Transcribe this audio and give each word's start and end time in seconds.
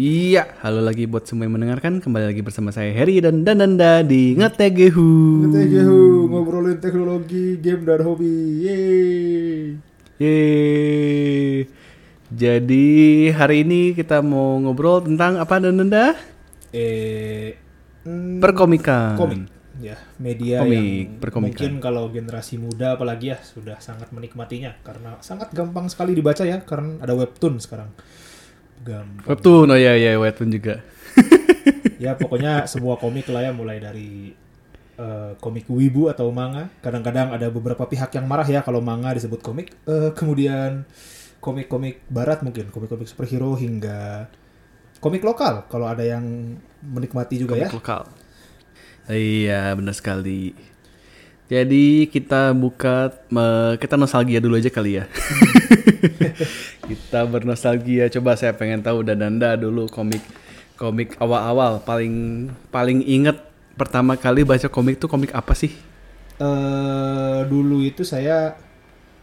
Iya, 0.00 0.56
halo 0.64 0.80
lagi 0.80 1.04
buat 1.04 1.28
semua 1.28 1.44
yang 1.44 1.60
mendengarkan. 1.60 2.00
Kembali 2.00 2.32
lagi 2.32 2.40
bersama 2.40 2.72
saya 2.72 2.88
Heri 2.88 3.20
dan 3.20 3.44
Dananda 3.44 4.00
di 4.00 4.32
Ngetegehu. 4.32 5.44
Ngetegehu, 5.44 6.24
ngobrolin 6.24 6.80
teknologi, 6.80 7.60
game 7.60 7.84
dan 7.84 8.00
hobi. 8.08 8.64
Yeay. 8.64 9.76
Yeay. 10.16 11.68
Jadi 12.32 12.88
hari 13.28 13.60
ini 13.60 13.92
kita 13.92 14.24
mau 14.24 14.56
ngobrol 14.64 15.04
tentang 15.04 15.36
apa 15.36 15.60
Dananda? 15.60 16.16
Eh, 16.72 17.60
mm, 18.08 18.40
Perkomikan. 18.40 19.20
komik. 19.20 19.52
Ya, 19.84 20.00
media 20.16 20.64
Komik, 20.64 20.76
yang 20.80 21.20
perkomikan. 21.20 21.56
mungkin 21.60 21.72
kalau 21.80 22.08
generasi 22.08 22.56
muda 22.56 22.96
apalagi 22.96 23.32
ya 23.32 23.38
sudah 23.40 23.80
sangat 23.84 24.12
menikmatinya 24.16 24.76
karena 24.80 25.20
sangat 25.20 25.52
gampang 25.52 25.92
sekali 25.92 26.12
dibaca 26.16 26.44
ya 26.48 26.64
karena 26.64 26.96
ada 27.04 27.12
webtoon 27.12 27.60
sekarang. 27.60 27.92
Gampang. 28.80 29.26
Webtoon, 29.28 29.68
oh 29.70 29.78
iya 29.78 29.96
iya 29.96 30.16
webtoon 30.16 30.50
juga. 30.50 30.80
ya 32.04 32.16
pokoknya 32.16 32.64
semua 32.64 32.96
komik 32.96 33.28
lah 33.28 33.44
ya 33.44 33.52
mulai 33.52 33.76
dari 33.76 34.32
eh, 34.96 35.32
komik 35.36 35.68
wibu 35.68 36.08
atau 36.08 36.32
manga. 36.32 36.72
Kadang-kadang 36.80 37.36
ada 37.36 37.52
beberapa 37.52 37.84
pihak 37.84 38.12
yang 38.16 38.24
marah 38.24 38.48
ya 38.48 38.64
kalau 38.64 38.80
manga 38.80 39.12
disebut 39.12 39.44
komik. 39.44 39.72
Eh, 39.84 40.10
kemudian 40.16 40.88
komik-komik 41.40 42.04
barat 42.08 42.40
mungkin, 42.40 42.68
komik-komik 42.72 43.08
superhero 43.08 43.56
hingga 43.56 44.28
komik 45.00 45.24
lokal 45.24 45.64
kalau 45.72 45.88
ada 45.88 46.04
yang 46.04 46.56
menikmati 46.84 47.40
juga 47.40 47.56
ya. 47.56 47.68
Komik 47.68 47.80
lokal. 47.80 48.02
Iya, 49.10 49.74
benar 49.74 49.96
sekali. 49.96 50.54
Jadi 51.50 52.06
kita 52.06 52.54
buka 52.54 53.10
kita 53.82 53.98
nostalgia 53.98 54.38
dulu 54.38 54.54
aja 54.54 54.70
kali 54.70 55.02
ya. 55.02 55.10
kita 56.90 57.26
bernostalgia. 57.26 58.06
Coba 58.06 58.38
saya 58.38 58.54
pengen 58.54 58.78
tahu 58.86 59.02
Dananda 59.02 59.58
dulu 59.58 59.90
komik 59.90 60.22
komik 60.78 61.18
awal-awal 61.18 61.82
paling 61.82 62.46
paling 62.70 63.02
inget 63.02 63.34
pertama 63.74 64.14
kali 64.14 64.46
baca 64.46 64.70
komik 64.70 65.02
tuh 65.02 65.10
komik 65.10 65.34
apa 65.34 65.52
sih? 65.58 65.74
eh 66.40 67.40
dulu 67.44 67.84
itu 67.84 68.00
saya 68.00 68.56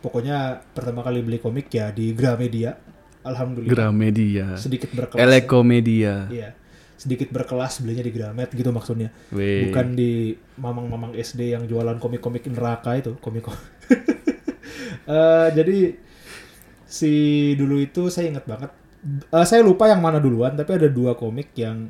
pokoknya 0.05 0.61
pertama 0.77 1.01
kali 1.01 1.25
beli 1.25 1.39
komik 1.39 1.71
ya 1.71 1.95
di 1.95 2.11
Gramedia. 2.11 2.75
Alhamdulillah. 3.23 3.71
Gramedia. 3.71 4.47
Sedikit 4.59 4.91
berkelas. 4.91 5.19
Elekomedia. 5.23 6.27
Iya. 6.27 6.49
Sedikit 6.97 7.29
berkelas 7.29 7.85
belinya 7.85 8.01
di 8.01 8.11
Gramet 8.11 8.49
gitu 8.51 8.73
maksudnya. 8.73 9.13
Weh. 9.29 9.69
Bukan 9.69 9.93
di 9.93 10.33
mamang-mamang 10.57 11.13
SD 11.13 11.53
yang 11.53 11.69
jualan 11.69 12.01
komik-komik 12.01 12.49
neraka 12.49 12.97
itu, 12.97 13.15
komik 13.21 13.45
Eh, 15.07 15.47
jadi 15.55 15.95
si 16.83 17.13
dulu 17.55 17.79
itu 17.79 18.11
saya 18.11 18.27
ingat 18.27 18.43
banget. 18.43 18.71
Eh, 19.07 19.45
saya 19.47 19.63
lupa 19.63 19.87
yang 19.87 20.03
mana 20.03 20.19
duluan, 20.19 20.51
tapi 20.59 20.75
ada 20.75 20.91
dua 20.91 21.15
komik 21.15 21.55
yang 21.55 21.87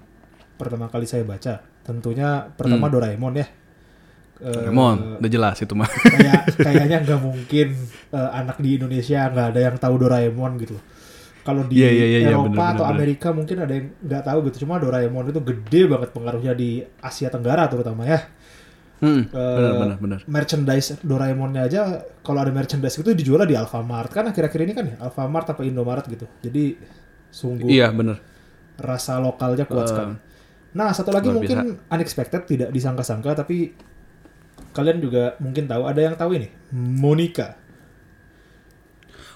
pertama 0.53 0.85
kali 0.85 1.09
saya 1.09 1.25
baca. 1.25 1.66
Tentunya 1.81 2.45
pertama 2.53 2.94
Doraemon 2.94 3.33
ya. 3.41 3.47
Doraemon, 4.38 5.17
udah 5.17 5.31
jelas 5.33 5.58
itu 5.58 5.73
mah. 5.73 5.89
kayak 5.89 6.61
kayaknya 6.61 6.97
nggak 7.02 7.22
mungkin 7.25 7.67
eh, 8.13 8.30
anak 8.38 8.61
di 8.61 8.78
Indonesia 8.78 9.33
nggak 9.33 9.47
ada 9.50 9.61
yang 9.66 9.75
tahu 9.81 9.95
Doraemon 9.97 10.61
gitu. 10.61 10.78
Kalau 11.48 11.64
di 11.64 11.80
Iya, 11.80 11.90
iya, 11.95 12.06
iya, 12.12 12.20
iya, 12.28 12.30
Eropa 12.36 12.52
bener, 12.52 12.59
atau 12.59 12.84
bener, 12.84 12.84
bener. 12.84 12.92
Amerika 13.00 13.28
mungkin 13.31 13.58
ada 13.64 13.72
yang 13.72 13.88
nggak 14.03 14.23
tahu 14.28 14.40
gitu. 14.52 14.58
Cuma 14.67 14.76
Doraemon 14.84 15.31
itu 15.31 15.40
gede 15.40 15.81
banget 15.88 16.09
pengaruhnya 16.12 16.52
di 16.52 16.70
Asia 17.00 17.31
Tenggara 17.31 17.72
terutama 17.72 18.03
ya. 18.03 18.20
Hmm, 18.98 19.30
Eh, 19.30 19.56
benar 19.56 19.73
benar 19.80 19.98
benar. 20.03 20.20
Merchandise 20.28 21.00
Doraemonnya 21.00 21.62
aja 21.70 21.81
kalau 22.20 22.44
ada 22.44 22.52
merchandise 22.52 22.98
itu 22.98 23.14
dijual 23.16 23.48
di 23.48 23.56
Alfamart 23.56 24.09
kan 24.12 24.25
akhir-akhir 24.28 24.59
ini 24.66 24.73
kan 24.75 24.86
ya 24.92 24.95
Alfamart 25.00 25.48
apa 25.48 25.62
Indomaret 25.64 26.03
gitu. 26.09 26.28
Jadi 26.44 26.75
sungguh 27.31 27.70
Iya, 27.70 27.94
benar. 27.95 28.20
rasa 28.78 29.18
lokalnya 29.18 29.66
kuat 29.66 29.88
sekali. 29.88 30.13
Nah, 30.75 30.94
satu 30.94 31.09
lagi 31.09 31.30
mungkin 31.31 31.80
unexpected, 31.90 32.46
tidak 32.46 32.69
disangka-sangka, 32.69 33.34
tapi 33.34 33.74
kalian 34.69 35.02
juga 35.02 35.34
mungkin 35.41 35.66
tahu, 35.66 35.90
ada 35.90 35.97
yang 35.97 36.13
tahu 36.13 36.38
ini, 36.38 36.50
Monica. 36.74 37.57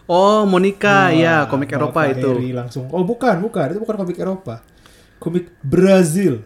Oh, 0.10 0.44
Monica, 0.46 1.08
Wah, 1.08 1.14
ya, 1.14 1.36
komik 1.46 1.72
Eropa 1.72 2.04
Bapak 2.04 2.18
itu. 2.20 2.32
Langsung, 2.52 2.90
oh 2.92 3.04
bukan, 3.06 3.40
bukan, 3.40 3.66
itu 3.72 3.80
bukan 3.80 3.96
komik 4.02 4.18
Eropa. 4.18 4.66
Komik 5.22 5.54
Brazil. 5.62 6.42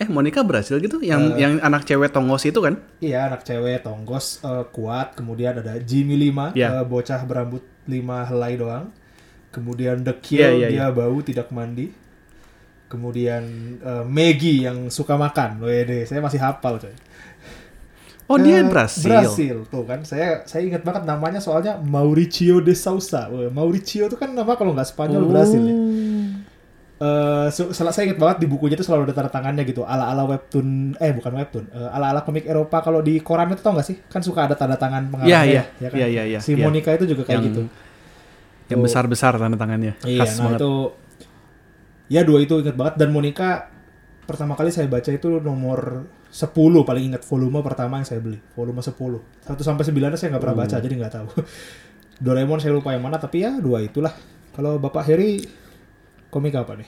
Eh, 0.00 0.08
Monica 0.08 0.40
berhasil 0.40 0.80
gitu? 0.80 1.04
Yang 1.04 1.36
Eh. 1.36 1.44
yang 1.44 1.52
anak 1.60 1.84
cewek 1.84 2.08
tongos 2.08 2.48
itu 2.48 2.56
kan? 2.56 2.80
Iya, 3.04 3.28
anak 3.28 3.44
cewek, 3.44 3.84
tonggos, 3.84 4.40
eh, 4.40 4.64
kuat. 4.72 5.12
Kemudian 5.12 5.60
ada 5.60 5.76
Jimmy 5.76 6.16
Lima, 6.16 6.56
Iya. 6.56 6.80
eh, 6.80 6.84
bocah 6.88 7.20
berambut 7.28 7.60
lima 7.84 8.24
helai 8.24 8.56
doang. 8.56 8.88
Kemudian 9.52 10.00
The 10.00 10.16
Kill, 10.22 10.40
Iya, 10.40 10.50
iya, 10.56 10.68
dia 10.70 10.86
bau, 10.88 11.20
tidak 11.20 11.52
mandi. 11.52 11.92
Kemudian 12.88 13.42
eh, 13.76 14.04
Maggie 14.08 14.64
yang 14.64 14.88
suka 14.88 15.20
makan. 15.20 15.60
Wede, 15.60 16.08
saya 16.08 16.24
masih 16.24 16.40
hafal 16.40 16.80
coy. 16.80 16.94
Oh, 18.30 18.38
dia 18.38 18.62
Eh, 18.62 18.64
Brasil. 18.64 19.10
Brasil 19.10 19.56
tuh 19.66 19.82
kan. 19.82 20.06
Saya 20.06 20.46
saya 20.46 20.62
ingat 20.62 20.80
banget 20.80 21.02
namanya 21.02 21.42
soalnya 21.42 21.74
Mauricio 21.76 22.62
de 22.62 22.72
Sousa. 22.72 23.26
Mauricio 23.26 24.06
itu 24.06 24.14
kan 24.14 24.30
nama 24.30 24.54
kalau 24.54 24.70
nggak 24.70 24.86
Spanyol 24.86 25.26
Brasil 25.26 25.58
ya. 25.60 25.76
Eh, 27.00 27.48
so- 27.48 27.72
saya 27.72 28.04
ingat 28.06 28.20
banget 28.20 28.36
di 28.38 28.46
bukunya 28.46 28.76
itu 28.76 28.84
selalu 28.84 29.08
ada 29.08 29.14
tanda 29.16 29.32
tangannya 29.32 29.64
gitu. 29.64 29.82
Ala-ala 29.82 30.28
webtoon 30.28 30.94
eh 30.96 31.10
bukan 31.10 31.32
webtoon. 31.34 31.64
eh, 31.66 31.90
ala-ala 31.90 32.20
komik 32.20 32.44
Eropa 32.44 32.78
kalau 32.80 33.00
di 33.00 33.18
koran 33.18 33.48
itu 33.48 33.58
tau 33.58 33.72
gak 33.72 33.82
sih? 33.82 33.98
Kan 34.04 34.20
suka 34.20 34.44
ada 34.44 34.54
tanda 34.54 34.76
tangan 34.76 35.08
pengarangnya. 35.08 35.32
Iya, 35.32 35.40
iya. 35.42 35.62
ya 35.80 35.88
kan? 35.88 35.96
Iya, 35.96 36.06
iya, 36.06 36.22
iya, 36.28 36.38
Si. 36.38 36.52
Monica 36.54 36.92
itu 36.92 37.08
juga 37.08 37.24
kayak 37.24 37.34
Yang- 37.34 37.46
gitu. 37.50 37.62
Yang 38.68 38.78
Tuh. 38.78 38.84
besar-besar 38.84 39.32
tanda 39.34 39.56
tangannya. 39.56 39.96
Iya, 40.04 40.22
Khas 40.22 40.36
nah 40.36 40.44
banget. 40.46 40.60
itu 40.60 40.72
ya 42.06 42.20
dua 42.22 42.38
itu 42.38 42.54
ingat 42.58 42.76
banget 42.76 42.94
dan 42.94 43.08
Monica 43.10 43.48
pertama 44.22 44.54
kali 44.54 44.68
saya 44.68 44.86
baca 44.86 45.08
itu 45.08 45.40
nomor 45.40 46.04
10 46.30 46.46
paling 46.82 47.04
ingat 47.10 47.22
volume 47.22 47.58
pertama 47.60 47.98
yang 47.98 48.06
saya 48.06 48.18
beli. 48.18 48.38
Volume 48.54 48.78
10 48.78 48.94
1 48.94 49.60
sampai 49.60 49.82
9 49.84 50.14
saya 50.14 50.30
nggak 50.30 50.40
pernah 50.40 50.56
baca 50.56 50.74
Hmm. 50.74 50.82
jadi 50.82 50.94
nggak 50.96 51.12
tahu. 51.12 51.28
Doraemon 52.24 52.58
saya 52.58 52.70
lupa 52.70 52.92
yang 52.92 53.00
mana 53.00 53.16
tapi 53.16 53.40
ya 53.40 53.56
dua 53.56 53.80
itulah. 53.80 54.12
Kalau 54.52 54.76
Bapak 54.76 55.04
Heri 55.04 55.40
komik 56.28 56.52
apa 56.52 56.76
nih? 56.76 56.86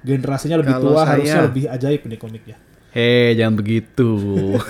Generasinya 0.00 0.56
lebih 0.56 0.72
Kalau 0.72 0.82
tua 0.88 1.02
saya- 1.02 1.08
harusnya 1.12 1.40
lebih 1.44 1.64
ajaib 1.66 2.00
nih 2.06 2.16
komiknya. 2.16 2.56
Hei, 2.90 3.34
jangan 3.34 3.54
begitu. 3.58 4.10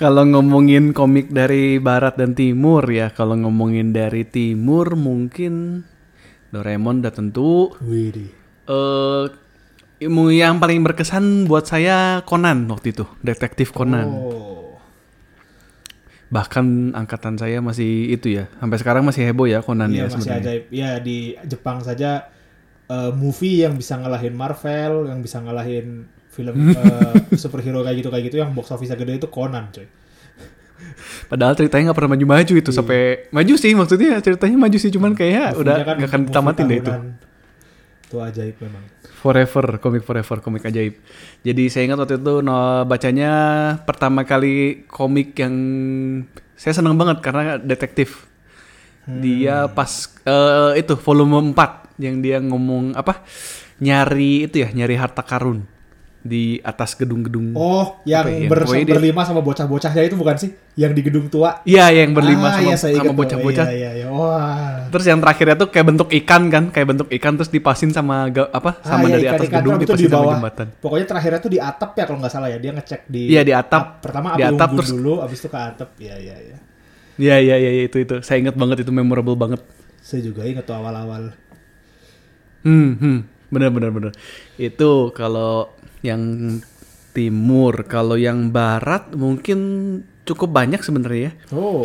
kalau 0.00 0.24
ngomongin 0.24 0.90
komik 0.90 1.28
dari 1.28 1.76
barat 1.76 2.16
dan 2.16 2.32
timur 2.32 2.80
ya, 2.86 3.10
kalau 3.10 3.34
ngomongin 3.36 3.90
dari 3.90 4.22
timur 4.24 4.94
mungkin 4.94 5.82
Doraemon 6.48 7.02
udah 7.02 7.10
tentu. 7.10 7.74
Widih. 7.82 8.30
Eh 8.64 9.24
ilmu 9.26 9.42
yang 10.02 10.58
paling 10.58 10.82
berkesan 10.82 11.46
buat 11.46 11.64
saya 11.64 12.20
Conan 12.26 12.66
waktu 12.66 12.92
itu, 12.92 13.04
detektif 13.22 13.70
Conan. 13.70 14.08
oh 14.10 14.76
Bahkan 16.34 16.98
angkatan 16.98 17.38
saya 17.38 17.62
masih 17.62 18.10
itu 18.10 18.34
ya, 18.34 18.50
sampai 18.58 18.74
sekarang 18.82 19.06
masih 19.06 19.22
heboh 19.30 19.46
ya 19.46 19.62
Conan 19.62 19.86
iya 19.94 20.10
ya 20.10 20.10
masih 20.10 20.18
sebenarnya. 20.26 20.42
ajaib 20.42 20.64
ya 20.74 20.90
di 20.98 21.18
Jepang 21.46 21.78
saja 21.86 22.26
eh, 22.90 23.12
movie 23.14 23.62
yang 23.62 23.78
bisa 23.78 23.94
ngalahin 24.02 24.34
Marvel 24.34 25.06
yang 25.06 25.22
bisa 25.22 25.38
ngalahin 25.38 26.10
film 26.34 26.54
eh, 26.74 27.38
superhero 27.38 27.86
kayak 27.86 28.02
gitu 28.02 28.08
kayak 28.10 28.24
gitu 28.26 28.36
yang 28.42 28.50
box 28.50 28.74
office 28.74 28.90
gede 28.90 29.22
itu 29.22 29.28
Conan 29.30 29.70
coy 29.70 29.86
Padahal 31.30 31.54
ceritanya 31.56 31.90
nggak 31.90 31.98
pernah 32.02 32.12
maju-maju 32.18 32.54
itu 32.60 32.70
sampai 32.74 33.30
maju 33.32 33.54
sih 33.56 33.72
maksudnya 33.72 34.18
ceritanya 34.20 34.56
maju 34.58 34.76
sih 34.76 34.90
cuman 34.92 35.14
kayak 35.16 35.54
udah 35.56 35.76
Movie-nya 35.80 35.86
kan 35.86 35.96
nggak 35.96 36.10
akan 36.10 36.20
movie 36.20 36.28
ditamatin 36.28 36.64
deh 36.66 36.78
itu. 36.82 36.92
itu 38.04 38.16
ajaib 38.20 38.56
memang 38.58 38.84
Forever, 39.24 39.80
komik 39.80 40.04
forever, 40.04 40.44
komik 40.44 40.68
ajaib. 40.68 41.00
Jadi 41.40 41.72
saya 41.72 41.88
ingat 41.88 42.04
waktu 42.04 42.20
itu 42.20 42.44
no, 42.44 42.84
bacanya 42.84 43.32
pertama 43.88 44.28
kali 44.28 44.84
komik 44.84 45.32
yang 45.40 45.54
saya 46.60 46.76
seneng 46.76 47.00
banget 47.00 47.24
karena 47.24 47.56
detektif. 47.56 48.28
Dia 49.08 49.64
pas 49.72 50.12
eh, 50.28 50.84
itu 50.84 50.92
volume 51.00 51.56
4 51.56 52.04
yang 52.04 52.20
dia 52.20 52.36
ngomong 52.36 52.92
apa? 52.92 53.24
Nyari 53.80 54.44
itu 54.44 54.60
ya, 54.60 54.68
nyari 54.76 55.00
harta 55.00 55.24
karun 55.24 55.73
di 56.24 56.56
atas 56.58 56.96
gedung-gedung. 56.96 57.52
oh 57.52 58.00
yang 58.02 58.24
ya? 58.24 58.48
ber- 58.48 58.64
berlima 58.64 59.22
sama 59.22 59.38
bocah-bocahnya 59.38 60.02
itu 60.02 60.16
bukan 60.16 60.32
sih 60.34 60.50
yang 60.74 60.90
di 60.90 61.00
gedung 61.00 61.28
tua 61.28 61.60
Iya, 61.62 61.92
yang 61.94 62.10
berlima 62.10 62.48
Ah, 62.48 62.56
sama, 62.56 62.72
saya 62.74 62.96
sama 62.96 63.12
bocah-bocah. 63.12 63.66
iya, 63.68 63.92
iya, 63.92 64.02
iya. 64.02 64.06
wah 64.08 64.88
Terus 64.88 65.04
yang 65.04 65.20
terakhirnya 65.20 65.52
tuh 65.54 65.68
kayak 65.68 65.84
bentuk 65.86 66.08
ikan 66.14 66.48
kan, 66.48 66.64
kayak 66.68 66.86
bentuk 66.88 67.08
ikan 67.12 67.32
terus 67.34 67.48
dipasin 67.48 67.92
sama 67.92 68.24
apa? 68.26 68.80
Ah, 68.80 68.88
Sama 68.88 69.04
iya, 69.06 69.12
dari 69.12 69.26
atas 69.26 69.36
ikan-ikan 69.44 69.58
gedung 69.60 69.76
dipasin 69.78 70.00
di 70.00 70.06
sama 70.06 70.16
bawah. 70.18 70.34
jembatan. 70.34 70.66
pokoknya 70.74 71.06
terakhirnya 71.06 71.38
tuh 71.38 71.52
di 71.52 71.60
atap 71.60 71.90
ya 71.92 72.04
kalau 72.04 72.18
nggak 72.18 72.32
salah 72.32 72.48
ya 72.48 72.58
dia 72.58 72.72
ngecek 72.72 73.00
di 73.04 73.22
Iya, 73.28 73.42
di 73.42 73.52
atap. 73.52 73.84
pertama 74.00 74.26
Di 74.32 74.42
atap, 74.42 74.68
terus- 74.74 74.90
dulu 74.90 75.14
abis 75.20 75.38
itu 75.38 75.48
ke 75.48 75.58
atap 75.60 75.88
iya 75.98 76.16
iya 76.16 76.36
iya 76.40 76.56
Iya 77.14 77.36
iya 77.38 77.56
iya 77.60 77.82
itu 77.84 78.00
itu. 78.00 78.16
Saya 78.20 78.40
ingat 78.40 78.56
banget 78.56 78.80
itu 78.80 78.90
memorable 78.90 79.36
banget. 79.36 79.60
saya 80.00 80.20
juga 80.20 80.42
ingat 80.42 80.64
tuh 80.64 80.74
awal-awal 80.74 81.36
Hmm, 82.60 82.96
hmm. 82.96 83.18
Bener 83.48 83.70
bener 83.72 83.90
bener. 83.90 84.12
Itu 84.60 85.12
kalau 85.16 85.72
yang 86.04 86.56
timur, 87.16 87.86
kalau 87.88 88.20
yang 88.20 88.52
barat 88.52 89.12
mungkin 89.16 89.58
cukup 90.24 90.52
banyak 90.52 90.80
sebenarnya 90.80 91.30
ya. 91.30 91.32
oh 91.54 91.84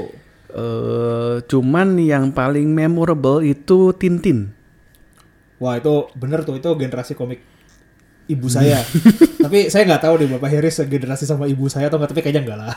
Eh, 0.49 1.35
cuman 1.45 2.01
yang 2.01 2.33
paling 2.33 2.73
memorable 2.73 3.45
itu 3.45 3.93
Tintin. 3.93 4.49
Wah 5.61 5.77
itu 5.77 6.09
bener 6.17 6.41
tuh 6.41 6.57
itu 6.57 6.69
generasi 6.73 7.13
komik 7.13 7.45
ibu 8.25 8.47
saya. 8.49 8.81
tapi 9.45 9.69
saya 9.69 9.85
nggak 9.85 10.09
tahu 10.09 10.13
deh 10.25 10.27
Bapak 10.33 10.49
Heri 10.49 10.73
segenerasi 10.73 11.29
sama 11.29 11.45
ibu 11.45 11.69
saya 11.69 11.93
atau 11.93 12.01
nggak 12.01 12.09
tapi 12.09 12.21
kayaknya 12.25 12.41
enggak 12.49 12.59
lah. 12.65 12.75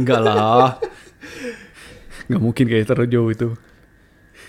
Enggak 0.00 0.20
lah. 0.24 0.68
Nggak 2.28 2.44
mungkin 2.44 2.64
kayak 2.68 2.84
terlalu 2.84 3.08
jauh 3.08 3.30
itu. 3.32 3.48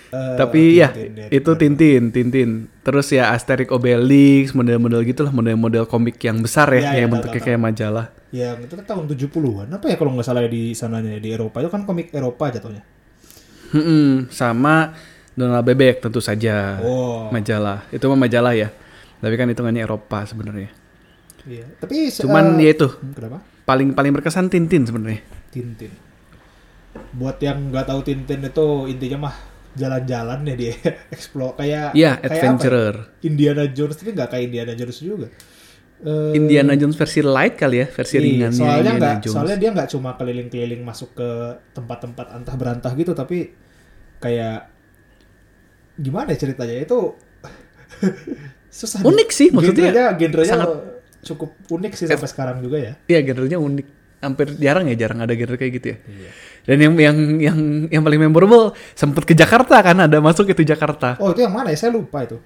Eh, 0.10 0.36
Tapi 0.42 0.82
ya 0.82 0.90
Tintin, 0.90 1.14
ya, 1.14 1.26
itu. 1.30 1.52
Tintin, 1.54 2.04
Tintin. 2.10 2.50
Terus 2.82 3.14
ya 3.14 3.30
Asterix 3.30 3.70
Obelix, 3.70 4.58
model-model 4.58 5.06
gitulah, 5.06 5.30
model-model 5.30 5.86
komik 5.86 6.18
yang 6.26 6.42
besar 6.42 6.66
ya, 6.74 6.82
Ya, 6.82 6.82
ya, 6.82 7.06
yang 7.06 7.14
tahu, 7.14 7.16
bentuknya 7.22 7.42
kayak 7.46 7.62
majalah. 7.62 8.06
Yang 8.34 8.58
itu 8.66 8.74
kan 8.74 8.86
tahun 8.90 9.06
70-an. 9.06 9.68
Apa 9.70 9.86
ya 9.86 9.96
kalau 10.02 10.12
nggak 10.18 10.26
salah 10.26 10.42
ya 10.42 10.50
di 10.50 10.74
sananya 10.74 11.22
di 11.22 11.30
Eropa 11.30 11.62
itu 11.62 11.70
kan 11.70 11.86
komik 11.86 12.10
Eropa 12.10 12.50
jatuhnya. 12.50 12.82
Hmm, 13.70 14.26
sama 14.34 14.98
Donald 15.38 15.62
Bebek 15.62 16.02
tentu 16.02 16.18
saja. 16.18 16.82
Oh. 16.82 17.30
Majalah. 17.30 17.86
Itu 17.94 18.10
mah 18.10 18.18
majalah 18.18 18.58
ya. 18.58 18.74
Tapi 19.22 19.34
kan 19.38 19.46
hitungannya 19.46 19.86
Eropa 19.86 20.26
sebenarnya. 20.26 20.74
Iya. 21.46 21.66
Tapi 21.78 22.10
Cuman 22.10 22.58
eh, 22.58 22.66
ya 22.66 22.72
itu 22.74 22.88
kenapa? 23.14 23.46
paling 23.64 23.94
paling 23.94 24.12
berkesan 24.18 24.50
Tintin 24.50 24.90
sebenarnya. 24.90 25.22
Tintin. 25.54 25.94
Buat 27.14 27.38
yang 27.46 27.70
nggak 27.70 27.86
tahu 27.94 28.02
Tintin 28.02 28.42
itu 28.42 28.66
intinya 28.90 29.30
mah 29.30 29.36
jalan-jalan 29.72 30.40
ya 30.44 30.56
dia 30.56 30.74
explore 31.16 31.54
kayak 31.56 31.94
Iya, 31.94 32.12
kayak 32.12 32.18
apa 32.18 32.26
ya? 32.26 32.32
adventurer. 32.36 32.96
Indiana 33.22 33.64
Jones 33.68 33.96
tapi 33.96 34.10
nggak 34.12 34.30
kayak 34.30 34.44
Indiana 34.46 34.74
Jones 34.74 34.98
juga. 34.98 35.28
Eh, 36.00 36.32
Indiana 36.34 36.74
Jones 36.74 36.96
versi 36.96 37.20
light 37.20 37.54
kali 37.54 37.78
ya, 37.78 37.88
versi 37.88 38.16
iya, 38.16 38.24
ringannya 38.24 38.56
soalnya 38.56 38.78
Indiana 38.80 38.98
nggak 38.98 39.16
Jones. 39.20 39.34
soalnya 39.36 39.58
dia 39.58 39.70
nggak 39.70 39.90
cuma 39.90 40.10
keliling-keliling 40.14 40.82
masuk 40.82 41.10
ke 41.12 41.30
tempat-tempat 41.70 42.28
antah 42.32 42.56
berantah 42.56 42.92
gitu 42.94 43.12
tapi 43.12 43.52
kayak 44.18 44.72
gimana 45.96 46.32
ya 46.32 46.40
ceritanya 46.40 46.76
itu 46.80 47.00
susah 48.72 49.02
Unik 49.02 49.30
sih, 49.30 49.48
maksudnya 49.50 49.92
genrenya, 49.92 50.06
genrenya 50.16 50.54
sangat- 50.56 50.84
cukup 51.20 51.52
unik 51.68 51.94
sih 51.94 52.08
sampai 52.08 52.28
sekarang 52.28 52.58
juga 52.60 52.78
ya 52.80 52.94
Iya, 53.06 53.20
genrenya 53.26 53.60
unik. 53.60 53.88
Hampir 54.20 54.52
jarang 54.56 54.84
ya, 54.86 54.96
jarang 54.98 55.20
ada 55.20 55.32
genre 55.32 55.56
kayak 55.56 55.74
gitu 55.74 55.88
ya. 55.90 55.98
Iya. 56.02 56.30
Dan 56.70 56.78
yang 56.78 56.94
yang 57.02 57.18
yang 57.42 57.58
yang 57.90 58.02
paling 58.06 58.22
memorable 58.30 58.78
sempet 58.94 59.26
ke 59.26 59.34
Jakarta 59.34 59.82
kan 59.82 60.06
ada 60.06 60.22
masuk 60.22 60.54
itu 60.54 60.62
Jakarta. 60.62 61.18
oh 61.18 61.34
itu 61.34 61.42
yang 61.42 61.50
mana 61.50 61.74
ya 61.74 61.78
saya 61.82 61.98
lupa 61.98 62.22
itu 62.22 62.38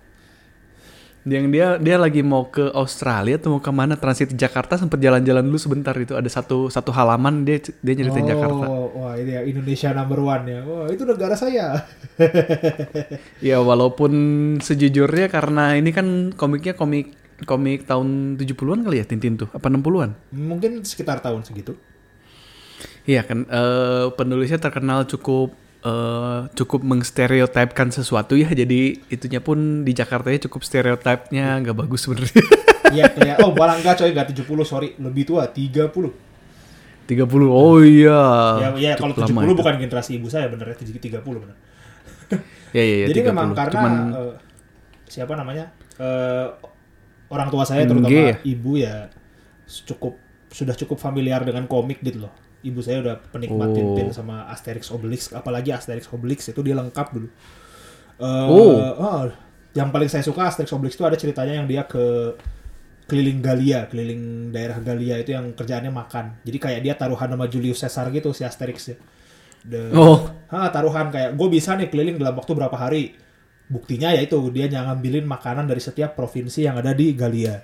Yang 1.23 1.45
dia 1.55 1.67
dia 1.79 1.95
lagi 1.95 2.19
mau 2.19 2.51
ke 2.51 2.67
Australia 2.75 3.39
atau 3.39 3.55
mau 3.55 3.63
ke 3.63 3.71
mana 3.71 3.95
transit 3.95 4.35
Jakarta 4.35 4.75
sempet 4.75 4.99
jalan-jalan 4.99 5.39
dulu 5.43 5.55
sebentar 5.55 5.95
itu 5.95 6.19
ada 6.19 6.27
satu 6.27 6.67
satu 6.67 6.91
halaman 6.91 7.47
dia 7.47 7.63
dia 7.79 7.93
nyeritain 7.95 8.27
Jakarta. 8.27 8.67
Oh, 8.67 8.91
wah 8.91 9.15
ini 9.15 9.31
ya 9.31 9.41
Indonesia 9.47 9.95
number 9.95 10.19
one 10.19 10.43
ya. 10.51 10.59
Wah 10.67 10.87
itu 10.91 11.03
negara 11.07 11.35
saya. 11.39 11.79
Ya 13.39 13.63
walaupun 13.63 14.11
sejujurnya 14.59 15.27
karena 15.31 15.79
ini 15.79 15.95
kan 15.95 16.35
komiknya 16.35 16.75
komik 16.75 17.15
komik 17.43 17.87
tahun 17.87 18.35
70-an 18.39 18.83
kali 18.83 18.99
ya 18.99 19.05
Tintin 19.07 19.35
tuh 19.39 19.47
apa 19.51 19.67
60-an? 19.71 20.15
Mungkin 20.31 20.83
sekitar 20.83 21.23
tahun 21.23 21.43
segitu. 21.47 21.75
Iya 23.03 23.21
kan 23.27 23.43
eh, 23.47 24.05
penulisnya 24.15 24.59
terkenal 24.63 25.03
cukup 25.03 25.51
eh, 25.83 26.39
cukup 26.55 26.81
mengstereotipkan 26.87 27.91
sesuatu 27.91 28.39
ya 28.39 28.47
jadi 28.51 28.95
itunya 29.11 29.43
pun 29.43 29.83
di 29.83 29.91
Jakarta 29.91 30.31
ya 30.31 30.39
cukup 30.47 30.63
stereotipnya 30.63 31.59
nggak 31.59 31.75
bagus 31.75 32.07
sebenarnya. 32.07 32.43
Iya 32.93 33.09
kayak 33.09 33.37
oh 33.41 33.51
enggak 33.51 33.95
coy 33.99 34.09
enggak 34.13 34.29
70 34.31 34.47
sorry 34.63 34.93
lebih 35.01 35.25
tua 35.25 35.49
30. 35.49 35.89
30 37.03 37.27
oh 37.51 37.83
iya. 37.83 38.21
ya 38.63 38.69
ya 38.79 38.91
kalau 38.95 39.11
cukup 39.11 39.27
70 39.27 39.35
lama 39.35 39.41
itu. 39.43 39.59
bukan 39.59 39.73
generasi 39.75 40.11
ibu 40.15 40.27
saya 40.31 40.47
bener 40.47 40.71
ya 40.71 40.75
30 40.79 41.19
bener. 41.19 41.57
Ya 42.73 42.83
ya 42.83 42.95
ya. 43.03 43.07
Jadi 43.11 43.19
30. 43.21 43.29
memang 43.29 43.49
karena 43.51 43.73
Cuman 43.73 43.93
eh, 44.15 44.33
siapa 45.11 45.33
namanya? 45.35 45.65
eh, 45.99 46.47
orang 47.33 47.49
tua 47.49 47.63
saya 47.65 47.83
terutama 47.83 48.13
ya? 48.13 48.37
ibu 48.45 48.77
ya 48.77 49.09
cukup 49.67 50.21
sudah 50.53 50.77
cukup 50.77 51.01
familiar 51.01 51.41
dengan 51.43 51.65
komik 51.65 51.99
gitu 52.05 52.29
loh. 52.29 52.33
Ibu 52.63 52.79
saya 52.79 53.03
udah 53.03 53.15
penikmat 53.27 53.69
Oh. 53.69 53.75
Tintin 53.75 54.09
sama 54.09 54.47
Asterix 54.47 54.87
Obelix, 54.89 55.29
apalagi 55.29 55.69
Asterix 55.69 56.07
Obelix 56.09 56.47
itu 56.47 56.59
dia 56.59 56.73
lengkap 56.73 57.07
dulu. 57.11 57.27
Eh, 58.17 58.47
Oh. 58.47 58.79
oh, 58.95 59.27
yang 59.73 59.91
paling 59.91 60.07
saya 60.07 60.23
suka 60.23 60.47
Asterix 60.47 60.71
Obelix 60.71 60.95
itu 60.95 61.03
ada 61.03 61.15
ceritanya 61.15 61.59
yang 61.59 61.67
dia 61.67 61.83
ke 61.83 62.33
keliling 63.03 63.43
Galia, 63.43 63.85
keliling 63.85 64.49
daerah 64.49 64.79
Galia 64.79 65.19
itu 65.19 65.35
yang 65.35 65.51
kerjaannya 65.51 65.91
makan. 65.91 66.39
Jadi 66.41 66.57
kayak 66.57 66.81
dia 66.81 66.95
taruhan 66.95 67.27
sama 67.27 67.45
Julius 67.45 67.77
Caesar 67.77 68.07
gitu 68.09 68.31
si 68.31 68.47
Asterix 68.47 68.77
ya. 68.89 68.97
The- 69.63 69.91
Oh. 69.91 70.27
Ha, 70.47 70.71
taruhan 70.71 71.11
kayak 71.11 71.35
gue 71.35 71.47
bisa 71.49 71.75
nih 71.75 71.91
keliling 71.91 72.15
dalam 72.15 72.35
waktu 72.35 72.51
berapa 72.51 72.73
hari. 72.73 73.15
Buktinya 73.67 74.11
ya 74.11 74.23
itu 74.23 74.35
dia 74.51 74.67
ngambilin 74.67 75.23
makanan 75.23 75.67
dari 75.67 75.79
setiap 75.79 76.15
provinsi 76.15 76.63
yang 76.63 76.79
ada 76.79 76.91
di 76.91 77.11
Galia. 77.11 77.59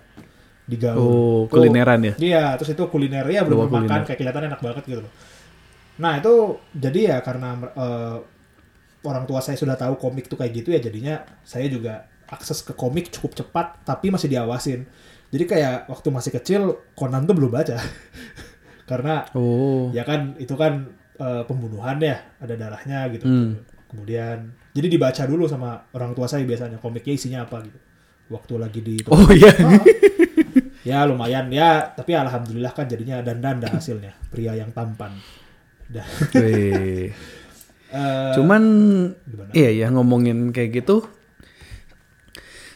Di 0.70 0.78
Gaul. 0.78 1.02
Oh, 1.02 1.40
kulineran 1.50 1.98
ya? 2.06 2.14
Iya, 2.16 2.44
terus 2.56 2.78
itu 2.78 2.84
kulinernya 2.86 3.42
belum 3.42 3.66
Bawa 3.66 3.82
makan 3.82 3.90
kuliner. 3.90 4.06
kayak 4.06 4.18
kelihatan 4.22 4.44
enak 4.46 4.62
banget 4.62 4.84
gitu 4.86 5.02
loh. 5.02 5.14
Nah, 5.98 6.14
itu 6.16 6.34
jadi 6.72 7.00
ya 7.10 7.18
karena 7.20 7.50
eh, 7.58 8.18
orang 9.02 9.26
tua 9.26 9.42
saya 9.42 9.58
sudah 9.58 9.74
tahu 9.74 9.98
komik 9.98 10.30
tuh 10.30 10.38
kayak 10.38 10.54
gitu 10.54 10.70
ya 10.70 10.80
jadinya 10.80 11.26
saya 11.42 11.66
juga 11.68 12.06
akses 12.30 12.62
ke 12.62 12.72
komik 12.72 13.10
cukup 13.10 13.34
cepat 13.36 13.82
tapi 13.82 14.14
masih 14.14 14.30
diawasin. 14.30 14.86
Jadi 15.30 15.44
kayak 15.46 15.90
waktu 15.90 16.08
masih 16.10 16.32
kecil 16.32 16.62
Conan 16.94 17.26
tuh 17.26 17.34
belum 17.34 17.50
baca. 17.50 17.74
karena 18.90 19.26
Oh. 19.34 19.90
ya 19.90 20.02
kan 20.02 20.34
itu 20.38 20.54
kan 20.54 20.86
eh, 21.18 21.44
pembunuhan 21.46 21.98
ya 21.98 22.18
ada 22.38 22.54
darahnya 22.54 23.06
gitu 23.10 23.26
Hmm. 23.26 23.62
kemudian 23.86 24.50
jadi 24.74 24.88
dibaca 24.88 25.24
dulu 25.26 25.46
sama 25.46 25.86
orang 25.94 26.14
tua 26.14 26.26
saya 26.26 26.42
biasanya 26.42 26.78
komiknya 26.78 27.14
isinya 27.14 27.40
apa 27.46 27.62
gitu 27.62 27.78
waktu 28.30 28.54
lagi 28.56 28.80
di 28.82 28.96
Oh 29.06 29.30
iya. 29.30 29.50
Ah, 29.62 29.82
ya 30.90 31.06
lumayan 31.06 31.54
ya 31.54 31.94
tapi 31.94 32.18
alhamdulillah 32.18 32.74
kan 32.74 32.90
jadinya 32.90 33.22
dandan 33.22 33.62
dah 33.62 33.70
hasilnya 33.78 34.18
pria 34.34 34.58
yang 34.58 34.74
tampan 34.74 35.14
Dah. 35.90 36.06
Eh, 37.90 38.34
Cuman 38.38 38.62
gimana? 39.26 39.50
iya 39.50 39.74
ya 39.74 39.88
ngomongin 39.90 40.54
kayak 40.54 40.86
gitu. 40.86 41.10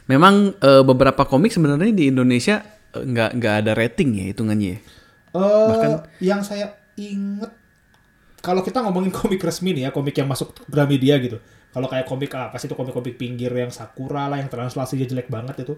Memang 0.10 0.58
eh, 0.58 0.82
beberapa 0.82 1.24
komik 1.24 1.54
sebenarnya 1.54 1.94
di 1.94 2.10
Indonesia 2.10 2.66
eh, 2.92 3.06
nggak 3.06 3.38
nggak 3.38 3.56
ada 3.62 3.72
rating 3.78 4.10
ya 4.18 4.34
hitungannya. 4.34 4.74
ya. 4.74 4.78
Eh, 5.38 5.68
bahkan- 5.70 6.02
yang 6.18 6.42
saya 6.42 6.74
inget 6.98 7.54
kalau 8.42 8.66
kita 8.66 8.82
ngomongin 8.82 9.14
komik 9.22 9.38
resmi 9.40 9.78
nih 9.78 9.86
ya 9.86 9.92
komik 9.94 10.18
yang 10.18 10.26
masuk 10.26 10.54
Gramedia 10.66 11.22
gitu 11.22 11.38
kalau 11.70 11.90
kayak 11.90 12.06
komik 12.06 12.30
apa 12.34 12.58
sih 12.58 12.66
itu 12.66 12.74
komik-komik 12.74 13.18
pinggir 13.18 13.50
yang 13.50 13.70
Sakura 13.70 14.30
lah 14.30 14.38
yang 14.38 14.50
translasinya 14.50 15.06
jelek 15.06 15.26
banget 15.26 15.62
itu 15.62 15.74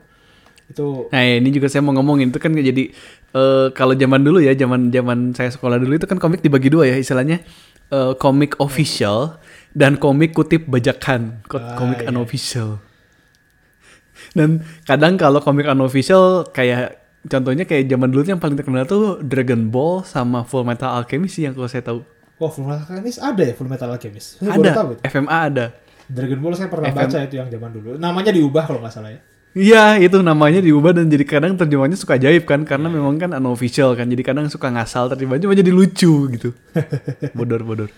itu 0.65 1.07
Nah 1.09 1.21
ini 1.21 1.49
juga 1.49 1.69
saya 1.69 1.85
mau 1.85 1.93
ngomongin 1.93 2.29
itu 2.29 2.39
kan 2.39 2.49
jadi 2.51 2.89
eh, 3.31 3.67
kalau 3.71 3.93
zaman 3.93 4.21
dulu 4.21 4.41
ya 4.41 4.53
zaman 4.53 4.89
zaman 4.89 5.31
saya 5.31 5.49
sekolah 5.49 5.77
dulu 5.77 5.93
itu 5.93 6.05
kan 6.05 6.17
komik 6.17 6.41
dibagi 6.41 6.67
dua 6.67 6.89
ya 6.89 6.97
istilahnya 6.97 7.45
eh, 7.89 8.13
komik 8.17 8.57
official 8.57 9.37
dan 9.71 9.95
komik 9.95 10.33
kutip 10.33 10.65
bajakan 10.65 11.43
Ah, 11.53 11.75
komik 11.75 12.01
iya. 12.01 12.09
unofficial. 12.09 12.79
Dan 14.31 14.63
kadang 14.83 15.15
kalau 15.15 15.39
komik 15.39 15.67
unofficial 15.67 16.47
kayak 16.49 16.97
contohnya 17.25 17.63
kayak 17.63 17.87
zaman 17.87 18.09
dulu 18.09 18.23
yang 18.25 18.39
paling 18.39 18.55
terkenal 18.55 18.83
tuh 18.85 19.19
Dragon 19.21 19.69
Ball 19.69 20.03
sama 20.03 20.43
Full 20.43 20.63
Metal 20.63 20.87
Alchemist 20.87 21.35
sih 21.35 21.45
yang 21.45 21.53
kalau 21.53 21.67
saya 21.67 21.83
tahu. 21.83 21.99
Oh, 22.35 22.49
Full 22.49 22.65
Metal 22.65 22.83
Alchemist 22.83 23.19
ada 23.19 23.43
ya 23.43 23.53
Full 23.53 23.69
Metal 23.69 23.87
Alchemist? 23.87 24.39
Ada 24.41 24.69
tahu. 24.73 24.89
FMA 25.03 25.37
ada. 25.51 25.65
Dragon 26.05 26.39
Ball 26.39 26.53
saya 26.53 26.69
pernah 26.69 26.89
FM. 26.89 26.97
baca 26.99 27.17
itu 27.21 27.35
yang 27.35 27.49
zaman 27.49 27.69
dulu. 27.71 27.89
Namanya 27.95 28.31
diubah 28.31 28.63
kalau 28.65 28.79
nggak 28.83 28.93
salah 28.93 29.11
ya. 29.11 29.21
Iya 29.55 29.95
itu 30.03 30.19
namanya 30.19 30.59
diubah 30.59 30.91
dan 30.91 31.07
jadi 31.07 31.23
kadang 31.23 31.55
terjemahannya 31.55 31.95
suka 31.95 32.19
ajaib 32.19 32.43
kan 32.43 32.67
karena 32.67 32.91
memang 32.91 33.15
kan 33.15 33.31
unofficial 33.39 33.95
kan 33.95 34.11
jadi 34.11 34.19
kadang 34.19 34.51
suka 34.51 34.67
ngasal 34.67 35.07
terjemahannya 35.07 35.47
cuma 35.47 35.55
jadi 35.55 35.71
lucu 35.71 36.27
gitu. 36.35 36.51
Bodor 37.39 37.63
bodor. 37.63 37.89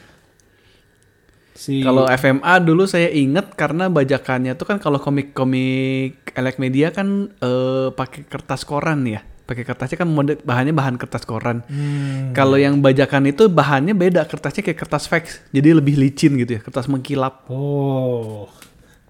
Si 1.58 1.82
kalau 1.82 2.06
FMA 2.06 2.62
dulu 2.62 2.86
saya 2.86 3.10
inget 3.10 3.58
karena 3.58 3.90
bajakannya 3.90 4.54
tuh 4.54 4.70
kan 4.70 4.78
kalau 4.78 5.02
komik-komik 5.02 6.30
elek 6.38 6.62
media 6.62 6.94
kan 6.94 7.34
eh, 7.42 7.90
pakai 7.90 8.30
kertas 8.30 8.62
koran 8.62 9.10
ya. 9.10 9.26
Pakai 9.50 9.66
kertasnya 9.66 9.98
kan 9.98 10.14
mode 10.14 10.38
bahannya 10.46 10.78
bahan 10.78 11.02
kertas 11.02 11.26
koran. 11.26 11.66
Hmm, 11.66 12.38
kalau 12.38 12.62
yang 12.62 12.78
bajakan 12.86 13.34
itu 13.34 13.50
bahannya 13.50 13.98
beda 13.98 14.30
kertasnya 14.30 14.62
kayak 14.62 14.78
kertas 14.78 15.10
fax 15.10 15.42
jadi 15.50 15.74
lebih 15.74 15.98
licin 15.98 16.38
gitu 16.38 16.62
ya 16.62 16.62
kertas 16.62 16.86
mengkilap. 16.86 17.50
Oh. 17.50 18.46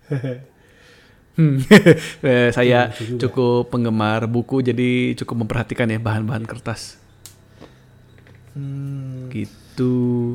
Hmm. 1.38 1.62
Eh, 2.26 2.50
saya 2.50 2.90
juga. 2.92 3.30
cukup 3.30 3.70
penggemar 3.70 4.26
buku 4.26 4.60
jadi 4.60 5.14
cukup 5.16 5.46
memperhatikan 5.46 5.86
ya 5.86 6.02
bahan-bahan 6.02 6.44
kertas 6.44 6.98
Hmm, 8.58 9.30
gitu. 9.30 10.34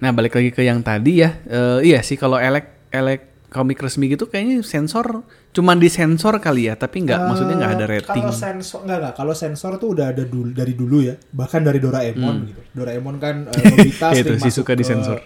Nah 0.00 0.10
balik 0.10 0.32
lagi 0.32 0.48
ke 0.48 0.64
yang 0.64 0.80
tadi 0.80 1.20
ya, 1.20 1.36
Eh, 1.44 1.92
iya 1.92 2.00
sih 2.00 2.16
kalau 2.16 2.40
elek 2.40 2.88
elek 2.88 3.20
komik 3.52 3.76
resmi 3.76 4.08
gitu 4.08 4.24
kayaknya 4.24 4.64
sensor 4.64 5.20
cuman 5.52 5.76
disensor 5.76 6.40
kali 6.40 6.72
ya, 6.72 6.74
tapi 6.74 7.04
nggak 7.04 7.20
maksudnya 7.20 7.60
nggak 7.60 7.72
ada 7.76 7.86
rating. 7.86 8.24
Kalau 8.24 8.32
sensor 8.32 8.80
nggak 8.88 8.98
nggak 8.98 9.14
kalau 9.14 9.34
sensor 9.36 9.76
tuh 9.76 9.92
udah 9.92 10.08
ada 10.08 10.24
dulu, 10.24 10.56
dari 10.56 10.72
dulu 10.72 11.04
ya, 11.04 11.20
bahkan 11.36 11.60
dari 11.60 11.76
Doraemon 11.76 12.48
gitu. 12.48 12.60
Doraemon 12.72 13.16
kan 13.20 13.44
eh, 13.52 13.60
Nobita 13.68 14.08
Hmm. 14.08 14.16
Itu, 14.16 14.24
sering 14.24 14.40
Shizuka 14.40 14.48
masuk 14.48 14.64
ke 14.64 14.74
disensor. 14.80 15.18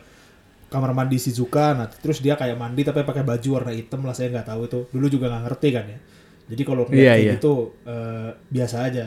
Kamar 0.66 0.90
mandi 0.90 1.16
Shizuka, 1.16 1.72
nah 1.72 1.86
terus 1.86 2.18
dia 2.18 2.34
kayak 2.34 2.54
mandi 2.54 2.82
tapi 2.82 3.00
pakai 3.00 3.22
baju 3.22 3.48
warna 3.52 3.70
hitam 3.70 4.00
lah 4.00 4.12
saya 4.12 4.30
nggak 4.30 4.46
tahu 4.46 4.60
itu. 4.64 4.80
Dulu 4.88 5.06
juga 5.08 5.26
nggak 5.28 5.44
ngerti 5.44 5.68
kan 5.70 5.84
ya. 5.86 5.98
Jadi 6.46 6.62
kalau 6.62 6.82
ngeliat 6.84 7.00
Iya, 7.00 7.12
kayak 7.12 7.22
iya. 7.22 7.32
gitu 7.34 7.54
eh, 7.84 8.28
biasa 8.48 8.76
aja. 8.82 9.06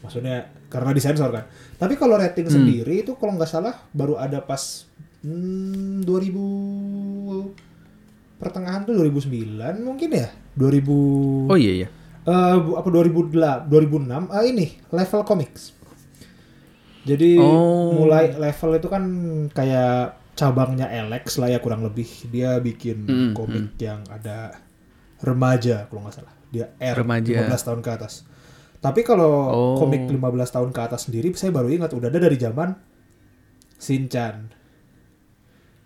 Maksudnya 0.00 0.36
karena 0.66 0.90
disensor 0.90 1.30
kan. 1.30 1.44
Tapi 1.74 1.94
kalau 1.94 2.14
rating 2.14 2.44
Hmm. 2.44 2.54
sendiri 2.56 2.94
itu 3.00 3.14
kalau 3.14 3.34
nggak 3.34 3.48
salah 3.48 3.74
baru 3.90 4.14
ada 4.16 4.38
pas 4.38 4.84
hmm, 5.20 6.02
2000 6.02 7.54
pertengahan 8.36 8.82
tuh 8.82 8.92
2009 8.92 9.54
mungkin 9.80 10.10
ya 10.12 10.28
2000 10.52 11.48
Oh 11.48 11.56
iya 11.56 11.72
iya. 11.80 11.88
Eh, 12.24 12.56
bu- 12.58 12.74
apa 12.74 12.88
2008 12.88 13.66
2006 13.66 14.28
ah 14.28 14.42
ini 14.42 14.66
level 14.88 15.22
comics 15.22 15.72
jadi 17.02 17.36
Oh. 17.36 17.92
mulai 17.94 18.32
level 18.32 18.70
itu 18.74 18.88
kan 18.88 19.04
kayak 19.50 20.16
cabangnya 20.34 20.86
Alex 20.86 21.36
lah 21.36 21.48
ya 21.48 21.58
kurang 21.58 21.82
lebih 21.82 22.06
dia 22.26 22.58
bikin 22.58 23.02
Mm, 23.02 23.30
komik 23.32 23.78
yang 23.78 24.02
ada 24.06 24.58
remaja 25.20 25.86
kalau 25.86 26.02
nggak 26.02 26.14
salah 26.16 26.34
dia 26.48 26.70
R 26.76 26.94
Remaja. 26.96 27.34
15 27.40 27.54
tahun 27.64 27.80
ke 27.80 27.90
atas 27.92 28.26
tapi 28.78 29.00
kalau 29.00 29.32
Oh. 29.48 29.76
komik 29.76 30.04
15 30.04 30.20
tahun 30.50 30.68
ke 30.68 30.80
atas 30.82 31.06
sendiri 31.06 31.32
saya 31.32 31.50
baru 31.50 31.66
ingat 31.68 31.90
udah 31.90 32.06
ada 32.06 32.20
dari 32.20 32.36
zaman 32.36 32.74
Shinchan 33.76 34.50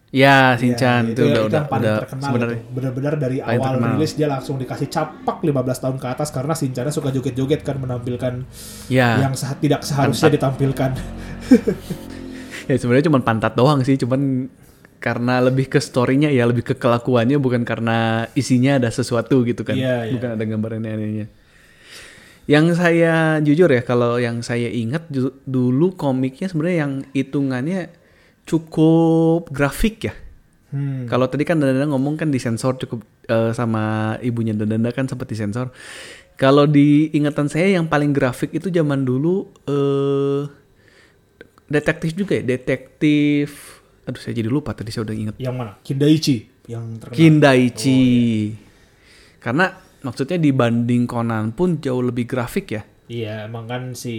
Ya, 0.08 0.56
Iya, 0.56 0.56
Shinchan 0.56 1.02
itu, 1.06 1.20
udah 1.20 1.36
yang 1.36 1.46
udah 1.46 1.62
paling 1.68 1.84
udah 1.84 1.96
terkenal 2.00 2.26
sebenarnya. 2.26 2.58
benar-benar 2.70 3.14
dari 3.18 3.38
paling 3.38 3.52
awal 3.54 3.72
terkenal. 3.74 3.92
rilis 3.92 4.12
dia 4.14 4.24
langsung 4.26 4.56
dikasih 4.56 4.88
capak 4.88 5.36
15 5.38 5.52
tahun 5.78 5.96
ke 5.96 6.06
atas 6.08 6.28
karena 6.30 6.54
Shinchannya 6.54 6.88
suka 6.90 7.08
joget-joget 7.10 7.60
kan 7.60 7.76
menampilkan 7.76 8.34
Ya, 8.88 9.20
yang 9.20 9.36
sah- 9.36 9.52
tidak 9.54 9.84
seharusnya 9.84 10.32
ditampilkan. 10.32 10.96
ya 12.68 12.76
sebenarnya 12.76 13.08
cuma 13.08 13.24
pantat 13.24 13.56
doang 13.56 13.80
sih, 13.82 13.96
cuman 13.96 14.46
karena 14.98 15.40
lebih 15.40 15.70
ke 15.70 15.78
storynya 15.78 16.28
ya 16.28 16.44
lebih 16.44 16.66
ke 16.66 16.74
kelakuannya 16.74 17.38
bukan 17.38 17.62
karena 17.62 18.26
isinya 18.34 18.76
ada 18.82 18.90
sesuatu 18.90 19.46
gitu 19.46 19.62
kan, 19.62 19.78
Iya, 19.78 20.10
iya. 20.10 20.12
bukan 20.14 20.30
ada 20.36 20.44
gambaran 20.44 20.84
anehnya. 20.84 21.26
Yang 22.48 22.80
saya 22.80 23.38
jujur 23.44 23.68
ya 23.68 23.84
kalau 23.84 24.16
yang 24.16 24.40
saya 24.40 24.72
ingat 24.72 25.06
dulu 25.44 25.92
komiknya 25.94 26.48
sebenarnya 26.48 26.78
yang 26.88 26.92
hitungannya 27.12 27.92
cukup 28.48 29.52
grafik 29.52 30.08
ya. 30.08 30.14
Hmm. 30.68 31.04
Kalau 31.08 31.28
tadi 31.28 31.44
kan 31.48 31.60
Danda 31.60 31.84
ngomong 31.88 32.16
kan 32.16 32.28
disensor 32.32 32.76
cukup 32.80 33.04
eh, 33.28 33.52
sama 33.52 34.16
ibunya 34.24 34.56
Danda 34.56 34.92
kan 34.96 35.04
sempat 35.04 35.28
disensor. 35.28 35.72
Kalau 36.40 36.64
di 36.64 37.12
ingatan 37.12 37.52
saya 37.52 37.76
yang 37.76 37.84
paling 37.84 38.16
grafik 38.16 38.56
itu 38.56 38.72
zaman 38.72 39.04
dulu 39.04 39.48
eh 39.68 40.67
detektif 41.68 42.10
juga 42.12 42.32
ya, 42.34 42.44
detektif. 42.44 43.78
Aduh 44.02 44.16
saya 44.16 44.32
jadi 44.32 44.48
lupa 44.48 44.72
tadi 44.72 44.88
saya 44.88 45.04
udah 45.04 45.16
inget. 45.16 45.34
Yang 45.36 45.54
mana? 45.54 45.72
Kindaichi 45.80 46.36
yang 46.66 46.96
terkenal. 46.96 47.16
Kindaichi. 47.16 48.00
Karena 49.38 49.66
maksudnya 50.00 50.36
dibanding 50.36 51.04
Conan 51.04 51.52
pun 51.52 51.76
jauh 51.78 52.00
lebih 52.00 52.24
grafik 52.24 52.66
ya. 52.72 52.82
Iya, 53.08 53.48
emang 53.48 53.64
kan 53.64 53.82
si 53.92 54.12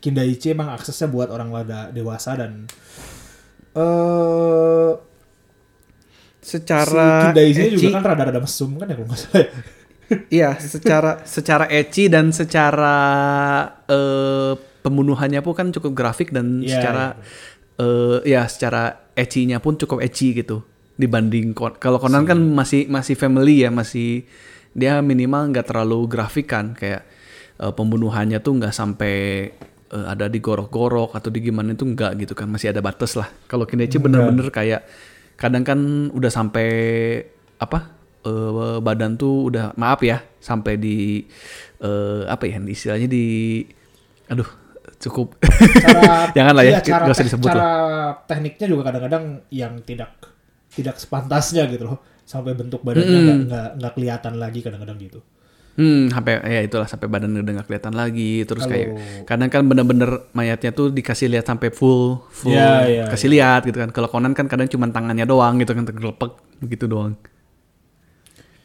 Kindaichi 0.00 0.52
emang 0.52 0.68
aksesnya 0.68 1.08
buat 1.08 1.28
orang 1.28 1.48
lada 1.48 1.88
dewasa 1.88 2.36
dan 2.36 2.68
eh 3.72 4.90
Secara 6.44 7.08
si 7.08 7.24
Kindaichi 7.32 7.60
ecchi- 7.64 7.74
juga 7.80 7.88
kan 7.96 8.02
rada-rada 8.04 8.40
mesum 8.40 8.76
kan 8.76 8.84
ya 8.84 8.94
kalau 8.96 9.08
nggak 9.08 9.20
salah. 9.20 9.40
ya. 9.40 9.48
Iya, 10.28 10.50
secara 10.60 11.12
secara 11.24 11.64
ecchi 11.72 12.12
dan 12.12 12.28
secara 12.28 12.96
eh, 13.88 14.52
pembunuhannya 14.84 15.40
pun 15.40 15.56
kan 15.56 15.68
cukup 15.72 15.96
grafik 15.96 16.28
dan 16.28 16.60
Iya, 16.60 16.76
secara 16.76 17.04
eh, 17.80 18.18
ya 18.28 18.44
secara 18.44 19.08
ecchi-nya 19.16 19.58
pun 19.64 19.80
cukup 19.80 20.04
ecchi 20.04 20.36
gitu. 20.36 20.60
Dibanding 20.94 21.56
kalau 21.56 21.98
Conan 21.98 22.22
kan 22.22 22.38
masih 22.38 22.86
masih 22.86 23.18
family 23.18 23.64
ya, 23.66 23.72
masih 23.72 24.28
dia 24.76 25.00
minimal 25.02 25.50
nggak 25.50 25.72
terlalu 25.72 26.06
grafik 26.06 26.52
kan 26.52 26.76
kayak 26.76 27.02
eh, 27.58 27.72
pembunuhannya 27.72 28.38
tuh 28.44 28.60
nggak 28.60 28.70
sampai 28.76 29.14
eh, 29.90 30.06
ada 30.06 30.28
digorok-gorok 30.28 31.16
atau 31.16 31.32
di 31.32 31.40
gimana 31.50 31.72
itu 31.74 31.88
nggak 31.88 32.12
gitu 32.20 32.36
kan, 32.36 32.46
masih 32.46 32.70
ada 32.70 32.84
batas 32.84 33.16
lah. 33.18 33.26
Kalau 33.48 33.64
Kindaichi 33.66 33.98
bener-bener 33.98 34.52
kayak 34.52 34.84
kadang 35.34 35.66
kan 35.66 35.80
udah 36.14 36.30
sampai 36.30 36.68
apa 37.58 37.90
eh, 38.22 38.78
badan 38.78 39.18
tuh 39.18 39.50
udah 39.50 39.74
maaf 39.74 39.98
ya 40.04 40.22
sampai 40.38 40.78
di 40.78 41.26
eh, 41.82 42.22
apa 42.28 42.44
ya 42.46 42.62
istilahnya 42.62 43.08
di 43.10 43.24
aduh 44.30 44.63
cukup. 45.04 45.36
Cara 45.84 46.02
Jangan 46.36 46.52
lah 46.56 46.64
ya, 46.64 46.70
iya, 46.72 46.80
cara, 46.80 47.04
usah 47.12 47.24
disebut 47.24 47.48
cara 47.52 47.68
tekniknya 48.24 48.66
juga 48.66 48.82
kadang-kadang 48.88 49.24
yang 49.52 49.84
tidak 49.84 50.10
tidak 50.72 50.96
sepantasnya 50.96 51.68
gitu 51.68 51.84
loh. 51.84 51.98
Sampai 52.24 52.56
bentuk 52.56 52.80
badannya 52.80 53.18
nggak 53.20 53.38
nggak 53.52 53.68
nggak 53.78 53.92
kelihatan 53.92 54.34
lagi 54.40 54.58
kadang-kadang 54.64 54.96
gitu. 54.96 55.20
Hmm 55.74 56.06
sampai 56.06 56.38
ya 56.46 56.60
itulah 56.62 56.86
sampai 56.86 57.10
badan 57.10 57.34
udah 57.34 57.52
nggak 57.60 57.66
kelihatan 57.68 57.94
lagi. 57.98 58.46
Terus 58.48 58.64
Kalau- 58.64 58.72
kayak 58.72 58.88
kadang 59.28 59.48
kan 59.52 59.62
bener-bener 59.68 60.10
mayatnya 60.32 60.70
tuh 60.72 60.88
dikasih 60.88 61.28
lihat 61.28 61.44
sampai 61.44 61.68
full 61.68 62.24
full 62.32 62.54
Iya, 62.54 62.72
iya, 62.88 63.04
kasih 63.10 63.28
lihat 63.28 63.66
gitu 63.68 63.76
kan. 63.82 63.90
Kalau 63.92 64.08
Conan 64.08 64.32
kan 64.32 64.48
kadang 64.48 64.70
cuma 64.70 64.88
tangannya 64.88 65.28
doang 65.28 65.60
gitu 65.60 65.76
kan 65.76 65.84
tergelepek 65.84 66.32
begitu 66.64 66.88
doang. 66.88 67.18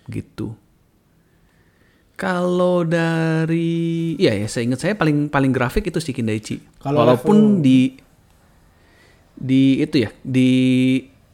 Gitu 0.08 0.56
kalau 2.20 2.84
dari 2.84 4.12
iya 4.16 4.36
ya 4.36 4.46
saya 4.46 4.68
ingat 4.68 4.80
saya 4.80 4.94
paling 4.94 5.32
paling 5.32 5.50
grafik 5.50 5.88
itu 5.88 5.98
si 5.98 6.12
Kindaichi 6.12 6.60
Kalau 6.78 7.00
walaupun 7.00 7.36
level- 7.56 7.64
di 7.64 7.80
di 9.34 9.80
itu 9.80 10.04
ya 10.04 10.12
di 10.20 10.50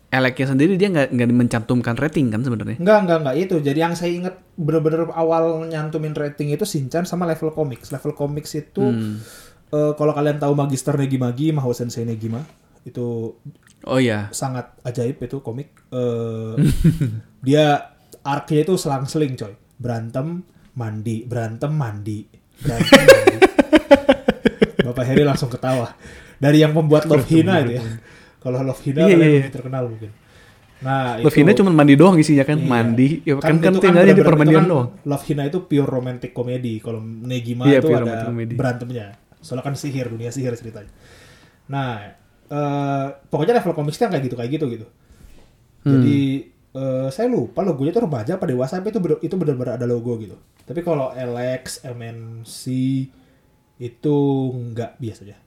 eleknya 0.08 0.46
sendiri 0.48 0.77
dia 0.77 0.88
nggak 0.88 1.10
nggak 1.12 1.27
mencantumkan 1.27 1.98
rating 1.98 2.30
kan 2.30 2.39
sebenarnya 2.39 2.77
Enggak, 2.77 2.98
enggak, 3.04 3.18
enggak 3.20 3.36
itu. 3.42 3.56
Jadi 3.60 3.80
yang 3.82 3.96
saya 3.98 4.12
ingat 4.13 4.36
bener-bener 4.56 5.10
awal 5.12 5.65
nyantumin 5.65 6.13
rating 6.13 6.54
itu 6.54 6.63
Shinchan 6.63 7.04
sama 7.04 7.25
level 7.25 7.51
comics. 7.51 7.92
Level 7.92 8.13
comics 8.13 8.54
itu 8.54 8.80
Hmm. 8.86 9.20
eh, 9.68 9.92
kalau 9.94 10.13
kalian 10.13 10.38
tahu 10.38 10.54
Magister 10.54 10.96
Negimagi, 10.96 11.51
Mahou 11.51 11.74
Sensei 11.74 12.06
Negima, 12.06 12.46
itu 12.86 13.34
oh 13.84 14.00
ya 14.00 14.30
sangat 14.32 14.72
ajaib 14.86 15.20
itu 15.20 15.42
komik. 15.42 15.74
Eh, 15.92 16.54
dia 17.44 17.92
arc-nya 18.22 18.63
itu 18.63 18.77
selang-seling 18.77 19.36
coy. 19.36 19.51
Berantem, 19.75 20.46
mandi, 20.75 21.24
berantem, 21.24 21.72
mandi. 21.72 22.20
Berantem, 22.55 23.00
mandi. 23.00 23.36
Bapak 24.86 25.03
Heri 25.03 25.24
langsung 25.24 25.50
ketawa. 25.50 25.89
Dari 26.36 26.62
yang 26.62 26.75
membuat 26.75 27.08
Love 27.08 27.25
Hina 27.25 27.63
itu 27.63 27.79
ya. 27.79 27.84
Kalau 28.38 28.62
Love 28.62 28.82
Hina 28.86 29.01
Iya, 29.01 29.08
iya, 29.10 29.17
iya. 29.17 29.39
lebih 29.41 29.53
terkenal 29.55 29.84
mungkin. 29.89 30.12
Nah, 30.75 31.17
Love 31.17 31.34
Hina 31.34 31.51
cuma 31.55 31.72
mandi 31.74 31.96
doang 31.96 32.15
isinya 32.20 32.46
kan 32.46 32.60
Iya. 32.60 32.67
mandi 32.67 33.08
ya 33.24 33.34
kan 33.39 33.58
kan, 33.58 33.72
itu 33.72 33.79
tinggalnya 33.82 34.13
di 34.13 34.22
permandian 34.22 34.62
itu 34.62 34.67
kan 34.67 34.70
doang 34.70 34.88
Love 35.01 35.25
Hina 35.25 35.44
itu 35.48 35.58
pure 35.65 35.89
romantic 35.89 36.32
comedy. 36.32 36.77
Kalau 36.77 37.00
Negima 37.01 37.65
Iya, 37.65 37.79
itu 37.82 37.89
ada 37.89 38.27
comedy. 38.27 38.53
berantemnya. 38.53 39.17
Soalnya 39.41 39.63
kan 39.63 39.74
sihir, 39.74 40.12
dunia 40.12 40.29
sihir 40.29 40.53
ceritanya. 40.53 40.91
Nah, 41.65 42.13
eh, 42.46 43.05
pokoknya 43.25 43.58
level 43.58 43.74
komiknya 43.74 44.08
kayak 44.12 44.24
gitu 44.24 44.36
kayak 44.38 44.51
gitu 44.53 44.65
gitu. 44.70 44.88
Hmm. 45.86 46.01
Eh, 46.75 47.08
saya 47.08 47.32
lupa 47.32 47.63
logonya 47.63 47.89
itu 47.89 48.03
remaja 48.03 48.36
apa 48.36 48.44
dewasa 48.44 48.75
tapi 48.75 48.91
itu 48.91 49.00
bener, 49.00 49.17
itu 49.24 49.32
benar-benar 49.34 49.79
ada 49.79 49.88
logo 49.88 50.12
gitu. 50.20 50.36
Tapi 50.62 50.84
kalau 50.84 51.08
LX, 51.10 51.88
MNC 51.88 52.62
itu 53.77 54.17
nggak 54.51 55.00
biasa 55.00 55.22
aja. 55.24 55.38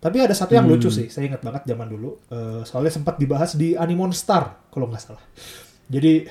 Tapi 0.00 0.16
ada 0.18 0.32
satu 0.32 0.56
yang 0.56 0.64
lucu 0.64 0.88
Hmm. 0.88 0.96
sih, 0.96 1.06
saya 1.06 1.28
ingat 1.28 1.38
banget 1.40 1.62
zaman 1.66 1.86
dulu. 1.86 2.18
eh, 2.26 2.62
soalnya 2.64 2.90
sempat 2.90 3.14
dibahas 3.14 3.54
di 3.54 3.74
Animonstar 3.74 4.66
kalau 4.68 4.86
nggak 4.86 4.98
salah. 5.00 5.22
Jadi 5.86 6.26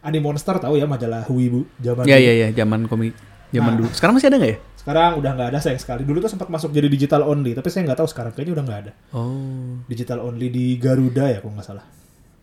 Animonstar 0.00 0.62
tahu 0.62 0.76
ya 0.76 0.86
majalah 0.86 1.26
Wibu 1.26 1.66
zaman 1.76 2.04
ya 2.04 2.14
dulu. 2.14 2.22
ya 2.22 2.32
ya 2.36 2.48
zaman 2.54 2.86
komik 2.86 3.14
zaman 3.48 3.72
Nah. 3.72 3.78
dulu 3.80 3.88
sekarang 3.90 4.14
masih 4.14 4.28
ada 4.28 4.38
nggak 4.38 4.52
ya 4.52 4.58
Sekarang 4.76 5.12
udah 5.18 5.30
nggak 5.34 5.48
ada 5.50 5.58
sayang 5.58 5.82
sekali. 5.82 6.02
Dulu 6.06 6.18
tuh 6.20 6.30
sempat 6.30 6.46
masuk 6.46 6.70
jadi 6.70 6.86
digital 6.86 7.26
only, 7.26 7.50
tapi 7.50 7.66
saya 7.66 7.82
nggak 7.82 7.98
tahu 7.98 8.06
sekarang 8.06 8.30
kayaknya 8.30 8.54
udah 8.54 8.64
nggak 8.64 8.80
ada. 8.86 8.92
oh 9.12 9.82
Digital 9.84 10.22
only 10.22 10.46
di 10.46 10.78
Garuda 10.78 11.26
ya 11.26 11.42
kalau 11.42 11.58
nggak 11.58 11.66
salah. 11.66 11.86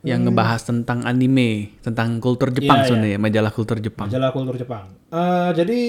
Yang 0.03 0.27
ngebahas 0.27 0.67
tentang 0.67 1.07
anime 1.07 1.79
tentang 1.79 2.19
kultur 2.19 2.51
Jepang 2.51 2.83
Iya, 2.83 2.87
sebenarnya 2.91 3.19
majalah 3.19 3.51
kultur 3.51 3.79
Jepang 3.79 4.11
Majalah 4.11 4.31
kultur 4.31 4.55
Jepang. 4.59 4.91
Eh, 5.07 5.49
jadi 5.55 5.79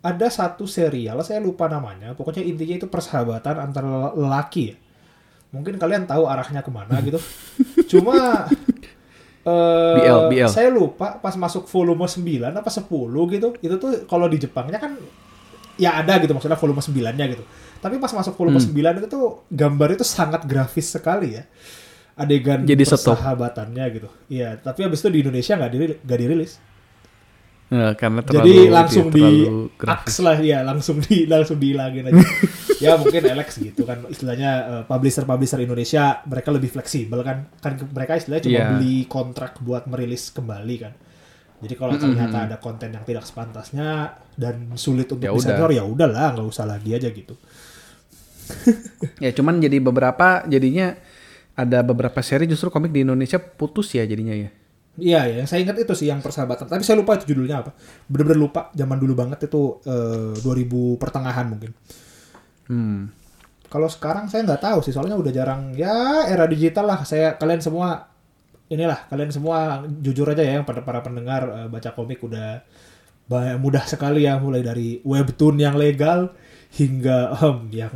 ada 0.00 0.26
satu 0.28 0.68
serial, 0.68 1.18
saya 1.24 1.40
lupa 1.40 1.66
namanya. 1.66 2.14
Pokoknya 2.14 2.44
intinya 2.44 2.78
itu 2.78 2.86
persahabatan 2.86 3.58
antara 3.58 4.12
lelaki 4.14 4.70
ya. 4.70 4.76
Mungkin 5.50 5.80
kalian 5.80 6.04
tahu 6.04 6.28
arahnya 6.28 6.60
ke 6.60 6.70
mana 6.70 7.00
gitu. 7.06 7.18
Cuma 7.90 8.46
eh, 9.42 9.94
BL, 9.98 10.20
BL. 10.30 10.50
saya 10.50 10.68
lupa 10.68 11.18
pas 11.18 11.34
masuk 11.34 11.66
volume 11.66 12.06
9 12.06 12.22
apa 12.54 12.70
10 12.70 12.86
gitu. 13.34 13.48
Itu 13.58 13.74
tuh 13.80 14.04
kalau 14.04 14.28
di 14.28 14.36
Jepangnya 14.36 14.78
kan 14.78 14.94
ya 15.76 16.00
ada 16.00 16.16
gitu 16.20 16.32
maksudnya 16.32 16.60
volume 16.60 16.80
9-nya 16.80 17.26
gitu. 17.32 17.44
Tapi 17.80 17.96
pas 17.96 18.12
masuk 18.12 18.36
volume 18.36 18.60
Hmm. 18.60 18.68
9 18.68 19.00
itu 19.00 19.08
tuh 19.08 19.24
gambar 19.48 19.96
itu 19.96 20.04
sangat 20.06 20.44
grafis 20.44 20.92
sekali 20.92 21.40
ya. 21.40 21.44
Adegan 22.16 22.64
Jadi 22.64 22.82
stop. 22.88 23.12
persahabatannya 23.12 23.84
gitu. 23.92 24.08
Iya, 24.32 24.56
tapi 24.56 24.88
habis 24.88 25.04
itu 25.04 25.08
di 25.12 25.20
Indonesia 25.20 25.52
nggak 25.52 25.72
dirilis, 25.72 25.98
nggak 26.00 26.20
dirilis. 26.20 26.52
Nah, 27.66 27.92
karena 27.98 28.22
terlalu 28.22 28.46
Jadi 28.46 28.56
langsung 28.70 29.06
di 29.10 29.26
aks 29.82 30.16
lah 30.22 30.38
ya, 30.38 30.62
langsung 30.62 30.96
di 31.02 31.26
langsung 31.32 31.58
dihilangin 31.60 32.08
aja. 32.08 32.22
ya 32.84 32.94
mungkin 32.96 33.20
Alex 33.26 33.58
gitu 33.58 33.82
kan 33.84 34.06
istilahnya 34.06 34.50
eh, 34.64 34.82
publisher-publisher 34.86 35.60
Indonesia 35.60 36.22
mereka 36.24 36.48
lebih 36.54 36.70
fleksibel 36.72 37.20
kan. 37.20 37.52
Kan 37.60 37.76
mereka 37.92 38.16
istilahnya 38.16 38.44
cuma 38.48 38.54
Iya. 38.56 38.66
beli 38.78 38.96
kontrak 39.04 39.60
buat 39.60 39.84
merilis 39.84 40.32
kembali 40.32 40.76
kan. 40.78 40.94
Jadi 41.56 41.74
kalau 41.74 41.96
ternyata 41.96 42.48
ada 42.48 42.56
konten 42.60 42.92
yang 42.92 43.04
tidak 43.04 43.24
sepantasnya 43.24 44.12
dan 44.36 44.76
sulit 44.76 45.08
untuk 45.08 45.24
Ya 45.24 45.32
disensor 45.32 45.72
ya 45.72 45.84
udahlah 45.84 46.36
nggak 46.36 46.48
usah 46.48 46.64
lagi 46.68 46.92
aja 46.92 47.08
gitu. 47.08 47.32
Ya 49.18 49.32
cuman 49.32 49.58
jadi 49.58 49.80
beberapa 49.80 50.44
jadinya 50.46 50.94
ada 51.56 51.80
beberapa 51.80 52.20
seri 52.20 52.44
justru 52.44 52.68
komik 52.68 52.92
di 52.92 53.02
Indonesia 53.02 53.40
putus 53.40 53.96
ya 53.96 54.04
jadinya 54.04 54.36
ya. 54.36 54.52
Iya 54.96 55.20
ya, 55.28 55.34
yang 55.44 55.48
saya 55.48 55.60
ingat 55.60 55.76
itu 55.76 55.92
sih 55.92 56.08
yang 56.08 56.24
persahabatan. 56.24 56.68
Tapi 56.72 56.80
saya 56.80 56.96
lupa 56.96 57.20
itu 57.20 57.32
judulnya 57.32 57.60
apa. 57.60 57.76
Bener-bener 58.08 58.40
lupa. 58.40 58.72
Zaman 58.72 58.96
dulu 58.96 59.12
banget 59.12 59.44
itu 59.44 59.80
eh, 59.84 60.40
2000 60.40 60.96
pertengahan 60.96 61.46
mungkin. 61.48 61.72
Hmm. 62.68 63.12
Kalau 63.68 63.88
sekarang 63.92 64.32
saya 64.32 64.48
nggak 64.48 64.62
tahu 64.62 64.78
sih, 64.80 64.96
soalnya 64.96 65.20
udah 65.20 65.32
jarang. 65.32 65.76
Ya 65.76 66.24
era 66.28 66.48
digital 66.48 66.88
lah. 66.88 67.00
Saya 67.04 67.36
kalian 67.36 67.60
semua 67.60 68.08
inilah 68.72 69.04
kalian 69.12 69.30
semua 69.30 69.84
jujur 70.00 70.26
aja 70.32 70.40
ya, 70.40 70.64
pada 70.64 70.80
para 70.80 71.04
pendengar 71.04 71.42
eh, 71.44 71.68
baca 71.68 71.92
komik 71.92 72.24
udah 72.24 72.64
mudah 73.60 73.84
sekali 73.84 74.24
ya, 74.24 74.40
mulai 74.40 74.64
dari 74.64 75.04
webtoon 75.04 75.60
yang 75.60 75.76
legal 75.76 76.32
hingga 76.76 77.32
em, 77.40 77.58
yang 77.72 77.94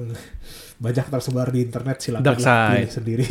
banyak 0.80 1.06
tersebar 1.12 1.52
di 1.52 1.60
internet 1.60 2.00
silakan 2.00 2.24
Dark 2.24 2.40
side. 2.40 2.72
pilih 2.72 2.92
sendiri. 2.92 3.28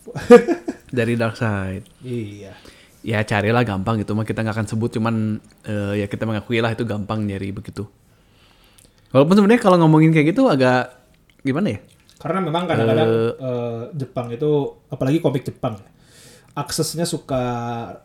Dari 0.98 1.14
Dark 1.14 1.38
Side. 1.38 1.86
iya. 2.02 2.54
Ya 3.00 3.24
carilah 3.24 3.64
gampang 3.64 3.96
gitu 3.96 4.12
mah 4.12 4.28
kita 4.28 4.44
nggak 4.44 4.60
akan 4.60 4.68
sebut 4.68 4.90
cuman 5.00 5.40
eh, 5.64 6.04
ya 6.04 6.06
kita 6.10 6.28
mengakui 6.28 6.60
lah 6.60 6.74
itu 6.74 6.84
gampang 6.84 7.24
nyari 7.24 7.48
begitu. 7.48 7.88
Walaupun 9.10 9.40
sebenarnya 9.40 9.62
kalau 9.62 9.80
ngomongin 9.80 10.12
kayak 10.12 10.36
gitu 10.36 10.46
agak 10.46 10.98
gimana 11.40 11.74
ya? 11.74 11.80
Karena 12.20 12.38
memang 12.44 12.68
kadang-kadang 12.68 13.10
eh, 13.40 13.82
Jepang 13.96 14.28
itu 14.28 14.50
apalagi 14.92 15.24
komik 15.24 15.48
Jepang 15.48 15.80
ya, 15.80 15.88
aksesnya 16.58 17.08
suka 17.08 17.40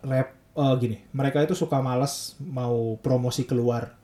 rap 0.00 0.32
eh, 0.56 0.74
gini. 0.80 0.96
Mereka 1.12 1.44
itu 1.44 1.52
suka 1.52 1.82
malas 1.84 2.32
mau 2.40 2.96
promosi 3.02 3.44
keluar. 3.44 3.95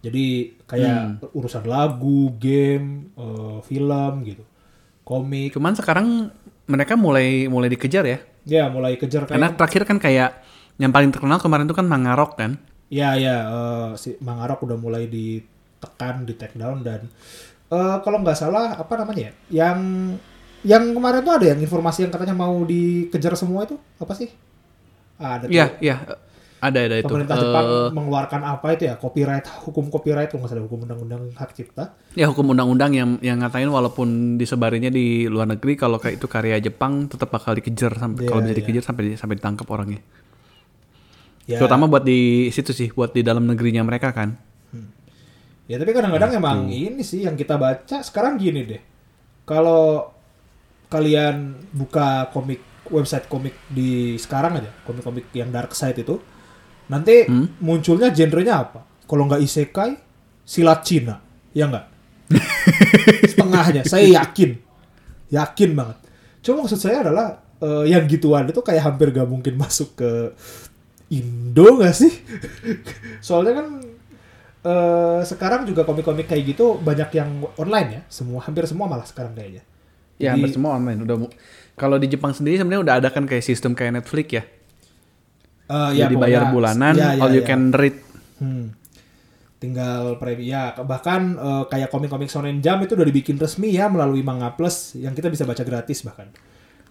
Jadi 0.00 0.56
kayak 0.64 1.28
urusan 1.36 1.64
lagu, 1.68 2.32
game, 2.40 3.12
eh, 3.20 3.58
film 3.68 4.12
gitu, 4.24 4.44
komik. 5.04 5.52
Cuman 5.52 5.76
sekarang 5.76 6.32
mereka 6.64 6.96
mulai 6.96 7.50
mulai 7.52 7.68
dikejar 7.68 8.04
ya. 8.08 8.18
Ya 8.48 8.72
mulai 8.72 8.96
kejar 8.96 9.28
Karena 9.28 9.52
kayak. 9.52 9.58
terakhir 9.60 9.82
kan 9.84 9.98
kayak 10.00 10.30
yang 10.80 10.88
paling 10.88 11.12
terkenal 11.12 11.36
kemarin 11.36 11.68
itu 11.68 11.76
kan 11.76 11.84
Mangarok 11.84 12.40
kan. 12.40 12.56
Ya 12.88 13.12
ya 13.20 13.36
eh, 13.44 13.88
si 14.00 14.16
Mangarok 14.24 14.64
udah 14.64 14.80
mulai 14.80 15.04
ditekan, 15.06 16.24
di 16.24 16.32
take 16.34 16.56
down 16.56 16.80
dan 16.80 17.04
eh, 17.68 17.96
kalau 18.00 18.24
nggak 18.24 18.38
salah 18.40 18.80
apa 18.80 18.94
namanya 18.96 19.28
ya? 19.28 19.32
Yang 19.68 19.78
yang 20.60 20.84
kemarin 20.96 21.20
tuh 21.24 21.34
ada 21.36 21.46
yang 21.56 21.60
informasi 21.60 22.08
yang 22.08 22.12
katanya 22.12 22.36
mau 22.36 22.56
dikejar 22.64 23.32
semua 23.36 23.68
itu 23.68 23.76
apa 24.00 24.12
sih? 24.16 24.28
Ada 25.20 25.48
tuh. 25.48 25.52
Iya, 25.52 25.66
iya. 25.84 25.96
Ada 26.60 26.78
ada 26.84 26.96
itu. 27.00 27.08
pemerintah 27.08 27.36
Jepang 27.36 27.66
mengeluarkan 27.90 28.40
apa 28.44 28.76
itu 28.76 28.84
ya 28.84 28.94
copyright 28.94 29.48
hukum 29.64 29.88
copyright 29.88 30.28
kalau 30.28 30.44
nggak 30.44 30.52
salah 30.52 30.64
hukum 30.68 30.84
undang-undang 30.84 31.32
hak 31.32 31.56
cipta 31.56 31.96
Ya 32.12 32.28
hukum 32.28 32.52
undang-undang 32.52 32.92
yang 32.92 33.10
yang 33.20 33.40
ngatain 33.40 33.64
walaupun 33.66 34.36
disebarinya 34.36 34.92
di 34.92 35.24
luar 35.24 35.48
negeri 35.48 35.72
kalau 35.74 35.96
kayak 35.96 36.20
itu 36.20 36.28
karya 36.28 36.60
Jepang 36.60 37.08
tetap 37.08 37.32
bakal 37.32 37.56
dikejar 37.56 37.96
sampai 37.96 38.24
Iya, 38.24 38.28
kalau 38.28 38.40
bisa 38.44 38.52
iya. 38.52 38.58
dikejar 38.60 38.84
sampai 38.84 39.02
sampai 39.16 39.36
ditangkap 39.40 39.64
orangnya. 39.66 40.04
ya 41.44 41.56
Terutama 41.56 41.88
buat 41.88 42.04
di 42.04 42.20
situ 42.48 42.70
sih, 42.70 42.92
buat 42.92 43.10
di 43.10 43.24
dalam 43.24 43.48
negerinya 43.48 43.80
mereka 43.80 44.12
kan. 44.12 44.36
ya 45.64 45.78
tapi 45.78 45.94
kadang-kadang 45.94 46.34
emang 46.34 46.58
ini 46.66 46.98
sih 47.00 47.22
yang 47.22 47.38
kita 47.38 47.54
baca 47.54 48.02
sekarang 48.02 48.34
gini 48.36 48.66
deh 48.66 48.82
kalau 49.46 50.02
kalian 50.90 51.54
buka 51.70 52.26
komik 52.34 52.58
website 52.90 53.30
komik 53.30 53.54
di 53.70 54.18
sekarang 54.18 54.58
aja 54.58 54.66
komik-komik 54.82 55.30
yang 55.30 55.54
dark 55.54 55.70
side 55.70 55.94
itu 55.96 56.18
nanti 56.90 57.30
munculnya 57.62 58.10
genrenya 58.10 58.66
apa? 58.66 58.82
Kalau 59.06 59.30
nggak 59.30 59.42
isekai 59.46 59.90
silat 60.42 60.82
Cina. 60.82 61.22
Ya 61.54 61.70
nggak? 61.70 61.86
Setengahnya. 63.30 63.82
Saya 63.86 64.06
yakin. 64.22 64.58
Yakin 65.30 65.70
banget. 65.78 65.96
Cuma 66.42 66.66
maksud 66.66 66.78
saya 66.82 67.06
adalah 67.06 67.38
eh, 67.62 67.84
yang 67.94 68.06
gituan 68.10 68.50
itu 68.50 68.58
kayak 68.58 68.82
hampir 68.82 69.14
gak 69.14 69.28
mungkin 69.28 69.54
masuk 69.54 69.94
ke 69.94 70.10
Indo 71.10 71.78
gak 71.78 71.94
sih? 71.94 72.10
Soalnya 73.26 73.62
kan 73.62 73.66
eh, 74.66 75.20
sekarang 75.26 75.66
juga 75.66 75.86
komik-komik 75.86 76.26
kayak 76.26 76.54
gitu 76.54 76.78
banyak 76.82 77.10
yang 77.14 77.30
online 77.58 77.88
ya. 77.90 78.02
Semua 78.10 78.42
hampir 78.42 78.66
semua 78.66 78.90
malah 78.90 79.06
sekarang 79.06 79.34
kayaknya. 79.34 79.62
Ya, 80.18 80.34
Jadi- 80.34 80.42
hampir 80.42 80.50
semua 80.54 80.74
online. 80.78 80.98
Udah 81.06 81.16
kalau 81.78 81.96
di 81.96 82.12
Jepang 82.12 82.36
sendiri 82.36 82.60
sebenarnya 82.60 82.82
udah 82.84 82.94
ada 83.00 83.08
kan 83.08 83.24
kayak 83.24 83.40
sistem 83.40 83.72
kayak 83.72 84.02
Netflix 84.02 84.26
ya. 84.36 84.44
Eh, 85.70 85.90
Jadi 85.94 86.14
bayar 86.18 86.50
pokoknya- 86.50 86.54
bulanan, 86.54 86.94
ya, 86.98 87.14
ya, 87.14 87.22
all 87.22 87.30
you 87.30 87.42
ya. 87.42 87.46
can 87.46 87.70
read. 87.70 87.94
Hmm. 88.42 88.74
Tinggal 89.60 90.16
premi 90.16 90.48
ya 90.48 90.72
bahkan 90.82 91.36
eh, 91.36 91.64
kayak 91.68 91.88
komik-komik 91.88 92.26
Shonen 92.26 92.58
Jump 92.58 92.80
itu 92.82 92.96
udah 92.96 93.04
dibikin 93.04 93.36
resmi 93.36 93.70
ya 93.70 93.86
melalui 93.86 94.24
Manga 94.24 94.50
Plus 94.50 94.96
yang 94.96 95.12
kita 95.12 95.28
bisa 95.28 95.44
baca 95.44 95.60
gratis 95.60 96.00
bahkan. 96.00 96.32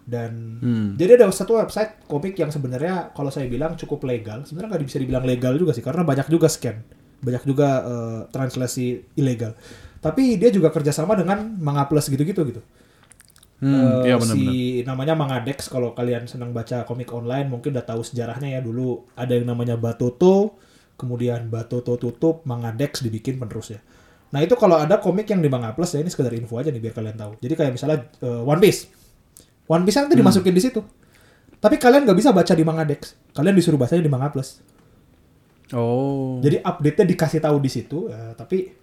Dan 0.06 0.62
Hmm. 0.62 0.88
jadi 0.96 1.18
ada 1.18 1.28
satu 1.30 1.58
website 1.58 2.06
komik 2.06 2.34
yang 2.34 2.50
sebenarnya 2.50 3.12
kalau 3.12 3.30
saya 3.30 3.46
bilang 3.46 3.74
cukup 3.74 4.06
legal, 4.06 4.46
sebenarnya 4.46 4.70
nggak 4.72 4.82
bisa 4.86 4.98
dibilang 4.98 5.22
legal 5.24 5.54
juga 5.54 5.74
sih 5.74 5.82
karena 5.82 6.02
banyak 6.02 6.30
juga 6.30 6.46
scam, 6.46 6.78
banyak 7.20 7.44
juga 7.44 7.70
eh, 7.84 8.20
translasi 8.30 8.86
ilegal. 9.18 9.58
Tapi 10.00 10.38
dia 10.38 10.48
juga 10.48 10.70
kerjasama 10.70 11.12
dengan 11.14 11.58
Manga 11.58 11.84
Plus 11.84 12.08
gitu-gitu 12.08 12.42
gitu. 12.48 12.62
Hmm, 13.60 13.76
Eh, 14.08 14.08
iya 14.08 14.16
benar-benar. 14.16 14.56
si 14.56 14.88
namanya 14.88 15.14
Mangadex 15.20 15.68
kalau 15.68 15.92
kalian 15.92 16.32
senang 16.32 16.56
baca 16.56 16.88
komik 16.88 17.12
online 17.12 17.52
mungkin 17.52 17.76
udah 17.76 17.84
tahu 17.84 18.02
sejarahnya 18.08 18.56
ya 18.56 18.62
dulu. 18.64 19.04
Ada 19.20 19.36
yang 19.36 19.52
namanya 19.52 19.76
Batoto 19.76 20.56
kemudian 20.96 21.48
Batoto 21.52 21.96
tutup 21.96 22.44
Mangadex 22.48 23.00
dibikin 23.04 23.40
penerusnya 23.40 23.80
nah 24.30 24.46
itu 24.46 24.54
kalau 24.54 24.78
ada 24.78 25.02
komik 25.02 25.26
yang 25.26 25.42
di 25.42 25.50
Manga 25.50 25.74
Plus 25.74 25.90
ya 25.90 26.06
ini 26.06 26.12
sekedar 26.14 26.30
info 26.38 26.62
aja 26.62 26.70
nih 26.70 26.78
biar 26.78 26.94
kalian 26.94 27.18
tahu. 27.18 27.34
Jadi 27.42 27.54
kayak 27.58 27.72
misalnya 27.74 28.06
eh, 28.22 28.42
One 28.46 28.62
Piece. 28.62 28.86
One 29.66 29.82
Piece 29.90 29.98
nanti 29.98 30.14
dimasukin 30.14 30.54
di 30.54 30.62
situ. 30.62 30.86
Tapi 31.58 31.76
kalian 31.82 32.06
nggak 32.06 32.14
bisa 32.14 32.30
baca 32.30 32.54
di 32.54 32.62
Mangadex 32.62 33.18
kalian 33.34 33.58
disuruh 33.58 33.82
bacanya 33.82 34.06
di 34.06 34.12
Manga 34.14 34.30
Plus. 34.30 34.62
Oh. 35.70 36.42
jadi 36.42 36.66
update-nya 36.66 37.06
dikasih 37.06 37.46
tahu 37.46 37.62
di 37.62 37.70
situ 37.70 38.10
ya, 38.10 38.34
tapi 38.34 38.74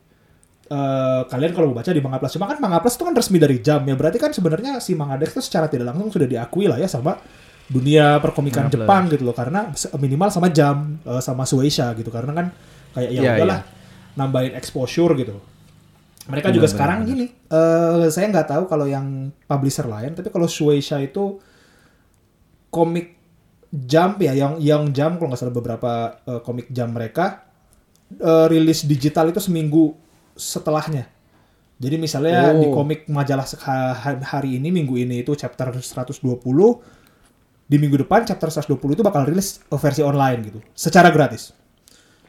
eh, 0.67 1.23
kalian 1.27 1.53
kalau 1.55 1.71
mau 1.73 1.77
baca 1.79 1.91
di 1.91 2.03
Manga 2.03 2.19
Plus. 2.19 2.33
Cuma 2.35 2.47
kan 2.51 2.59
Manga 2.59 2.79
Plus 2.83 2.95
itu 2.99 3.05
kan 3.07 3.15
resmi 3.15 3.39
dari 3.39 3.57
jam 3.63 3.81
ya. 3.87 3.95
Berarti 3.95 4.19
kan 4.19 4.31
sebenarnya 4.35 4.83
si 4.83 4.99
Mangadex 4.99 5.35
itu 5.39 5.43
secara 5.43 5.71
tidak 5.71 5.91
langsung 5.95 6.11
sudah 6.11 6.29
diakui 6.29 6.67
lah 6.67 6.79
ya 6.79 6.91
sama 6.91 7.19
dunia 7.67 8.19
perkomikan 8.19 8.67
Manga 8.67 8.75
Plus. 8.75 8.87
Jepang 8.87 9.03
gitu 9.11 9.23
loh. 9.27 9.37
Karena 9.37 9.71
minimal 9.99 10.29
sama 10.35 10.49
jam 10.51 10.99
eh, 11.03 11.23
sama 11.23 11.47
Shueisha 11.47 11.91
gitu. 11.95 12.11
Karena 12.11 12.33
kan 12.35 12.47
kayak 12.97 13.11
ya 13.13 13.21
Iya, 13.23 13.33
udahlah 13.39 13.61
nambahin 14.17 14.55
exposure 14.57 15.13
gitu. 15.17 15.37
Mereka 16.27 16.51
juga 16.51 16.67
Benar, 16.67 16.75
sekarang 16.75 16.99
benar, 17.07 17.11
gini 17.15 17.27
eh, 17.31 18.07
saya 18.11 18.27
nggak 18.35 18.49
tahu 18.51 18.63
kalau 18.67 18.87
yang 18.91 19.31
publisher 19.47 19.87
lain 19.87 20.11
tapi 20.11 20.27
kalau 20.35 20.51
Shueisha 20.51 20.99
itu 20.99 21.39
komik 22.67 23.15
Jump 23.71 24.23
ya 24.23 24.35
yang 24.35 24.59
yang 24.59 24.91
Jump 24.91 25.23
kalau 25.23 25.31
nggak 25.31 25.39
salah 25.39 25.55
beberapa 25.55 26.19
eh, 26.27 26.41
komik 26.43 26.67
Jump 26.75 26.99
mereka 26.99 27.47
eh, 28.19 28.47
rilis 28.51 28.83
digital 28.83 29.31
itu 29.31 29.39
seminggu 29.39 29.95
setelahnya. 30.37 31.09
Jadi 31.77 31.97
misalnya 31.97 32.53
Oh. 32.53 32.61
di 32.61 32.67
komik 32.71 33.05
majalah 33.05 33.45
hari 34.23 34.57
ini 34.57 34.73
minggu 34.73 34.97
ini 34.97 35.21
itu 35.21 35.33
chapter 35.35 35.73
120 35.73 36.81
di 37.67 37.77
minggu 37.77 38.01
depan 38.01 38.25
chapter 38.25 38.49
120 38.49 38.95
itu 38.95 39.03
bakal 39.03 39.27
rilis 39.27 39.61
eh, 39.61 39.77
versi 39.77 40.01
online 40.01 40.41
gitu 40.45 40.61
secara 40.73 41.11
gratis. 41.11 41.53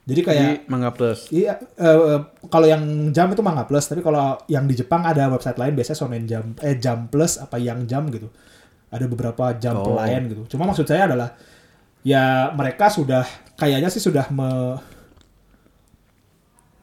Jadi 0.08 0.22
kayak 0.24 0.52
Di 0.64 0.72
Manga 0.72 0.92
Plus. 0.92 1.28
Iya, 1.30 1.60
eh, 1.60 2.20
kalau 2.48 2.64
yang 2.64 2.80
Jam 3.12 3.28
itu 3.28 3.44
Manga 3.44 3.68
Plus, 3.68 3.84
tapi 3.86 4.00
kalau 4.00 4.40
yang 4.48 4.64
di 4.64 4.72
Jepang 4.74 5.04
ada 5.04 5.28
website 5.28 5.60
lain 5.60 5.76
biasanya 5.76 6.00
Shonen 6.00 6.24
Jam, 6.24 6.56
eh 6.64 6.80
Jam 6.80 7.12
Plus 7.12 7.36
apa 7.36 7.60
yang 7.60 7.84
Jam 7.84 8.08
gitu. 8.08 8.32
Ada 8.88 9.04
beberapa 9.04 9.52
Jam 9.60 9.76
Oh. 9.76 10.00
lain 10.00 10.32
gitu. 10.32 10.56
Cuma 10.56 10.64
maksud 10.64 10.88
saya 10.88 11.08
adalah 11.08 11.36
ya 12.04 12.52
mereka 12.52 12.88
sudah 12.88 13.28
kayaknya 13.56 13.92
sih 13.92 14.00
sudah 14.00 14.32
me 14.32 14.80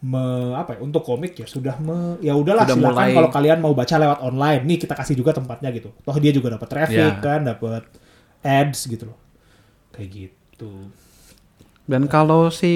me 0.05 0.21
apa 0.53 0.77
ya 0.77 0.81
untuk 0.81 1.01
komik 1.01 1.33
ya 1.35 1.47
sudah 1.47 1.81
me 1.81 2.21
ya 2.21 2.33
udahlah 2.33 2.63
Sudah 2.63 2.77
silakan 2.77 2.93
mulai- 2.93 3.15
kalau 3.15 3.31
kalian 3.31 3.59
mau 3.59 3.73
baca 3.73 3.95
lewat 3.95 4.19
online 4.21 4.61
nih 4.63 4.79
kita 4.79 4.93
kasih 4.93 5.15
juga 5.15 5.33
tempatnya 5.33 5.71
gitu 5.71 5.97
toh 5.97 6.17
dia 6.19 6.29
juga 6.29 6.53
dapat 6.53 6.69
traffic 6.69 7.13
kan 7.19 7.41
dapat 7.43 7.89
ads 8.39 8.85
gitu 8.85 9.09
loh 9.09 9.19
kayak 9.91 10.09
gitu 10.11 10.73
Dan 11.85 12.05
kalau 12.07 12.49
si 12.49 12.73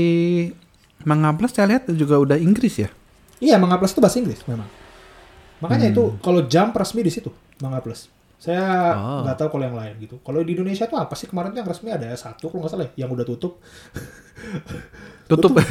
Manga 1.01 1.33
Plus 1.33 1.49
saya 1.51 1.65
lihat 1.67 1.89
juga 1.91 2.17
udah 2.17 2.37
Inggris 2.37 2.77
ya. 2.77 2.93
Iya, 3.39 3.57
Manga 3.57 3.77
Plus 3.77 3.91
itu 3.91 3.99
bahasa 3.99 4.19
Inggris 4.19 4.45
memang. 4.45 4.69
Makanya 5.59 5.87
Hmm. 5.87 5.95
itu 5.95 6.03
kalau 6.19 6.45
Jump 6.45 6.77
resmi 6.77 7.01
di 7.01 7.09
situ, 7.09 7.33
Manga 7.59 7.81
Plus. 7.81 8.13
Saya 8.37 8.93
Oh. 8.93 9.25
nggak 9.25 9.37
tahu 9.37 9.49
kalau 9.51 9.65
yang 9.65 9.75
lain 9.75 9.97
gitu. 9.99 10.21
Kalau 10.21 10.43
di 10.43 10.53
Indonesia 10.53 10.85
tuh 10.85 10.95
apa 10.97 11.15
sih 11.15 11.25
kemarin 11.25 11.51
tuh 11.51 11.59
yang 11.59 11.67
resmi 11.67 11.89
ada 11.89 12.05
satu 12.13 12.47
kalau 12.47 12.61
nggak 12.61 12.71
salah 12.71 12.85
ya, 12.87 13.03
yang 13.03 13.11
udah 13.11 13.25
tutup. 13.25 13.57
Tutup. 15.27 15.57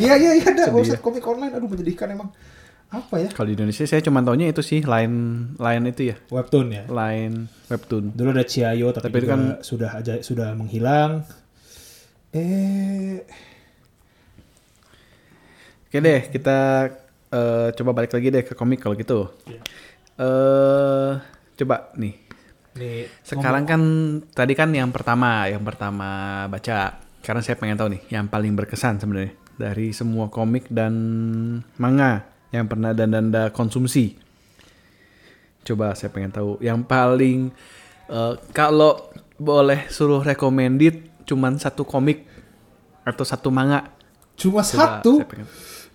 Iya 0.00 0.14
iya 0.16 0.30
iya 0.34 0.46
ada 0.48 0.62
Sedih 0.64 0.76
website 0.76 1.02
komik 1.04 1.22
online. 1.22 1.52
Aduh 1.52 1.68
menyedihkan 1.68 2.08
emang. 2.08 2.32
Apa 2.90 3.22
ya? 3.22 3.28
Kalau 3.30 3.46
di 3.46 3.54
Indonesia 3.54 3.86
saya 3.86 4.02
cuma 4.02 4.18
taunya 4.18 4.50
itu 4.50 4.66
sih 4.66 4.82
line 4.82 5.14
line 5.54 5.84
itu 5.86 6.10
ya, 6.10 6.16
Webtoon 6.26 6.74
ya. 6.74 6.82
line 6.90 7.46
webtoon. 7.70 8.10
Dulu 8.10 8.34
ada 8.34 8.42
Ciayo 8.42 8.90
tapi, 8.90 9.06
Tapi 9.06 9.16
itu 9.16 9.26
kan- 9.30 9.62
sudah 9.62 9.90
aja 9.94 10.18
sudah 10.20 10.58
menghilang. 10.58 11.22
Eh 12.34 13.22
Oke 15.86 15.98
deh, 15.98 16.20
kita 16.30 16.58
eh, 17.30 17.68
coba 17.74 17.90
balik 17.92 18.10
lagi 18.10 18.28
deh 18.30 18.42
ke 18.42 18.54
komik 18.54 18.82
kalau 18.82 18.98
gitu. 18.98 19.30
Iya. 19.46 19.62
Eh 20.18 21.12
coba 21.56 21.94
nih. 21.94 22.14
nih 22.74 23.06
Sekarang 23.22 23.66
kan 23.66 23.80
tadi 24.30 24.54
kan 24.54 24.70
yang 24.70 24.90
pertama, 24.90 25.46
yang 25.46 25.62
pertama 25.62 26.08
baca. 26.46 26.98
Karena 27.20 27.38
saya 27.38 27.54
pengen 27.54 27.76
tahu 27.76 27.94
nih 27.94 28.02
yang 28.10 28.26
paling 28.26 28.56
berkesan 28.56 28.98
sebenarnya 28.98 29.36
dari 29.60 29.92
semua 29.92 30.32
komik 30.32 30.72
dan 30.72 30.92
manga 31.76 32.24
yang 32.48 32.64
pernah 32.64 32.96
dan 32.96 33.12
Anda 33.12 33.52
konsumsi. 33.52 34.16
Coba 35.60 35.92
saya 35.92 36.08
pengen 36.08 36.32
tahu 36.32 36.56
yang 36.64 36.80
paling 36.80 37.52
eh, 38.08 38.34
kalau 38.56 39.12
boleh 39.36 39.84
suruh 39.92 40.24
recommended 40.24 41.04
cuman 41.28 41.60
satu 41.60 41.84
komik 41.84 42.24
atau 43.04 43.24
satu 43.24 43.52
manga. 43.52 43.92
cuma 44.40 44.64
Coba 44.64 45.00
satu. 45.04 45.20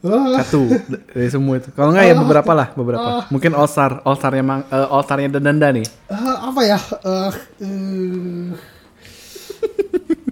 Ah, 0.05 0.37
satu 0.37 0.69
dari 1.09 1.29
semua 1.33 1.57
itu. 1.57 1.73
Kalau 1.73 1.89
nggak 1.89 2.05
ya 2.05 2.13
beberapa 2.13 2.51
lah, 2.53 2.69
beberapa. 2.77 3.25
Mungkin 3.33 3.57
All 3.57 3.65
Star, 3.65 4.05
All 4.05 4.13
Star-nya 4.13 4.45
mang, 4.45 4.61
eh, 4.69 4.85
All 4.85 5.01
Star-nya 5.01 5.33
Danda 5.41 5.73
nih. 5.73 5.81
eh, 6.13 6.37
apa 6.45 6.61
ya? 6.61 6.77
Eh, 7.01 7.31
eh, 7.65 8.53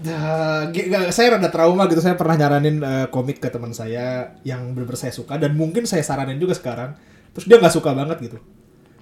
Ya, 0.00 0.64
nggak, 0.70 1.12
saya 1.12 1.36
rada 1.36 1.52
trauma 1.52 1.84
gitu. 1.90 2.00
Saya 2.00 2.16
pernah 2.16 2.36
nyaranin 2.38 2.76
eh, 2.80 3.06
komik 3.12 3.36
ke 3.36 3.52
teman 3.52 3.76
saya 3.76 4.32
yang 4.46 4.72
benar 4.72 4.96
saya 4.96 5.12
suka 5.12 5.36
dan 5.36 5.52
mungkin 5.52 5.84
saya 5.84 6.00
saranin 6.00 6.40
juga 6.40 6.56
sekarang. 6.56 6.96
Terus 7.36 7.46
dia 7.46 7.56
nggak 7.60 7.74
suka 7.74 7.92
banget 7.92 8.18
gitu. 8.24 8.38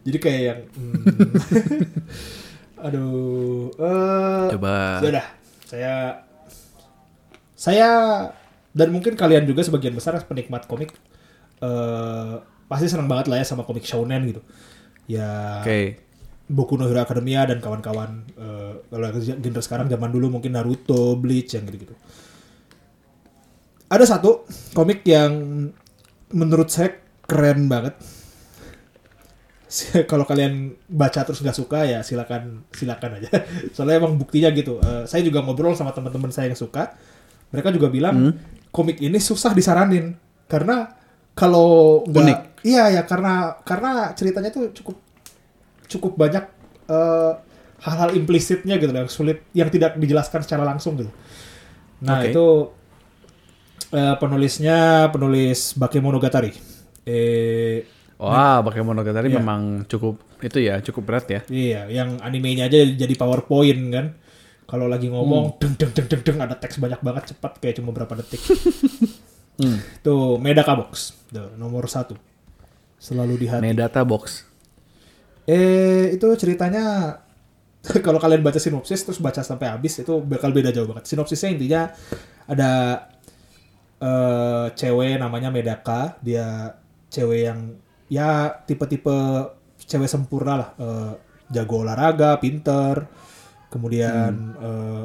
Jadi 0.02 0.18
kayak 0.18 0.42
yang, 0.42 0.60
hmm, 0.74 0.94
aduh, 2.86 3.70
eh, 3.78 4.46
Coba. 4.56 4.74
Sudah, 5.02 5.26
saya 5.68 5.94
saya 7.58 7.88
dan 8.70 8.88
mungkin 8.94 9.18
kalian 9.18 9.42
juga 9.46 9.66
sebagian 9.66 9.98
besar 9.98 10.14
penikmat 10.22 10.70
komik 10.70 10.94
eh 11.58 12.34
pasti 12.70 12.86
senang 12.86 13.10
banget 13.10 13.26
lah 13.26 13.42
ya 13.42 13.46
sama 13.46 13.66
komik 13.66 13.82
shonen 13.82 14.30
gitu. 14.30 14.42
Ya 15.10 15.62
Oke. 15.64 16.07
Boku 16.48 16.80
no 16.80 16.88
Hero 16.88 17.04
Academia 17.04 17.44
dan 17.44 17.60
kawan-kawan 17.60 18.24
eh, 18.32 18.72
kalau 18.88 19.06
genre 19.20 19.62
sekarang 19.62 19.86
zaman 19.92 20.08
dulu 20.08 20.32
mungkin 20.32 20.56
Naruto, 20.56 21.12
Bleach 21.20 21.52
yang 21.52 21.68
gitu-gitu. 21.68 21.92
Ada 23.88 24.16
satu 24.16 24.48
komik 24.72 25.04
yang 25.04 25.32
menurut 26.32 26.72
saya 26.72 26.96
keren 27.28 27.68
banget. 27.68 27.96
kalau 30.10 30.24
kalian 30.24 30.72
baca 30.88 31.20
terus 31.28 31.44
nggak 31.44 31.52
suka 31.52 31.84
ya 31.84 32.00
silakan 32.00 32.64
silakan 32.72 33.20
aja. 33.20 33.28
Soalnya 33.76 34.00
emang 34.00 34.16
buktinya 34.16 34.48
gitu. 34.56 34.80
Eh, 34.80 35.04
saya 35.04 35.20
juga 35.20 35.44
ngobrol 35.44 35.76
sama 35.76 35.92
teman-teman 35.92 36.32
saya 36.32 36.48
yang 36.48 36.56
suka. 36.56 36.96
Mereka 37.52 37.72
juga 37.76 37.88
bilang 37.92 38.32
komik 38.72 39.00
ini 39.00 39.16
susah 39.16 39.56
disaranin 39.56 40.16
karena 40.48 40.88
kalau 41.38 42.02
nggak 42.08 42.24
Unik. 42.24 42.38
iya 42.66 42.84
ya 42.98 43.02
karena 43.06 43.56
karena 43.62 44.10
ceritanya 44.12 44.50
tuh 44.50 44.74
cukup 44.74 45.07
cukup 45.88 46.14
banyak 46.14 46.44
eh, 46.86 47.32
hal-hal 47.78 48.10
implisitnya 48.12 48.76
gitu 48.76 48.90
loh, 48.90 49.02
yang 49.02 49.10
sulit 49.10 49.38
yang 49.52 49.68
tidak 49.68 49.96
dijelaskan 49.96 50.42
secara 50.42 50.62
langsung 50.62 50.96
gitu. 50.96 51.10
Nah 52.04 52.22
Oke. 52.22 52.30
itu 52.30 52.46
eh, 53.90 54.14
penulisnya 54.16 55.08
penulis 55.08 55.74
Bakemonogatari. 55.74 56.52
Eh 57.04 57.84
Wah, 58.18 58.66
Bakemonogatari 58.66 59.30
Iya. 59.30 59.38
memang 59.38 59.86
cukup 59.86 60.18
itu 60.42 60.58
ya, 60.58 60.82
cukup 60.82 61.02
berat 61.06 61.26
ya. 61.30 61.40
Iya, 61.46 61.86
yang 61.86 62.18
animenya 62.18 62.66
aja 62.66 62.82
jadi 62.82 63.14
PowerPoint 63.14 63.82
kan. 63.94 64.06
Kalau 64.66 64.84
lagi 64.84 65.06
ngomong, 65.08 65.54
Hmm. 65.54 65.58
deng 65.62 65.74
deng 65.78 65.92
deng 65.94 66.06
deng 66.10 66.22
deng 66.26 66.38
ada 66.42 66.52
teks 66.52 66.76
banyak 66.76 66.98
banget 67.00 67.32
cepat 67.32 67.62
kayak 67.62 67.78
cuma 67.78 67.94
berapa 67.94 68.18
detik. 68.18 68.42
Hmm. 69.58 69.82
Tuh 70.06 70.38
Medaka 70.38 70.78
Box, 70.78 71.18
Tuh, 71.34 71.50
nomor 71.58 71.90
satu. 71.90 72.14
Selalu 72.94 73.42
di 73.42 73.46
hati. 73.50 73.58
Medata 73.58 74.06
Box. 74.06 74.46
Eh 75.48 76.12
itu 76.12 76.28
ceritanya 76.36 77.16
kalau 78.06 78.20
kalian 78.20 78.44
baca 78.44 78.60
sinopsis 78.60 79.00
terus 79.06 79.16
baca 79.16 79.40
sampai 79.40 79.72
habis 79.72 79.96
itu 80.04 80.20
bakal 80.20 80.52
beda 80.52 80.68
jauh 80.68 80.84
banget. 80.84 81.08
Sinopsisnya 81.08 81.56
intinya 81.56 81.82
ada 82.44 82.70
eh 83.98 84.66
cewek 84.76 85.16
namanya 85.18 85.48
Medaka, 85.48 86.20
dia 86.20 86.76
cewek 87.08 87.40
yang 87.48 87.80
ya 88.12 88.52
tipe-tipe 88.68 89.16
cewek 89.88 90.10
sempurna 90.10 90.54
lah, 90.60 90.70
Eh, 90.76 91.12
jago 91.48 91.80
olahraga, 91.80 92.36
pinter, 92.36 93.08
kemudian 93.72 94.32
eh, 94.60 95.04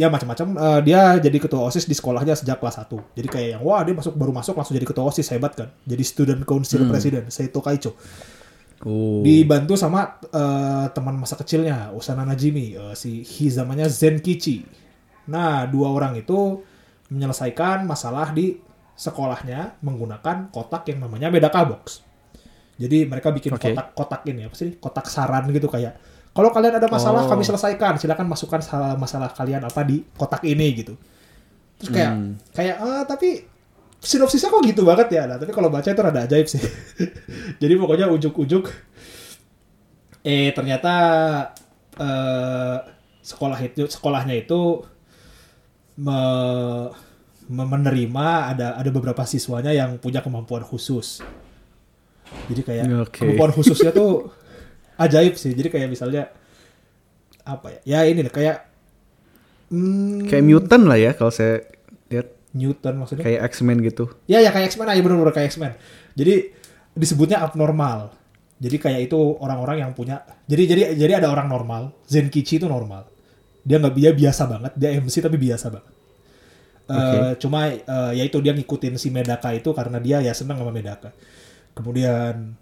ya 0.00 0.08
macam-macam. 0.08 0.48
Eh, 0.56 0.80
dia 0.88 1.20
jadi 1.20 1.36
ketua 1.36 1.68
osis 1.68 1.84
di 1.84 1.92
sekolahnya 1.92 2.32
sejak 2.32 2.56
kelas 2.56 2.80
1 2.80 2.96
Jadi 3.12 3.28
kayak 3.28 3.48
yang 3.58 3.62
wah 3.62 3.84
dia 3.84 3.92
masuk 3.92 4.16
baru 4.16 4.32
masuk 4.32 4.56
langsung 4.56 4.74
jadi 4.80 4.88
ketua 4.88 5.04
osis 5.12 5.28
hebat 5.28 5.52
kan. 5.52 5.68
Jadi 5.84 6.02
student 6.08 6.40
council 6.48 6.88
president 6.88 7.28
Seito 7.28 7.60
Kaicho 7.60 7.92
Oh. 8.82 9.22
dibantu 9.22 9.78
sama 9.78 10.18
eh, 10.20 10.86
teman 10.90 11.14
masa 11.14 11.38
kecilnya 11.38 11.94
Usana 11.94 12.26
Najimi 12.26 12.74
eh, 12.74 12.94
si 12.98 13.22
Hizamanya 13.22 13.86
Zenkichi. 13.86 14.66
Nah 15.30 15.66
dua 15.66 15.94
orang 15.94 16.18
itu 16.18 16.58
menyelesaikan 17.06 17.84
masalah 17.84 18.34
di 18.34 18.58
sekolahnya 18.92 19.78
menggunakan 19.80 20.50
kotak 20.50 20.90
yang 20.90 21.06
namanya 21.06 21.30
Medaka 21.30 21.62
Box. 21.62 22.02
Jadi 22.74 23.06
mereka 23.06 23.30
bikin 23.30 23.54
kotak-kotak 23.54 24.26
ini 24.26 24.48
apa 24.48 24.56
sih 24.56 24.74
kotak 24.76 25.06
saran 25.06 25.46
gitu 25.48 25.70
kayak 25.70 25.94
kalau 26.32 26.50
kalian 26.50 26.80
ada 26.80 26.88
masalah 26.88 27.22
Oh. 27.22 27.30
kami 27.30 27.44
selesaikan 27.44 28.00
silakan 28.00 28.26
masukkan 28.26 28.58
sa- 28.58 28.96
masalah 28.96 29.30
kalian 29.30 29.62
apa 29.62 29.84
di 29.84 30.02
kotak 30.16 30.42
ini 30.42 30.66
gitu. 30.74 30.98
Terus 31.78 31.90
kayak 31.92 32.10
Hmm. 32.10 32.32
kayak 32.50 32.76
ah 32.80 33.04
tapi 33.04 33.46
sinopsisnya 34.02 34.50
kok 34.50 34.66
gitu 34.66 34.82
banget 34.82 35.08
ya. 35.14 35.22
Nah, 35.30 35.38
tapi 35.38 35.54
kalau 35.54 35.70
baca 35.70 35.86
itu 35.86 36.02
rada 36.02 36.26
ajaib 36.26 36.46
sih. 36.50 36.58
Jadi 37.62 37.74
pokoknya 37.78 38.10
ujuk-ujuk 38.10 38.66
eh 40.22 40.50
ternyata 40.54 40.92
eh 41.98 42.76
sekolah 43.22 43.58
itu 43.62 43.86
sekolahnya 43.86 44.34
itu 44.34 44.82
me- 46.02 46.90
me- 47.46 47.70
menerima 47.70 48.26
ada 48.54 48.66
ada 48.78 48.90
beberapa 48.90 49.22
siswanya 49.22 49.70
yang 49.70 49.98
punya 50.02 50.18
kemampuan 50.18 50.66
khusus. 50.66 51.22
Jadi 52.50 52.62
kayak 52.66 52.86
Oke. 53.06 53.22
kemampuan 53.22 53.52
khususnya 53.54 53.94
tuh 53.94 54.34
ajaib 54.98 55.38
sih. 55.38 55.54
Jadi 55.54 55.68
kayak 55.70 55.88
misalnya 55.90 56.26
apa 57.46 57.78
ya? 57.82 58.02
Ya 58.02 58.10
ini 58.10 58.26
kayak 58.26 58.66
hmm, 59.70 60.26
Kayak 60.26 60.44
mutant 60.46 60.84
lah 60.90 60.98
ya 60.98 61.12
kalau 61.14 61.30
saya 61.30 61.62
Newton 62.52 62.94
maksudnya. 63.00 63.24
kayak 63.24 63.48
X-Men 63.48 63.80
gitu. 63.80 64.12
Ya 64.28 64.44
ya 64.44 64.52
kayak 64.52 64.72
X-Men 64.72 64.88
aja 64.92 65.00
bener-bener 65.00 65.32
kayak 65.32 65.48
X-Men. 65.52 65.72
Jadi 66.12 66.52
disebutnya 66.92 67.40
abnormal. 67.40 68.12
Jadi 68.62 68.76
kayak 68.78 69.00
itu 69.10 69.18
orang-orang 69.42 69.82
yang 69.82 69.90
punya. 69.96 70.22
Jadi 70.46 70.62
jadi 70.68 70.82
jadi 70.94 71.12
ada 71.18 71.32
orang 71.32 71.50
normal. 71.50 71.96
Zenkichi 72.06 72.62
itu 72.62 72.68
normal. 72.70 73.08
Dia 73.64 73.82
nggak 73.82 73.94
dia 73.96 74.10
biasa 74.14 74.42
banget. 74.46 74.72
Dia 74.78 74.94
MC 75.00 75.18
tapi 75.18 75.36
biasa 75.40 75.66
banget. 75.72 75.92
Eh, 76.82 76.98
Oke. 76.98 77.18
cuma 77.40 77.70
eh, 77.70 78.12
ya 78.18 78.22
itu 78.26 78.38
dia 78.42 78.52
ngikutin 78.52 78.98
si 78.98 79.08
Medaka 79.14 79.54
itu 79.54 79.70
karena 79.72 80.02
dia 80.02 80.20
ya 80.20 80.30
seneng 80.36 80.60
sama 80.60 80.70
Medaka. 80.70 81.10
Kemudian 81.72 82.54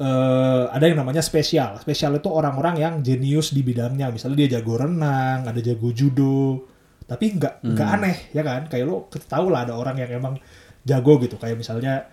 eh 0.00 0.64
ada 0.68 0.84
yang 0.84 0.98
namanya 1.00 1.24
spesial. 1.24 1.78
Spesial 1.80 2.16
itu 2.16 2.28
orang-orang 2.28 2.76
yang 2.80 2.94
jenius 3.00 3.52
di 3.56 3.60
bidangnya. 3.64 4.10
Misalnya 4.12 4.44
dia 4.44 4.60
jago 4.60 4.80
renang, 4.80 5.46
ada 5.46 5.60
jago 5.60 5.92
judo. 5.96 6.69
Tapi 7.10 7.24
nggak 7.34 7.66
nggak 7.66 7.88
aneh 7.98 8.16
ya 8.30 8.42
kan? 8.46 8.70
Kayak 8.70 8.86
lo 8.86 9.10
tahu 9.10 9.50
lah 9.50 9.66
ada 9.66 9.74
orang 9.74 9.98
yang 9.98 10.10
emang 10.14 10.38
jago 10.86 11.18
gitu. 11.18 11.34
Kayak 11.34 11.58
misalnya 11.58 12.06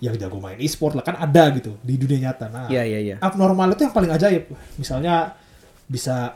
yang 0.00 0.16
jago 0.16 0.40
main 0.40 0.56
e-sport 0.56 0.96
lah 0.96 1.04
kan 1.04 1.20
ada 1.20 1.52
gitu 1.52 1.76
di 1.84 2.00
dunia 2.00 2.30
nyata. 2.30 2.46
Nah, 2.48 2.66
Iya, 2.70 2.86
iya, 2.86 2.98
iya. 3.02 3.16
abnormal 3.20 3.76
itu 3.76 3.84
yang 3.84 3.92
paling 3.92 4.12
ajaib. 4.14 4.48
Misalnya 4.80 5.36
bisa 5.84 6.32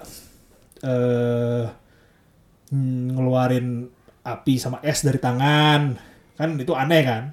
mm, 2.68 3.16
ngeluarin 3.16 3.88
api 4.28 4.54
sama 4.60 4.84
es 4.84 5.00
dari 5.00 5.16
tangan. 5.16 5.96
Kan 6.36 6.60
itu 6.60 6.76
aneh 6.76 7.02
kan? 7.06 7.24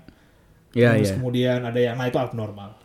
Iya, 0.71 0.95
terus 0.95 1.11
iya. 1.11 1.15
kemudian 1.17 1.59
ada 1.65 1.79
yang 1.81 1.97
nah 1.97 2.05
itu 2.05 2.21
abnormal 2.21 2.79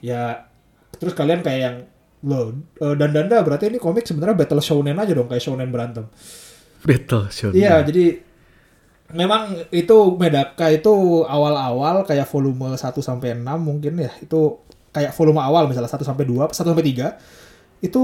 ya 0.00 0.48
terus 0.96 1.12
kalian 1.12 1.44
kayak 1.44 1.60
yang 1.60 1.76
lo 2.22 2.54
eh, 2.76 2.94
dan 2.94 3.10
danda 3.10 3.40
berarti 3.40 3.66
ini 3.66 3.76
komik 3.76 4.02
sebenarnya 4.02 4.36
battle 4.36 4.58
shonen 4.58 4.94
aja 4.94 5.10
dong 5.10 5.26
kayak 5.26 5.40
shonen 5.40 5.68
berantem 5.68 6.06
Battle 6.80 7.26
Shonen. 7.28 7.54
iya 7.54 7.78
jadi 7.80 8.18
memang 9.12 9.70
itu 9.70 9.96
Medaka 10.16 10.66
itu 10.68 10.90
awal-awal 11.22 12.02
kayak 12.02 12.26
volume 12.26 12.72
1 12.72 12.80
sampai 12.98 13.34
6 13.34 13.44
mungkin 13.58 13.94
ya 13.96 14.10
itu 14.18 14.58
kayak 14.88 15.12
volume 15.12 15.38
awal 15.38 15.66
misalnya 15.66 15.86
1 15.88 16.00
sampai 16.00 16.24
2, 16.24 16.48
1 16.48 16.52
sampai 16.52 16.84
3 16.84 17.16
itu 17.80 18.02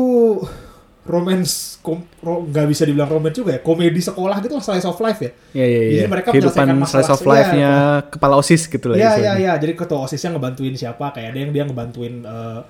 romance 1.02 1.80
kom, 1.80 2.04
ro- 2.20 2.44
nggak 2.44 2.66
bisa 2.68 2.84
dibilang 2.84 3.08
romance 3.08 3.34
juga 3.34 3.56
ya 3.56 3.60
komedi 3.60 3.98
sekolah 3.98 4.38
gitu 4.38 4.52
lah 4.52 4.62
slice 4.62 4.84
of 4.84 4.98
life 4.98 5.16
ya 5.18 5.32
Iya 5.54 5.64
iya 5.64 5.80
Jadi 5.80 5.96
iya. 5.96 6.06
mereka 6.06 6.28
Kehidupan 6.28 6.52
menyelesaikan 6.60 6.76
masalah- 6.76 6.90
slice 7.00 7.10
of 7.10 7.20
iya, 7.20 7.30
life-nya 7.32 7.70
kepala 8.10 8.34
OSIS 8.36 8.62
gitu 8.68 8.86
lah. 8.86 8.94
Iya 8.94 9.00
iya 9.00 9.08
istilahnya. 9.08 9.32
iya. 9.40 9.52
Jadi 9.56 9.72
ketua 9.74 9.98
osisnya 10.04 10.30
ngebantuin 10.30 10.74
siapa? 10.76 11.06
Kayak 11.10 11.28
ada 11.32 11.38
yang 11.40 11.50
dia 11.50 11.64
ngebantuin 11.64 12.14
eh, 12.20 12.60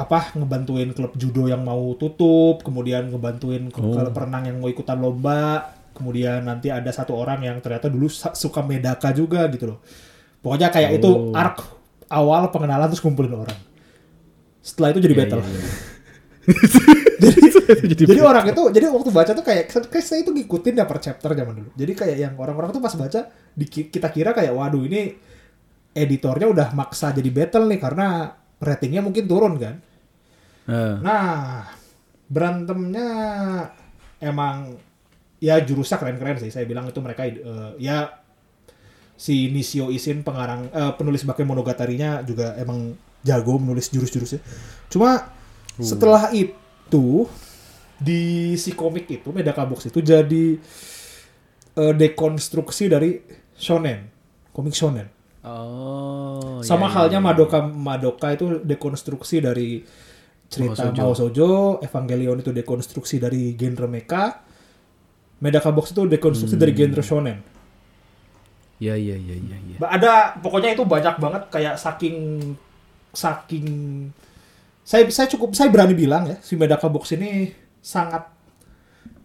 apa? 0.00 0.32
Ngebantuin 0.32 0.90
klub 0.90 1.12
judo 1.14 1.44
yang 1.44 1.60
mau 1.60 1.92
tutup, 1.94 2.60
kemudian 2.60 3.08
ngebantuin 3.08 3.68
klub 3.68 3.92
Oh. 3.92 3.94
klub 3.96 4.16
renang 4.16 4.48
yang 4.48 4.56
mau 4.56 4.66
ikutan 4.66 4.96
lomba, 4.96 5.68
kemudian 5.92 6.40
nanti 6.40 6.68
ada 6.68 6.88
satu 6.88 7.12
orang 7.12 7.40
yang 7.40 7.56
ternyata 7.60 7.86
dulu 7.86 8.08
suka 8.10 8.60
medaka 8.60 9.12
juga 9.12 9.44
gitu 9.48 9.70
loh. 9.70 9.78
Pokoknya 10.40 10.68
kayak 10.68 10.98
itu 10.98 11.10
Oh. 11.10 11.36
arc 11.36 11.60
awal 12.08 12.48
pengenalan 12.48 12.88
terus 12.88 13.00
kumpulin 13.00 13.36
orang. 13.36 13.58
Setelah 14.60 14.92
itu 14.92 15.00
jadi 15.00 15.14
Iya, 15.14 15.20
battle. 15.24 15.40
iya, 15.40 15.52
iya. 15.52 15.68
jadi, 17.20 18.02
jadi 18.08 18.20
orang 18.20 18.48
itu 18.48 18.62
jadi 18.72 18.88
waktu 18.90 19.10
baca 19.12 19.32
tuh 19.32 19.44
kayak 19.44 19.68
kayak 19.70 20.02
saya 20.02 20.24
itu 20.24 20.32
ngikutin 20.32 20.80
ya 20.80 20.88
per 20.88 20.98
chapter 20.98 21.30
zaman 21.30 21.52
dulu 21.52 21.70
jadi 21.76 21.92
kayak 21.92 22.16
yang 22.16 22.34
orang-orang 22.34 22.72
tuh 22.72 22.82
pas 22.82 22.90
baca 22.96 23.28
di- 23.52 23.68
kita 23.68 24.08
kira 24.08 24.32
kayak 24.32 24.50
waduh 24.50 24.80
ini 24.82 25.14
editornya 25.92 26.48
udah 26.48 26.68
maksa 26.72 27.12
jadi 27.12 27.28
battle 27.28 27.68
nih 27.68 27.78
karena 27.78 28.34
ratingnya 28.58 29.04
mungkin 29.04 29.28
turun 29.28 29.60
kan 29.60 29.78
Eh, 30.70 30.96
nah 31.02 31.66
berantemnya 32.30 33.08
emang 34.22 34.78
ya 35.42 35.58
jurusnya 35.58 35.98
keren-keren 35.98 36.38
sih. 36.38 36.54
Saya 36.54 36.64
bilang 36.68 36.86
itu 36.86 37.02
mereka 37.02 37.26
eh, 37.26 37.74
ya 37.82 38.22
si 39.18 39.50
Nishio 39.50 39.90
Isin 39.90 40.22
pengarang 40.22 40.70
eh, 40.70 40.92
penulis 40.94 41.26
Bakemonogatari-nya 41.26 42.22
juga 42.22 42.54
emang 42.54 42.94
jago 43.26 43.58
menulis 43.58 43.90
jurus-jurusnya. 43.90 44.40
Cuma 44.88 45.34
setelah 45.80 46.30
itu 46.30 47.26
di 48.00 48.54
si 48.56 48.72
komik 48.72 49.08
itu 49.12 49.28
Medaka 49.28 49.66
Box 49.68 49.90
itu 49.90 50.00
jadi 50.00 50.56
eh, 51.76 51.94
dekonstruksi 51.98 52.88
dari 52.88 53.20
shonen 53.58 54.08
komik 54.54 54.76
shonen. 54.76 55.08
Oh. 55.40 56.60
sama 56.60 56.84
iya, 56.84 56.92
halnya 57.00 57.16
iya, 57.16 57.24
Madoka 57.24 57.64
Madoka 57.64 58.28
itu 58.28 58.60
dekonstruksi 58.60 59.40
dari 59.40 59.80
cerita. 60.50 60.90
Mao 60.92 61.14
Sojo, 61.14 61.78
Evangelion 61.78 62.36
itu 62.36 62.50
dekonstruksi 62.50 63.16
dari 63.16 63.54
genre 63.54 63.86
mecha, 63.86 64.42
Medaka 65.38 65.70
Box 65.70 65.94
itu 65.94 66.04
dekonstruksi 66.04 66.58
Hmm. 66.58 66.62
dari 66.62 66.72
genre 66.74 67.00
shonen. 67.00 67.38
Iya 68.76 68.96
iya 68.96 69.14
iya 69.14 69.36
iya. 69.36 69.56
iya. 69.62 69.76
Ba- 69.78 69.92
Ada 69.92 70.12
pokoknya 70.36 70.74
itu 70.74 70.82
banyak 70.82 71.16
banget 71.16 71.42
kayak 71.48 71.76
saking 71.76 72.16
saking 73.12 73.66
saya 74.80 75.04
saya 75.08 75.28
cukup 75.28 75.52
saya 75.52 75.68
berani 75.68 75.92
bilang 75.92 76.26
ya 76.26 76.36
si 76.40 76.56
Medaka 76.56 76.88
Box 76.88 77.12
ini 77.12 77.52
sangat 77.78 78.26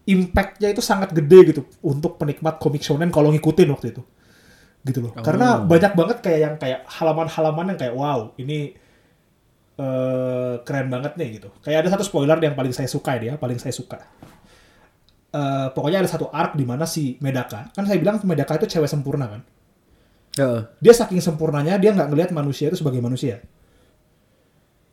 impactnya 0.06 0.70
itu 0.70 0.80
sangat 0.80 1.10
gede 1.12 1.40
gitu 1.50 1.62
untuk 1.82 2.16
penikmat 2.16 2.58
komik 2.58 2.80
shonen 2.80 3.10
kalau 3.10 3.32
ngikutin 3.32 3.70
waktu 3.72 3.90
itu 3.90 4.02
gitu 4.84 5.00
loh 5.02 5.12
Oh. 5.14 5.24
karena 5.24 5.58
banyak 5.58 5.94
banget 5.94 6.18
kayak 6.22 6.40
yang 6.40 6.56
kayak 6.56 6.80
halaman-halaman 6.86 7.74
yang 7.74 7.80
kayak 7.80 7.96
wow 7.96 8.30
ini 8.38 8.78
eh, 9.80 10.56
keren 10.64 10.88
banget 10.88 11.20
nih 11.20 11.40
gitu 11.42 11.50
kayak 11.64 11.86
ada 11.86 11.90
satu 11.96 12.04
spoiler 12.08 12.40
yang 12.40 12.56
paling 12.56 12.72
saya 12.72 12.88
suka 12.88 13.16
dia 13.20 13.36
paling 13.36 13.60
saya 13.60 13.76
suka 13.76 14.00
Eh, 15.36 15.68
pokoknya 15.76 16.00
ada 16.00 16.08
satu 16.08 16.32
arc 16.32 16.56
di 16.56 16.64
mana 16.64 16.88
si 16.88 17.20
Medaka 17.20 17.68
kan 17.76 17.84
saya 17.84 18.00
bilang 18.00 18.24
Medaka 18.24 18.56
itu 18.56 18.72
cewek 18.72 18.88
sempurna 18.88 19.28
kan 19.28 19.42
Heeh. 20.40 20.62
dia 20.80 20.96
saking 20.96 21.20
sempurnanya 21.20 21.76
dia 21.76 21.92
nggak 21.92 22.08
ngelihat 22.08 22.32
manusia 22.32 22.72
itu 22.72 22.80
sebagai 22.80 23.04
manusia 23.04 23.44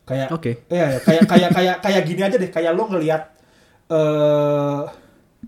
kayak 0.03 0.35
Oke. 0.35 0.67
Iya, 0.67 0.99
ya, 0.99 1.01
kayak 1.01 1.23
kayak 1.31 1.51
kayak 1.55 1.77
kayak 1.79 2.03
gini 2.03 2.21
aja 2.27 2.37
deh, 2.43 2.51
kayak 2.51 2.75
lo 2.75 2.91
ngelihat 2.91 3.23
eh 3.87 4.83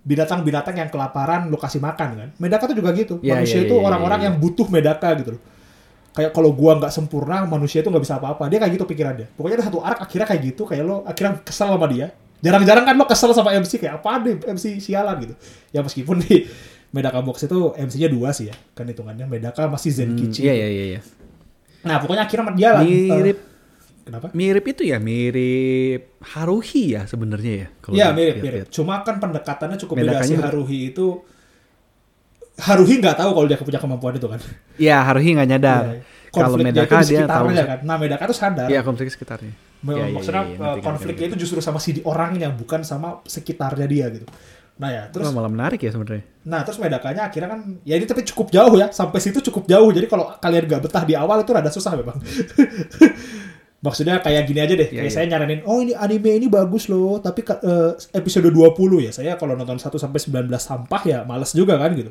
binatang-binatang 0.06 0.78
yang 0.78 0.90
kelaparan 0.94 1.50
lo 1.50 1.58
kasih 1.58 1.82
makan 1.82 2.10
kan. 2.14 2.28
Medaka 2.38 2.70
tuh 2.70 2.78
juga 2.78 2.94
gitu. 2.94 3.18
Iya, 3.18 3.34
manusia 3.34 3.58
iya, 3.62 3.66
itu 3.66 3.74
iya, 3.74 3.82
orang-orang 3.82 4.20
iya. 4.22 4.26
yang 4.30 4.36
butuh 4.38 4.66
medaka 4.70 5.10
gitu 5.18 5.34
loh. 5.34 5.42
Kayak 6.14 6.30
kalau 6.30 6.54
gua 6.54 6.78
nggak 6.78 6.94
sempurna, 6.94 7.42
manusia 7.42 7.82
itu 7.82 7.90
nggak 7.90 8.04
bisa 8.06 8.22
apa-apa. 8.22 8.46
Dia 8.46 8.62
kayak 8.62 8.78
gitu 8.78 8.86
pikirannya. 8.86 9.34
Pokoknya 9.34 9.58
ada 9.58 9.66
satu 9.66 9.82
arc 9.82 9.98
akhirnya 10.06 10.26
kayak 10.30 10.42
gitu, 10.46 10.62
kayak 10.62 10.82
lo 10.86 11.02
akhirnya 11.02 11.42
kesel 11.42 11.74
sama 11.74 11.86
dia. 11.90 12.14
Jarang-jarang 12.38 12.84
kan 12.86 12.94
lo 12.94 13.04
kesel 13.10 13.34
sama 13.34 13.50
MC 13.56 13.82
kayak 13.82 13.98
apa 13.98 14.22
deh 14.22 14.38
MC 14.38 14.78
sialan 14.78 15.16
gitu. 15.26 15.34
Ya 15.74 15.82
meskipun 15.82 16.22
di 16.22 16.46
Medaka 16.94 17.18
Box 17.26 17.50
itu 17.50 17.74
MC-nya 17.74 18.06
dua 18.06 18.30
sih 18.30 18.46
ya, 18.46 18.54
kan 18.78 18.86
hitungannya 18.86 19.26
Medaka 19.26 19.66
masih 19.66 19.90
Hmm, 19.90 20.14
Zenkichi. 20.14 20.46
Iya 20.46 20.54
iya 20.54 20.68
iya 20.70 20.84
iya. 20.94 21.00
Nah 21.82 21.98
pokoknya 21.98 22.30
akhirnya 22.30 22.54
dia 22.54 22.68
lah. 22.78 22.82
Mirip 22.86 23.38
kenapa? 24.06 24.26
mirip 24.30 24.64
itu 24.70 24.82
ya, 24.86 25.02
mirip 25.02 26.14
Haruhi 26.22 26.94
ya 26.94 27.02
sebenarnya 27.10 27.52
ya. 27.66 27.68
kalau 27.82 27.94
Iya 27.98 28.06
mirip 28.14 28.34
mirip. 28.38 28.66
Cuma 28.70 29.02
kan 29.02 29.18
pendekatannya 29.18 29.74
cukup 29.82 29.98
beda 29.98 30.14
Medakanya 30.14 30.30
si 30.30 30.34
mirip. 30.38 30.46
Haruhi 30.46 30.80
itu 30.94 31.06
Haruhi 32.54 33.02
nggak 33.02 33.18
tahu 33.18 33.30
kalau 33.34 33.46
dia 33.50 33.58
punya 33.58 33.80
kemampuan 33.82 34.14
itu 34.14 34.28
kan. 34.30 34.40
Iya, 34.78 35.02
Haruhi 35.02 35.34
nggak 35.34 35.48
nyadar. 35.50 35.84
Iya. 35.90 36.00
Kalau 36.34 36.58
Konfliknya 36.58 36.72
Medaka 36.74 36.94
itu 36.98 37.06
di 37.06 37.14
dia 37.14 37.26
tahu. 37.30 37.46
kan. 37.54 37.78
Nah 37.86 37.96
Medaka 37.98 38.24
tuh 38.26 38.36
sadar. 38.36 38.66
Iya, 38.66 38.80
konflik 38.82 39.08
sekitarnya. 39.10 39.54
Iya, 39.84 40.04
Maksudnya 40.10 40.42
eh, 40.42 40.46
ngerti, 40.48 40.58
ngerti, 40.58 40.80
konfliknya 40.82 41.26
itu 41.30 41.36
justru 41.46 41.58
sama 41.62 41.78
si 41.78 42.00
orangnya 42.02 42.48
bukan 42.50 42.82
sama 42.82 43.22
sekitarnya 43.22 43.86
dia 43.86 44.06
gitu. 44.10 44.26
Nah 44.74 44.90
ya 44.90 45.02
terus 45.06 45.30
Wah, 45.30 45.34
malah 45.38 45.52
menarik 45.52 45.78
ya 45.78 45.94
sebenarnya. 45.94 46.26
Nah, 46.50 46.66
terus 46.66 46.82
medakanya 46.82 47.30
akhirnya 47.30 47.48
kan 47.54 47.60
ya 47.86 47.94
ini 47.94 48.06
tapi 48.10 48.26
cukup 48.26 48.50
jauh 48.50 48.74
ya. 48.74 48.90
Sampai 48.90 49.22
situ 49.22 49.38
cukup 49.38 49.70
jauh. 49.70 49.90
Jadi 49.94 50.06
kalau 50.10 50.34
kalian 50.42 50.66
gak 50.66 50.82
betah 50.90 51.04
di 51.06 51.14
awal 51.14 51.46
itu 51.46 51.50
rada 51.54 51.70
susah 51.70 51.94
memang. 51.94 52.18
Maksudnya 53.84 54.24
kayak 54.24 54.48
gini 54.48 54.60
aja 54.64 54.74
deh. 54.74 54.88
Iya, 54.88 55.04
kayak 55.04 55.12
iya. 55.12 55.16
saya 55.20 55.26
nyaranin, 55.28 55.60
"Oh, 55.68 55.76
ini 55.84 55.92
anime 55.92 56.40
ini 56.40 56.48
bagus 56.48 56.88
loh, 56.88 57.20
tapi 57.20 57.44
eh, 57.44 57.92
episode 58.16 58.48
20 58.48 59.04
ya. 59.04 59.12
Saya 59.12 59.36
kalau 59.36 59.52
nonton 59.52 59.76
1 59.76 60.00
sampai 60.00 60.16
19 60.16 60.48
sampah 60.56 61.02
ya 61.04 61.18
males 61.28 61.52
juga 61.52 61.76
kan 61.76 61.92
gitu." 61.92 62.08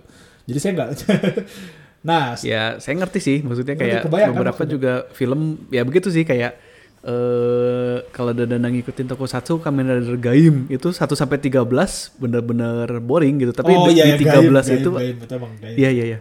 Jadi 0.47 0.59
saya 0.59 0.71
nggak 0.75 0.89
Nah, 2.03 2.35
Ya, 2.43 2.77
saya 2.83 2.99
ngerti 2.99 3.19
sih. 3.23 3.37
Maksudnya 3.39 3.79
kayak 3.79 4.11
kebayang 4.11 4.35
kan 4.35 4.39
beberapa 4.43 4.59
maksudnya? 4.59 4.75
juga 4.75 4.93
film 5.15 5.63
ya 5.71 5.87
begitu 5.87 6.11
sih 6.11 6.27
kayak 6.27 6.59
eh 7.03 7.97
kalau 8.15 8.31
Dadana 8.31 8.71
ngikutin 8.71 9.11
tokusatsu 9.11 9.59
Kamen 9.59 9.87
Rider 9.91 10.15
Gaim 10.19 10.71
itu 10.71 10.87
1 10.87 11.03
sampai 11.19 11.35
13 11.39 11.63
bener-bener 12.19 12.87
boring 12.99 13.39
gitu. 13.43 13.51
Tapi 13.55 13.71
oh 13.71 13.87
di, 13.87 13.99
iya, 13.99 14.15
di 14.15 14.23
ya, 14.23 14.39
13 14.39 14.51
gaib, 14.51 14.79
itu 14.79 14.89
gaib, 14.91 14.99
gaib, 14.99 15.17
itu 15.23 15.33
emang 15.35 15.51
gaib. 15.59 15.75
Iya 15.79 15.89
iya 15.91 16.05
iya. 16.15 16.19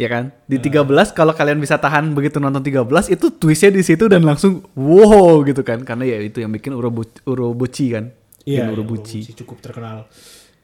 Ya 0.00 0.08
kan? 0.08 0.24
Di 0.46 0.56
Nah. 0.58 0.86
13 0.86 1.12
kalau 1.18 1.34
kalian 1.34 1.58
bisa 1.58 1.76
tahan 1.78 2.14
begitu 2.14 2.38
nonton 2.38 2.62
13 2.62 3.10
itu 3.10 3.26
twistnya 3.30 3.70
di 3.74 3.82
situ 3.82 4.06
dan 4.06 4.22
langsung 4.26 4.62
wow 4.78 5.42
gitu 5.46 5.62
kan. 5.66 5.82
Karena 5.82 6.06
ya 6.06 6.18
itu 6.18 6.42
yang 6.42 6.50
bikin 6.50 6.74
Urobu 6.74 7.06
Urobuchi 7.26 7.90
kan. 7.94 8.14
Iya, 8.46 8.66
iya, 8.66 8.72
Urobuchi. 8.74 9.22
Urobuchi 9.22 9.38
cukup 9.38 9.58
terkenal. 9.62 10.06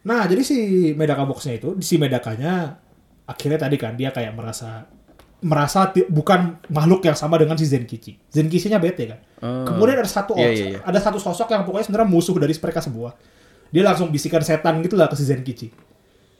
Nah, 0.06 0.22
jadi 0.30 0.42
si 0.46 0.56
Medaka 0.94 1.26
Box-nya 1.26 1.58
itu, 1.58 1.74
si 1.82 1.98
Medakanya 1.98 2.78
akhirnya 3.26 3.58
tadi 3.58 3.74
kan 3.74 3.98
dia 3.98 4.14
kayak 4.14 4.38
merasa 4.38 4.86
merasa 5.42 5.90
bukan 6.08 6.62
makhluk 6.70 7.04
yang 7.04 7.18
sama 7.18 7.36
dengan 7.36 7.58
si 7.58 7.66
Zenkichi. 7.68 8.16
Zenkichi-nya 8.30 8.78
bete 8.78 9.04
kan. 9.10 9.20
Oh. 9.42 9.66
Kemudian 9.68 10.00
ada 10.00 10.08
satu 10.08 10.32
Iya, 10.38 10.48
os- 10.48 10.62
iya, 10.62 10.78
ada 10.80 10.98
satu 11.02 11.18
sosok 11.20 11.50
yang 11.52 11.62
pokoknya 11.66 11.84
sebenarnya 11.90 12.08
musuh 12.08 12.32
dari 12.38 12.54
mereka 12.56 12.80
semua. 12.80 13.12
Dia 13.68 13.82
langsung 13.84 14.08
bisikan 14.08 14.40
setan 14.40 14.78
gitu 14.80 14.94
lah 14.96 15.10
ke 15.10 15.18
si 15.18 15.26
Zenkichi. 15.26 15.68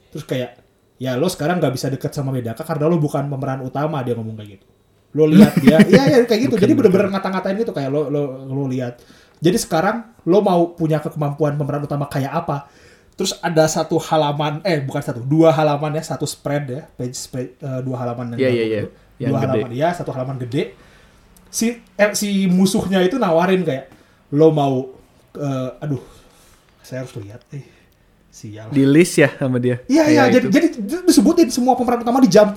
Terus 0.09 0.23
kayak 0.23 0.63
ya 0.97 1.13
lo 1.13 1.29
sekarang 1.29 1.61
nggak 1.61 1.73
bisa 1.75 1.91
deket 1.91 2.09
sama 2.09 2.33
Medaka 2.33 2.65
karena 2.65 2.89
lo 2.89 2.97
bukan 2.97 3.27
pemeran 3.29 3.61
utama 3.61 4.01
dia 4.01 4.15
ngomong 4.17 4.33
kayak 4.39 4.57
gitu. 4.57 4.65
Lo 5.13 5.29
lihat 5.29 5.53
dia, 5.61 5.77
iya 5.91 6.03
iya 6.07 6.17
kayak 6.25 6.41
gitu. 6.49 6.55
Jadi 6.57 6.73
bener-bener 6.73 7.11
ngata-ngatain 7.13 7.55
gitu 7.61 7.71
kayak 7.75 7.91
lo 7.93 8.09
lo 8.09 8.21
lo 8.47 8.63
lihat. 8.65 8.97
Jadi 9.37 9.57
sekarang 9.61 10.17
lo 10.25 10.41
mau 10.41 10.73
punya 10.73 10.97
kemampuan 11.03 11.53
pemeran 11.53 11.85
utama 11.85 12.09
kayak 12.09 12.33
apa? 12.33 12.65
Terus 13.17 13.33
ada 13.41 13.65
satu 13.65 13.97
halaman, 13.97 14.61
eh 14.61 14.77
bukan 14.77 15.01
satu, 15.01 15.25
dua 15.25 15.49
halaman 15.49 15.97
ya, 15.97 16.05
satu 16.05 16.29
spread 16.29 16.63
ya, 16.69 16.81
page 16.93 17.17
spread, 17.17 17.57
eh, 17.57 17.81
dua 17.81 17.97
halaman 18.05 18.37
yang 18.37 18.45
iya, 18.45 18.49
iya. 18.53 18.79
itu. 18.85 18.89
Yang 19.17 19.29
dua 19.33 19.39
gede. 19.41 19.49
halaman 19.49 19.71
ya, 19.73 19.89
satu 19.97 20.11
halaman 20.13 20.37
gede. 20.45 20.63
Si 21.49 21.81
eh, 21.97 22.11
si 22.13 22.45
musuhnya 22.45 23.01
itu 23.01 23.17
nawarin 23.17 23.65
kayak 23.65 23.89
lo 24.37 24.53
mau, 24.53 24.85
eh, 25.33 25.81
aduh, 25.81 26.03
saya 26.85 27.01
harus 27.01 27.17
lihat, 27.17 27.41
eh, 27.57 27.65
sial. 28.29 28.69
Di 28.69 28.85
list 28.85 29.17
ya 29.17 29.33
sama 29.33 29.57
dia. 29.57 29.81
Iya 29.89 30.03
iya 30.13 30.23
jadi 30.29 30.45
jadi 30.53 30.67
disebutin 31.01 31.49
semua 31.49 31.73
pemeran 31.73 32.05
utama 32.05 32.21
di 32.21 32.29
jump. 32.29 32.53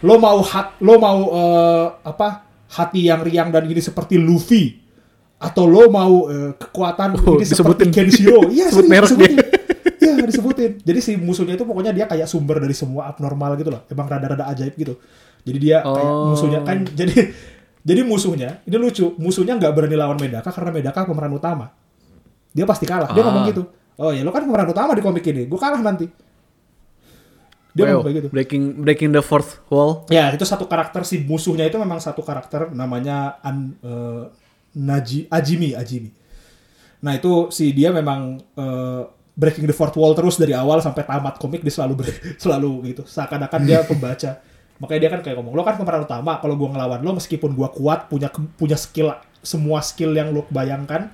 Lo 0.00 0.16
mau 0.16 0.40
hat 0.40 0.80
lo 0.80 0.96
mau 0.96 1.20
eh, 1.28 1.86
apa 2.08 2.48
hati 2.72 3.12
yang 3.12 3.20
riang 3.20 3.52
dan 3.52 3.68
gini 3.68 3.84
seperti 3.84 4.16
Luffy 4.16 4.80
atau 5.36 5.68
lo 5.68 5.92
mau 5.92 6.26
eh, 6.32 6.50
kekuatan 6.56 7.20
Oh, 7.20 7.36
ini 7.36 7.44
disebutin. 7.44 7.58
seperti 7.60 7.84
Kenshiro. 7.92 8.40
Iya 8.56 8.72
Sebut 8.72 8.86
merek 8.88 9.12
disebutin. 9.12 9.36
Disebutin. 10.28 10.72
Jadi 10.80 10.98
si 11.00 11.12
musuhnya 11.16 11.54
itu 11.54 11.64
pokoknya 11.64 11.90
dia 11.90 12.04
kayak 12.04 12.24
sumber 12.24 12.60
dari 12.60 12.72
semua 12.72 13.08
abnormal 13.08 13.56
gitu 13.56 13.68
loh. 13.68 13.82
Emang 13.86 14.06
rada-rada 14.06 14.44
ajaib 14.46 14.74
gitu. 14.74 14.94
Jadi 15.42 15.58
dia 15.58 15.80
kayak 15.80 16.12
Oh. 16.12 16.30
musuhnya 16.30 16.60
kan 16.62 16.84
jadi 16.84 17.32
jadi 17.80 18.00
musuhnya 18.04 18.60
ini 18.64 18.76
lucu 18.76 19.16
musuhnya 19.16 19.56
nggak 19.56 19.72
berani 19.72 19.96
lawan 19.96 20.18
Medaka 20.18 20.50
karena 20.50 20.70
Medaka 20.70 21.04
pemeran 21.04 21.32
utama. 21.32 21.72
Dia 22.52 22.64
pasti 22.64 22.84
kalah. 22.84 23.10
Dia 23.10 23.22
Ah. 23.22 23.26
ngomong 23.30 23.44
gitu. 23.48 23.62
Oh 23.96 24.12
ya 24.12 24.20
lo 24.20 24.30
kan 24.30 24.44
pemeran 24.44 24.68
utama 24.68 24.92
di 24.92 25.00
komik 25.00 25.24
ini. 25.24 25.46
Gue 25.46 25.56
kalah 25.56 25.80
nanti 25.80 26.06
Dia 27.68 27.84
Wow, 27.84 27.90
ngomong 28.00 28.04
kayak 28.04 28.16
gitu. 28.18 28.28
breaking 28.28 28.62
breaking 28.82 29.10
the 29.12 29.22
fourth 29.22 29.62
wall. 29.68 30.02
Ya, 30.08 30.32
itu 30.32 30.42
satu 30.42 30.66
karakter 30.66 31.04
si 31.04 31.22
musuhnya 31.22 31.62
itu 31.62 31.78
memang 31.78 32.00
satu 32.00 32.20
karakter 32.20 32.72
namanya 32.72 33.38
An, 33.38 33.76
eh, 33.78 34.22
Naji 34.74 35.30
Ajimi, 35.30 35.78
Ajimi. 35.78 36.10
Nah, 36.98 37.14
itu 37.14 37.46
si 37.50 37.70
dia 37.70 37.94
memang 37.94 38.42
eh, 38.58 39.02
breaking 39.38 39.64
the 39.64 39.72
fourth 39.72 39.94
wall 39.94 40.10
terus 40.12 40.34
dari 40.34 40.50
awal 40.50 40.82
sampai 40.82 41.06
tamat 41.06 41.38
komik 41.38 41.62
dia 41.62 41.70
selalu 41.70 42.02
ber- 42.02 42.18
selalu 42.42 42.70
gitu. 42.88 43.02
Seakan-akan 43.04 43.60
dia 43.62 43.86
pembaca. 43.86 44.42
Makanya 44.78 45.00
dia 45.00 45.10
kan 45.10 45.20
kayak 45.20 45.36
ngomong, 45.36 45.54
"Lo 45.54 45.62
kan 45.62 45.74
pemeran 45.74 46.02
utama, 46.02 46.38
kalau 46.38 46.54
gua 46.54 46.70
ngelawan 46.70 46.98
lo 46.98 47.10
meskipun 47.12 47.50
gua 47.50 47.66
kuat, 47.68 48.06
punya 48.06 48.26
punya 48.30 48.74
skill 48.74 49.10
semua 49.38 49.78
skill 49.80 50.10
yang 50.12 50.30
lo 50.30 50.46
bayangkan, 50.48 51.10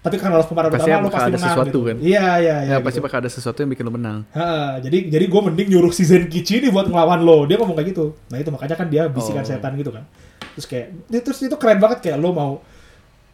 tapi 0.00 0.16
karena 0.16 0.36
lo 0.36 0.44
pemeran 0.44 0.68
Pasti 0.68 0.84
utama 0.84 1.00
lo 1.00 1.08
pasti 1.08 1.20
ada 1.22 1.32
menang." 1.34 1.48
sesuatu 1.48 1.68
gitu. 1.74 1.80
kan? 1.82 1.96
Iya, 1.96 2.20
iya, 2.20 2.28
iya. 2.36 2.54
Ya, 2.60 2.76
gitu. 2.76 2.84
pasti 2.84 2.98
bakal 3.00 3.18
ada 3.20 3.30
sesuatu 3.30 3.58
yang 3.58 3.70
bikin 3.70 3.84
lo 3.84 3.92
menang. 3.92 4.18
Ha, 4.30 4.48
jadi 4.80 4.98
jadi 5.08 5.24
gue 5.24 5.40
mending 5.42 5.68
nyuruh 5.70 5.92
si 5.92 6.04
Zenkichi 6.04 6.60
ini 6.60 6.68
buat 6.68 6.84
ngelawan 6.84 7.20
lo. 7.20 7.44
Dia 7.44 7.56
ngomong 7.56 7.72
kayak 7.74 7.88
gitu. 7.88 8.12
Nah 8.26 8.36
itu 8.36 8.48
makanya 8.48 8.76
kan 8.76 8.88
dia 8.88 9.08
bisikan 9.08 9.40
Oh. 9.40 9.48
setan 9.48 9.72
gitu 9.74 9.88
kan. 9.88 10.04
Terus 10.52 10.66
kayak 10.66 10.86
dia 11.08 11.20
terus 11.20 11.40
itu 11.40 11.56
keren 11.56 11.76
banget 11.76 11.98
kayak 12.00 12.16
lo 12.16 12.32
mau 12.32 12.52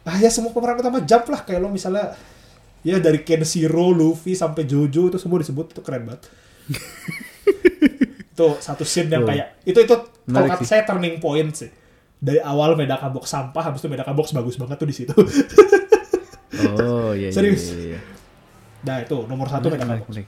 ah 0.01 0.17
ya 0.17 0.27
semua 0.27 0.49
pemeran 0.49 0.79
utama 0.79 0.97
jump 1.01 1.27
lah 1.27 1.43
kayak 1.43 1.59
lo 1.59 1.69
misalnya 1.69 2.15
ya 2.81 2.97
dari 2.97 3.21
Kenshiro, 3.21 3.93
Luffy 3.93 4.33
sampai 4.33 4.65
Jojo 4.65 5.13
itu 5.13 5.17
semua 5.21 5.41
disebut 5.41 5.73
itu 5.73 5.81
keren 5.85 6.09
banget. 6.09 6.29
itu 8.31 8.47
satu 8.57 8.83
scene 8.87 9.11
yang 9.11 9.27
kayak 9.27 9.61
itu 9.67 9.79
itu 9.81 9.95
kalau 10.25 10.47
kata 10.49 10.65
saya 10.65 10.81
turning 10.85 11.21
point 11.21 11.53
sih. 11.53 11.71
Dari 12.21 12.37
awal 12.37 12.77
Medaka 12.77 13.09
Box 13.09 13.33
sampah 13.33 13.65
habis 13.65 13.81
itu 13.81 13.89
Medaka 13.89 14.13
Box 14.13 14.29
bagus 14.29 14.53
banget 14.53 14.77
tuh 14.77 14.89
di 14.89 14.95
situ. 14.95 15.15
Oh 16.77 17.17
iya. 17.17 17.29
iya, 17.29 17.33
Serius? 17.33 17.73
Iya, 17.73 17.97
iya. 17.97 17.99
nah 18.85 19.01
itu 19.01 19.25
nomor 19.25 19.49
satu 19.49 19.71
Menarik, 19.71 19.73
Medaka 19.73 19.85
menarik, 19.89 20.03
Box. 20.05 20.09
menarik. 20.13 20.27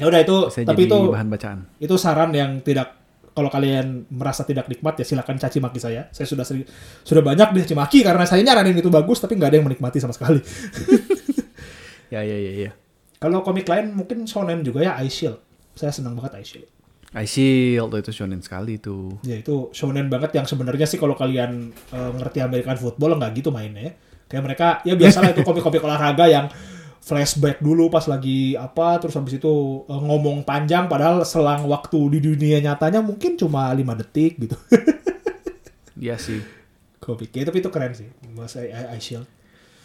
Ya 0.00 0.04
udah 0.08 0.20
itu 0.24 0.36
Bisa 0.48 0.64
tapi 0.64 0.82
itu 0.88 0.98
bahan 1.12 1.28
bacaan. 1.28 1.58
itu 1.78 1.94
saran 2.00 2.30
yang 2.32 2.64
tidak 2.64 3.02
kalau 3.32 3.48
kalian 3.48 4.04
merasa 4.12 4.44
tidak 4.44 4.68
nikmat 4.68 4.98
ya 5.00 5.04
silakan 5.08 5.40
caci 5.40 5.58
maki 5.60 5.80
saya. 5.80 6.08
Saya 6.12 6.26
sudah 6.28 6.44
sering, 6.44 6.68
sudah 7.00 7.22
banyak 7.24 7.48
dicaci 7.56 7.76
maki 7.76 7.98
karena 8.04 8.28
saya 8.28 8.44
nyaranin 8.44 8.76
itu 8.76 8.92
bagus 8.92 9.24
tapi 9.24 9.40
nggak 9.40 9.50
ada 9.52 9.56
yang 9.60 9.66
menikmati 9.68 9.98
sama 10.00 10.12
sekali. 10.12 10.40
Ya 12.12 12.20
ya 12.20 12.36
ya 12.36 12.52
ya. 12.68 12.70
kalau 13.16 13.40
komik 13.40 13.64
lain 13.64 13.96
mungkin 13.96 14.28
shonen 14.28 14.60
juga 14.60 14.84
ya 14.84 15.00
Ice 15.00 15.24
Shield. 15.24 15.40
Saya 15.72 15.88
senang 15.88 16.12
banget 16.12 16.44
Ice 16.44 16.50
Shield. 16.52 16.68
I 17.16 17.24
Shield 17.24 17.88
itu 17.96 18.12
shonen 18.12 18.44
sekali 18.44 18.76
tuh. 18.76 19.16
Ya 19.24 19.40
itu 19.40 19.72
shonen 19.72 20.12
banget 20.12 20.36
yang 20.36 20.44
sebenarnya 20.44 20.84
sih 20.84 21.00
kalau 21.00 21.16
kalian 21.16 21.72
eh, 21.72 22.10
ngerti 22.20 22.44
American 22.44 22.76
football 22.76 23.16
nggak 23.16 23.32
gitu 23.40 23.48
mainnya 23.48 23.88
ya. 23.88 23.92
Kayak 24.28 24.42
mereka 24.44 24.68
ya 24.84 24.92
biasalah 24.92 25.32
itu 25.32 25.40
komik-komik 25.48 25.80
olahraga 25.80 26.28
yang 26.28 26.52
flashback 27.02 27.58
dulu 27.64 27.88
pas 27.88 28.06
lagi 28.06 28.54
apa 28.54 29.00
terus 29.00 29.16
habis 29.16 29.40
itu 29.40 29.52
eh, 29.88 30.02
ngomong 30.04 30.44
panjang 30.44 30.92
padahal 30.92 31.24
selang 31.24 31.64
waktu 31.64 32.18
di 32.18 32.18
dunia 32.28 32.60
nyatanya 32.60 33.00
mungkin 33.00 33.40
cuma 33.40 33.72
5 33.72 33.80
detik 34.04 34.36
gitu. 34.36 34.56
Iya 36.02 36.18
sih. 36.18 36.42
komiknya 36.98 37.46
tapi 37.46 37.62
itu 37.62 37.70
keren 37.70 37.94
sih 37.94 38.10
mas 38.34 38.58
I, 38.58 38.74
I, 38.74 38.94
I 38.94 38.98
Shield 38.98 39.26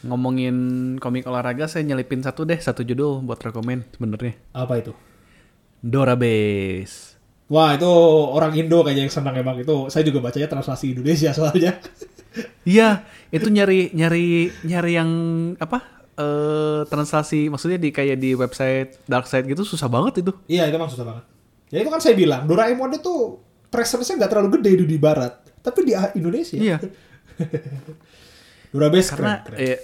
Ngomongin 0.08 0.56
komik 0.98 1.24
olahraga, 1.24 1.68
saya 1.68 1.84
nyelipin 1.84 2.20
satu 2.20 2.42
deh, 2.42 2.56
satu 2.58 2.82
judul 2.82 3.22
buat 3.22 3.38
rekomen 3.38 3.84
sebenarnya. 3.92 4.34
apa 4.52 4.74
itu 4.78 4.96
Dora 5.78 6.16
Base. 6.16 7.20
wah 7.48 7.72
itu 7.72 7.88
orang 8.30 8.52
Indo 8.54 8.82
kayaknya 8.82 9.04
yang 9.04 9.14
senang 9.14 9.36
emang 9.36 9.56
itu 9.56 9.88
saya 9.88 10.02
juga 10.02 10.20
bacanya 10.22 10.48
translasi 10.48 10.92
Indonesia 10.92 11.32
soalnya 11.32 11.78
Iya, 12.64 13.02
itu 13.30 13.48
nyari 13.48 13.90
nyari 13.92 14.28
nyari 14.64 14.92
yang 14.94 15.10
apa? 15.58 15.80
Eh 16.14 16.82
translasi 16.86 17.48
maksudnya 17.48 17.78
di 17.78 17.90
kayak 17.90 18.18
di 18.18 18.34
website 18.34 19.00
dark 19.06 19.26
side 19.26 19.46
gitu 19.46 19.62
susah 19.64 19.86
banget 19.86 20.22
itu. 20.22 20.32
iya 20.46 20.66
itu 20.66 20.76
emang 20.76 20.90
susah 20.90 21.06
banget 21.06 21.24
ya 21.68 21.78
itu 21.80 21.90
kan 21.90 22.00
saya 22.00 22.14
bilang 22.14 22.44
Doraemon 22.44 22.92
itu 22.94 23.38
presence-nya 23.68 24.16
nggak 24.18 24.32
terlalu 24.32 24.50
gede 24.58 24.72
di 24.84 24.98
barat 24.98 25.34
tapi 25.60 25.80
di 25.84 25.94
Indonesia 26.16 26.58
Iya. 26.58 26.78
Dorabes 28.72 29.08
Karena 29.10 29.42
keren, 29.44 29.56
keren. 29.56 29.58
eh, 29.64 29.78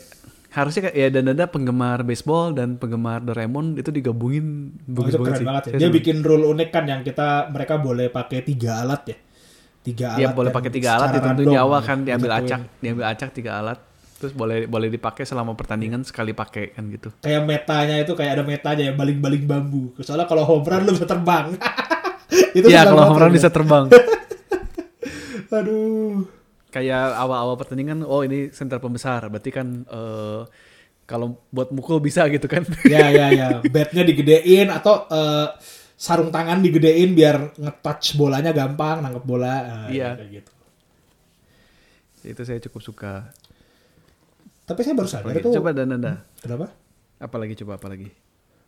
harusnya 0.54 0.82
kayak 0.86 0.96
ya 0.96 1.08
dan 1.10 1.26
ada 1.28 1.46
penggemar 1.46 2.02
baseball 2.02 2.54
dan 2.54 2.78
penggemar 2.78 3.20
Doraemon 3.20 3.74
itu 3.76 3.90
digabungin 3.90 4.70
Oh, 4.88 5.02
bagus 5.02 5.12
itu 5.12 5.24
keren 5.24 5.36
sih. 5.36 5.46
banget 5.46 5.64
ya. 5.66 5.72
Dia 5.82 5.90
bikin 5.90 6.22
rule 6.22 6.46
unik 6.48 6.70
kan 6.70 6.86
yang 6.86 7.02
kita 7.02 7.50
mereka 7.50 7.78
boleh 7.78 8.08
pakai 8.08 8.46
tiga 8.46 8.80
alat 8.80 9.02
ya. 9.10 9.18
Tiga 9.82 10.06
alat. 10.14 10.20
Iya 10.20 10.30
boleh 10.32 10.52
pakai 10.52 10.70
tiga 10.70 10.90
alat 10.96 11.10
itu 11.12 11.26
tentu 11.26 11.44
nyawa 11.44 11.78
gitu. 11.78 11.88
kan 11.90 11.98
diambil 12.02 12.32
acak, 12.36 12.60
diambil 12.78 13.06
acak 13.10 13.30
tiga 13.34 13.52
alat. 13.58 13.80
Terus 14.16 14.32
boleh 14.32 14.70
boleh 14.70 14.88
dipakai 14.88 15.26
selama 15.26 15.52
pertandingan 15.52 16.06
sekali 16.06 16.32
pakai 16.32 16.72
kan 16.72 16.86
gitu. 16.88 17.10
Kayak 17.20 17.44
metanya 17.44 18.00
itu 18.00 18.14
kayak 18.14 18.32
ada 18.38 18.44
metanya 18.46 18.84
ya 18.88 18.94
baling-baling 18.94 19.44
bambu. 19.44 19.92
Soalnya 20.00 20.24
kalau 20.24 20.46
home 20.46 20.64
run 20.64 20.86
lu 20.86 20.94
bisa 20.94 21.04
terbang. 21.04 21.58
itu 22.56 22.66
Iya 22.66 22.86
kalau 22.86 22.94
banget 22.96 23.10
home 23.10 23.20
run 23.20 23.28
ya. 23.28 23.36
bisa 23.36 23.50
terbang. 23.50 23.86
Aduh. 25.58 26.24
Kayak 26.74 27.14
awal-awal 27.14 27.54
pertandingan, 27.54 28.02
oh 28.02 28.26
ini 28.26 28.50
center 28.50 28.82
pembesar, 28.82 29.30
berarti 29.30 29.54
kan 29.54 29.86
eh, 29.86 30.42
kalau 31.06 31.38
buat 31.54 31.70
mukul 31.70 32.02
bisa 32.02 32.26
gitu 32.28 32.50
kan. 32.50 32.66
ya 32.90 33.14
ya 33.14 33.28
ya. 33.30 33.48
Batnya 33.62 34.02
digedein 34.02 34.74
atau 34.74 35.06
eh, 35.06 35.48
sarung 35.94 36.34
tangan 36.34 36.60
digedein 36.60 37.14
biar 37.14 37.54
nge-touch 37.54 38.18
bolanya 38.18 38.50
gampang 38.50 39.06
nangkep 39.06 39.22
bola. 39.22 39.54
Nah, 39.62 39.88
Iya. 39.88 40.18
Kayak 40.18 40.30
gitu. 40.34 40.52
itu 42.24 42.42
saya 42.42 42.60
cukup 42.64 42.82
suka. 42.82 43.14
Tapi 44.64 44.80
saya 44.80 44.96
baru 44.96 45.10
sadar 45.12 45.28
Apalagi? 45.30 45.44
itu. 45.44 45.50
Coba 45.60 45.70
dan 45.76 45.92
anda, 45.92 46.14
Kenapa? 46.40 46.72
apalagi 47.20 47.54
coba 47.62 47.76
apalagi. 47.78 48.08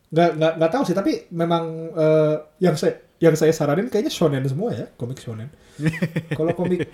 Nggak, 0.06 0.30
nggak, 0.38 0.52
nggak 0.60 0.70
tahu 0.70 0.82
sih, 0.86 0.94
tapi 0.94 1.12
memang 1.34 1.64
eh, 1.90 2.34
yang 2.62 2.76
saya 2.78 3.00
yang 3.16 3.32
saya 3.32 3.50
saranin 3.50 3.88
kayaknya 3.88 4.12
shonen 4.12 4.44
semua 4.44 4.70
ya, 4.70 4.86
komik 4.94 5.18
shonen. 5.18 5.48
Kalau 6.38 6.52
komik 6.52 6.84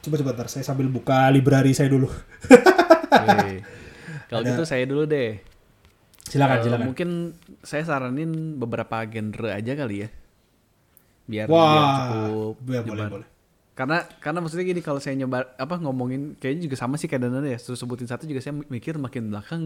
coba 0.00 0.14
coba 0.20 0.30
ntar 0.32 0.48
saya 0.48 0.64
sambil 0.64 0.88
buka 0.88 1.28
library 1.28 1.76
saya 1.76 1.92
dulu. 1.92 2.08
Oke. 2.08 3.60
Kalau 4.30 4.42
gitu 4.46 4.62
saya 4.64 4.84
dulu 4.86 5.04
deh. 5.04 5.42
Silakan 6.30 6.56
Eh, 6.56 6.64
silakan. 6.64 6.86
Mungkin 6.92 7.08
saya 7.60 7.82
saranin 7.82 8.56
beberapa 8.56 9.02
genre 9.04 9.50
aja 9.50 9.72
kali 9.74 10.06
ya. 10.06 10.08
Biar, 11.26 11.46
biar 11.46 11.52
Wah, 11.52 11.98
cukup 12.10 12.56
ya, 12.70 12.80
boleh 12.86 13.06
boleh. 13.10 13.28
Karena 13.74 13.98
karena 14.22 14.38
maksudnya 14.44 14.66
gini 14.66 14.82
kalau 14.82 15.00
saya 15.02 15.16
nyebar 15.16 15.54
apa 15.56 15.74
ngomongin 15.80 16.36
kayaknya 16.36 16.68
juga 16.70 16.76
sama 16.78 16.94
sih 17.00 17.08
kayak 17.10 17.26
Dana 17.26 17.42
ya. 17.42 17.58
Terus 17.58 17.78
sebutin 17.80 18.06
satu 18.06 18.24
juga 18.30 18.38
saya 18.42 18.54
mikir 18.54 18.98
makin 18.98 19.30
belakang 19.34 19.62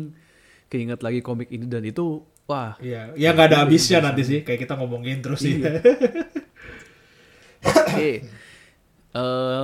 keinget 0.72 1.00
lagi 1.04 1.20
komik 1.20 1.52
ini 1.52 1.68
dan 1.68 1.84
itu 1.84 2.24
wah 2.48 2.74
Iya, 2.80 3.12
ya 3.20 3.36
nggak 3.36 3.46
ada 3.52 3.58
habisnya 3.68 4.00
nanti 4.00 4.24
sih, 4.24 4.40
kayak 4.40 4.64
kita 4.64 4.74
ngomongin 4.80 5.20
terus 5.20 5.44
sih. 5.44 5.60
Iya. 5.60 5.80
Oke. 7.64 8.10
Eh, 9.14 9.20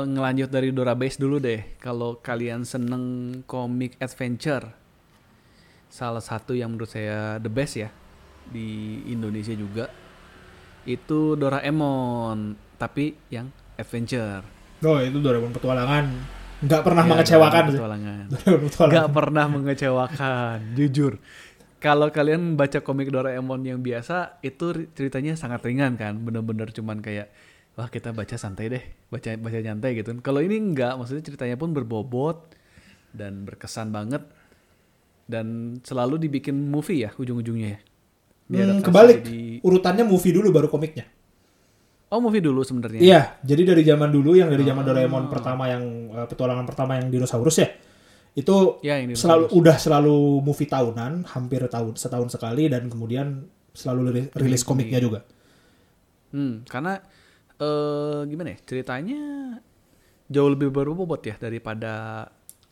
ngelanjut 0.07 0.47
dari 0.47 0.71
Dora 0.71 0.95
Base 0.95 1.19
dulu 1.19 1.43
deh. 1.43 1.75
Kalau 1.77 2.23
kalian 2.23 2.63
seneng 2.63 3.03
komik 3.45 3.99
adventure, 3.99 4.71
salah 5.91 6.23
satu 6.23 6.55
yang 6.55 6.71
menurut 6.71 6.87
saya 6.87 7.35
the 7.37 7.51
best 7.51 7.75
ya 7.75 7.91
di 8.47 8.69
Indonesia 9.07 9.51
juga 9.51 9.91
itu 10.87 11.35
Doraemon, 11.35 12.55
tapi 12.77 13.19
yang 13.27 13.51
adventure. 13.75 14.47
oh 14.81 14.97
itu 14.97 15.19
Doraemon 15.19 15.51
petualangan, 15.51 16.05
nggak 16.63 16.81
pernah 16.81 17.03
Ya, 17.05 17.11
mengecewakan 17.11 17.51
Doraemon 17.61 17.75
petualangan. 17.75 18.25
Doraemon 18.31 18.63
petualangan. 18.65 18.95
Gak 18.97 19.09
pernah 19.13 19.45
mengecewakan, 19.51 20.57
jujur. 20.79 21.13
Kalau 21.77 22.07
kalian 22.09 22.55
baca 22.55 22.79
komik 22.79 23.11
Doraemon 23.11 23.67
yang 23.67 23.83
biasa, 23.83 24.39
itu 24.41 24.67
ri- 24.71 24.89
ceritanya 24.95 25.35
sangat 25.35 25.59
ringan 25.61 25.99
kan, 25.99 26.17
bener-bener 26.17 26.71
cuman 26.71 27.03
kayak 27.03 27.35
wah 27.81 27.89
kita 27.89 28.13
baca 28.13 28.37
santai 28.37 28.69
deh, 28.69 28.85
baca 29.09 29.33
baca 29.41 29.57
nyantai 29.57 29.97
gitu. 29.97 30.13
Kalau 30.21 30.45
ini 30.45 30.61
enggak, 30.61 31.01
maksudnya 31.01 31.25
ceritanya 31.25 31.57
pun 31.57 31.73
berbobot 31.73 32.53
dan 33.17 33.49
berkesan 33.49 33.89
banget 33.89 34.21
dan 35.25 35.79
selalu 35.81 36.21
dibikin 36.21 36.69
movie 36.69 37.09
ya 37.09 37.11
ujung-ujungnya 37.17 37.69
ya. 37.73 37.81
Hmm, 38.51 38.83
kebalik, 38.83 39.25
jadi- 39.25 39.63
urutannya 39.65 40.05
movie 40.05 40.35
dulu 40.37 40.53
baru 40.53 40.69
komiknya. 40.69 41.09
Oh 42.11 42.19
movie 42.19 42.43
dulu 42.43 42.67
sebenarnya. 42.67 42.99
Iya, 42.99 43.21
jadi 43.41 43.63
dari 43.71 43.87
zaman 43.87 44.11
dulu 44.11 44.35
yang 44.35 44.51
dari 44.51 44.67
Oh. 44.67 44.75
zaman 44.75 44.83
Doraemon 44.83 45.31
pertama 45.31 45.71
yang 45.71 46.11
eh, 46.11 46.27
petualangan 46.27 46.67
pertama 46.67 46.99
yang 46.99 47.07
dinosaurus 47.09 47.63
ya. 47.63 47.71
Itu 48.35 48.83
Ya, 48.83 48.99
yang 48.99 49.15
selalu 49.15 49.47
udah 49.55 49.79
selalu 49.79 50.43
movie 50.43 50.67
tahunan, 50.67 51.31
hampir 51.31 51.63
tahun 51.71 51.95
setahun 51.95 52.35
sekali 52.35 52.67
dan 52.67 52.91
kemudian 52.91 53.47
selalu 53.71 54.01
rilis, 54.11 54.27
rilis 54.35 54.63
komiknya 54.67 54.99
juga. 54.99 55.23
Hmm, 56.35 56.67
karena 56.67 56.99
eh 57.61 58.21
gimana 58.25 58.57
ya 58.57 58.59
ceritanya 58.65 59.21
jauh 60.31 60.49
lebih 60.49 60.73
berbobot 60.73 61.21
ya 61.21 61.37
daripada 61.37 62.25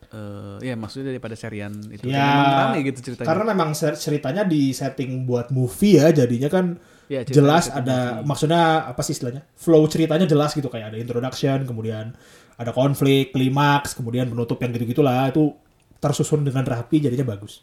eh 0.08 0.56
ya 0.64 0.74
maksudnya 0.74 1.12
daripada 1.12 1.36
serian 1.36 1.74
itu. 1.92 2.08
Ya, 2.08 2.24
Memang 2.24 2.52
rame 2.72 2.78
gitu 2.88 2.98
ceritanya. 3.12 3.28
Karena 3.28 3.44
memang 3.52 3.70
ceritanya 3.76 4.42
di 4.48 4.72
setting 4.72 5.28
buat 5.28 5.52
movie 5.52 6.00
ya, 6.00 6.08
jadinya 6.14 6.48
kan 6.48 6.80
Ya, 7.08 7.24
ceritanya 7.24 7.36
jelas 7.40 7.64
setting 7.68 7.80
ada 7.84 7.98
movie. 8.20 8.26
maksudnya 8.28 8.62
apa 8.88 9.00
sih 9.04 9.12
istilahnya? 9.16 9.42
Flow 9.56 9.84
ceritanya 9.88 10.24
jelas 10.28 10.52
gitu 10.56 10.68
kayak 10.68 10.92
ada 10.92 10.98
introduction, 11.00 11.64
kemudian 11.68 12.16
ada 12.56 12.70
konflik, 12.72 13.32
klimaks, 13.36 13.92
kemudian 13.96 14.28
penutup 14.32 14.56
yang 14.60 14.72
gitu-gitulah 14.72 15.28
itu 15.28 15.52
tersusun 16.00 16.44
dengan 16.44 16.64
rapi 16.64 17.00
jadinya 17.00 17.28
bagus. 17.36 17.60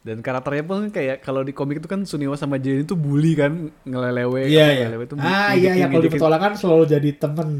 Dan 0.00 0.24
karakternya 0.24 0.64
pun 0.64 0.88
kayak 0.88 1.20
kalau 1.20 1.44
di 1.44 1.52
komik 1.52 1.80
itu 1.80 1.88
kan 1.88 2.00
Suniwa 2.08 2.32
sama 2.36 2.56
Jin 2.56 2.84
itu 2.84 2.96
bully 2.96 3.36
kan 3.36 3.52
ngelelewe. 3.84 4.48
Iya 4.48 4.64
apa, 4.64 4.72
iya. 4.72 4.86
ngelelewe 4.88 5.04
itu 5.08 5.16
Ah 5.20 5.52
iya 5.54 5.72
iya 5.76 5.86
kalau 5.92 6.02
di 6.04 6.12
petualangan 6.12 6.52
selalu 6.56 6.84
jadi 6.88 7.10
temen. 7.20 7.50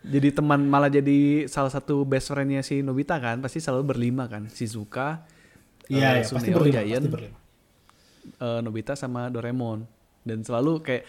Jadi 0.00 0.28
teman 0.32 0.60
malah 0.64 0.88
jadi 0.88 1.44
salah 1.46 1.68
satu 1.68 2.08
best 2.08 2.32
friendnya 2.32 2.64
si 2.64 2.80
Nobita 2.80 3.20
kan 3.20 3.36
pasti 3.44 3.60
selalu 3.60 3.84
berlima 3.94 4.24
kan 4.32 4.48
Shizuka, 4.48 5.28
Iya 5.90 6.08
eh, 6.16 6.24
iya 6.24 6.28
pasti 6.30 6.50
berlima, 6.56 6.82
Giant, 6.84 7.04
pasti 7.04 7.08
berlima. 7.12 7.38
eh, 8.40 8.60
Nobita 8.64 8.94
sama 8.96 9.28
Doraemon 9.32 9.86
dan 10.26 10.38
selalu 10.44 10.80
kayak 10.84 11.04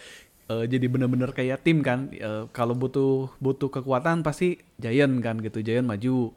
eh, 0.50 0.64
jadi 0.68 0.86
bener-bener 0.88 1.30
kayak 1.32 1.64
tim 1.64 1.80
kan 1.84 2.08
Eh, 2.12 2.44
kalau 2.52 2.74
butuh 2.76 3.32
butuh 3.38 3.68
kekuatan 3.72 4.22
pasti 4.26 4.60
Giant 4.78 5.14
kan 5.24 5.38
gitu 5.40 5.60
Giant 5.64 5.86
maju 5.88 6.32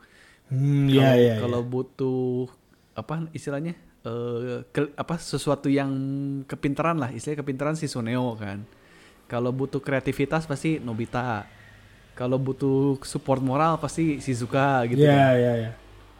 Hmm 0.46 0.86
kalau 0.94 1.18
iya 1.18 1.36
kalau 1.42 1.62
iya. 1.62 1.70
butuh 1.74 2.48
apa 2.96 3.28
istilahnya 3.34 3.74
eh, 4.06 4.62
ke- 4.68 4.94
apa 4.94 5.18
sesuatu 5.18 5.68
yang 5.68 5.90
kepintaran 6.46 6.96
lah 6.96 7.10
istilahnya 7.10 7.42
kepintaran 7.42 7.74
si 7.74 7.86
Suneo 7.86 8.34
kan 8.36 8.62
kalau 9.26 9.50
butuh 9.50 9.80
kreativitas 9.80 10.46
pasti 10.46 10.78
Nobita 10.78 11.44
kalau 12.14 12.38
butuh 12.38 12.96
support 13.02 13.42
moral 13.42 13.76
pasti 13.76 14.18
Shizuka 14.18 14.86
gitu 14.86 15.02
Iya 15.02 15.12
kan. 15.12 15.34
iya 15.36 15.54
iya. 15.58 15.70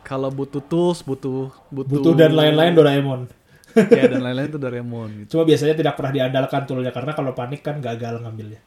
kalau 0.02 0.28
butuh 0.28 0.60
tools 0.60 1.00
butuh 1.02 1.54
butuh 1.70 1.92
Butuh 1.94 2.14
dan 2.14 2.34
lain-lain 2.34 2.74
Doraemon. 2.74 3.22
ya 3.92 4.08
dan 4.08 4.24
lain-lain 4.24 4.48
itu 4.48 4.56
Doraemon 4.56 5.10
gitu. 5.20 5.28
Cuma 5.36 5.44
biasanya 5.44 5.76
tidak 5.76 5.96
pernah 5.96 6.12
diandalkan 6.12 6.64
toolnya 6.64 6.92
karena 6.92 7.12
kalau 7.12 7.32
panik 7.32 7.60
kan 7.60 7.80
gagal 7.80 8.24
ngambilnya. 8.24 8.62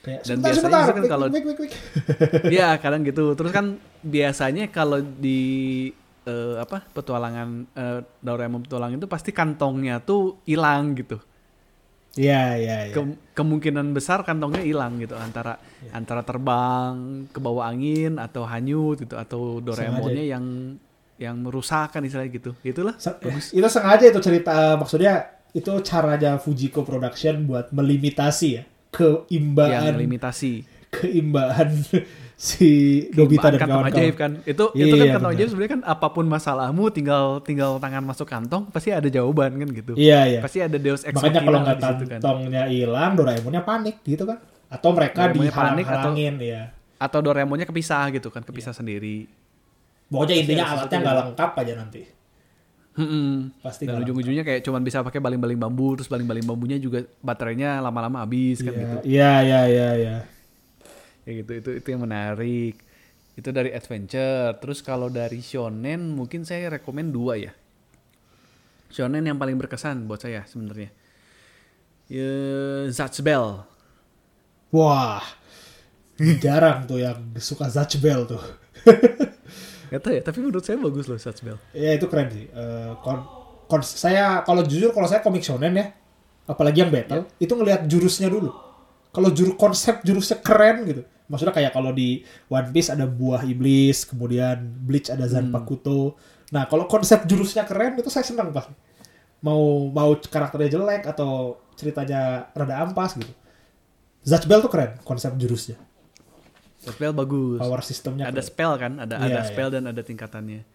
Kayak 0.00 0.20
Dan 0.22 0.38
sebentar 0.38 0.46
biasanya 0.46 0.62
sebentar. 0.62 0.94
kan 0.94 1.04
kalau-. 1.08 1.30
Iya 2.46 2.68
kadang 2.82 3.02
gitu. 3.02 3.24
Terus 3.34 3.50
kan 3.50 3.66
biasanya 4.00 4.64
kalau 4.68 4.98
di 5.02 5.40
eh, 6.24 6.56
apa 6.56 6.82
petualangan 6.86 7.48
eh, 7.70 8.00
Doraemon 8.18 8.64
petualangan 8.64 8.96
itu 8.96 9.06
pasti 9.06 9.30
kantongnya 9.30 10.00
tuh 10.00 10.40
hilang 10.44 10.94
gitu. 10.94 11.20
Iya 12.14 12.54
iya 12.54 12.76
iya. 12.88 12.94
Ke- 12.94 13.18
kemungkinan 13.34 13.90
besar 13.90 14.22
kantongnya 14.22 14.62
hilang 14.62 15.02
gitu 15.02 15.18
antara 15.18 15.58
Iya. 15.82 15.90
antara 15.92 16.22
terbang 16.22 16.94
ke 17.26 17.38
bawah 17.38 17.66
angin 17.66 18.16
atau 18.16 18.46
hanyut 18.46 19.02
gitu 19.02 19.18
atau 19.18 19.58
Doraemonnya 19.58 20.22
yang 20.22 20.44
yang 21.14 21.36
merusakkan 21.38 22.02
istilahnya 22.02 22.30
gitu. 22.32 22.50
Itulah. 22.62 22.94
Se- 22.96 23.18
itu 23.50 23.66
sengaja 23.66 24.06
itu 24.06 24.20
cerita 24.22 24.74
maksudnya 24.74 25.26
itu 25.50 25.70
caranya 25.82 26.38
Fujiko 26.38 26.82
Production 26.82 27.46
buat 27.46 27.70
melimitasi 27.70 28.48
ya 28.50 28.62
yang 28.62 28.70
keimbaan 28.94 29.94
limitasi. 29.98 30.52
keimbaan 30.94 31.70
si 32.44 32.70
Nobita 33.10 33.48
dan 33.48 33.56
kawan-kawan. 33.58 33.88
ajaib 33.88 34.14
kan 34.14 34.32
itu 34.42 34.64
itu 34.70 34.92
kan 34.92 35.00
Iya, 35.00 35.12
kantong 35.12 35.22
benar. 35.24 35.32
ajaib 35.34 35.48
sebenarnya 35.48 35.72
kan 35.72 35.82
apa 35.86 36.06
pun 36.08 36.24
masalahmu 36.26 36.84
tinggal 36.90 37.24
tinggal 37.40 37.70
tangan 37.78 38.02
masuk 38.02 38.26
kantong 38.26 38.68
pasti 38.68 38.92
ada 38.92 39.08
jawaban 39.08 39.56
kan 39.56 39.68
gitu 39.70 39.92
Iya 39.94 40.20
iya. 40.28 40.40
pasti 40.40 40.60
ada 40.60 40.76
Deus 40.76 41.02
Ex 41.02 41.14
Makanya 41.14 41.40
kalau 41.40 41.58
nggak 41.58 41.78
situ 41.78 42.04
kan 42.04 42.10
kantongnya 42.14 42.62
hilang, 42.66 43.10
Doraemonnya 43.14 43.62
panik 43.62 43.96
gitu 44.02 44.24
kan? 44.24 44.38
Atau 44.66 44.92
mereka 44.92 45.24
panik 45.24 45.40
atau- 45.40 45.40
dihalang-halangin 45.40 46.34
ya. 46.38 46.62
atau 46.96 47.18
Doraemonnya 47.18 47.64
kepisah 47.64 48.04
gitu 48.10 48.28
kan 48.28 48.40
kepisah 48.40 48.72
sendiri 48.72 49.24
Pokoknya 50.04 50.34
intinya 50.36 50.64
alatnya 50.68 50.98
nggak 51.00 51.10
yang- 51.10 51.20
lengkap 51.26 51.50
aja 51.56 51.72
nanti. 51.76 52.02
Hmm. 52.94 53.50
Pasti 53.58 53.82
dan 53.84 53.98
ujung-ujungnya 53.98 54.44
kayak 54.44 54.62
cuman 54.62 54.78
bisa 54.80 55.00
pakai 55.00 55.18
baling-baling 55.18 55.56
bambu 55.56 55.96
terus 55.96 56.06
baling-baling 56.06 56.44
bambunya 56.44 56.76
juga 56.76 57.02
baterainya 57.18 57.80
lama-lama 57.80 58.22
habis 58.22 58.60
kan 58.60 58.70
Iya, 58.70 58.78
gitu 58.78 58.96
Iya 59.02 59.32
iya 59.40 59.60
iya 59.66 59.88
iya. 59.96 60.16
Ya 61.24 61.32
gitu 61.40 61.52
itu 61.56 61.70
itu 61.80 61.86
yang 61.92 62.04
menarik 62.04 62.76
itu 63.34 63.48
dari 63.50 63.74
adventure 63.74 64.54
terus 64.62 64.84
kalau 64.84 65.10
dari 65.10 65.40
shonen 65.42 66.14
mungkin 66.14 66.44
saya 66.46 66.70
rekomen 66.70 67.10
dua 67.10 67.34
ya 67.40 67.52
shonen 68.92 69.26
yang 69.26 69.40
paling 69.40 69.58
berkesan 69.58 70.06
buat 70.06 70.22
saya 70.22 70.46
sebenarnya 70.46 70.92
ya 72.06 72.30
Zatch 72.92 73.24
Bell 73.24 73.64
Wah. 74.74 75.22
Jarang 76.18 76.82
tuh 76.90 76.98
yang 76.98 77.30
suka 77.38 77.70
Zatch 77.70 78.02
Bell 78.02 78.26
tuh. 78.26 78.42
Gak 79.94 80.00
tau 80.02 80.10
ya 80.10 80.18
tapi 80.18 80.42
menurut 80.42 80.66
saya 80.66 80.74
bagus 80.82 81.06
loh 81.06 81.14
Zatch 81.14 81.46
Bell 81.46 81.58
Ya 81.70 81.94
itu 81.94 82.10
keren 82.10 82.26
sih. 82.34 82.50
Eh, 82.50 82.92
kon- 83.06 83.22
kon- 83.70 83.86
saya 83.86 84.42
kalau 84.42 84.66
jujur 84.66 84.90
kalau 84.90 85.06
saya 85.06 85.22
komik 85.22 85.46
shonen 85.46 85.78
ya, 85.78 85.94
apalagi 86.50 86.82
yang 86.82 86.90
battle, 86.90 87.30
itu 87.38 87.54
ngelihat 87.54 87.86
jurusnya 87.86 88.26
dulu. 88.26 88.50
Kalau 89.14 89.30
juru 89.30 89.54
konsep 89.54 90.02
jurusnya 90.02 90.42
keren 90.42 90.90
gitu. 90.90 91.02
Maksudnya 91.24 91.56
kayak 91.56 91.72
kalau 91.72 91.90
di 91.90 92.20
One 92.52 92.68
Piece 92.68 92.92
ada 92.92 93.08
buah 93.08 93.40
iblis, 93.48 94.04
kemudian 94.04 94.60
Bleach 94.60 95.08
ada 95.08 95.24
Zanpakuto. 95.24 96.20
Nah, 96.52 96.68
kalau 96.68 96.84
konsep 96.84 97.24
jurusnya 97.24 97.64
keren 97.64 97.96
itu 97.96 98.12
saya 98.12 98.22
senang 98.28 98.52
pasti. 98.52 98.76
Mau 99.40 99.88
mau 99.88 100.12
karakternya 100.16 100.76
jelek 100.76 101.08
atau 101.08 101.60
ceritanya 101.76 102.48
rada 102.52 102.84
ampas 102.84 103.16
gitu. 103.16 103.32
Zatch 104.24 104.48
Bell 104.48 104.60
tuh 104.64 104.72
keren 104.72 104.96
konsep 105.04 105.32
jurusnya. 105.36 105.76
Bell 107.00 107.16
bagus 107.16 107.56
Power 107.64 107.80
sistemnya 107.80 108.28
ada 108.28 108.36
keren. 108.36 108.44
spell 108.44 108.72
kan 108.76 108.92
ada 109.00 109.16
Iya, 109.16 109.24
ada 109.24 109.40
iya. 109.40 109.48
spell 109.48 109.72
dan 109.72 109.88
ada 109.88 110.04
tingkatannya 110.04 110.68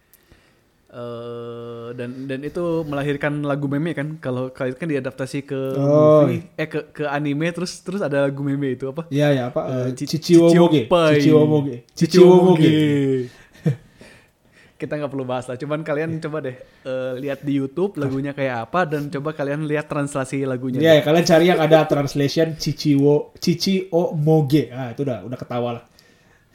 eh 0.90 1.86
dan 1.94 2.26
dan 2.26 2.38
itu 2.42 2.82
melahirkan 2.82 3.40
lagu 3.40 3.66
meme 3.66 3.94
kan 3.94 4.18
kalau 4.18 4.50
itu 4.50 4.74
kan 4.74 4.86
diadaptasi 4.86 5.38
ke 5.42 5.58
Oh, 5.78 6.26
movie, 6.26 6.42
eh 6.54 6.66
ke 6.66 6.90
ke 6.90 7.02
anime 7.06 7.46
terus 7.50 7.78
terus 7.80 8.00
ada 8.00 8.26
lagu 8.26 8.42
meme 8.42 8.74
itu 8.74 8.86
apa 8.86 9.06
Iya 9.06 9.26
ya 9.30 9.42
apa? 9.48 9.60
Uh, 9.64 9.86
Ci- 9.94 10.10
Chichiwo 10.10 10.50
Moge. 10.50 10.90
Chichiwopai. 10.90 11.14
Chichiwo 11.14 11.42
Moge. 11.46 11.76
Chichiwo 11.94 12.34
Moge. 12.42 12.70
kita 14.80 14.96
nggak 14.96 15.12
perlu 15.12 15.28
bahas 15.28 15.44
lah 15.44 15.54
cuman 15.54 15.84
kalian 15.84 16.16
coba 16.18 16.40
deh 16.40 16.56
eh, 16.56 17.12
lihat 17.20 17.44
di 17.44 17.52
YouTube 17.52 18.00
lagunya 18.00 18.32
kayak 18.32 18.64
apa 18.64 18.88
dan 18.88 19.12
coba 19.12 19.36
kalian 19.36 19.68
lihat 19.68 19.86
translasi 19.86 20.48
lagunya 20.48 20.80
Iya 20.80 20.92
ya, 20.96 21.02
kalian 21.04 21.24
cari 21.28 21.44
yang 21.52 21.60
ada 21.60 21.84
translation 21.84 22.56
Chichiwo 22.56 23.36
Chichio 23.36 24.16
Moge. 24.16 24.72
Ah, 24.72 24.90
itu 24.90 25.04
udah 25.04 25.20
udah 25.22 25.38
ketawa 25.38 25.68
lah. 25.76 25.84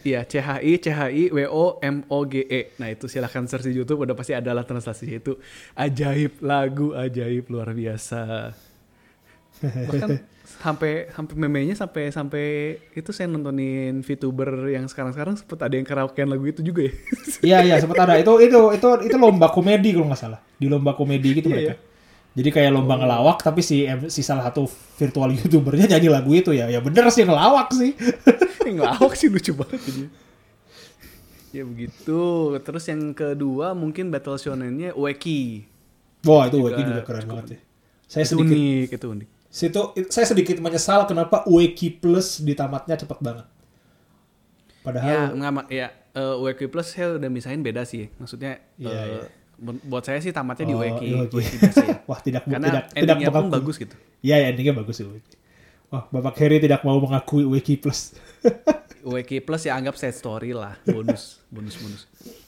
Iya, 0.05 0.21
CHI, 0.21 0.73
CHI, 0.77 1.33
WO, 1.33 1.81
MOGE. 1.81 2.77
Nah 2.77 2.93
itu 2.93 3.09
silahkan 3.09 3.41
search 3.49 3.65
di 3.65 3.73
YouTube, 3.73 4.05
udah 4.05 4.13
pasti 4.13 4.37
adalah 4.37 4.61
translasi 4.61 5.17
itu. 5.17 5.33
Ajaib, 5.73 6.45
lagu 6.45 6.93
ajaib 6.93 7.49
luar 7.49 7.73
biasa. 7.73 8.53
Bahkan 9.65 10.09
sampai 10.45 11.09
sampai 11.09 11.35
memenya 11.41 11.73
sampai 11.73 12.13
sampai 12.13 12.45
itu 12.93 13.09
saya 13.09 13.25
nontonin 13.25 14.05
VTuber 14.05 14.69
yang 14.69 14.85
sekarang-sekarang 14.85 15.41
sempet 15.41 15.57
ada 15.57 15.73
yang 15.73 15.87
karaokean 15.87 16.29
lagu 16.29 16.45
itu 16.45 16.61
juga 16.61 16.85
ya. 16.85 16.93
Iya 17.41 17.57
iya 17.65 17.75
sempat 17.81 18.05
ada 18.05 18.13
itu 18.21 18.29
itu 18.45 18.59
itu 18.77 18.89
itu 19.09 19.15
lomba 19.17 19.49
komedi 19.49 19.97
kalau 19.97 20.05
nggak 20.05 20.21
salah. 20.21 20.39
Di 20.61 20.69
lomba 20.69 20.93
komedi 20.93 21.41
gitu 21.41 21.49
Iya, 21.49 21.55
mereka. 21.55 21.73
Jadi 22.35 22.49
kayak 22.51 22.71
lomba 22.75 22.99
ngelawak 22.99 23.39
tapi 23.39 23.63
si 23.63 23.87
si 24.11 24.21
salah 24.21 24.51
satu 24.51 24.67
virtual 24.99 25.31
youtubernya 25.39 25.87
nyanyi 25.95 26.09
lagu 26.11 26.31
itu 26.35 26.51
ya. 26.51 26.67
Ya 26.67 26.79
bener 26.83 27.07
sih 27.11 27.23
ngelawak 27.23 27.71
sih. 27.71 27.95
Ngelawak 28.65 29.13
sih 29.15 29.29
lucu 29.29 29.53
banget 29.55 29.81
jadi. 29.87 30.03
Ya 31.55 31.63
begitu. 31.63 32.21
Terus 32.59 32.83
yang 32.91 33.15
kedua 33.15 33.71
mungkin 33.71 34.11
battle 34.11 34.35
shonennya 34.35 34.91
Ueki. 34.93 35.63
Wah 36.25 36.49
itu 36.49 36.57
Juga 36.57 36.75
Ueki 36.75 36.81
juga 36.83 37.01
keren 37.07 37.25
banget 37.29 37.45
sih. 37.55 37.59
Saya 38.11 38.25
Itu 38.25 38.31
sedikit 38.35 38.59
unik, 38.59 38.87
itu 38.97 39.07
unik. 39.07 39.29
situ 39.49 39.81
saya 40.11 40.25
sedikit 40.27 40.57
menyesal 40.59 41.07
kenapa 41.07 41.47
Ueki 41.47 42.01
Plus 42.01 42.43
di 42.43 42.53
tamatnya 42.53 42.95
cepet 42.99 43.19
banget. 43.23 43.45
Ya, 43.45 44.81
Padahal 44.83 45.33
enggak, 45.33 45.51
Ma. 45.51 45.61
ya 45.67 45.87
eh, 46.13 46.35
Ueki 46.41 46.67
Plus 46.69 46.87
saya 46.93 47.17
udah 47.17 47.29
misahin 47.31 47.61
beda 47.65 47.83
sih. 47.87 48.11
Maksudnya 48.19 48.61
Iya, 48.77 48.91
eh, 48.91 49.05
iya. 49.07 49.23
Bu- 49.55 49.81
buat 49.87 50.03
saya 50.03 50.19
sih 50.19 50.31
tamatnya 50.31 50.65
di 50.67 50.75
Oh, 50.75 50.81
Ueki, 50.83 51.07
di 51.07 51.13
Ueki. 51.15 51.35
Ueki 51.35 51.55
biasa 51.61 51.83
ya. 51.83 51.97
wah 52.09 52.19
tidak 52.21 52.41
Karena 52.47 52.67
tidak 52.69 52.83
tidak 52.93 53.15
mengakui. 53.19 53.51
bagus 53.55 53.75
gitu. 53.79 53.95
Iya, 54.25 54.35
ya, 54.41 54.45
endingnya 54.51 54.73
bagus 54.75 54.95
sih. 54.99 55.05
Wah, 55.93 56.03
Bapak 56.09 56.33
Heri 56.41 56.57
tidak 56.57 56.81
mau 56.81 56.97
mengakui 56.97 57.45
Ueki 57.45 57.77
Plus. 57.77 58.17
Ueki 59.05 59.37
Plus 59.45 59.61
ya 59.69 59.77
anggap 59.77 59.95
side 59.95 60.17
story 60.17 60.51
lah, 60.57 60.75
bonus, 60.83 61.39
bonus, 61.53 61.77
bonus. 61.77 62.01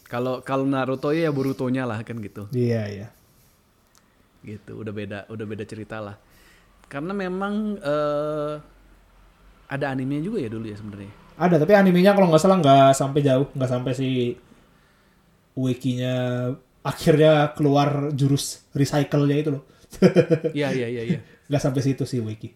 Kalau 0.10 0.42
kalau 0.42 0.66
Naruto 0.66 1.14
ya 1.14 1.30
Boruto-nya 1.30 1.86
lah 1.86 2.02
kan 2.02 2.18
gitu. 2.18 2.50
Iya, 2.50 2.84
iya. 2.90 3.08
Gitu, 4.42 4.74
udah 4.74 4.94
beda, 4.96 5.20
udah 5.30 5.46
beda 5.46 5.64
cerita 5.68 6.00
lah. 6.02 6.16
Karena 6.88 7.12
memang 7.12 7.78
eh 7.78 8.54
ada 9.68 9.86
animenya 9.92 10.24
juga 10.32 10.40
ya 10.40 10.48
dulu 10.50 10.66
ya 10.66 10.80
sebenarnya. 10.80 11.12
Ada, 11.38 11.62
tapi 11.62 11.76
animenya 11.78 12.16
kalau 12.18 12.32
nggak 12.32 12.42
salah 12.42 12.58
nggak 12.58 12.90
sampai 12.96 13.20
jauh, 13.22 13.48
nggak 13.54 13.70
sampai 13.70 13.92
si 13.94 14.08
Ueki-nya 15.58 16.16
akhirnya 16.84 17.52
keluar 17.58 18.12
jurus 18.14 18.66
recycle-nya 18.74 19.38
itu 19.38 19.50
loh. 19.54 19.64
Iya, 20.58 20.76
iya, 20.76 20.88
iya, 20.92 21.04
iya. 21.16 21.20
Nggak 21.48 21.62
sampai 21.64 21.82
situ 21.84 22.04
sih 22.04 22.20
Ueki. 22.20 22.50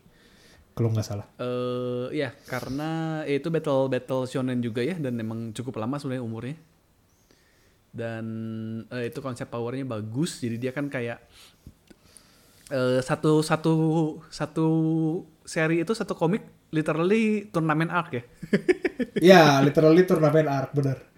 Kalau 0.71 0.91
nggak 0.91 1.07
salah. 1.07 1.27
Eh 1.39 2.15
ya 2.15 2.31
karena 2.47 3.21
ya 3.27 3.39
itu 3.39 3.51
battle 3.51 3.91
battle 3.91 4.23
shonen 4.27 4.59
juga 4.63 4.83
ya 4.83 4.95
dan 4.99 5.15
memang 5.15 5.51
cukup 5.55 5.79
lama 5.79 5.99
sebenarnya 5.99 6.23
umurnya. 6.23 6.57
Dan 7.91 8.25
eh, 8.87 9.11
itu 9.11 9.19
konsep 9.19 9.51
powernya 9.51 9.83
bagus 9.83 10.39
jadi 10.39 10.55
dia 10.55 10.71
kan 10.71 10.87
kayak 10.87 11.19
eh 12.71 12.99
satu 13.03 13.43
satu 13.43 13.73
satu 14.31 14.67
seri 15.43 15.83
itu 15.83 15.91
satu 15.91 16.15
komik 16.15 16.71
literally 16.71 17.51
turnamen 17.51 17.91
arc 17.91 18.11
ya. 18.15 18.23
Iya, 19.19 19.43
literally 19.59 20.07
turnamen 20.07 20.47
arc 20.47 20.71
bener. 20.71 21.10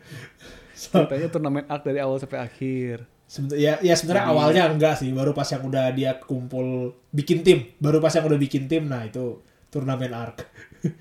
Ceritanya 0.92 1.28
turnamen 1.30 1.64
arc 1.66 1.84
dari 1.84 2.00
awal 2.00 2.18
sampai 2.18 2.40
akhir. 2.40 3.08
Seben- 3.24 3.56
ya, 3.56 3.80
ya 3.80 3.96
sebenarnya 3.96 4.26
Jadi- 4.26 4.34
awalnya 4.36 4.64
enggak 4.68 4.96
sih, 5.00 5.10
baru 5.10 5.32
pas 5.32 5.48
yang 5.48 5.64
udah 5.64 5.86
dia 5.92 6.12
kumpul 6.18 6.92
bikin 7.10 7.42
tim, 7.42 7.72
baru 7.78 7.98
pas 7.98 8.12
yang 8.12 8.26
udah 8.26 8.38
bikin 8.38 8.68
tim, 8.68 8.86
nah 8.86 9.02
itu 9.02 9.40
turnamen 9.70 10.12
arc. 10.12 10.44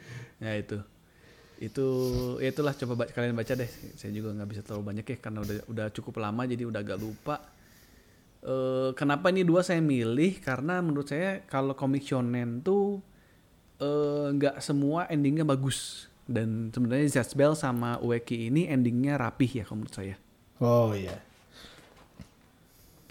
Ya 0.42 0.58
itu. 0.58 0.74
Itu 1.62 1.86
ya 2.42 2.50
itulah 2.50 2.74
coba 2.74 2.92
ba- 2.98 3.06
kalian 3.06 3.38
baca 3.38 3.54
deh. 3.54 3.70
Saya 3.94 4.10
juga 4.10 4.34
nggak 4.34 4.48
bisa 4.50 4.62
terlalu 4.66 4.90
banyak 4.90 5.06
ya 5.06 5.16
karena 5.16 5.38
udah 5.38 5.56
udah 5.70 5.86
cukup 5.94 6.18
lama 6.18 6.42
jadi 6.42 6.66
udah 6.66 6.82
agak 6.82 6.98
lupa. 6.98 7.38
Eh 8.42 8.90
kenapa 8.98 9.30
ini 9.30 9.46
dua 9.46 9.62
saya 9.62 9.78
milih? 9.78 10.42
Karena 10.42 10.82
menurut 10.82 11.06
saya 11.06 11.46
kalau 11.46 11.78
komik 11.78 12.02
shonen 12.02 12.58
tuh 12.58 12.98
eh, 13.78 14.34
nggak 14.34 14.58
semua 14.58 15.06
endingnya 15.06 15.46
bagus. 15.46 16.10
Dan 16.32 16.72
sebenarnya 16.72 17.20
Zatch 17.20 17.36
sama 17.52 18.00
Ueki 18.00 18.48
ini 18.48 18.64
endingnya 18.64 19.20
rapih 19.20 19.60
ya 19.60 19.64
kalau 19.68 19.84
menurut 19.84 19.92
saya. 19.92 20.16
Oh 20.64 20.96
iya. 20.96 21.20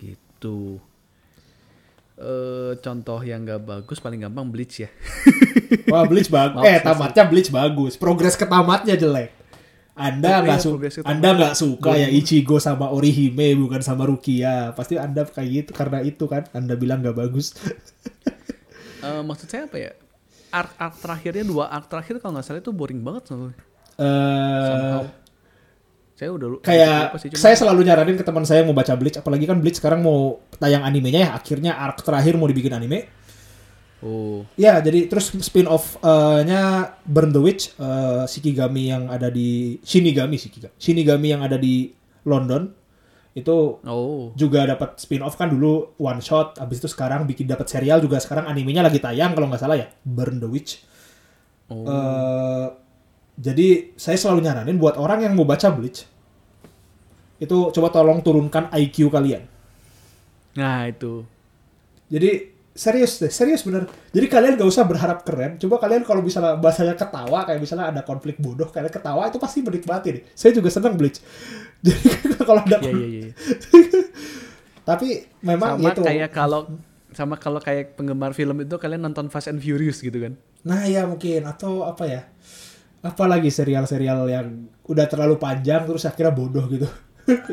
Gitu. 0.02 0.82
Eh 2.18 2.74
contoh 2.82 3.20
yang 3.22 3.46
nggak 3.46 3.62
bagus 3.62 4.02
paling 4.02 4.26
gampang 4.26 4.50
Bleach 4.50 4.82
ya. 4.82 4.90
Wah, 5.94 6.10
Bleach 6.10 6.34
bagus. 6.34 6.66
Eh, 6.66 6.82
tamatnya 6.82 7.24
Bleach 7.30 7.54
bagus. 7.54 7.94
Progres 8.02 8.34
ke 8.34 8.50
tamatnya 8.50 8.98
jelek. 8.98 9.38
Anda 9.92 10.40
Oh, 10.40 10.42
nggak 10.48 10.58
iya, 10.58 10.66
su 10.66 10.72
ke 10.80 10.88
Anda 11.06 11.30
nggak 11.38 11.54
suka 11.54 11.92
ya 12.00 12.08
Ichigo 12.10 12.58
sama 12.58 12.90
Orihime 12.90 13.54
bukan 13.54 13.86
sama 13.86 14.10
Rukia. 14.10 14.74
Pasti 14.74 14.98
Anda 14.98 15.30
kayak 15.30 15.50
gitu 15.52 15.72
karena 15.78 16.02
itu 16.02 16.26
kan. 16.26 16.50
Anda 16.58 16.74
bilang 16.74 17.06
nggak 17.06 17.18
bagus. 17.22 17.54
Eh, 19.02 19.22
maksud 19.26 19.50
saya 19.50 19.66
apa 19.66 19.78
ya? 19.78 19.92
Arc 20.52 20.72
arc 20.76 20.96
terakhirnya 21.00 21.44
dua 21.48 21.72
arc 21.72 21.88
terakhir 21.88 22.20
kalau 22.20 22.38
nggak 22.38 22.46
salah 22.46 22.60
itu 22.60 22.72
boring 22.76 23.02
banget 23.02 23.32
soalnya. 23.32 23.56
Somehow. 23.98 25.04
Saya 26.22 26.30
udah 26.38 26.48
kayak 26.62 27.18
sih, 27.18 27.34
saya 27.34 27.56
selalu 27.58 27.82
nyaranin 27.82 28.14
ke 28.14 28.22
teman 28.22 28.46
saya 28.46 28.62
mau 28.62 28.78
baca 28.78 28.94
Bleach 28.94 29.18
apalagi 29.18 29.50
kan 29.50 29.58
Bleach 29.58 29.82
sekarang 29.82 30.06
mau 30.06 30.38
tayang 30.62 30.86
animenya 30.86 31.26
ya 31.26 31.30
akhirnya 31.34 31.74
arc 31.74 32.06
terakhir 32.06 32.38
mau 32.38 32.46
dibikin 32.46 32.78
anime 32.78 33.10
Oh, 34.02 34.42
ya 34.58 34.82
jadi 34.82 35.06
terus 35.06 35.30
spin 35.46 35.70
off 35.70 35.94
eh, 36.02 36.42
nya 36.42 36.90
Burn 37.06 37.30
the 37.30 37.38
Witch 37.38 37.78
eh, 37.78 38.26
Shikigami 38.26 38.90
yang 38.90 39.06
ada 39.06 39.30
di 39.30 39.78
Shinigami 39.86 40.42
Shikigami 40.42 40.74
Shinigami 40.82 41.28
yang 41.30 41.46
ada 41.46 41.54
di 41.62 41.94
London 42.26 42.74
itu 43.32 43.80
oh, 43.80 44.36
juga 44.36 44.68
dapat 44.68 45.00
spin 45.00 45.24
off 45.24 45.40
kan 45.40 45.48
dulu 45.48 45.96
one 45.96 46.20
shot 46.20 46.60
habis 46.60 46.84
itu 46.84 46.92
sekarang 46.92 47.24
bikin 47.24 47.48
dapat 47.48 47.64
serial 47.72 48.04
juga 48.04 48.20
sekarang 48.20 48.44
animenya 48.44 48.84
lagi 48.84 49.00
tayang 49.00 49.32
kalau 49.32 49.48
nggak 49.48 49.62
salah 49.64 49.80
ya 49.80 49.88
Burn 50.04 50.44
the 50.44 50.50
Witch 50.52 50.84
oh. 51.72 51.88
Eh, 51.88 52.68
jadi 53.40 53.96
saya 53.96 54.20
selalu 54.20 54.44
nyaranin 54.44 54.76
buat 54.76 55.00
orang 55.00 55.24
yang 55.24 55.34
mau 55.34 55.48
baca 55.48 55.72
Bleach 55.72 56.12
itu 57.42 57.58
coba 57.74 57.90
tolong 57.90 58.22
turunkan 58.22 58.70
IQ 58.70 59.10
kalian. 59.10 59.50
Nah 60.54 60.86
itu. 60.86 61.26
Jadi 62.06 62.51
serius 62.82 63.22
deh, 63.22 63.30
serius 63.30 63.62
bener. 63.62 63.86
Jadi 64.10 64.26
kalian 64.26 64.58
gak 64.58 64.66
usah 64.66 64.90
berharap 64.90 65.22
keren. 65.22 65.62
Coba 65.62 65.78
kalian 65.78 66.02
kalau 66.02 66.26
misalnya 66.26 66.58
bahasanya 66.58 66.98
ketawa, 66.98 67.46
kayak 67.46 67.62
misalnya 67.62 67.94
ada 67.94 68.02
konflik 68.02 68.42
bodoh, 68.42 68.66
kalian 68.66 68.90
ketawa 68.90 69.30
itu 69.30 69.38
pasti 69.38 69.62
menikmati 69.62 70.08
deh. 70.18 70.24
Saya 70.34 70.50
juga 70.52 70.74
senang 70.74 70.98
Bleach. 70.98 71.22
Jadi 71.86 72.02
kalau 72.50 72.66
ada, 72.66 72.82
Iya 72.82 72.90
iya 72.90 73.08
iya. 73.30 73.34
tapi 74.90 75.08
memang 75.46 75.78
Sama 75.78 75.94
itu. 75.94 76.02
kayak 76.02 76.30
kalau 76.34 76.62
sama 77.12 77.36
kalau 77.36 77.60
kayak 77.60 77.94
penggemar 77.94 78.32
film 78.32 78.64
itu 78.64 78.76
kalian 78.80 79.04
nonton 79.04 79.28
Fast 79.30 79.52
and 79.52 79.62
Furious 79.62 80.00
gitu 80.00 80.16
kan. 80.18 80.34
Nah 80.64 80.88
ya 80.88 81.04
mungkin 81.06 81.44
atau 81.46 81.84
apa 81.84 82.08
ya? 82.08 82.22
Apalagi 83.02 83.50
serial-serial 83.50 84.26
yang 84.26 84.48
udah 84.86 85.06
terlalu 85.06 85.36
panjang 85.38 85.86
terus 85.86 86.06
akhirnya 86.06 86.32
bodoh 86.32 86.66
gitu. 86.66 86.88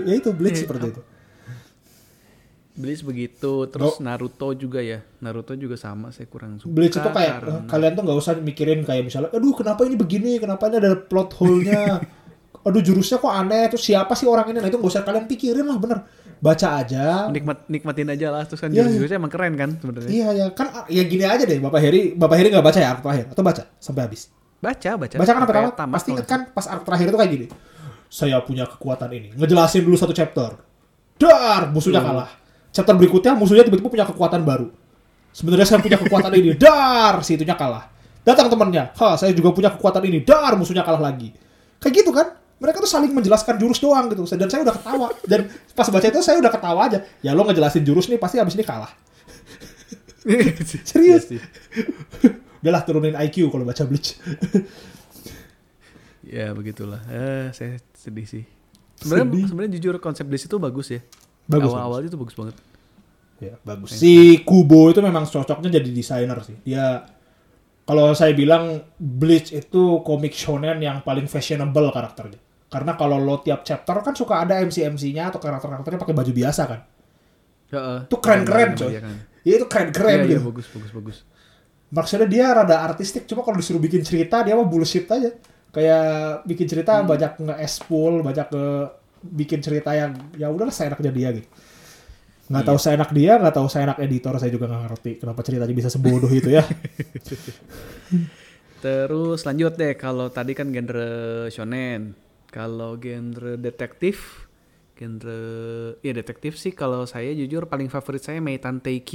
ya 0.09 0.15
itu 0.15 0.31
Bleach 0.33 0.61
Eh, 0.61 0.65
seperti 0.65 0.93
itu. 0.93 1.01
Bleach 2.79 3.03
begitu, 3.03 3.67
terus 3.67 3.99
Naruto 3.99 4.55
juga 4.55 4.79
ya. 4.79 5.03
Naruto 5.19 5.51
juga 5.53 5.75
sama, 5.75 6.09
saya 6.09 6.25
kurang 6.25 6.57
suka. 6.57 6.71
Bleach 6.71 6.95
itu 6.95 7.09
kayak 7.09 7.35
karena- 7.37 7.59
eh, 7.59 7.63
kalian 7.67 7.93
tuh 7.93 8.03
nggak 8.03 8.17
usah 8.17 8.33
mikirin 8.37 8.81
kayak 8.81 9.03
misalnya, 9.05 9.31
aduh 9.31 9.51
kenapa 9.53 9.83
ini 9.83 9.95
begini, 9.95 10.39
kenapa 10.39 10.67
ini 10.67 10.79
ada 10.79 10.95
plot 10.95 11.35
hole-nya, 11.35 11.99
aduh 12.67 12.79
jurusnya 12.79 13.19
kok 13.19 13.29
aneh, 13.29 13.67
terus 13.67 13.83
siapa 13.83 14.15
sih 14.15 14.25
orang 14.25 14.47
ini, 14.49 14.59
nah 14.59 14.69
itu 14.69 14.79
nggak 14.79 14.89
usah 14.89 15.03
kalian 15.03 15.27
pikirin 15.27 15.65
lah 15.65 15.75
bener, 15.77 15.99
baca 16.39 16.69
aja. 16.77 17.27
Nikmat, 17.29 17.67
nikmatin 17.67 18.09
aja 18.09 18.31
lah 18.31 18.43
terus 18.45 18.59
kan 18.59 18.71
Iya, 18.71 18.87
jurus-jurusnya 18.87 19.19
emang 19.19 19.33
keren 19.33 19.55
kan 19.55 19.71
sebenarnya. 19.75 20.07
Iya 20.09 20.29
ya 20.33 20.47
kan 20.53 20.67
ya 20.87 21.03
gini 21.03 21.25
aja 21.25 21.43
deh, 21.43 21.59
Bapak 21.59 21.81
Heri, 21.81 22.15
Bapak 22.15 22.37
Heri 22.37 22.49
nggak 22.49 22.63
baca 22.65 22.79
ya 22.79 22.95
terakhir? 22.95 23.27
Atau 23.29 23.43
baca? 23.43 23.63
Sampai 23.77 24.03
habis? 24.05 24.31
Baca, 24.59 24.91
baca. 24.97 25.15
Baca 25.15 25.23
kan 25.25 25.35
sampai 25.37 25.43
Sampai 25.45 25.55
tamat, 25.57 25.75
tamat 25.77 25.95
pasti 25.97 26.09
inget 26.13 26.27
kan 26.27 26.41
pas 26.49 26.67
arc 26.67 26.83
terakhir 26.83 27.07
itu 27.09 27.17
kayak 27.17 27.33
gini, 27.33 27.47
saya 28.09 28.39
punya 28.41 28.65
kekuatan 28.65 29.11
ini, 29.13 29.29
ngejelasin 29.35 29.83
dulu 29.83 29.95
satu 29.95 30.11
chapter, 30.11 30.51
dar! 31.17 31.71
Musuhnya 31.71 31.99
Hmm. 31.99 32.11
kalah, 32.15 32.31
chapter 32.79 32.95
berikutnya 32.95 33.35
musuhnya 33.35 33.67
tiba-tiba 33.67 33.91
punya 33.91 34.07
kekuatan 34.07 34.47
baru. 34.47 34.71
Sebenarnya 35.35 35.67
saya 35.67 35.83
punya 35.83 35.99
kekuatan 35.99 36.31
ini, 36.39 36.55
dar 36.63 37.19
si 37.27 37.35
itunya 37.35 37.59
kalah. 37.59 37.91
Datang 38.23 38.47
temannya, 38.47 38.95
ha 38.95 39.19
saya 39.19 39.35
juga 39.35 39.51
punya 39.51 39.75
kekuatan 39.75 40.07
ini, 40.07 40.23
dar 40.23 40.55
musuhnya 40.55 40.87
kalah 40.87 41.03
lagi. 41.03 41.35
Kayak 41.83 41.95
gitu 42.07 42.11
kan? 42.15 42.39
Mereka 42.59 42.83
tuh 42.83 42.91
saling 42.91 43.15
menjelaskan 43.15 43.55
jurus 43.55 43.79
doang 43.79 44.11
gitu. 44.11 44.27
Dan 44.35 44.51
saya 44.51 44.67
udah 44.67 44.75
ketawa. 44.75 45.07
Dan 45.23 45.47
pas 45.79 45.87
baca 45.87 46.07
itu 46.11 46.19
saya 46.27 46.43
udah 46.43 46.51
ketawa 46.51 46.91
aja. 46.91 46.99
Ya 47.23 47.31
lo 47.31 47.47
ngejelasin 47.47 47.87
jurus 47.87 48.11
nih 48.11 48.19
pasti 48.19 48.43
abis 48.43 48.59
ini 48.59 48.67
kalah. 48.67 48.91
Serius? 50.91 51.31
Iya 51.31 51.39
sih. 51.39 51.41
Udahlah 52.59 52.83
turunin 52.83 53.15
IQ 53.15 53.47
kalau 53.51 53.63
baca 53.67 53.83
Bleach. 53.87 54.15
Ya 56.29 56.53
begitulah. 56.53 57.01
Eh, 57.09 57.49
saya 57.57 57.81
sedih 57.97 58.29
sih. 58.29 58.45
Sebenarnya 59.01 59.49
sebenarnya 59.49 59.73
jujur 59.81 59.97
konsep 59.97 60.29
Bleach 60.29 60.45
itu 60.45 60.61
bagus 60.61 60.93
ya. 60.93 61.01
Bagus, 61.49 61.73
Awal-awal 61.73 62.05
itu 62.05 62.21
bagus 62.21 62.37
banget. 62.37 62.53
Ya, 63.39 63.55
bagus. 63.63 63.95
Si 63.95 64.43
Kubo 64.43 64.91
itu 64.91 64.99
memang 64.99 65.23
cocoknya 65.23 65.71
jadi 65.79 65.91
desainer 65.91 66.39
sih. 66.43 66.59
Dia 66.67 67.07
kalau 67.83 68.11
saya 68.13 68.35
bilang 68.35 68.83
Bleach 68.99 69.55
itu 69.55 70.03
komik 70.03 70.35
shonen 70.35 70.83
yang 70.83 71.01
paling 71.07 71.31
fashionable 71.31 71.89
karakternya. 71.89 72.37
Karena 72.69 72.99
kalau 72.99 73.17
lo 73.17 73.41
tiap 73.41 73.65
chapter 73.65 74.05
kan 74.05 74.13
suka 74.13 74.45
ada 74.45 74.61
MC-MC-nya 74.61 75.33
atau 75.33 75.41
karakter-karakternya 75.41 75.97
pakai 75.97 76.13
baju 76.13 76.33
biasa 76.35 76.63
kan. 76.69 76.81
Heeh. 77.73 77.99
Itu 78.05 78.17
keren-keren, 78.21 78.77
coy. 78.77 78.93
kan. 79.01 79.17
Ya 79.41 79.53
itu 79.57 79.67
keren-keren 79.71 80.19
Iya, 80.21 80.25
iya, 80.27 80.31
gitu. 80.37 80.43
bagus, 80.53 80.67
bagus, 80.69 80.91
bagus. 80.93 81.17
Maksudnya 81.89 82.29
dia 82.29 82.53
rada 82.53 82.85
artistik, 82.85 83.25
cuma 83.25 83.41
kalau 83.41 83.57
disuruh 83.57 83.81
bikin 83.81 84.05
cerita 84.05 84.45
dia 84.45 84.53
mah 84.53 84.69
bullshit 84.69 85.09
aja. 85.09 85.33
Kayak 85.73 86.05
bikin 86.45 86.67
cerita 86.69 87.01
Hmm. 87.01 87.09
banyak 87.09 87.33
nge-spool, 87.41 88.21
banyak 88.21 88.47
ke 88.53 88.65
bikin 89.25 89.65
cerita 89.65 89.97
yang 89.97 90.13
ya 90.37 90.53
udahlah 90.53 90.73
seenaknya 90.73 91.09
dia 91.09 91.29
gitu. 91.33 91.49
Nggak 92.49 92.63
Iya. 92.65 92.69
tahu 92.73 92.79
seenak 92.81 93.11
dia, 93.13 93.33
nggak 93.37 93.55
tahu 93.55 93.69
seenak 93.69 93.99
editor, 94.01 94.33
saya 94.41 94.49
juga 94.49 94.65
nggak 94.67 94.83
ngerti 94.89 95.11
kenapa 95.21 95.41
ceritanya 95.45 95.75
bisa 95.77 95.93
sebodoh 95.93 96.33
itu 96.33 96.49
ya. 96.49 96.65
Terus 98.79 99.43
lanjut 99.43 99.75
deh 99.75 99.95
kalau 99.99 100.31
tadi 100.31 100.55
kan 100.55 100.71
genre 100.71 101.09
shonen. 101.51 102.15
Kalau 102.49 102.97
genre 102.97 103.61
detektif, 103.61 104.49
genre 104.97 105.41
ya 106.01 106.13
detektif 106.17 106.57
sih 106.57 106.73
kalau 106.73 107.05
saya 107.05 107.37
jujur 107.37 107.69
paling 107.69 107.93
favorit 107.93 108.25
saya 108.25 108.41
Meitan 108.41 108.81
Q. 108.81 109.11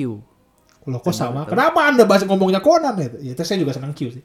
Loh 0.84 1.00
kok 1.00 1.16
sama? 1.16 1.48
Kenapa 1.48 1.90
anda 1.90 2.04
bahas 2.04 2.28
ngomongnya 2.28 2.60
Conan 2.60 2.94
itu? 3.00 3.18
Ya 3.24 3.32
itu 3.34 3.42
saya 3.42 3.58
juga 3.58 3.74
senang 3.74 3.96
Q 3.96 4.14
sih. 4.14 4.24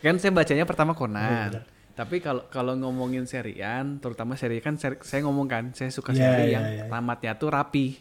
Kan 0.00 0.16
saya 0.16 0.32
bacanya 0.32 0.64
pertama 0.64 0.96
Oh, 0.96 1.04
Conan. 1.04 1.52
benar. 1.52 1.64
Tapi 1.92 2.18
kalau 2.18 2.46
kalau 2.48 2.72
ngomongin 2.74 3.26
serian, 3.26 3.98
terutama 3.98 4.34
seri 4.34 4.58
kan 4.58 4.76
seri- 4.76 5.02
saya 5.02 5.26
ngomong 5.26 5.46
kan, 5.46 5.64
saya 5.76 5.90
suka 5.90 6.10
Iya, 6.10 6.18
seri 6.18 6.44
iya, 6.46 6.52
yang 6.56 6.64
iya. 6.66 6.84
tamatnya 6.88 7.32
tuh 7.36 7.50
rapi. 7.50 7.98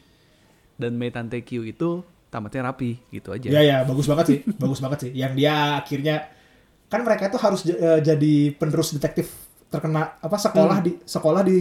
Dan 0.80 0.96
Meitan 0.96 1.28
Q 1.28 1.68
itu 1.68 1.90
tamatnya 2.32 2.72
rapi 2.72 2.96
gitu 3.12 3.36
aja. 3.36 3.52
Ya 3.52 3.60
ya 3.60 3.78
bagus 3.84 4.08
banget 4.08 4.26
sih, 4.28 4.40
bagus 4.64 4.80
banget 4.80 5.00
sih. 5.08 5.12
Yang 5.12 5.34
dia 5.36 5.54
akhirnya 5.76 6.16
kan 6.88 7.04
mereka 7.04 7.28
itu 7.28 7.38
harus 7.38 7.62
eh, 7.68 8.00
jadi 8.00 8.34
penerus 8.56 8.96
detektif 8.96 9.28
terkena 9.70 10.18
apa 10.18 10.38
sekolah 10.40 10.82
Hmm. 10.82 10.86
di 10.88 10.92
sekolah 11.04 11.42
di 11.46 11.60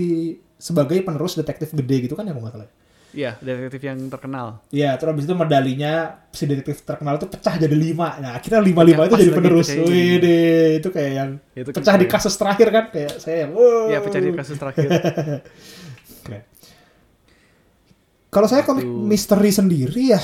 sebagai 0.57 1.03
penerus 1.03 1.35
detektif 1.35 1.71
gede 1.73 2.09
gitu 2.09 2.15
kan 2.15 2.25
ya 2.25 2.33
kalau 2.33 2.47
nggak 2.47 2.55
salah. 2.57 2.71
Iya, 3.09 3.41
detektif 3.41 3.81
yang 3.81 3.97
terkenal. 4.13 4.61
Iya, 4.69 4.93
terus 5.01 5.17
habis 5.17 5.25
itu 5.25 5.33
medalinya 5.33 5.93
si 6.29 6.45
detektif 6.45 6.85
terkenal 6.85 7.17
itu 7.17 7.25
pecah 7.25 7.57
jadi 7.57 7.73
lima. 7.73 8.21
Nah, 8.21 8.37
akhirnya 8.37 8.61
lima 8.61 8.85
lima 8.85 9.09
itu 9.09 9.17
jadi 9.17 9.33
penerus. 9.33 9.69
Wih 9.73 10.21
deh, 10.21 10.77
itu 10.77 10.89
kayak 10.93 11.13
yang 11.17 11.31
Itu 11.57 11.73
pecah 11.73 11.97
di 11.97 12.05
kasus 12.05 12.37
terakhir 12.37 12.69
kan 12.69 12.85
kayak 12.93 13.17
saya 13.17 13.49
yang 13.49 13.57
wow. 13.57 13.89
Iya, 13.89 13.99
pecah 14.05 14.21
di 14.21 14.31
kasus 14.37 14.57
terakhir. 14.61 14.89
Keren. 16.29 16.43
Kalau 18.29 18.45
saya 18.45 18.61
komik 18.61 18.85
Itu- 18.85 19.09
misteri 19.09 19.51
sendiri 19.51 20.03
ya, 20.13 20.21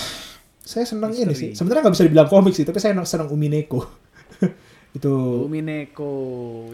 saya 0.60 0.84
senang 0.84 1.16
ini 1.16 1.32
Misteri. 1.32 1.40
sih. 1.40 1.50
Sebenarnya 1.56 1.88
nggak 1.88 1.94
bisa 1.96 2.04
dibilang 2.04 2.28
komik 2.28 2.52
sih, 2.52 2.68
tapi 2.68 2.76
saya 2.76 2.92
senang 3.08 3.32
Umineko. 3.32 3.80
itu 4.96 5.12
Umineko 5.48 6.12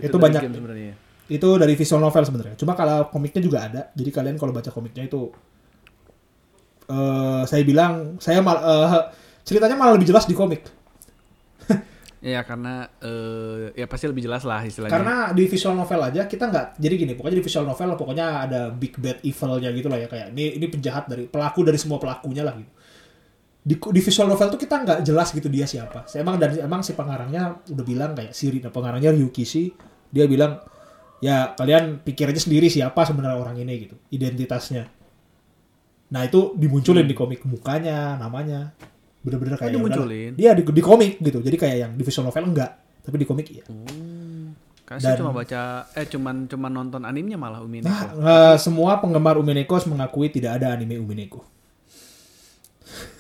Itu 0.02 0.18
dari 0.18 0.24
banyak. 0.26 0.42
sebenarnya. 0.50 0.94
itu 1.30 1.46
dari 1.54 1.78
visual 1.78 2.02
novel 2.02 2.26
sebenarnya. 2.26 2.58
Cuma 2.58 2.74
kalau 2.74 3.06
komiknya 3.06 3.38
juga 3.38 3.58
ada. 3.62 3.82
Jadi 3.94 4.10
kalian 4.10 4.34
kalau 4.34 4.50
baca 4.50 4.74
komiknya 4.74 5.06
itu 5.06 5.30
eh 6.90 7.42
saya 7.46 7.62
bilang 7.62 8.18
saya 8.18 8.42
mal 8.42 8.58
eh, 8.58 9.02
ceritanya 9.46 9.78
malah 9.78 9.94
lebih 9.94 10.10
jelas 10.10 10.26
di 10.26 10.34
komik. 10.34 10.66
Ya 12.20 12.44
karena 12.44 12.84
eh, 13.00 13.72
ya 13.72 13.88
pasti 13.88 14.04
lebih 14.04 14.28
jelas 14.28 14.44
lah 14.44 14.60
istilahnya. 14.60 14.92
Karena 14.92 15.16
di 15.32 15.48
visual 15.48 15.72
novel 15.72 16.00
aja 16.04 16.28
kita 16.28 16.52
nggak 16.52 16.66
jadi 16.76 16.94
gini, 17.00 17.12
pokoknya 17.16 17.40
di 17.40 17.44
visual 17.48 17.64
novel 17.64 17.96
pokoknya 17.96 18.26
ada 18.44 18.60
big 18.68 18.92
bad 19.00 19.24
evilnya 19.24 19.72
gitu 19.72 19.88
lah 19.88 19.98
ya 20.04 20.08
kayak 20.12 20.36
ini 20.36 20.60
ini 20.60 20.66
penjahat 20.68 21.08
dari 21.08 21.24
pelaku 21.24 21.64
dari 21.64 21.80
semua 21.80 21.96
pelakunya 21.96 22.44
lah 22.44 22.52
gitu. 22.60 22.68
Di, 23.60 23.74
di 23.76 24.00
visual 24.04 24.28
novel 24.28 24.52
tuh 24.52 24.60
kita 24.60 24.84
nggak 24.84 24.98
jelas 25.00 25.32
gitu 25.32 25.48
dia 25.48 25.64
siapa. 25.64 26.04
Saya 26.04 26.20
emang 26.20 26.36
dan 26.36 26.60
emang 26.60 26.84
si 26.84 26.92
pengarangnya 26.92 27.56
udah 27.72 27.84
bilang 27.88 28.12
kayak 28.12 28.36
si 28.36 28.52
nah, 28.60 28.68
pengarangnya 28.68 29.16
Ryukishi 29.16 29.72
dia 30.12 30.28
bilang 30.28 30.60
ya 31.24 31.56
kalian 31.56 32.04
pikir 32.04 32.28
aja 32.28 32.40
sendiri 32.44 32.68
siapa 32.68 33.00
sebenarnya 33.08 33.40
orang 33.40 33.56
ini 33.64 33.88
gitu, 33.88 33.96
identitasnya. 34.12 34.99
Nah 36.10 36.20
itu 36.22 36.54
dimunculin 36.54 37.06
di 37.06 37.14
komik 37.14 37.42
mukanya, 37.44 38.14
namanya. 38.16 38.74
Bener-bener 39.20 39.54
kayak 39.54 39.62
ya 39.62 39.70
Hmm. 39.70 39.78
dimunculin? 39.78 40.30
Dia 40.34 40.50
di, 40.52 40.62
di 40.64 40.82
komik 40.82 41.18
gitu. 41.18 41.38
Jadi 41.38 41.56
kayak 41.56 41.76
yang 41.78 41.92
di 41.94 42.02
visual 42.02 42.26
novel 42.26 42.50
enggak, 42.50 42.70
tapi 43.00 43.16
di 43.16 43.26
komik 43.26 43.46
iya. 43.48 43.64
Karena 44.82 44.98
saya 44.98 45.14
Dan- 45.14 45.20
cuma 45.22 45.30
baca 45.30 45.60
eh 45.94 46.02
cuman 46.04 46.50
cuman 46.50 46.72
nonton 46.72 47.02
animenya 47.06 47.38
malah 47.38 47.62
Umi 47.62 47.78
Nah, 47.78 48.10
eh, 48.10 48.56
semua 48.58 48.98
penggemar 48.98 49.38
Umineko 49.38 49.78
mengakui 49.86 50.28
tidak 50.28 50.58
ada 50.58 50.74
anime 50.74 50.98
Umineko. 50.98 51.46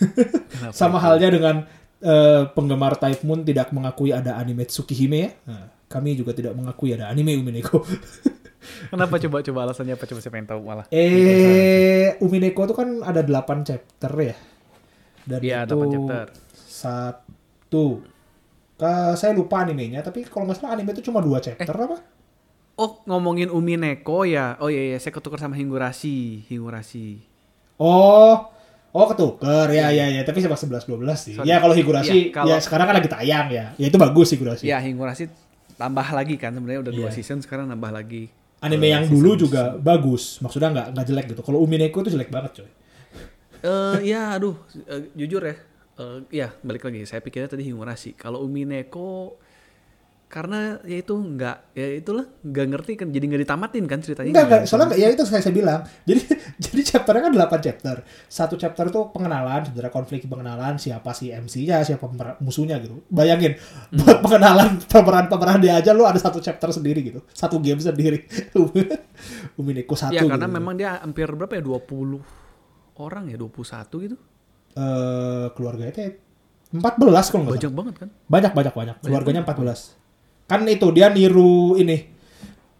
Sama 0.74 0.98
itu? 0.98 1.04
halnya 1.06 1.28
dengan 1.30 1.56
eh, 2.00 2.42
penggemar 2.50 2.98
Type 2.98 3.22
Moon 3.22 3.46
tidak 3.46 3.70
mengakui 3.70 4.10
ada 4.10 4.34
anime 4.34 4.66
Tsukihime 4.66 5.18
ya. 5.20 5.30
Nah, 5.46 5.68
kami 5.86 6.18
juga 6.18 6.34
tidak 6.34 6.56
mengakui 6.56 6.90
ada 6.90 7.06
anime 7.06 7.38
Umineko. 7.38 7.84
Kenapa 8.86 9.16
coba 9.18 9.36
coba 9.40 9.58
alasannya 9.64 9.94
apa 9.94 10.04
coba 10.04 10.20
saya 10.20 10.30
pengen 10.30 10.48
tahu 10.48 10.60
malah. 10.62 10.84
eh, 10.90 12.16
Umineko 12.18 12.64
itu 12.64 12.74
kan 12.74 13.00
ada 13.00 13.20
8 13.20 13.62
chapter 13.62 14.12
ya. 14.14 14.36
Dan 15.22 15.40
Iya, 15.40 15.58
itu 15.64 15.74
8 15.74 15.88
chapter. 15.90 16.26
Satu. 16.52 17.84
Saya 19.12 19.32
lupa 19.32 19.60
animenya, 19.60 20.00
tapi 20.00 20.24
kalau 20.24 20.44
nggak 20.44 20.56
salah 20.56 20.72
anime 20.72 20.90
itu 20.90 21.04
cuma 21.04 21.20
dua 21.20 21.36
chapter 21.38 21.68
Eh. 21.68 21.84
apa? 21.84 21.98
Oh, 22.74 22.96
ngomongin 23.04 23.48
Umi 23.48 23.76
Neko 23.76 24.24
ya. 24.24 24.56
Oh 24.56 24.68
iya 24.68 24.80
iya, 24.86 24.96
saya 24.96 25.12
ketukar 25.12 25.36
sama 25.36 25.52
Hingurashi. 25.52 26.48
Hingurashi. 26.48 27.20
Oh, 27.76 28.40
oh 28.90 29.06
ketuker 29.06 29.68
ya 29.68 29.88
ya 29.90 30.08
ya. 30.10 30.24
Tapi 30.24 30.40
sepak 30.40 30.56
11 30.56 30.84
12 30.86 30.96
sih. 31.14 31.32
Sorry. 31.34 31.44
Ya 31.44 31.60
kalau 31.60 31.76
Higurashi 31.76 32.08
Iya, 32.08 32.32
kalau- 32.32 32.48
ya 32.48 32.56
sekarang 32.58 32.86
kan 32.86 32.96
lagi 32.96 33.08
tayang 33.08 33.46
ya. 33.48 33.76
Ya 33.76 33.86
itu 33.86 33.96
bagus 33.96 34.32
Higurashi. 34.32 34.64
Ya, 34.64 34.80
Hingurashi 34.80 35.28
tambah 35.76 36.04
lagi 36.06 36.36
kan 36.36 36.52
sebenarnya 36.52 36.80
udah 36.82 36.92
dua 36.94 37.08
Iya. 37.08 37.16
season 37.16 37.40
sekarang 37.40 37.68
nambah 37.68 37.92
lagi. 37.92 38.32
Anime 38.60 38.86
yang 38.86 39.04
season- 39.04 39.14
dulu 39.16 39.30
juga 39.36 39.62
bagus. 39.74 40.36
Maksudnya 40.38 40.68
nggak 40.70 40.86
nggak 40.92 41.06
jelek 41.06 41.26
gitu. 41.32 41.42
Kalau 41.42 41.58
Umineko 41.58 42.00
itu 42.00 42.12
jelek 42.12 42.28
banget 42.28 42.60
coy. 42.60 42.68
Eh 43.60 43.98
ya 44.06 44.32
aduh 44.32 44.56
eh, 44.86 45.12
jujur 45.14 45.40
ya. 45.42 45.56
Eh 45.96 46.18
ya 46.30 46.48
balik 46.60 46.84
lagi 46.84 47.04
saya 47.04 47.20
pikirnya 47.20 47.48
tadi 47.48 47.64
Hingurashi. 47.64 48.12
Kalau 48.14 48.40
Umi 48.40 48.64
Neko 48.64 49.36
karena 50.30 50.78
ya 50.86 51.02
itu 51.02 51.10
nggak 51.10 51.74
ya 51.74 51.86
itulah 51.90 52.22
nggak 52.22 52.66
ngerti 52.70 52.92
kan 52.94 53.10
jadi 53.10 53.24
nggak 53.26 53.42
ditamatin 53.42 53.84
kan 53.84 53.98
ceritanya. 53.98 54.30
Enggak, 54.30 54.44
enggak. 54.46 54.60
nggak- 54.62 54.68
Soalnya 54.70 54.86
nggak- 54.86 55.00
ya 55.02 55.08
itu 55.10 55.22
saya, 55.26 55.42
saya 55.42 55.50
bilang. 55.50 55.80
Jadi 56.06 56.20
jadi 56.56 56.82
chapternya 56.86 57.22
kan 57.26 57.32
8 57.34 57.58
chapter. 57.60 57.96
Satu 58.30 58.54
chapter 58.54 58.84
itu 58.86 59.00
pengenalan, 59.10 59.66
sebenarnya 59.66 59.90
konflik 59.90 60.22
pengenalan 60.24 60.78
siapa 60.78 61.10
si 61.10 61.28
MC-nya, 61.28 61.82
siapa 61.82 62.06
musuhnya 62.38 62.78
gitu. 62.78 63.02
Bayangin 63.08 63.58
buat 63.90 64.18
pengenalan 64.24 64.78
pemeran-pemeran 64.86 65.58
dia 65.58 65.74
aja 65.76 65.90
lu 65.90 66.06
ada 66.06 66.16
satu 66.16 66.38
chapter 66.38 66.70
sendiri 66.70 67.02
gitu. 67.02 67.26
Satu 67.32 67.58
game 67.58 67.82
sendiri. 67.82 68.22
Umineko 69.58 69.94
satu 69.94 70.14
Ya 70.14 70.22
karena 70.22 70.46
gitu. 70.46 70.56
memang 70.56 70.74
dia 70.74 70.96
hampir 70.96 71.26
berapa 71.26 71.52
ya 71.52 71.62
20 71.66 72.22
orang 72.96 73.24
ya 73.26 73.36
21 73.36 74.06
gitu. 74.06 74.16
eh 74.70 75.46
keluarganya 75.50 75.90
teh 75.90 76.14
14 76.70 76.86
kalau 77.26 77.42
nggak. 77.42 77.58
Banyak 77.58 77.72
banget 77.74 77.94
kan. 77.98 78.08
Banyak 78.24 78.52
banyak 78.54 78.74
banyak. 78.78 78.96
Keluarganya 79.02 79.42
14. 79.42 79.98
Kan 80.50 80.66
itu 80.66 80.90
dia 80.90 81.06
niru 81.08 81.78
ini. 81.78 81.94
Eh, 81.94 82.08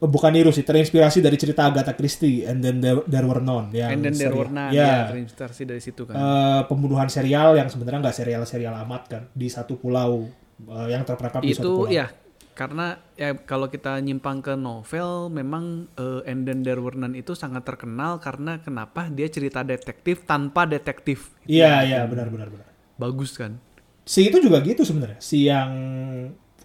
Bukan 0.02 0.32
niru 0.32 0.48
sih, 0.48 0.64
terinspirasi 0.64 1.20
dari 1.20 1.36
cerita 1.36 1.62
Agatha 1.62 1.92
Christie 1.92 2.42
and 2.42 2.58
then 2.58 2.80
there, 2.80 3.04
there 3.04 3.22
were 3.22 3.38
none 3.38 3.68
yang 3.70 3.94
And 3.94 4.00
then 4.00 4.16
there 4.16 4.32
serial- 4.32 4.40
were 4.40 4.50
none, 4.50 4.72
Ya. 4.72 5.06
ya, 5.06 5.12
terinspirasi 5.12 5.62
dari 5.62 5.78
situ 5.78 6.02
kan. 6.02 6.16
Eh, 6.16 6.60
pembunuhan 6.66 7.06
serial 7.06 7.52
yang 7.52 7.68
sebenarnya 7.68 8.00
nggak 8.02 8.16
serial-serial 8.16 8.74
amat 8.80 9.02
kan 9.06 9.22
di 9.30 9.46
satu 9.46 9.76
pulau 9.76 10.24
eh, 10.60 10.88
yang 10.88 11.04
terperangkap 11.04 11.40
di 11.40 11.52
satu 11.52 11.62
itu 11.62 11.72
pulau. 11.84 11.92
ya 11.92 12.08
karena 12.50 12.86
ya 13.14 13.32
kalau 13.40 13.68
kita 13.68 13.96
nyimpang 13.96 14.40
ke 14.40 14.52
novel 14.52 15.28
memang 15.28 15.88
eh, 15.94 16.28
And 16.28 16.44
Then 16.44 16.60
There 16.60 16.80
Were 16.80 16.92
None 16.92 17.14
itu 17.14 17.32
sangat 17.32 17.64
terkenal 17.64 18.18
karena 18.18 18.56
kenapa 18.58 19.08
dia 19.08 19.28
cerita 19.28 19.60
detektif 19.60 20.24
tanpa 20.24 20.64
detektif. 20.64 21.32
Iya, 21.44 21.84
iya, 21.84 22.00
benar 22.04 22.28
benar 22.28 22.48
benar. 22.48 22.68
Bagus 22.96 23.36
kan? 23.36 23.60
Si 24.02 24.26
itu 24.26 24.40
juga 24.40 24.60
gitu 24.60 24.80
sebenarnya, 24.80 25.20
si 25.20 25.44
yang 25.44 25.70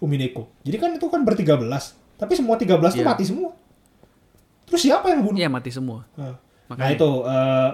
Umineko. 0.00 0.48
Jadi 0.60 0.76
kan 0.76 0.90
itu 0.92 1.06
kan 1.08 1.24
bertiga 1.24 1.56
belas, 1.56 1.96
tapi 2.16 2.36
semua 2.36 2.56
13 2.56 2.92
tuh 2.92 3.00
Iya. 3.00 3.08
mati 3.08 3.24
semua. 3.24 3.50
Terus 4.66 4.80
siapa 4.82 5.06
yang 5.08 5.22
bunuh? 5.24 5.38
Iya 5.38 5.48
mati 5.48 5.70
semua. 5.70 6.04
Nah, 6.18 6.36
Makanya- 6.68 6.80
nah 6.82 6.88
itu 6.90 7.10
eh, 7.22 7.70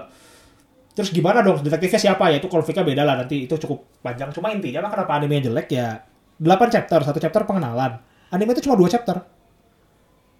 terus 0.93 1.09
gimana 1.09 1.41
dong? 1.41 1.59
Detektifnya 1.59 1.99
siapa? 1.99 2.29
Ya 2.29 2.37
itu 2.37 2.47
konfliknya 2.47 2.85
beda 2.85 3.03
lah. 3.03 3.15
Nanti 3.19 3.43
itu 3.43 3.55
cukup 3.57 3.83
panjang. 3.99 4.29
Cuma 4.31 4.53
intinya 4.53 4.85
mah 4.85 4.91
kenapa 4.93 5.17
anime 5.17 5.41
jelek? 5.41 5.67
Ya 5.73 6.05
8 6.37 6.69
chapter. 6.69 7.01
Satu 7.01 7.19
chapter 7.19 7.43
pengenalan. 7.43 7.97
Anime 8.29 8.53
itu 8.53 8.63
cuma 8.63 8.77
dua 8.77 8.87
chapter. 8.87 9.19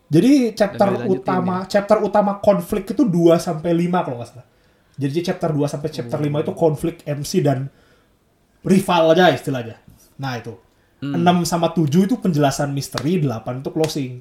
Jadi 0.08 0.54
chapter 0.54 1.10
utama 1.10 1.66
chapter 1.66 1.98
utama 2.00 2.38
konflik 2.38 2.86
itu 2.86 3.02
2 3.02 3.36
sampai 3.36 3.74
5 3.74 4.06
kalau 4.06 4.22
nggak 4.22 4.30
salah. 4.30 4.46
Jadi 4.94 5.26
chapter 5.26 5.50
2 5.50 5.66
sampai 5.66 5.90
chapter 5.90 6.20
5 6.22 6.38
itu 6.40 6.54
konflik 6.54 7.02
MC 7.02 7.42
dan 7.42 7.66
rival 8.62 9.12
aja 9.12 9.34
istilahnya. 9.34 9.82
Nah 10.22 10.38
itu 10.38 10.54
6 11.12 11.43
sama 11.43 11.68
7 11.70 12.08
itu 12.08 12.16
penjelasan 12.16 12.72
misteri 12.72 13.20
8 13.20 13.60
itu 13.60 13.70
closing 13.70 14.12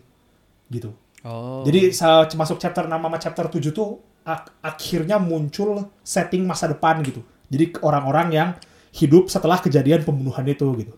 gitu 0.69 0.91
Oh. 1.23 1.63
jadi 1.63 1.95
masuk 2.35 2.59
chapter 2.59 2.91
6 2.91 2.99
sama 2.99 3.15
chapter 3.17 3.47
7 3.47 3.71
tuh 3.71 3.95
ak- 4.23 4.59
akhirnya 4.59 5.23
muncul 5.23 5.87
setting 6.03 6.43
masa 6.43 6.67
depan 6.67 6.99
gitu. 7.03 7.23
Jadi 7.47 7.79
orang-orang 7.79 8.29
yang 8.31 8.49
hidup 8.91 9.31
setelah 9.31 9.59
kejadian 9.59 10.03
pembunuhan 10.03 10.43
itu 10.45 10.67
gitu. 10.79 10.95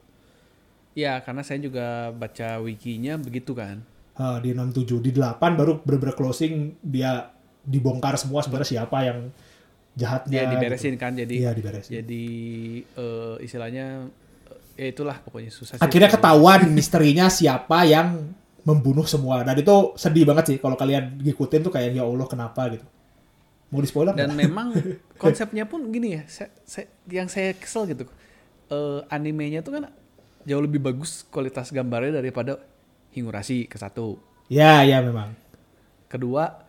ya 0.95 1.19
karena 1.21 1.43
saya 1.43 1.59
juga 1.59 2.09
baca 2.09 2.63
wikinya 2.63 3.19
begitu 3.19 3.53
kan. 3.53 3.83
Eh, 4.15 4.39
di 4.41 4.55
67 4.55 5.03
di 5.03 5.11
8 5.11 5.59
baru 5.59 5.83
bener-bener 5.83 6.15
closing 6.15 6.79
dia 6.81 7.29
dibongkar 7.61 8.15
semua 8.15 8.41
sebenarnya 8.41 8.81
siapa 8.81 8.99
yang 9.03 9.29
jahatnya. 9.93 10.41
Dia 10.41 10.47
diberesin 10.49 10.95
gitu. 10.95 11.03
kan 11.03 11.13
jadi 11.13 11.35
Iya, 11.35 11.51
diberesin. 11.53 11.93
jadi 12.01 12.25
eh, 12.95 13.35
istilahnya 13.43 14.09
ya 14.75 14.87
itulah 14.91 15.17
pokoknya 15.23 15.51
susah 15.51 15.79
sih. 15.79 15.83
Akhirnya 15.83 16.11
ketahuan 16.11 16.71
misterinya 16.71 17.27
siapa 17.31 17.87
yang 17.87 18.35
membunuh 18.65 19.05
semua. 19.05 19.45
Dan 19.45 19.61
itu 19.61 19.93
sedih 19.95 20.25
banget 20.25 20.45
sih 20.51 20.57
kalau 20.59 20.75
kalian 20.75 21.21
ngikutin 21.21 21.61
tuh 21.65 21.73
kayak 21.73 21.95
ya 21.95 22.03
Allah 22.03 22.27
kenapa 22.27 22.69
gitu. 22.73 22.87
Mau 23.73 23.83
di 23.83 23.89
spoiler 23.91 24.15
Dan 24.15 24.35
memang 24.39 24.71
konsepnya 25.23 25.67
pun 25.67 25.91
gini 25.91 26.15
ya, 26.19 26.23
saya, 26.31 26.49
saya- 26.65 26.91
yang 27.11 27.27
saya 27.27 27.53
kesel 27.55 27.91
gitu. 27.91 28.07
Eh, 28.71 29.01
animenya 29.11 29.61
tuh 29.61 29.77
kan 29.79 29.91
jauh 30.45 30.63
lebih 30.63 30.81
bagus 30.81 31.25
kualitas 31.29 31.73
gambarnya 31.73 32.21
daripada 32.21 32.61
Hingurashi 33.15 33.67
ke 33.71 33.77
satu. 33.79 34.19
Ya, 34.51 34.83
ya 34.83 35.01
memang. 35.01 35.33
Kedua, 36.11 36.63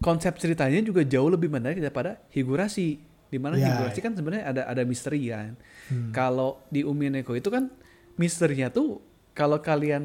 konsep 0.00 0.36
ceritanya 0.36 0.80
juga 0.80 1.04
jauh 1.04 1.28
lebih 1.28 1.48
menarik 1.48 1.78
daripada 1.78 2.20
Higurashi. 2.32 3.00
Di 3.30 3.38
mana 3.38 3.54
Ya, 3.56 3.72
Higurashi 3.72 4.02
kan 4.02 4.12
sebenarnya 4.18 4.44
ada 4.50 4.62
ada 4.66 4.82
misteri 4.82 5.30
kan. 5.30 5.54
Hmm. 5.88 6.10
Kalau 6.10 6.66
di 6.68 6.82
Umineko 6.82 7.32
itu 7.38 7.46
kan 7.48 7.70
misterinya 8.18 8.68
tuh 8.68 9.00
kalau 9.30 9.62
kalian 9.62 10.02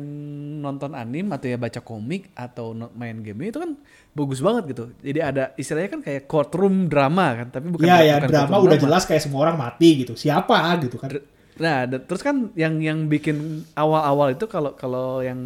nonton 0.61 0.93
anim 0.93 1.27
atau 1.33 1.49
ya 1.49 1.57
baca 1.57 1.81
komik 1.81 2.31
atau 2.37 2.71
main 2.93 3.19
game 3.19 3.49
itu 3.49 3.57
kan 3.57 3.73
bagus 4.13 4.39
banget 4.39 4.63
gitu. 4.71 4.83
Jadi 5.01 5.19
ada 5.19 5.43
istilahnya 5.57 5.89
kan 5.97 6.01
kayak 6.05 6.29
courtroom 6.29 6.87
drama 6.87 7.43
kan, 7.43 7.47
tapi 7.49 7.67
bukan 7.73 7.89
ya 7.89 7.99
ya 8.05 8.15
bukan 8.21 8.31
drama 8.31 8.55
udah 8.61 8.77
jelas 8.77 9.03
kayak 9.03 9.25
semua 9.25 9.49
orang 9.49 9.57
mati 9.57 10.05
gitu 10.05 10.13
siapa 10.15 10.55
gitu 10.79 11.01
kan 11.01 11.09
Nah, 11.55 11.87
terus 11.87 12.19
kan 12.19 12.51
yang 12.59 12.83
yang 12.83 13.07
bikin 13.07 13.63
awal-awal 13.79 14.35
itu 14.35 14.43
kalau 14.43 14.75
kalau 14.75 15.23
yang 15.23 15.39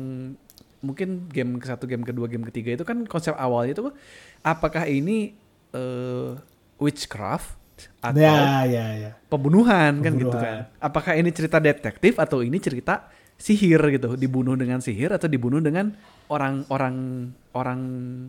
mungkin 0.82 1.30
game 1.30 1.62
ke 1.62 1.70
satu, 1.70 1.86
game 1.86 2.02
kedua, 2.02 2.26
game 2.26 2.46
ketiga 2.50 2.74
itu 2.74 2.86
kan 2.88 3.06
konsep 3.06 3.38
awalnya 3.38 3.78
itu 3.78 3.94
apakah 4.42 4.90
ini 4.90 5.38
eh, 5.76 6.34
witchcraft 6.82 7.59
atau 8.00 8.16
ya 8.16 8.64
ya 8.64 8.86
ya 8.98 9.12
pembunuhan, 9.26 10.00
kan 10.00 10.12
gitu 10.14 10.30
Pembunuhan. 10.30 10.70
kan? 10.70 10.78
Apakah 10.80 11.14
ini 11.14 11.30
cerita 11.30 11.58
detektif 11.58 12.16
atau 12.16 12.40
ini 12.40 12.58
cerita 12.58 13.08
sihir 13.36 13.80
gitu, 13.92 14.14
dibunuh 14.14 14.54
dengan 14.54 14.80
sihir 14.80 15.12
atau 15.12 15.26
dibunuh 15.26 15.60
dengan 15.60 15.96
orang-orang 16.28 16.96
orang 17.52 17.80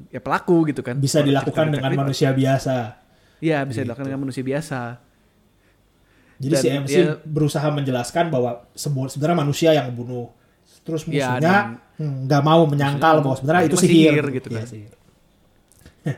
ya 0.09 0.19
pelaku 0.19 0.69
gitu 0.69 0.81
kan? 0.81 0.97
bisa 0.97 1.19
Orang 1.19 1.29
dilakukan 1.29 1.67
dengan 1.71 1.93
manusia 1.97 2.31
biasa 2.31 2.97
Iya, 3.39 3.65
bisa 3.65 3.81
Gitu. 3.81 3.89
dilakukan 3.89 4.07
dengan 4.07 4.21
manusia 4.21 4.45
biasa. 4.45 4.81
jadi 6.37 6.55
Dan 6.55 6.63
si 6.63 6.69
MC 6.71 6.93
dia- 6.95 7.17
berusaha 7.23 7.69
menjelaskan 7.69 8.29
bahwa 8.29 8.65
sebenarnya 8.77 9.37
manusia 9.39 9.71
yang 9.73 9.89
membunuh 9.89 10.29
terus 10.81 11.05
Ya, 11.05 11.37
musuhnya 11.37 11.57
hmm, 11.97 12.25
nggak 12.25 12.43
mau 12.43 12.65
menyangkal 12.65 13.21
bahwa 13.21 13.35
sebenarnya 13.35 13.65
itu 13.67 13.77
sihir, 13.77 14.13
sihir 14.17 14.27
gitu 14.35 14.49
Iya, 14.49 14.57
kan. 14.57 14.67
sihir. 14.67 14.93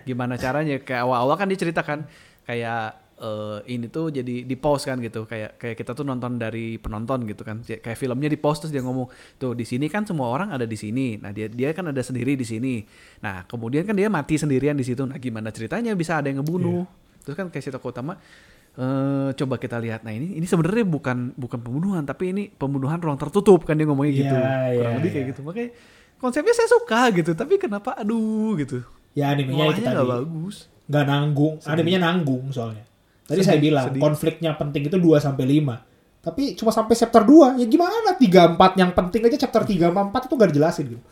gimana 0.03 0.35
caranya 0.37 0.79
kayak 0.79 1.03
awal-awal 1.03 1.35
kan 1.35 1.49
diceritakan 1.49 2.07
kayak 2.45 3.02
eh, 3.23 3.59
ini 3.71 3.87
tuh 3.87 4.11
jadi 4.11 4.43
di 4.43 4.57
pause 4.59 4.91
kan 4.91 4.99
gitu. 4.99 5.25
Kayak 5.25 5.57
kayak 5.57 5.77
kita 5.79 5.95
tuh 5.95 6.03
nonton 6.03 6.37
dari 6.37 6.77
penonton 6.83 7.23
gitu 7.31 7.47
kan. 7.47 7.63
Kayak- 7.63 7.95
filmnya 7.95 8.27
di 8.27 8.37
pause 8.37 8.67
terus 8.67 8.73
dia 8.75 8.83
ngomong 8.83 9.07
tuh 9.39 9.55
di 9.55 9.63
sini 9.63 9.87
kan 9.87 10.03
semua 10.03 10.29
orang 10.35 10.51
ada 10.51 10.67
di 10.67 10.75
sini. 10.75 11.17
Nah 11.23 11.31
dia 11.31 11.47
dia 11.47 11.71
kan 11.71 11.87
ada 11.87 12.03
sendiri 12.03 12.35
di 12.35 12.43
sini. 12.43 12.83
Nah 13.23 13.47
kemudian 13.47 13.87
kan 13.87 13.95
dia 13.95 14.11
mati 14.11 14.35
sendirian 14.35 14.75
di 14.75 14.83
situ. 14.83 15.07
Nah 15.07 15.17
gimana 15.23 15.55
ceritanya 15.55 15.95
bisa 15.95 16.19
ada 16.19 16.27
yang 16.27 16.43
ngebunuh? 16.43 16.83
Terus 17.23 17.39
kan 17.39 17.47
kayak 17.49 17.63
si 17.63 17.71
tokoh 17.71 17.95
utama 17.95 18.19
eh 18.73 19.31
coba 19.37 19.61
kita 19.61 19.77
lihat. 19.79 20.03
Nah 20.03 20.11
ini 20.17 20.41
ini 20.41 20.47
sebenarnya 20.49 20.83
bukan 20.89 21.37
bukan 21.37 21.61
pembunuhan 21.61 22.03
tapi 22.09 22.33
ini 22.33 22.49
pembunuhan 22.51 22.99
ruang 22.99 23.21
tertutup 23.21 23.63
kan 23.69 23.79
dia 23.79 23.87
ngomongnya 23.87 24.13
gitu. 24.17 24.35
Iya, 24.35 24.51
kurang 24.75 24.93
iya, 24.93 24.99
lebih 24.99 25.11
kayak 25.13 25.25
iya. 25.25 25.31
gitu. 25.31 25.41
Makanya 25.45 25.71
konsepnya 26.17 26.55
saya 26.57 26.69
suka 26.73 27.01
gitu 27.15 27.31
tapi 27.37 27.61
kenapa 27.61 27.95
aduh 28.01 28.57
gitu. 28.59 28.83
Ya 29.13 29.29
animenya 29.31 29.77
itu 29.77 29.85
tadi 29.85 29.93
nggak 29.93 30.09
bagus. 30.09 30.73
Nggak 30.89 31.05
nanggung, 31.05 31.55
animenya 31.69 32.01
nanggung 32.01 32.45
soalnya. 32.51 32.85
Tadi 33.23 33.41
saya 33.41 33.57
Sedih, 33.57 33.65
bilang 33.65 33.87
sedih. 33.89 34.03
konfliknya 34.03 34.51
penting 34.55 34.83
itu 34.87 34.97
2 34.97 35.19
sampai 35.19 35.45
5. 35.47 35.79
Tapi 36.21 36.55
cuma 36.55 36.71
sampai 36.71 36.95
chapter 36.95 37.23
2. 37.23 37.59
Ya 37.59 37.67
gimana 37.67 38.15
3 38.15 38.55
4 38.55 38.79
yang 38.79 38.91
penting 38.91 39.23
aja 39.25 39.39
chapter 39.41 39.63
3 39.63 39.89
sama 39.89 40.03
4 40.09 40.27
itu 40.27 40.35
gak 40.35 40.51
dijelasin 40.51 40.87
gitu. 40.89 41.03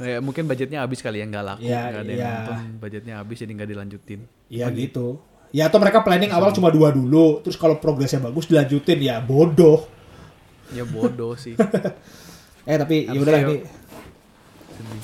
Nah, 0.00 0.06
ya, 0.06 0.18
mungkin 0.18 0.44
budgetnya 0.44 0.80
habis 0.80 0.98
kali 0.98 1.20
ya 1.20 1.28
nggak 1.28 1.44
laku 1.44 1.60
Ya, 1.60 1.80
nggak 1.86 2.00
ada 2.00 2.08
yang 2.08 2.18
ya. 2.18 2.32
nonton 2.40 2.58
budgetnya 2.80 3.14
habis 3.20 3.36
jadi 3.36 3.52
nggak 3.52 3.68
dilanjutin 3.68 4.20
Ya 4.48 4.66
gitu. 4.70 5.20
Ya 5.48 5.68
atau 5.68 5.76
mereka 5.76 6.00
planning 6.00 6.28
awal 6.28 6.52
cuma 6.52 6.68
dua 6.68 6.88
dulu, 6.88 7.40
terus 7.40 7.54
kalau 7.54 7.76
progresnya 7.76 8.16
bagus 8.18 8.44
dilanjutin 8.44 8.98
ya 8.98 9.20
bodoh. 9.20 9.84
ya 10.70 10.84
bodoh 10.84 11.32
sih 11.34 11.52
Eh 12.68 12.76
tapi 12.76 13.06
ya 13.06 13.16
udahlah 13.16 13.40
ini 14.88 15.00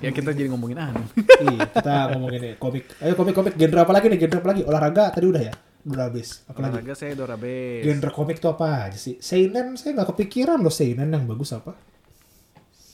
ya 0.00 0.10
kita 0.10 0.32
jadi 0.32 0.48
ngomongin 0.48 0.80
anime 0.80 1.06
iya, 1.44 1.66
kita 1.68 1.96
ngomongin 2.16 2.40
komik. 2.56 2.84
Ayo 3.04 3.12
komik-komik 3.14 3.54
genre 3.54 3.80
apa 3.84 3.92
lagi 3.92 4.06
nih? 4.08 4.18
Genre 4.18 4.38
apa 4.40 4.48
lagi? 4.50 4.62
Olahraga 4.64 5.04
tadi 5.12 5.26
udah 5.28 5.42
ya? 5.42 5.54
Udah 5.86 6.04
habis. 6.08 6.42
Apa 6.48 6.58
lagi? 6.64 6.72
olahraga 6.80 6.94
saya 6.96 7.12
Dora 7.14 7.36
Base 7.38 7.84
Genre 7.86 8.10
komik 8.10 8.42
tuh 8.42 8.50
apa 8.50 8.90
aja 8.90 8.98
sih? 8.98 9.20
Seinen 9.22 9.78
saya 9.78 9.94
nggak 9.94 10.08
kepikiran 10.16 10.58
loh 10.58 10.72
Seinen 10.72 11.12
yang 11.12 11.28
bagus 11.28 11.52
apa? 11.54 11.76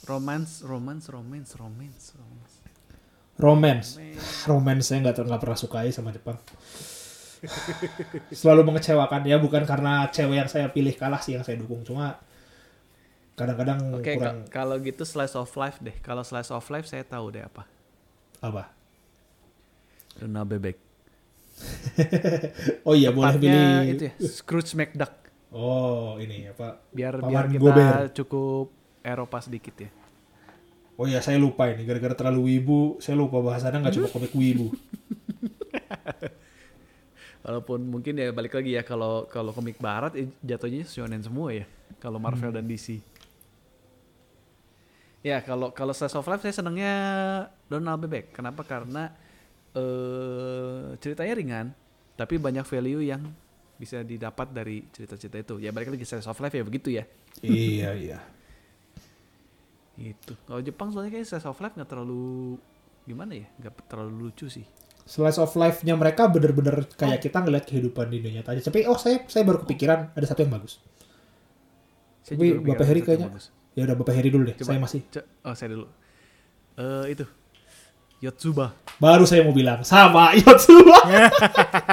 romance 0.04 0.60
romance 0.60 1.08
romance 1.08 1.56
romance 1.56 2.12
romance 2.12 2.54
Romance. 3.34 3.98
Romance 4.46 4.84
saya 4.86 5.02
nggak 5.02 5.26
nggak 5.26 5.42
pernah 5.42 5.58
sukai 5.58 5.90
sama 5.90 6.14
Jepang. 6.14 6.38
Selalu 8.30 8.62
mengecewakan 8.70 9.26
ya 9.26 9.42
bukan 9.42 9.66
karena 9.66 10.06
cewek 10.08 10.36
yang 10.38 10.50
saya 10.50 10.70
pilih 10.70 10.94
kalah 10.94 11.18
sih 11.18 11.34
yang 11.34 11.42
saya 11.42 11.58
dukung 11.58 11.82
cuma 11.82 12.14
kadang-kadang 13.34 13.78
oke 13.92 14.12
kurang 14.14 14.38
ka- 14.44 14.50
kalau 14.54 14.78
gitu 14.78 15.02
slice 15.02 15.34
of 15.34 15.50
life 15.54 15.78
deh 15.78 15.94
kalau 16.00 16.22
slice 16.22 16.48
of 16.48 16.62
life 16.68 16.84
saya 16.84 17.02
tahu 17.02 17.30
deh 17.30 17.42
apa 17.42 17.66
apa. 18.38 18.70
Dona 20.14 20.42
bebek 20.42 20.78
Oh 22.86 22.94
iya 22.94 23.10
boleh 23.10 23.34
Tepatnya 23.34 23.50
pilih. 23.50 23.90
itu 23.90 24.02
ya 24.04 24.14
Scrooge 24.20 24.74
McDuck 24.74 25.12
Oh 25.50 26.18
ini 26.18 26.46
apa? 26.46 26.82
biar 26.90 27.14
Paman 27.16 27.30
biar 27.30 27.44
kita 27.48 27.58
Gober. 27.60 27.94
cukup 28.12 28.66
Eropa 29.00 29.38
sedikit 29.40 29.74
ya 29.76 29.90
Oh 30.94 31.04
iya 31.04 31.18
saya 31.18 31.34
lupa 31.36 31.66
ini 31.66 31.82
gara-gara 31.82 32.14
terlalu 32.14 32.54
wibu 32.54 32.98
saya 32.98 33.14
lupa 33.14 33.38
bahasannya 33.40 33.82
nggak 33.82 33.94
cuma 33.96 34.06
komik 34.08 34.30
wibu. 34.32 34.70
Walaupun 37.42 37.82
mungkin 37.84 38.14
ya 38.14 38.30
balik 38.30 38.54
lagi 38.54 38.72
ya 38.72 38.80
kalau 38.80 39.26
kalau 39.26 39.50
komik 39.50 39.76
barat 39.76 40.14
eh, 40.14 40.30
jatuhnya 40.40 40.86
shonen 40.86 41.18
semua 41.18 41.52
ya. 41.52 41.66
Kalau 41.98 42.16
Marvel 42.16 42.48
dan 42.50 42.64
DC. 42.64 43.02
Ya 45.24 45.40
kalau 45.40 45.72
kalau 45.72 45.96
slice 45.96 46.12
of 46.14 46.28
life 46.28 46.44
saya 46.44 46.52
senangnya 46.52 46.92
Donald 47.66 47.96
Bebek. 48.04 48.36
Kenapa? 48.36 48.60
Karena 48.60 49.08
eh 49.72 50.94
ceritanya 51.00 51.34
ringan, 51.34 51.66
tapi 52.14 52.36
banyak 52.36 52.62
value 52.62 53.00
yang 53.00 53.32
bisa 53.74 54.04
didapat 54.04 54.52
dari 54.52 54.84
cerita-cerita 54.92 55.40
itu. 55.40 55.54
Ya 55.64 55.72
balik 55.72 55.96
lagi 55.96 56.04
slice 56.04 56.28
of 56.28 56.36
life 56.38 56.52
ya 56.52 56.62
begitu 56.62 56.92
ya. 56.92 57.08
iya 57.40 57.90
iya. 58.04 58.18
Gitu. 59.96 60.36
Kalau 60.44 60.60
Jepang 60.60 60.92
soalnya 60.92 61.16
kayak 61.16 61.26
slice 61.26 61.48
of 61.48 61.56
life 61.56 61.72
nggak 61.72 61.88
terlalu 61.88 62.60
gimana 63.08 63.32
ya? 63.32 63.48
Nggak 63.64 63.88
terlalu 63.88 64.28
lucu 64.28 64.46
sih. 64.52 64.68
Slice 65.08 65.40
of 65.40 65.52
life-nya 65.56 65.96
mereka 65.96 66.28
bener-bener 66.28 66.84
kayak 66.96 67.24
kita 67.24 67.40
ngeliat 67.40 67.64
kehidupan 67.64 68.12
di 68.12 68.20
dunia 68.20 68.44
nyata 68.44 68.52
aja. 68.56 68.68
Tapi 68.68 68.84
oh 68.84 69.00
saya 69.00 69.24
saya 69.24 69.44
baru 69.44 69.64
kepikiran 69.64 70.12
ada 70.12 70.26
satu 70.28 70.44
yang 70.44 70.52
bagus. 70.52 70.80
Saya 72.24 72.36
Tapi 72.36 72.60
Bapak 72.60 72.86
Heri 72.88 73.00
kayaknya- 73.00 73.32
bagus. 73.32 73.48
Ya 73.74 73.82
udah 73.86 73.96
Bapak 73.98 74.14
Heri 74.14 74.30
dulu 74.30 74.46
deh. 74.46 74.56
Coba. 74.58 74.68
Saya 74.70 74.78
masih. 74.78 75.00
Oh 75.42 75.54
saya 75.54 75.68
dulu. 75.74 75.86
Eh 76.78 77.04
itu 77.14 77.24
Yotsuba. 78.22 78.72
Baru 78.96 79.28
saya 79.28 79.44
mau 79.44 79.52
bilang 79.52 79.82
sama 79.84 80.32
Yotsuba. 80.40 80.98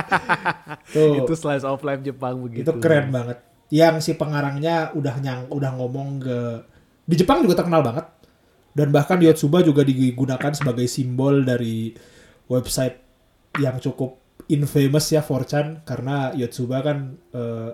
Tuh. 0.96 1.26
Itu 1.26 1.34
slice 1.36 1.66
of 1.68 1.82
life 1.84 2.06
Jepang 2.06 2.40
begitu. 2.40 2.64
Itu 2.64 2.74
keren 2.80 3.12
banget. 3.12 3.44
Yang 3.74 3.96
si 4.06 4.12
pengarangnya 4.16 4.96
udah 4.96 5.16
nyang 5.20 5.42
udah 5.52 5.72
ngomong 5.76 6.10
ke 6.22 6.38
di 7.10 7.16
Jepang 7.20 7.44
juga 7.44 7.60
terkenal 7.60 7.84
banget. 7.84 8.06
Dan 8.72 8.88
bahkan 8.96 9.20
Yotsuba 9.20 9.60
juga 9.66 9.84
digunakan 9.84 10.56
sebagai 10.56 10.88
simbol 10.88 11.44
dari 11.44 11.92
website 12.48 12.96
yang 13.60 13.84
cukup 13.84 14.16
infamous 14.48 15.12
ya 15.12 15.20
4chan 15.20 15.84
karena 15.84 16.32
Yotsuba 16.40 16.80
kan 16.80 17.20
eh, 17.36 17.72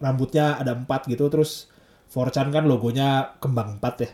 rambutnya 0.00 0.60
ada 0.60 0.76
empat 0.76 1.08
gitu 1.08 1.32
terus 1.32 1.71
4chan 2.12 2.52
kan 2.52 2.64
logonya 2.64 3.08
kembang 3.40 3.80
empat 3.80 3.94
ya. 3.98 4.10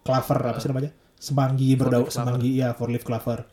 Clover 0.00 0.38
apa 0.42 0.58
sih 0.58 0.68
namanya? 0.68 0.90
Semanggi 1.14 1.68
berdaun 1.74 2.08
semanggi 2.10 2.50
ya 2.56 2.72
four 2.72 2.88
leaf 2.88 3.04
clover 3.04 3.44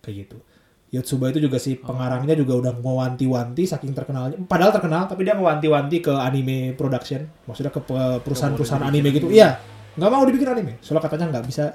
kayak 0.00 0.16
gitu. 0.26 0.38
Yotsuba 0.86 1.28
itu 1.28 1.42
juga 1.42 1.58
si 1.58 1.76
pengarangnya 1.76 2.32
juga 2.32 2.56
udah 2.56 2.72
mewanti-wanti 2.78 3.66
saking 3.66 3.90
terkenalnya. 3.90 4.38
Padahal 4.46 4.70
terkenal, 4.70 5.04
tapi 5.04 5.26
dia 5.26 5.34
mewanti-wanti 5.34 5.98
ke 5.98 6.14
anime 6.14 6.72
production. 6.72 7.26
Maksudnya 7.44 7.74
ke 7.74 7.82
pe- 7.82 8.20
perusahaan-perusahaan 8.22 8.86
anime 8.86 9.08
gitu. 9.10 9.26
Iya, 9.28 9.58
nggak 9.98 10.08
mau 10.08 10.22
dibikin 10.22 10.46
anime. 10.46 10.78
Soalnya 10.78 11.02
katanya 11.10 11.26
nggak 11.36 11.44
bisa 11.44 11.74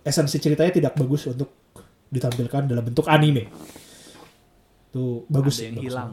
esensi 0.00 0.40
ceritanya 0.40 0.72
tidak 0.72 0.92
bagus 0.96 1.28
untuk 1.28 1.52
ditampilkan 2.08 2.64
dalam 2.64 2.82
bentuk 2.82 3.04
anime. 3.06 3.44
Tuh 4.90 5.22
bagus 5.28 5.60
ada 5.60 5.64
yang 5.68 5.76
bagus 5.76 5.84
hilang. 5.86 6.10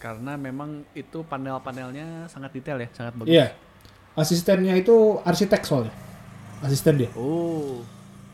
Karena 0.00 0.32
memang 0.36 0.70
itu 0.92 1.22
panel-panelnya 1.22 2.26
sangat 2.26 2.50
detail 2.50 2.82
ya, 2.82 2.88
sangat 2.90 3.14
bagus. 3.14 3.30
Iya. 3.30 3.46
Asistennya 4.18 4.74
itu 4.74 5.18
arsitek 5.22 5.62
soalnya. 5.62 5.94
Asisten 6.60 7.00
dia. 7.00 7.10
Oh. 7.14 7.80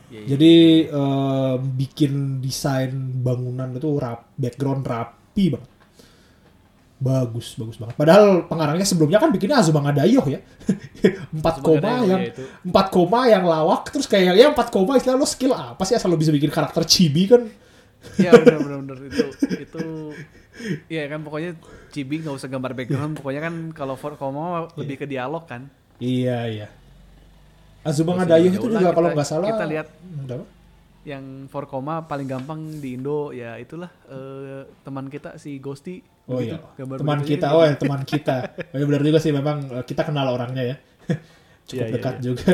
Iya, 0.07 0.19
iya. 0.23 0.27
Jadi 0.35 0.53
eh, 0.87 1.55
bikin 1.59 2.39
desain 2.39 2.91
bangunan 3.23 3.75
itu 3.75 3.89
rap, 3.99 4.31
background 4.39 4.83
rapi 4.87 5.51
banget. 5.51 5.71
Bagus, 6.97 7.53
bagus 7.61 7.77
banget. 7.77 7.93
Padahal 7.93 8.49
pengarangnya 8.49 8.87
sebelumnya 8.87 9.21
kan 9.21 9.29
bikinnya 9.29 9.61
Azuma 9.61 9.85
Ngadayoh 9.85 10.25
ya. 10.25 10.41
empat 11.37 11.61
koma 11.61 12.01
yang 12.01 12.21
ya 12.25 12.33
itu. 12.33 12.43
empat 12.65 12.87
koma 12.89 13.21
yang 13.29 13.43
lawak 13.45 13.93
terus 13.93 14.09
kayak 14.09 14.33
ya 14.33 14.49
empat 14.49 14.73
koma 14.73 14.97
istilah 14.97 15.13
lo 15.13 15.27
skill 15.29 15.53
apa 15.53 15.85
sih 15.85 15.93
asal 15.93 16.09
lo 16.09 16.17
bisa 16.17 16.33
bikin 16.33 16.49
karakter 16.49 16.81
chibi 16.89 17.29
kan? 17.29 17.45
Iya 18.17 18.33
benar 18.41 18.59
benar 18.65 18.79
benar 18.81 18.97
itu 19.13 19.27
itu 19.61 19.85
Iya 20.89 21.03
kan 21.11 21.19
pokoknya 21.21 21.51
Cibi 21.93 22.21
nggak 22.25 22.35
usah 22.35 22.49
gambar 22.49 22.71
background, 22.73 23.13
pokoknya 23.19 23.41
kan 23.45 23.55
kalau 23.71 23.95
for 23.95 24.17
Komo 24.17 24.67
lebih 24.75 25.01
ke 25.01 25.05
dialog 25.05 25.45
kan. 25.45 25.69
Iya, 25.97 26.37
iya. 26.49 26.67
Azuma 27.87 28.13
Terus 28.13 28.19
Ngadayoh 28.27 28.51
jauh 28.51 28.57
itu 28.59 28.67
juga 28.75 28.91
kalau 28.91 29.09
nggak 29.15 29.27
salah 29.27 29.47
kita 29.47 29.65
lihat 29.71 29.87
apa? 30.27 30.45
yang 31.07 31.47
for 31.47 31.63
koma 31.71 32.03
paling 32.03 32.27
gampang 32.27 32.83
di 32.83 32.99
Indo 32.99 33.31
ya 33.31 33.55
itulah 33.55 33.87
eh, 34.11 34.67
teman 34.83 35.07
kita 35.07 35.39
si 35.39 35.55
Ghosty. 35.63 36.03
Oh 36.27 36.43
Begitu, 36.43 36.59
iya, 36.59 36.75
gambar 36.83 36.95
teman 36.99 37.19
kita, 37.23 37.47
gitu. 37.47 37.55
oh 37.55 37.63
ya 37.63 37.75
teman 37.79 38.01
kita. 38.03 38.35
Oh 38.75 38.77
ya 38.83 38.83
benar 38.83 39.01
juga 39.07 39.19
sih 39.23 39.31
memang 39.31 39.57
eh, 39.71 39.83
kita 39.87 40.03
kenal 40.03 40.27
orangnya 40.27 40.75
ya. 40.75 40.75
Cukup 41.63 41.79
Iya, 41.79 41.85
iya, 41.87 41.95
dekat 41.95 42.15
iya. 42.19 42.23
juga. 42.27 42.51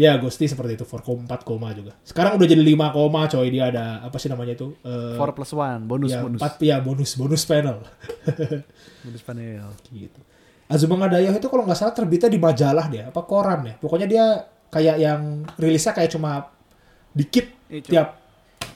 Ya, 0.00 0.16
Gusti 0.16 0.48
seperti 0.48 0.80
itu, 0.80 0.84
4 0.84 1.04
koma, 1.04 1.20
4 1.28 1.44
koma 1.44 1.68
juga. 1.70 1.92
Sekarang 2.00 2.40
udah 2.40 2.48
jadi 2.48 2.64
5 2.64 2.88
koma 2.88 3.28
coy, 3.28 3.52
dia 3.52 3.68
ada 3.68 4.00
apa 4.00 4.16
sih 4.16 4.32
namanya 4.32 4.56
itu? 4.56 4.72
Eh, 4.80 5.20
4 5.20 5.36
plus 5.36 5.52
1 5.52 5.84
bonus 5.84 6.08
ya, 6.08 6.24
bonus. 6.24 6.40
4 6.40 6.56
ya 6.62 6.76
bonus, 6.80 7.10
bonus 7.14 7.42
panel. 7.44 7.76
Bonus 9.04 9.22
panel. 9.22 9.68
gitu. 9.90 10.20
Azuma 10.66 10.94
Ngadayoh 10.96 11.34
itu 11.34 11.48
kalau 11.48 11.66
nggak 11.66 11.76
salah 11.76 11.92
terbitnya 11.92 12.28
di 12.28 12.38
majalah 12.38 12.86
dia, 12.86 13.04
apa 13.10 13.20
koran 13.22 13.60
ya. 13.66 13.74
Pokoknya 13.76 14.06
dia 14.06 14.24
kayak 14.70 14.96
yang 14.96 15.20
rilisnya 15.56 15.90
kayak 15.92 16.10
cuma 16.10 16.46
dikit 17.10 17.50
coba. 17.66 17.82
tiap 17.82 18.08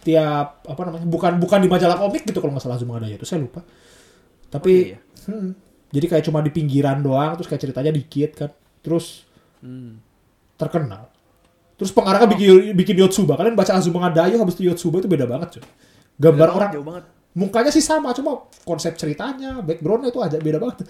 tiap 0.02 0.48
apa 0.66 0.80
namanya 0.84 1.06
bukan 1.06 1.38
bukan 1.38 1.62
di 1.62 1.68
majalah 1.70 1.94
komik 1.96 2.26
gitu 2.26 2.42
kalau 2.42 2.50
nggak 2.50 2.64
salah 2.66 2.76
Azuma 2.76 2.98
Ngadayoh 2.98 3.16
itu 3.16 3.24
saya 3.24 3.40
lupa. 3.40 3.62
Tapi 4.50 4.72
Oh, 4.74 4.90
iya. 4.90 4.98
hmm, 5.30 5.50
jadi 5.88 6.06
kayak 6.10 6.24
cuma 6.26 6.42
di 6.42 6.50
pinggiran 6.50 6.98
doang 6.98 7.38
terus 7.38 7.46
kayak 7.46 7.62
ceritanya 7.62 7.90
dikit 7.90 8.30
kan. 8.34 8.50
Terus 8.82 9.22
Hmm. 9.62 10.02
terkenal. 10.54 11.13
Terus 11.74 11.90
pengarangnya 11.90 12.30
bikin 12.30 12.72
bikin 12.72 12.96
Yotsuba. 13.02 13.34
Kalian 13.34 13.54
baca 13.54 13.74
Azuma 13.74 13.98
Ngadayoh 14.00 14.38
habis 14.38 14.54
itu 14.54 14.66
Yotsuba 14.66 15.02
itu 15.02 15.08
beda 15.08 15.26
banget 15.26 15.58
cuy. 15.58 15.64
Gambar 16.14 16.46
Beda 16.46 16.54
orang 16.54 16.70
banget, 16.70 16.86
banget. 16.86 17.04
mukanya 17.34 17.70
sih 17.70 17.82
sama 17.82 18.14
cuma 18.14 18.46
konsep 18.62 18.94
ceritanya, 18.94 19.58
backgroundnya 19.58 20.08
itu 20.08 20.20
aja 20.22 20.38
beda 20.38 20.58
banget. 20.58 20.86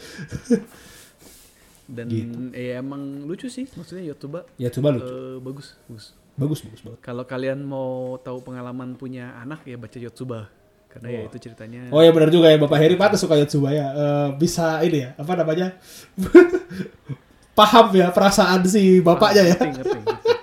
Dan 1.85 2.09
Gitu. 2.09 2.33
ya 2.53 2.81
emang 2.81 3.25
lucu 3.25 3.45
sih 3.47 3.69
maksudnya 3.71 4.05
Yotuba 4.07 4.49
Ya 4.57 4.69
coba 4.69 4.97
lu. 4.97 5.01
eh, 5.01 5.37
bagus 5.39 5.77
bagus. 5.85 6.05
Bagus 6.35 6.59
bagus 6.61 6.81
banget. 6.81 6.99
Kalau 7.01 7.25
kalian 7.25 7.61
mau 7.61 8.17
tahu 8.19 8.41
pengalaman 8.43 8.97
punya 8.97 9.37
anak 9.37 9.65
ya 9.65 9.77
baca 9.77 9.97
Yotsuba 9.97 10.49
Karena 10.89 11.09
ya 11.11 11.21
itu 11.27 11.37
ceritanya. 11.39 11.91
Oh 11.91 11.99
ya 11.99 12.09
benar 12.09 12.31
juga 12.31 12.49
ya 12.49 12.57
Bapak 12.57 12.79
Heri 12.79 12.95
patah 12.95 13.17
suka 13.17 13.35
Yotsuba 13.35 13.69
ya. 13.71 13.87
Eh, 13.91 14.29
bisa 14.37 14.79
ini 14.81 15.03
ya, 15.03 15.11
apa 15.15 15.33
namanya? 15.35 15.75
Paham 17.59 17.87
ya 17.95 18.11
perasaan 18.11 18.63
si 18.65 18.99
bapaknya 18.99 19.43
ya. 19.43 19.57
Ngerti, 19.57 19.71
ngerti, 19.75 19.99
ngerti. 20.01 20.34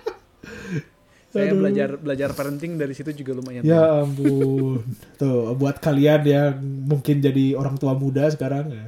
Saya 1.32 1.55
belajar 1.55 1.95
belajar 1.95 2.29
parenting 2.36 2.75
dari 2.75 2.91
situ 2.91 3.15
juga 3.23 3.39
lumayan. 3.39 3.63
Ya 3.63 4.03
ampun. 4.03 4.84
Tuh, 5.19 5.55
buat 5.55 5.79
kalian 5.79 6.21
yang 6.27 6.59
mungkin 6.61 7.23
jadi 7.23 7.55
orang 7.55 7.79
tua 7.79 7.95
muda 7.95 8.27
sekarang 8.27 8.67
ya. 8.71 8.88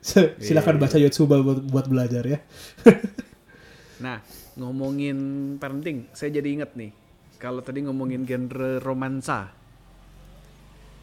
Iya, 0.00 0.40
Silakan 0.40 0.80
baca 0.80 0.96
Yotsuba 0.96 1.44
buat, 1.44 1.60
buat 1.68 1.86
belajar 1.88 2.24
ya. 2.24 2.38
Nah, 4.00 4.24
ngomongin 4.56 5.18
parenting, 5.60 6.08
saya 6.16 6.32
jadi 6.32 6.56
inget 6.56 6.72
nih. 6.72 6.88
Kalau 7.36 7.60
tadi 7.60 7.84
ngomongin 7.84 8.24
genre 8.24 8.80
romansa, 8.80 9.52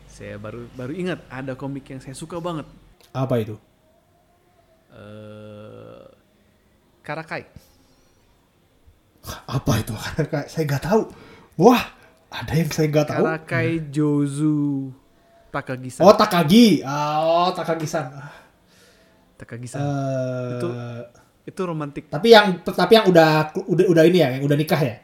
saya 0.09 0.41
baru 0.41 0.65
baru 0.73 0.93
ingat 0.97 1.21
ada 1.30 1.53
komik 1.53 1.86
yang 1.93 2.01
saya 2.01 2.17
suka 2.17 2.41
banget. 2.41 2.65
Apa 3.13 3.38
itu? 3.38 3.53
eh 4.97 6.05
Karakai. 7.05 7.45
Apa 9.45 9.71
itu? 9.78 9.93
Kayak 10.23 10.47
saya 10.47 10.63
nggak 10.65 10.84
tahu. 10.84 11.01
Wah, 11.57 11.84
ada 12.30 12.51
yang 12.51 12.69
saya 12.69 12.88
nggak 12.88 13.07
tahu. 13.07 13.23
Karakai 13.23 13.69
Jozu 13.88 14.91
Takagi-san. 15.47 16.03
Oh 16.03 16.13
Takagi. 16.13 16.84
Oh 16.84 17.49
Takagi-san. 17.51 18.05
Takagi-san. 19.36 19.80
eh, 19.80 20.51
Itu 20.55 20.67
itu 21.47 21.61
romantik. 21.63 22.11
tapi 22.11 22.30
yang 22.30 22.59
tapi 22.59 22.93
yang 22.93 23.07
udah 23.07 23.55
udah 23.63 23.86
udah 23.88 24.03
ini 24.03 24.19
ya, 24.19 24.36
yang 24.36 24.43
udah 24.43 24.53
nikah 24.53 24.82
ya. 24.82 24.95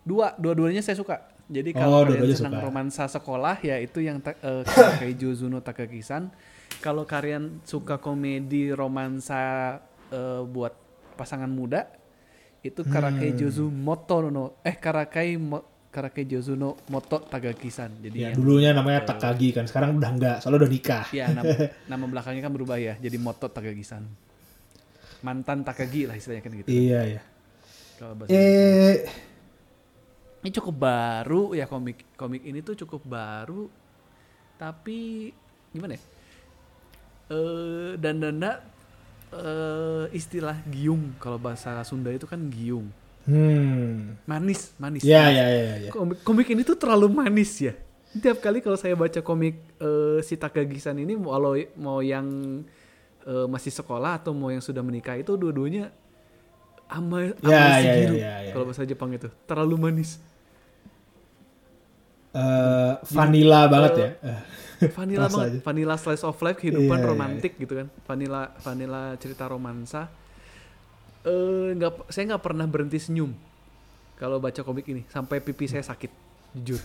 Dua, 0.00 0.30
dua-duanya 0.34 0.78
saya 0.78 0.94
suka. 0.94 1.26
Jadi 1.44 1.74
Oh, 1.74 1.76
kalau 1.76 1.98
kalian 1.98 2.08
dua-duanya 2.14 2.36
senang 2.38 2.54
suka. 2.54 2.64
romansa 2.64 3.04
sekolah 3.04 3.56
ya 3.60 3.76
itu 3.76 3.98
yang 4.00 4.22
eh, 4.22 4.62
Karakai 4.62 5.12
Jozu 5.20 5.48
no 5.48 5.58
Takagi-san. 5.58 6.30
Kalau 6.78 7.02
kalian 7.04 7.60
suka 7.62 7.98
komedi 7.98 8.70
romansa 8.70 9.76
eh, 10.08 10.42
buat 10.44 10.72
pasangan 11.14 11.48
muda 11.48 11.90
itu 12.64 12.80
Karakai 12.82 13.30
Hmm. 13.30 13.38
Jozu 13.38 13.68
Moto 13.68 14.24
no 14.24 14.58
eh 14.60 14.74
Karakai 14.74 15.36
Mo- 15.36 15.68
Karakai 15.92 16.24
Jozu 16.24 16.56
no 16.56 16.74
Moto 16.88 17.22
Takagi-san. 17.22 18.02
Jadi 18.02 18.16
Ya, 18.18 18.32
dulunya 18.32 18.72
namanya 18.72 19.06
Takagi 19.06 19.52
kan, 19.52 19.68
sekarang 19.68 19.94
udah 19.94 20.10
enggak, 20.10 20.36
soalnya 20.40 20.64
udah 20.64 20.72
nikah. 20.72 21.06
Ya, 21.12 21.30
nama, 21.30 21.46
nama 21.92 22.04
belakangnya 22.08 22.42
kan 22.42 22.50
berubah 22.50 22.74
ya, 22.76 22.98
jadi 22.98 23.14
Moto 23.14 23.46
Takagi-san. 23.46 24.02
Mantan 25.20 25.62
Takagi 25.62 26.04
lah 26.04 26.18
istilahnya 26.18 26.42
kan 26.42 26.52
gitu. 26.56 26.68
Iya 26.68 27.00
ya. 27.06 27.22
Kalau 27.94 28.18
bahasa 28.18 28.34
Eh, 28.34 29.06
ini 30.42 30.50
cukup 30.50 30.76
baru 30.76 31.54
ya 31.54 31.64
komik 31.64 32.04
komik 32.14 32.42
ini 32.42 32.60
tuh 32.60 32.76
cukup 32.76 33.06
baru 33.06 33.64
tapi 34.54 35.32
gimana 35.70 35.96
ya 35.96 36.02
eh 37.26 37.92
dan 37.96 38.20
danda 38.20 38.60
eh 39.34 40.04
istilah 40.14 40.62
giung 40.70 41.16
kalau 41.18 41.36
bahasa 41.36 41.82
Sunda 41.82 42.14
itu 42.14 42.24
kan 42.24 42.38
giung 42.48 42.86
hmm. 43.26 44.22
manis 44.24 44.70
manis 44.78 45.02
Ya 45.02 45.26
manis. 45.26 45.36
ya 45.36 45.46
ya 45.50 45.74
ya. 45.78 45.90
komik, 45.90 46.18
komik 46.22 46.46
ini 46.50 46.62
tuh 46.62 46.78
terlalu 46.78 47.10
manis 47.10 47.58
ya 47.58 47.74
tiap 48.14 48.38
kali 48.38 48.62
kalau 48.62 48.78
saya 48.78 48.94
baca 48.94 49.20
komik 49.20 49.58
eh, 49.82 50.18
si 50.22 50.38
Takagi-san 50.38 50.94
ini 51.02 51.18
walau 51.18 51.58
mau 51.74 51.98
yang 51.98 52.26
eh, 53.26 53.46
masih 53.50 53.74
sekolah 53.74 54.22
atau 54.22 54.30
mau 54.30 54.54
yang 54.54 54.62
sudah 54.62 54.86
menikah 54.86 55.18
itu 55.18 55.34
dua-duanya 55.34 55.90
ama 56.86 57.26
Ya, 57.26 57.34
ama 57.42 57.50
ya, 57.50 57.74
shigiru 57.82 58.14
ya, 58.14 58.22
ya, 58.22 58.34
ya. 58.46 58.52
kalau 58.54 58.64
bahasa 58.70 58.86
Jepang 58.86 59.10
itu 59.10 59.26
terlalu 59.50 59.76
manis 59.78 60.22
Eh, 62.34 62.92
vanilla 63.14 63.70
banget 63.70 63.92
ya. 63.94 64.08
Vanilla 64.90 65.26
banget 65.26 65.48
aja. 65.48 65.60
vanilla 65.62 65.94
slice 65.96 66.24
of 66.24 66.36
life 66.38 66.58
kehidupan 66.58 66.84
Iya, 66.90 67.00
iya, 67.00 67.08
romantik 67.08 67.52
gitu 67.56 67.72
kan 67.74 67.86
vanilla 68.04 68.52
vanilla 68.60 69.02
cerita 69.16 69.44
romansa 69.46 70.08
eh 71.24 71.72
nggak 71.72 72.08
saya 72.08 72.34
nggak 72.34 72.42
pernah 72.42 72.66
berhenti 72.68 73.00
senyum 73.00 73.32
kalau 74.14 74.36
baca 74.38 74.60
komik 74.60 74.84
ini 74.86 75.02
sampai 75.08 75.40
pipi 75.40 75.64
saya 75.64 75.80
sakit 75.80 76.12
jujur 76.54 76.78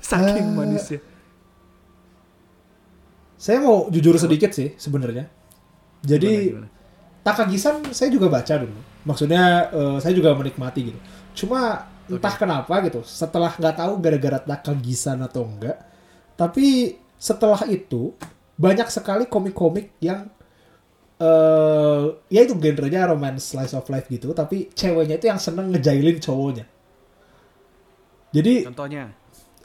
saking 0.00 0.46
Ah. 0.48 0.54
manisnya 0.54 1.00
Saya 3.38 3.62
mau 3.62 3.86
jujur 3.86 4.18
sedikit 4.18 4.50
sih 4.50 4.74
sebenarnya. 4.74 5.30
Jadi 6.02 6.26
Gimana, 6.26 6.66
gimana? 6.66 6.68
Takagi-san 7.22 7.94
saya 7.94 8.10
juga 8.10 8.26
baca 8.26 8.50
dulu. 8.58 8.74
Maksudnya 9.06 9.42
eh, 9.70 9.96
saya 10.02 10.10
juga 10.10 10.34
menikmati 10.34 10.90
gitu. 10.90 10.98
Cuma 11.38 11.86
entah 12.08 12.34
kenapa 12.34 12.74
gitu. 12.84 13.04
Setelah 13.04 13.52
nggak 13.54 13.76
tahu 13.76 13.92
gara-gara 14.00 14.38
Takagi-san 14.40 15.20
atau 15.22 15.44
enggak. 15.44 15.76
Tapi 16.34 16.96
setelah 17.20 17.62
itu 17.68 18.16
banyak 18.58 18.88
sekali 18.90 19.28
komik-komik 19.30 19.94
yang 20.02 20.26
eh 21.18 22.04
ya 22.30 22.40
itu 22.46 22.54
genrenya 22.56 23.10
romance 23.10 23.54
slice 23.54 23.76
of 23.76 23.86
life 23.92 24.08
gitu. 24.08 24.32
Tapi 24.32 24.72
ceweknya 24.72 25.20
itu 25.20 25.26
yang 25.28 25.40
seneng 25.40 25.70
ngejailin 25.70 26.18
cowoknya. 26.18 26.64
Jadi 28.32 28.68
contohnya 28.68 29.12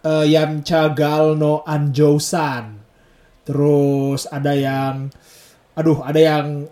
eh 0.04 0.26
Yamcha 0.28 0.92
Gal 0.92 1.40
no 1.40 1.64
Anjo-san. 1.64 2.84
Terus 3.44 4.28
ada 4.32 4.56
yang 4.56 5.12
aduh, 5.76 6.00
ada 6.06 6.22
yang 6.22 6.70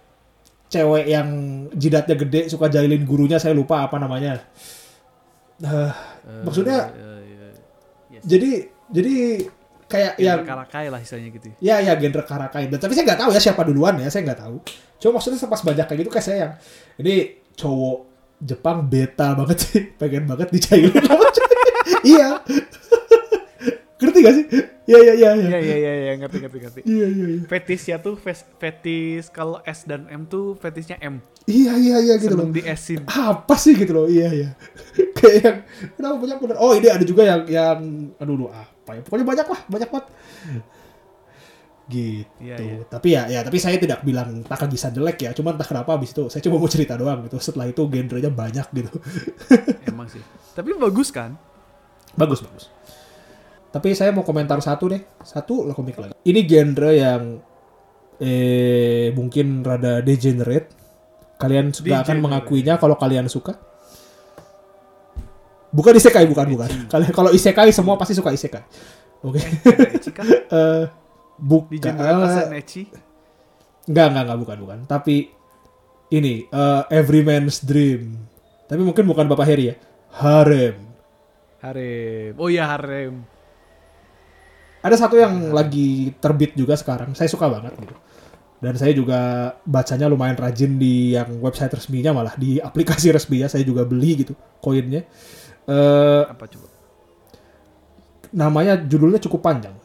cewek 0.72 1.05
yang 1.09 1.28
jidatnya 1.76 2.15
gede 2.15 2.47
suka 2.47 2.72
jailin 2.72 3.03
gurunya, 3.03 3.36
saya 3.38 3.51
lupa 3.51 3.84
apa 3.84 3.99
namanya. 3.99 4.39
Eh, 5.62 5.91
maksudnya 6.41 6.89
eh, 6.89 7.22
eh, 7.22 7.53
yes. 8.18 8.24
jadi 8.26 8.51
jadi 8.89 9.16
kayak 9.86 10.14
yang 10.18 10.41
yang 10.41 10.47
karakai 10.47 10.86
lah 10.89 10.99
istilahnya 11.03 11.30
gitu 11.38 11.47
ya 11.62 11.78
ya 11.84 11.93
genre 11.99 12.24
karakai. 12.26 12.66
Dan 12.72 12.80
tapi 12.82 12.97
saya 12.97 13.05
nggak 13.14 13.22
tahu 13.22 13.30
ya 13.36 13.41
siapa 13.41 13.62
duluan 13.68 13.95
ya, 14.01 14.09
saya 14.09 14.26
nggak 14.26 14.41
tahu. 14.41 14.55
Cuma 14.97 15.12
maksudnya 15.20 15.38
pas 15.45 15.62
banyak 15.62 15.86
kayak 15.86 15.99
gitu 16.01 16.12
kayak 16.12 16.26
saya 16.26 16.38
yang 16.38 16.53
ini 17.01 17.14
cowok 17.53 17.97
Jepang 18.41 18.89
beta 18.89 19.38
banget 19.38 19.57
sih, 19.62 19.82
pengen 20.01 20.26
banget 20.26 20.49
cewek. 20.57 20.97
Iya. 22.01 22.41
Ngerti 24.02 24.18
gak 24.26 24.34
sih? 24.34 24.45
Iya 24.89 24.99
iya 24.99 25.14
iya 25.14 25.30
iya. 25.38 25.47
Iya 25.47 25.60
iya 25.62 25.76
iya 25.78 25.93
iya 25.93 26.14
ngerti 26.18 26.38
ngerti 26.41 26.58
ngerti. 26.58 26.80
Iya 26.89 27.08
iya 27.08 27.26
iya. 27.38 27.41
Fetisnya 27.45 27.95
tuh 28.02 28.18
fes- 28.18 28.49
fetis 28.58 29.30
kalau 29.30 29.62
S 29.62 29.86
dan 29.86 30.10
M 30.10 30.26
tuh 30.26 30.58
fetisnya 30.58 30.97
M. 30.97 31.22
Iya 31.45 31.78
iya 31.78 31.97
iya 32.02 32.14
gitu 32.18 32.34
loh. 32.34 32.49
Seneng 32.49 32.58
di 32.58 32.62
S-in. 32.66 33.02
Apa 33.06 33.54
sih 33.62 33.78
gitu 33.78 33.93
loh? 33.93 34.06
Iya 34.10 34.30
iya. 34.34 34.49
Kayak 35.18 35.38
yang 35.45 35.58
kenapa 35.93 36.16
banyak 36.18 36.38
bener. 36.41 36.58
Oh 36.58 36.74
ini 36.74 36.88
ada 36.89 37.06
juga 37.06 37.22
yang 37.24 37.41
yang 37.45 37.80
aduh 38.18 38.34
aduh 38.41 38.49
apa 38.49 38.91
ya? 38.97 39.02
Pokoknya 39.06 39.26
banyak 39.30 39.47
lah, 39.47 39.62
banyak 39.70 39.89
banget. 39.93 40.08
Gitu. 41.91 42.24
Iya, 42.39 42.56
iya. 42.56 42.76
Tapi 42.88 43.08
ya 43.12 43.22
ya 43.28 43.39
tapi 43.43 43.58
saya 43.60 43.76
tidak 43.76 43.99
bilang 44.02 44.41
Takagi-san 44.47 44.95
jelek 44.95 45.18
ya. 45.28 45.32
Cuman 45.38 45.60
entah 45.60 45.68
kenapa 45.68 45.93
abis 45.93 46.16
itu 46.16 46.26
saya 46.32 46.41
cuma 46.41 46.58
mau 46.58 46.70
cerita 46.72 46.97
doang 46.97 47.22
gitu. 47.30 47.38
Setelah 47.38 47.70
itu 47.70 47.86
genrenya 47.86 48.34
banyak 48.34 48.66
gitu. 48.74 48.89
Emang 49.89 50.10
sih. 50.10 50.24
Tapi 50.58 50.74
bagus 50.74 51.14
kan? 51.14 51.38
bagus 52.12 52.43
bagus. 52.43 52.68
Tapi 53.72 53.95
saya 53.95 54.11
mau 54.11 54.22
komentar 54.22 54.59
satu 54.59 54.91
deh. 54.91 54.99
Satu 55.24 55.63
lah 55.63 55.72
komik 55.72 55.95
lagi. 55.95 56.13
Ini 56.28 56.39
genre 56.43 56.91
yang 56.91 57.24
eh 58.19 59.09
mungkin 59.15 59.63
rada 59.63 60.03
degenerate. 60.03 60.69
Kalian 61.39 61.74
sudah 61.74 62.03
akan 62.03 62.19
Degenerate. 62.19 62.22
mengakuinya 62.22 62.76
kalau 62.78 62.99
kalian 62.99 63.26
suka. 63.26 63.55
Bukan 65.72 65.95
isekai, 65.95 66.28
bukan 66.28 66.47
bukan. 66.51 66.69
Kalian 66.91 67.11
kalau 67.15 67.32
isekai 67.32 67.72
semua 67.72 67.95
pasti 67.95 68.11
suka 68.11 68.36
isekai. 68.36 68.61
Oke. 69.24 69.39
Ada 69.39 69.88
Echi 69.95 70.11
kan? 70.11 70.26
Eh 70.51 70.84
bukan. 71.39 71.95
Enggak, 73.88 74.05
enggak, 74.13 74.24
enggak, 74.28 74.39
bukan, 74.45 74.57
bukan. 74.61 74.80
Tapi 74.86 75.32
ini 76.11 76.45
eh, 76.45 76.82
Every 76.91 77.24
Man's 77.24 77.63
Dream. 77.63 78.19
Tapi 78.67 78.82
mungkin 78.84 79.07
bukan 79.07 79.26
Bapak 79.26 79.47
Heri 79.47 79.72
ya. 79.72 79.76
Harem. 80.11 80.76
Harem. 81.63 82.36
Oh 82.36 82.51
iya 82.51 82.67
harem. 82.67 83.24
Ada 84.82 85.05
satu 85.07 85.15
yang 85.17 85.53
lagi 85.53 86.13
terbit 86.17 86.57
juga 86.57 86.73
sekarang. 86.73 87.13
Saya 87.13 87.29
suka 87.29 87.45
banget 87.45 87.73
gitu. 87.77 87.95
Dan 88.61 88.77
saya 88.77 88.93
juga 88.93 89.53
bacanya 89.65 90.05
lumayan 90.05 90.38
rajin 90.38 90.77
di 90.77 91.17
yang 91.17 91.41
website 91.41 91.73
resminya 91.73 92.13
malah 92.13 92.38
di 92.38 92.61
aplikasi 92.61 93.09
resminya 93.15 93.49
saya 93.49 93.65
juga 93.65 93.86
beli 93.86 94.25
gitu 94.25 94.34
koinnya. 94.61 95.05
Eh 95.65 96.23
Apa 96.29 96.45
coba? 96.49 96.69
namanya 98.32 98.79
judulnya 98.79 99.19
cukup 99.19 99.43
panjang. 99.43 99.75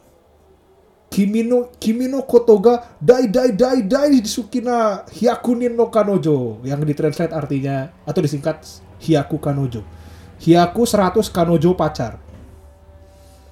Kimino 1.07 1.71
Kimino 1.79 2.23
Kotoga 2.27 2.95
Dai 2.99 3.27
Dai 3.31 3.55
Dai 3.55 3.83
Dai 3.83 4.23
Sukina 4.27 5.07
Hyakunin 5.07 5.71
no 5.75 5.87
Kanojo 5.87 6.59
yang 6.67 6.83
ditranslate 6.83 7.31
artinya 7.31 7.91
atau 8.07 8.19
disingkat 8.23 8.63
Hyaku 9.03 9.39
Kanojo. 9.39 9.83
Hyaku 10.39 10.81
100 10.85 11.27
Kanojo 11.33 11.73
pacar. 11.73 12.19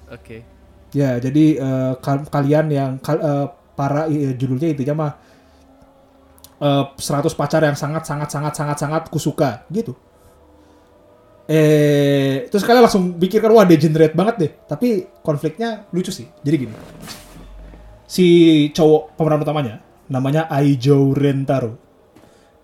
Oke. 0.08 0.55
Ya, 0.94 1.18
jadi 1.18 1.58
kal- 1.98 2.28
kalian 2.30 2.66
yang 2.70 2.90
kal- 3.02 3.20
eh, 3.20 3.46
para 3.76 4.06
eh, 4.08 4.32
judulnya 4.38 4.70
intinya 4.72 4.94
mah 4.94 5.12
eh, 6.62 6.84
100 6.94 7.34
pacar 7.36 7.60
yang 7.64 7.76
sangat 7.76 8.06
sangat 8.06 8.28
sangat 8.30 8.52
sangat 8.54 8.76
sangat 8.78 9.02
kusuka 9.10 9.66
gitu. 9.68 9.92
eh 11.46 12.50
terus 12.50 12.66
kalian 12.66 12.82
langsung 12.90 13.14
pikirkan 13.14 13.54
wah 13.54 13.62
degenerate 13.62 14.18
banget 14.18 14.34
deh 14.34 14.52
tapi 14.66 15.06
konfliknya 15.22 15.86
lucu 15.94 16.10
sih 16.10 16.26
jadi 16.42 16.66
gini 16.66 16.74
si 18.02 18.26
cowok 18.74 19.14
pemeran 19.14 19.46
utamanya 19.46 19.78
namanya 20.10 20.50
Aijo 20.50 21.14
Rentaro 21.14 21.78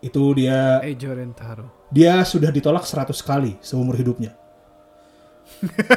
itu 0.03 0.35
dia 0.35 0.83
Ejo 0.83 1.15
Rentaro. 1.15 1.87
dia 1.95 2.27
sudah 2.27 2.51
ditolak 2.51 2.83
100 2.83 3.15
kali 3.23 3.55
seumur 3.63 3.95
hidupnya 3.95 4.35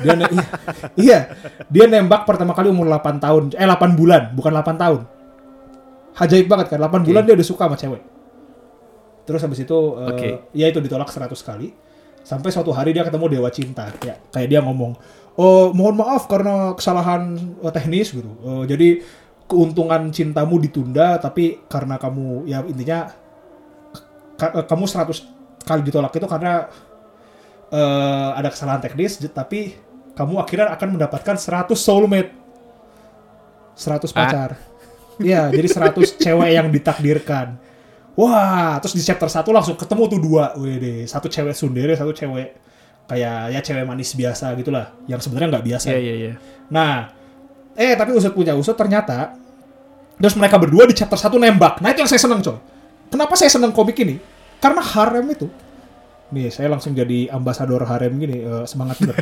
dia 0.01 0.14
ne- 0.14 0.32
iya, 0.32 0.45
iya. 0.95 1.20
Dia 1.66 1.86
nembak 1.86 2.24
pertama 2.24 2.51
kali 2.51 2.70
umur 2.70 2.86
8 2.88 3.18
tahun 3.18 3.43
eh 3.53 3.66
8 3.66 3.95
bulan 3.95 4.34
bukan 4.34 4.51
8 4.53 4.76
tahun. 4.78 5.01
Ajaib 6.16 6.47
banget 6.47 6.68
kan 6.72 6.80
8 6.80 7.03
bulan 7.03 7.24
dia 7.24 7.34
udah 7.34 7.47
suka 7.47 7.66
sama 7.66 7.76
cewek. 7.76 8.01
Terus 9.26 9.41
habis 9.41 9.60
itu 9.60 9.78
eh, 9.97 10.10
Oke. 10.12 10.30
ya 10.53 10.70
itu 10.70 10.80
ditolak 10.80 11.10
100 11.10 11.34
kali. 11.41 11.74
Sampai 12.22 12.49
suatu 12.49 12.72
hari 12.72 12.89
dia 12.89 13.06
ketemu 13.06 13.26
dewa 13.32 13.49
cinta 13.49 13.86
ya 14.01 14.18
kayak 14.30 14.47
dia 14.49 14.58
ngomong 14.62 14.97
oh 15.36 15.70
mohon 15.72 15.93
maaf 15.93 16.26
karena 16.26 16.74
kesalahan 16.74 17.34
eh, 17.60 17.72
teknis 17.74 18.14
gitu. 18.14 18.32
Eh, 18.41 18.64
jadi 18.66 18.89
keuntungan 19.45 20.10
cintamu 20.10 20.58
ditunda 20.58 21.18
tapi 21.18 21.62
karena 21.70 22.01
kamu 22.01 22.45
ya 22.45 22.66
intinya 22.66 23.14
ka- 24.38 24.66
kamu 24.66 24.86
100 24.86 25.22
kali 25.62 25.82
ditolak 25.82 26.14
itu 26.14 26.26
karena 26.26 26.66
eh, 27.72 28.30
ada 28.36 28.49
kesalahan 28.51 28.82
teknis 28.84 29.18
tapi 29.32 29.78
kamu 30.16 30.39
akhirnya 30.39 30.72
akan 30.76 30.99
mendapatkan 30.99 31.36
100 31.36 31.72
soulmate 31.76 32.32
100 33.76 34.11
pacar 34.16 34.55
Iya, 35.20 35.47
jadi 35.51 35.68
100 35.68 35.95
cewek 36.24 36.49
yang 36.51 36.68
ditakdirkan. 36.72 37.55
Wah, 38.16 38.80
terus 38.80 38.95
di 38.95 39.03
chapter 39.03 39.28
1 39.28 39.43
langsung 39.51 39.76
ketemu 39.76 40.03
tuh 40.07 40.20
dua. 40.20 40.45
Wede, 40.55 41.03
satu 41.07 41.28
cewek 41.28 41.55
sundere, 41.55 41.95
satu 41.95 42.16
cewek 42.16 42.55
kayak 43.05 43.53
ya 43.53 43.59
cewek 43.61 43.86
manis 43.86 44.18
biasa 44.18 44.55
gitulah, 44.57 44.95
yang 45.05 45.20
sebenarnya 45.20 45.59
nggak 45.59 45.66
biasa. 45.68 45.86
Iya 45.91 45.99
iya 45.99 46.13
iya. 46.16 46.34
Nah, 46.72 47.11
eh 47.76 47.93
tapi 47.93 48.16
usut 48.16 48.32
punya 48.32 48.55
usut 48.55 48.74
ternyata 48.74 49.36
terus 50.16 50.32
mereka 50.39 50.55
berdua 50.55 50.88
di 50.88 50.95
chapter 50.95 51.20
1 51.20 51.36
nembak. 51.36 51.84
Nah, 51.84 51.91
itu 51.91 51.99
yang 52.03 52.11
saya 52.11 52.24
seneng, 52.24 52.39
coy. 52.39 52.55
Kenapa 53.11 53.36
saya 53.36 53.51
seneng 53.51 53.76
komik 53.76 53.99
ini? 53.99 54.16
Karena 54.63 54.80
harem 54.80 55.28
itu. 55.28 55.47
Nih, 56.34 56.49
saya 56.49 56.73
langsung 56.73 56.97
jadi 56.97 57.30
ambasador 57.30 57.86
harem 57.86 58.17
gini, 58.17 58.41
eh, 58.41 58.65
semangat 58.65 58.97
bener. 58.97 59.15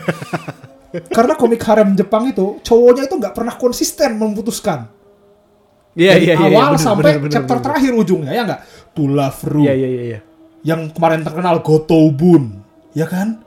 Karena 1.18 1.34
komik 1.36 1.60
harem 1.66 1.98
Jepang 1.98 2.30
itu, 2.30 2.62
cowoknya 2.64 3.10
itu 3.10 3.16
nggak 3.18 3.34
pernah 3.36 3.56
konsisten 3.58 4.16
memutuskan. 4.16 4.88
Iya 5.94 6.18
Dari 6.18 6.26
iya 6.26 6.34
iya. 6.38 6.48
awal 6.50 6.74
bener, 6.74 6.82
sampai 6.82 7.12
bener, 7.18 7.22
bener, 7.28 7.34
chapter 7.34 7.58
bener. 7.60 7.66
terakhir 7.70 7.92
ujungnya, 7.94 8.32
ya 8.34 8.42
nggak? 8.46 8.62
To 8.94 9.04
Love 9.10 9.42
Ru, 9.46 9.62
Iya 9.66 9.74
iya 9.78 9.90
iya 9.90 10.04
iya. 10.04 10.20
yang 10.64 10.82
kemarin 10.94 11.22
terkenal 11.22 11.62
Gotobun, 11.62 12.44
ya 12.96 13.06
kan? 13.06 13.42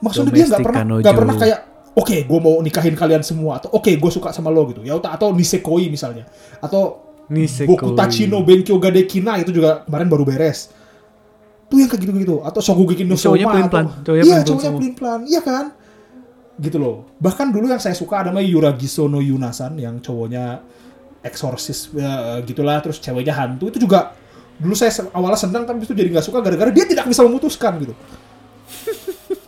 Maksudnya 0.00 0.32
dia 0.32 0.46
nggak 0.48 0.64
pernah 0.64 0.82
nggak 1.00 1.16
pernah 1.16 1.34
kayak 1.36 1.58
oke 1.92 2.16
gue 2.24 2.38
mau 2.40 2.56
nikahin 2.64 2.96
kalian 2.96 3.20
semua 3.20 3.60
atau 3.60 3.68
oke 3.76 3.90
gue 3.92 4.10
suka 4.10 4.32
sama 4.32 4.48
lo 4.48 4.64
gitu 4.72 4.80
ya 4.80 4.96
atau 4.96 5.34
nisekoi 5.34 5.92
misalnya 5.92 6.24
atau 6.62 7.10
Nisekoi. 7.30 7.70
Boku 7.78 7.94
Tachi 7.94 8.26
no 8.26 8.42
Benkyo 8.42 8.82
Gadekina 8.82 9.38
itu 9.38 9.54
juga 9.54 9.86
kemarin 9.86 10.10
baru 10.10 10.26
beres 10.26 10.74
tuh 11.70 11.78
yang 11.78 11.88
kayak 11.88 12.02
gitu-gitu. 12.02 12.42
Atau 12.42 12.58
Shokugeki 12.58 13.06
no 13.06 13.14
Cowoknya 13.14 13.46
Soma 13.46 13.62
atau 13.70 14.02
cowoknya 14.02 14.24
iya 14.26 14.36
cowoknya 14.42 14.66
semua. 14.66 14.80
pelin-pelan. 14.82 15.20
Iya 15.30 15.40
kan? 15.40 15.64
Gitu 16.58 16.76
loh. 16.76 16.96
Bahkan 17.22 17.46
dulu 17.54 17.70
yang 17.70 17.78
saya 17.78 17.94
suka 17.94 18.26
ada 18.26 18.34
namanya 18.34 18.50
Yuragiso 18.50 19.06
no 19.06 19.22
Yunasan 19.22 19.78
yang 19.78 20.02
cowoknya 20.02 20.60
eksorsis 21.22 21.94
ya, 21.94 22.42
gitulah. 22.42 22.82
Terus 22.82 22.98
ceweknya 22.98 23.38
hantu. 23.38 23.70
Itu 23.70 23.78
juga 23.86 24.18
dulu 24.60 24.74
saya 24.76 24.92
awalnya 25.16 25.40
senang 25.40 25.64
tapi 25.64 25.86
itu 25.86 25.96
jadi 25.96 26.12
nggak 26.12 26.26
suka 26.26 26.44
gara-gara 26.44 26.68
dia 26.74 26.84
tidak 26.84 27.06
bisa 27.06 27.22
memutuskan 27.22 27.78
gitu. 27.78 27.94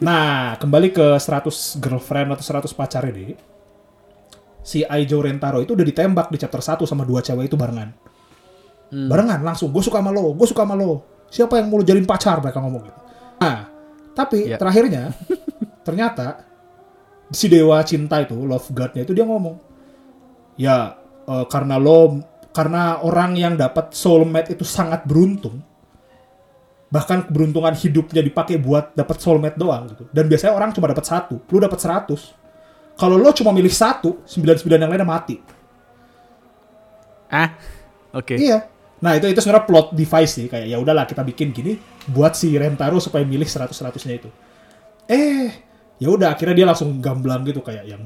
Nah 0.02 0.58
kembali 0.58 0.90
ke 0.90 1.14
100 1.14 1.78
girlfriend 1.78 2.34
atau 2.34 2.42
100 2.42 2.74
pacar 2.74 3.06
ini 3.06 3.38
si 4.66 4.82
Aijo 4.82 5.22
Rentaro 5.22 5.62
itu 5.62 5.78
udah 5.78 5.86
ditembak 5.86 6.26
di 6.26 6.42
chapter 6.42 6.58
1 6.58 6.82
sama 6.90 7.06
dua 7.06 7.22
cewek 7.22 7.46
itu 7.46 7.54
barengan. 7.54 7.94
Barengan 8.90 9.46
langsung. 9.46 9.70
Gue 9.70 9.78
suka 9.78 10.02
sama 10.02 10.10
lo 10.10 10.34
gue 10.34 10.46
suka 10.50 10.66
sama 10.66 10.74
lo 10.74 11.11
siapa 11.32 11.56
yang 11.56 11.72
mau 11.72 11.80
lo 11.80 11.84
jadiin 11.84 12.04
pacar 12.04 12.44
mereka 12.44 12.60
ngomong 12.60 12.82
gitu 12.84 13.00
nah 13.40 13.72
tapi 14.12 14.52
Ya. 14.52 14.60
terakhirnya 14.60 15.16
ternyata 15.88 16.44
si 17.32 17.48
dewa 17.48 17.80
cinta 17.82 18.20
itu 18.20 18.36
love 18.36 18.68
godnya 18.70 19.02
itu 19.02 19.16
dia 19.16 19.24
ngomong 19.24 19.56
ya 20.60 20.92
eh, 21.24 21.44
karena 21.48 21.80
lo 21.80 22.20
karena 22.52 23.00
orang 23.00 23.32
yang 23.32 23.56
dapat 23.56 23.96
soulmate 23.96 24.52
itu 24.52 24.68
sangat 24.68 25.08
beruntung 25.08 25.64
bahkan 26.92 27.24
keberuntungan 27.24 27.72
hidupnya 27.72 28.20
dipakai 28.20 28.60
buat 28.60 28.92
dapat 28.92 29.16
soulmate 29.16 29.56
doang 29.56 29.88
gitu 29.88 30.04
dan 30.12 30.28
biasanya 30.28 30.52
orang 30.52 30.76
cuma 30.76 30.92
dapat 30.92 31.08
satu 31.08 31.40
lu 31.48 31.56
dapat 31.56 31.80
100 31.80 32.12
kalau 33.00 33.16
lo 33.16 33.32
cuma 33.32 33.48
milih 33.48 33.72
satu 33.72 34.20
99 34.28 34.68
yang 34.76 34.92
lainnya 34.92 35.08
mati 35.08 35.40
Ah. 37.32 37.56
Oke. 38.12 38.36
Iya. 38.36 38.68
Nah 39.02 39.18
itu 39.18 39.26
itu 39.26 39.42
sebenarnya 39.42 39.66
plot 39.66 39.86
device 39.98 40.32
sih 40.38 40.46
kayak 40.46 40.66
ya 40.70 40.78
udahlah 40.78 41.04
kita 41.10 41.26
bikin 41.26 41.50
gini 41.50 41.74
buat 42.06 42.38
si 42.38 42.54
Rentaro 42.54 43.02
supaya 43.02 43.26
milih 43.26 43.46
100 43.46 43.74
100-nya 43.74 44.14
itu. 44.14 44.30
Eh, 45.10 45.50
ya 45.98 46.08
udah 46.08 46.38
akhirnya 46.38 46.54
dia 46.62 46.66
langsung 46.70 47.02
gamblang 47.02 47.42
gitu 47.42 47.58
kayak 47.66 47.82
yang 47.82 48.02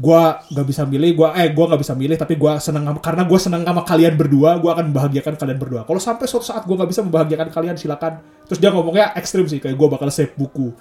gua 0.00 0.40
nggak 0.48 0.66
bisa 0.68 0.82
milih, 0.88 1.12
gua 1.12 1.36
eh 1.36 1.52
gua 1.52 1.72
nggak 1.72 1.80
bisa 1.84 1.92
milih 1.96 2.16
tapi 2.16 2.36
gua 2.36 2.56
seneng 2.56 2.88
sama- 2.88 3.02
karena 3.04 3.22
gua 3.24 3.38
seneng 3.40 3.62
sama 3.64 3.82
kalian 3.84 4.14
berdua, 4.16 4.56
gua 4.60 4.76
akan 4.76 4.92
membahagiakan 4.92 5.34
kalian 5.36 5.58
berdua. 5.60 5.82
Kalau 5.84 6.00
sampai 6.00 6.24
suatu 6.28 6.44
saat 6.44 6.64
gua 6.64 6.76
nggak 6.80 6.90
bisa 6.92 7.00
membahagiakan 7.04 7.48
kalian 7.52 7.76
silakan. 7.76 8.20
Terus 8.48 8.60
dia 8.60 8.70
ngomongnya 8.72 9.12
ekstrim 9.16 9.44
sih 9.48 9.60
kayak 9.60 9.76
gua 9.76 9.88
bakal 9.92 10.08
save 10.12 10.32
buku. 10.36 10.72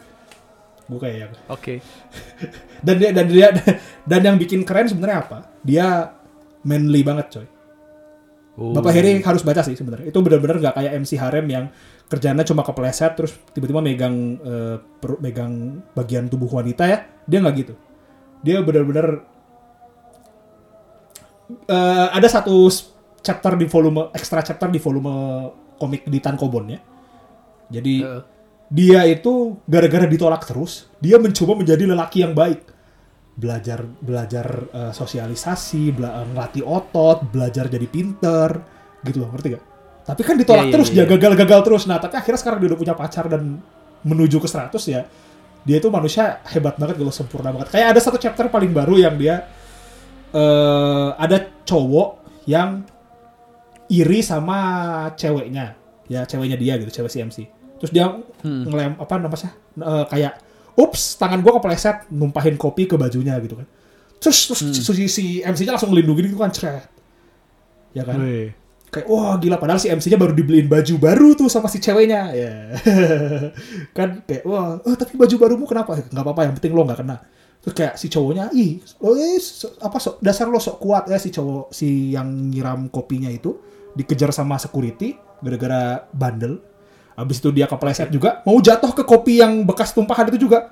Gua 0.88 1.00
kayak 1.00 1.16
yang 1.16 1.32
Oke. 1.48 1.80
dan 2.86 2.96
dia 2.96 3.10
dan 3.12 3.26
dia 3.28 3.48
dan 4.04 4.20
yang 4.24 4.36
bikin 4.40 4.64
keren 4.64 4.88
sebenarnya 4.88 5.20
apa? 5.28 5.38
Dia 5.64 6.16
manly 6.64 7.04
banget 7.04 7.28
coy. 7.40 7.48
Oh. 8.60 8.76
Bapak 8.76 8.92
Heri 8.92 9.24
harus 9.24 9.40
baca 9.48 9.64
sih 9.64 9.80
sebenarnya. 9.80 10.12
Itu 10.12 10.20
benar-benar 10.20 10.60
nggak 10.60 10.76
kayak 10.76 10.92
MC 11.00 11.16
Harem 11.16 11.48
yang 11.48 11.72
kerjanya 12.12 12.44
cuma 12.44 12.68
kepleset 12.68 13.16
terus 13.16 13.32
tiba-tiba 13.56 13.80
megang 13.80 14.36
perut- 15.00 15.24
megang 15.24 15.80
bagian 15.96 16.28
tubuh 16.28 16.52
wanita 16.52 16.84
ya. 16.84 17.08
Dia 17.24 17.40
nggak 17.40 17.56
gitu. 17.56 17.74
Dia 18.44 18.60
benar-benar 18.60 19.24
eh, 21.72 22.08
ada 22.12 22.28
satu 22.28 22.68
chapter 23.24 23.56
di 23.56 23.66
volume 23.68 24.12
extra 24.12 24.44
chapter 24.44 24.68
di 24.68 24.80
volume 24.80 25.12
komik 25.80 26.04
di 26.08 26.20
Tankobon 26.20 26.66
ya. 26.68 26.80
Jadi 27.70 28.04
Heeh. 28.04 28.22
dia 28.68 29.02
itu 29.08 29.56
gara-gara 29.64 30.04
ditolak 30.10 30.44
terus, 30.44 30.90
dia 31.00 31.16
mencoba 31.22 31.56
menjadi 31.56 31.84
lelaki 31.88 32.28
yang 32.28 32.36
baik. 32.36 32.79
Belajar 33.40 33.80
belajar 34.04 34.48
eh, 34.70 34.92
sosialisasi, 34.92 35.96
bela- 35.96 36.28
ngelatih 36.28 36.68
otot, 36.68 37.24
belajar 37.24 37.72
jadi 37.72 37.88
pinter, 37.88 38.60
gitu 39.02 39.24
loh, 39.24 39.32
ngerti 39.32 39.56
gak? 39.56 39.64
Tapi 40.04 40.22
kan 40.28 40.36
ditolak 40.36 40.60
Iya, 40.60 40.68
iya, 40.68 40.74
terus, 40.76 40.90
dia 40.92 41.04
iya. 41.06 41.08
gagal-gagal 41.08 41.60
terus. 41.64 41.84
Nah, 41.88 42.04
tapi 42.04 42.20
akhirnya 42.20 42.40
sekarang 42.42 42.60
dia 42.60 42.68
udah 42.74 42.80
punya 42.82 42.96
pacar 43.00 43.26
dan 43.32 43.64
menuju 44.04 44.38
ke 44.38 44.48
100 44.50 44.76
ya. 44.92 45.08
Dia 45.64 45.76
itu 45.80 45.88
manusia 45.88 46.44
hebat 46.52 46.76
banget 46.76 47.00
gitu, 47.00 47.12
sempurna 47.16 47.56
banget. 47.56 47.72
Kayak 47.72 47.96
ada 47.96 48.00
satu 48.04 48.18
chapter 48.20 48.52
paling 48.52 48.76
baru 48.76 49.00
yang 49.00 49.16
dia 49.16 49.48
eh 50.30 51.10
ada 51.18 51.38
cowok 51.66 52.10
yang 52.46 52.86
iri 53.90 54.22
sama 54.22 54.58
ceweknya 55.18 55.74
ya 56.06 56.22
ceweknya 56.22 56.54
dia 56.54 56.78
gitu 56.78 57.02
cewek 57.02 57.10
si 57.10 57.18
MC 57.18 57.38
terus 57.82 57.90
dia 57.90 58.06
ngelem 58.46 58.94
apa 58.94 59.14
namanya 59.18 59.50
eh, 59.82 60.06
kayak 60.06 60.34
ups 60.76 61.18
tangan 61.18 61.40
gua 61.42 61.58
kepleset 61.58 62.12
numpahin 62.14 62.60
kopi 62.60 62.86
ke 62.86 63.00
bajunya 63.00 63.34
gitu 63.42 63.58
kan. 63.58 63.68
Terus 64.20 64.52
terus 64.52 64.60
si, 64.84 65.08
si 65.08 65.26
MC-nya 65.40 65.80
langsung 65.80 65.96
ngelindungin 65.96 66.28
gitu 66.30 66.40
kan 66.40 66.52
cret. 66.52 66.86
Ya 67.96 68.04
kan? 68.06 68.20
Wih. 68.20 68.52
kayak 68.90 69.06
wah 69.06 69.38
gila 69.38 69.62
padahal 69.62 69.78
si 69.78 69.86
MC-nya 69.86 70.18
baru 70.18 70.34
dibeliin 70.34 70.66
baju 70.66 70.94
baru 70.98 71.38
tuh 71.38 71.46
sama 71.46 71.70
si 71.70 71.78
ceweknya. 71.78 72.34
Ya. 72.34 72.74
Kan 73.98 74.26
kayak 74.26 74.42
wah 74.50 74.82
eh, 74.82 74.98
tapi 74.98 75.14
baju 75.14 75.36
barumu 75.38 75.66
kenapa? 75.70 75.94
Nggak 76.10 76.26
apa-apa 76.26 76.42
yang 76.50 76.54
penting 76.58 76.74
lo 76.74 76.82
nggak 76.90 77.06
kena. 77.06 77.22
Terus 77.62 77.74
kayak 77.78 77.94
si 78.02 78.10
cowoknya 78.10 78.50
ih 78.50 78.82
lo 79.06 79.14
eh, 79.14 79.38
so- 79.38 79.78
apa 79.78 80.02
sok 80.02 80.18
dasar 80.26 80.50
lo 80.50 80.58
sok 80.58 80.82
kuat 80.82 81.06
ya 81.06 81.22
si 81.22 81.30
cowok 81.30 81.70
si 81.70 82.18
yang 82.18 82.50
nyiram 82.50 82.90
kopinya 82.90 83.30
itu. 83.30 83.62
Dikejar 83.94 84.34
sama 84.34 84.58
security 84.58 85.14
gara-gara 85.38 86.10
bandel 86.10 86.58
habis 87.20 87.44
itu 87.44 87.52
dia 87.52 87.68
kepleset 87.68 88.08
juga 88.08 88.40
mau 88.48 88.56
jatuh 88.64 88.96
ke 88.96 89.04
kopi 89.04 89.44
yang 89.44 89.68
bekas 89.68 89.92
tumpahan 89.92 90.32
itu 90.32 90.48
juga. 90.48 90.72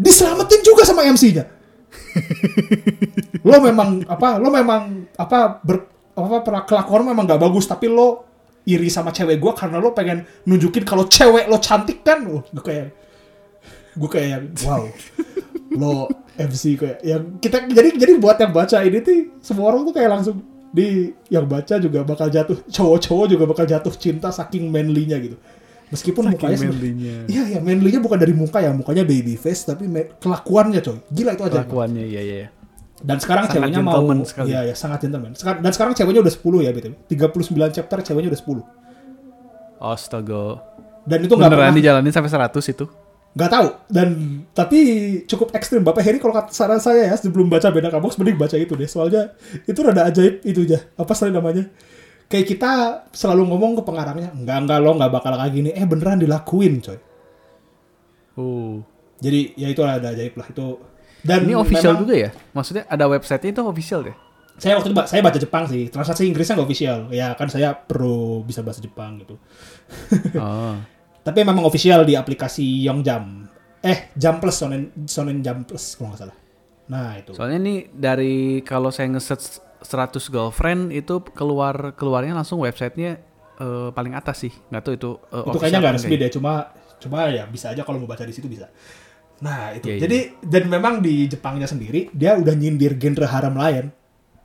Diselamatin 0.00 0.60
juga 0.64 0.84
sama 0.84 1.04
MC-nya 1.08 1.60
lo 3.40 3.56
memang 3.62 4.04
apa 4.06 4.36
lo 4.36 4.48
memang 4.52 5.10
apa 5.16 5.60
ber 5.62 5.86
apa 6.14 6.66
kelakuan 6.68 7.06
memang 7.06 7.24
gak 7.24 7.40
bagus 7.40 7.64
tapi 7.64 7.88
lo 7.88 8.28
iri 8.68 8.92
sama 8.92 9.08
cewek 9.10 9.40
gue 9.40 9.52
karena 9.56 9.80
lo 9.80 9.96
pengen 9.96 10.26
nunjukin 10.44 10.84
kalau 10.84 11.08
cewek 11.08 11.48
lo 11.48 11.56
cantik 11.58 12.04
kan? 12.04 12.20
Oh, 12.28 12.44
gue 12.44 12.60
kayak 12.62 12.88
gue 13.96 14.10
kayak 14.10 14.52
wow. 14.68 14.84
Lo 15.80 16.10
MC 16.36 16.76
kayak 16.76 16.98
yang 17.00 17.40
kita 17.40 17.64
jadi 17.72 17.96
jadi 17.96 18.12
buat 18.20 18.36
yang 18.36 18.52
baca 18.52 18.84
ini 18.84 19.00
tuh 19.00 19.40
semua 19.40 19.72
orang 19.72 19.88
tuh 19.88 19.94
kayak 19.96 20.10
langsung 20.12 20.36
di 20.70 21.10
yang 21.32 21.48
baca 21.48 21.80
juga 21.82 22.04
bakal 22.06 22.30
jatuh 22.30 22.58
cowok-cowok 22.68 23.26
juga 23.26 23.44
bakal 23.48 23.66
jatuh 23.66 23.90
cinta 23.96 24.30
saking 24.30 24.70
manly-nya 24.70 25.18
gitu 25.18 25.34
Meskipun 25.90 26.22
Saking 26.22 26.34
mukanya 26.38 26.56
manly-nya. 26.62 27.14
Iya, 27.26 27.42
iya, 27.50 27.58
manly-nya 27.58 27.98
bukan 27.98 28.18
dari 28.18 28.30
muka 28.30 28.62
ya, 28.62 28.70
mukanya 28.70 29.02
baby 29.02 29.34
face 29.34 29.66
tapi 29.66 29.90
me- 29.90 30.14
kelakuannya 30.22 30.78
coy. 30.78 30.98
Gila 31.10 31.34
itu 31.34 31.42
aja. 31.42 31.66
Kelakuannya 31.66 32.04
iya 32.06 32.22
iya. 32.22 32.48
Dan 33.00 33.16
sekarang 33.16 33.48
Sangat 33.48 33.56
ceweknya 33.58 33.80
mau 33.80 34.06
sekali. 34.22 34.52
Iya, 34.52 34.60
ya, 34.70 34.74
sangat 34.76 34.98
gentleman. 35.02 35.32
Sekar- 35.34 35.58
dan 35.58 35.72
sekarang 35.72 35.92
ceweknya 35.92 36.20
udah 36.20 36.30
10 36.30 36.60
ya, 36.62 36.70
BTW. 36.70 36.94
39 37.08 37.72
chapter 37.72 37.98
ceweknya 38.04 38.30
udah 38.30 38.40
10. 38.40 38.62
Astaga. 39.80 40.44
Dan 41.02 41.18
itu 41.24 41.32
nggak 41.32 41.50
pernah 41.50 41.72
dijalanin 41.72 42.12
sampai 42.12 42.30
100 42.30 42.70
itu. 42.70 42.86
nggak 43.30 43.46
tahu 43.46 43.68
dan 43.86 44.08
tapi 44.50 44.78
cukup 45.22 45.54
ekstrim 45.54 45.86
Bapak 45.86 46.02
Heri 46.02 46.18
kalau 46.18 46.34
kata 46.34 46.50
saran 46.50 46.82
saya 46.82 47.06
ya 47.06 47.14
sebelum 47.14 47.46
baca 47.46 47.70
beda 47.70 47.86
kabox 47.86 48.18
mending 48.18 48.34
baca 48.34 48.58
itu 48.58 48.74
deh 48.74 48.90
soalnya 48.90 49.30
itu 49.70 49.78
rada 49.86 50.10
ajaib 50.10 50.42
itu 50.42 50.66
aja 50.66 50.82
apa 50.98 51.14
sih 51.14 51.30
namanya 51.30 51.70
kayak 52.30 52.46
kita 52.46 52.70
selalu 53.10 53.42
ngomong 53.44 53.74
ke 53.74 53.82
pengarangnya 53.82 54.30
enggak 54.30 54.58
enggak 54.62 54.78
lo 54.78 54.94
nggak 54.94 55.10
bakal 55.10 55.34
kayak 55.34 55.50
gini. 55.50 55.70
Eh 55.74 55.82
beneran 55.82 56.16
dilakuin 56.16 56.78
coy. 56.78 56.98
Oh. 58.34 58.80
jadi 59.20 59.52
ya 59.52 59.68
itu 59.68 59.82
ada 59.82 60.08
ajaib 60.08 60.32
lah 60.32 60.48
itu. 60.48 60.66
Dan 61.20 61.44
Ini 61.44 61.52
official 61.52 61.92
memang- 61.92 62.00
juga 62.00 62.14
ya? 62.16 62.30
Maksudnya 62.56 62.84
ada 62.88 63.04
website 63.04 63.44
itu 63.44 63.60
official 63.60 64.00
deh. 64.00 64.16
saya 64.56 64.76
waktu 64.76 64.88
itu 64.88 65.00
saya 65.04 65.20
baca 65.20 65.36
Jepang 65.36 65.64
sih. 65.66 65.88
Transaksi 65.88 66.24
Inggrisnya 66.24 66.56
nggak 66.56 66.68
official. 66.68 66.98
Ya 67.10 67.32
kan 67.34 67.48
saya 67.48 67.74
perlu 67.74 68.40
bisa 68.40 68.60
bahasa 68.60 68.80
Jepang 68.80 69.18
gitu. 69.18 69.36
Oh. 70.40 70.78
tapi 71.20 71.44
memang 71.44 71.64
official 71.64 72.06
di 72.06 72.16
aplikasi 72.16 72.64
Yongjam. 72.86 73.44
Eh 73.82 74.08
Jam 74.14 74.40
Plus 74.40 74.56
Sonen 74.56 75.04
Sonen 75.04 75.40
Jam 75.40 75.64
Plus 75.64 75.96
kalau 75.96 76.12
nggak 76.12 76.20
salah. 76.22 76.36
Nah 76.88 77.18
itu. 77.18 77.32
Soalnya 77.34 77.58
ini 77.58 77.74
dari 77.90 78.60
kalau 78.64 78.88
saya 78.88 79.08
ngeset 79.10 79.60
100 79.80 80.16
girlfriend 80.28 80.92
itu 80.92 81.20
keluar 81.32 81.92
keluarnya 81.96 82.32
langsung 82.32 82.60
websitenya 82.60 83.20
eh, 83.56 83.88
paling 83.90 84.12
atas 84.12 84.44
sih. 84.44 84.52
Nggak 84.68 84.82
tahu 84.82 84.94
itu 84.96 85.10
eh, 85.32 85.44
itu 85.46 85.58
kayaknya 85.58 85.80
nggak 85.80 85.94
resmi 85.96 86.14
deh. 86.16 86.30
Cuma 86.30 86.52
cuma 87.00 87.32
ya 87.32 87.48
bisa 87.48 87.72
aja 87.72 87.80
kalau 87.80 87.96
mau 88.00 88.08
baca 88.08 88.22
di 88.22 88.32
situ 88.32 88.44
bisa. 88.46 88.68
Nah 89.40 89.72
itu. 89.72 89.88
Iya, 89.88 89.94
iya. 89.96 90.00
jadi 90.04 90.18
dan 90.44 90.64
memang 90.68 90.94
di 91.00 91.24
Jepangnya 91.26 91.64
sendiri 91.64 92.12
dia 92.12 92.36
udah 92.36 92.52
nyindir 92.52 93.00
genre 93.00 93.24
harem 93.24 93.56
lain. 93.56 93.84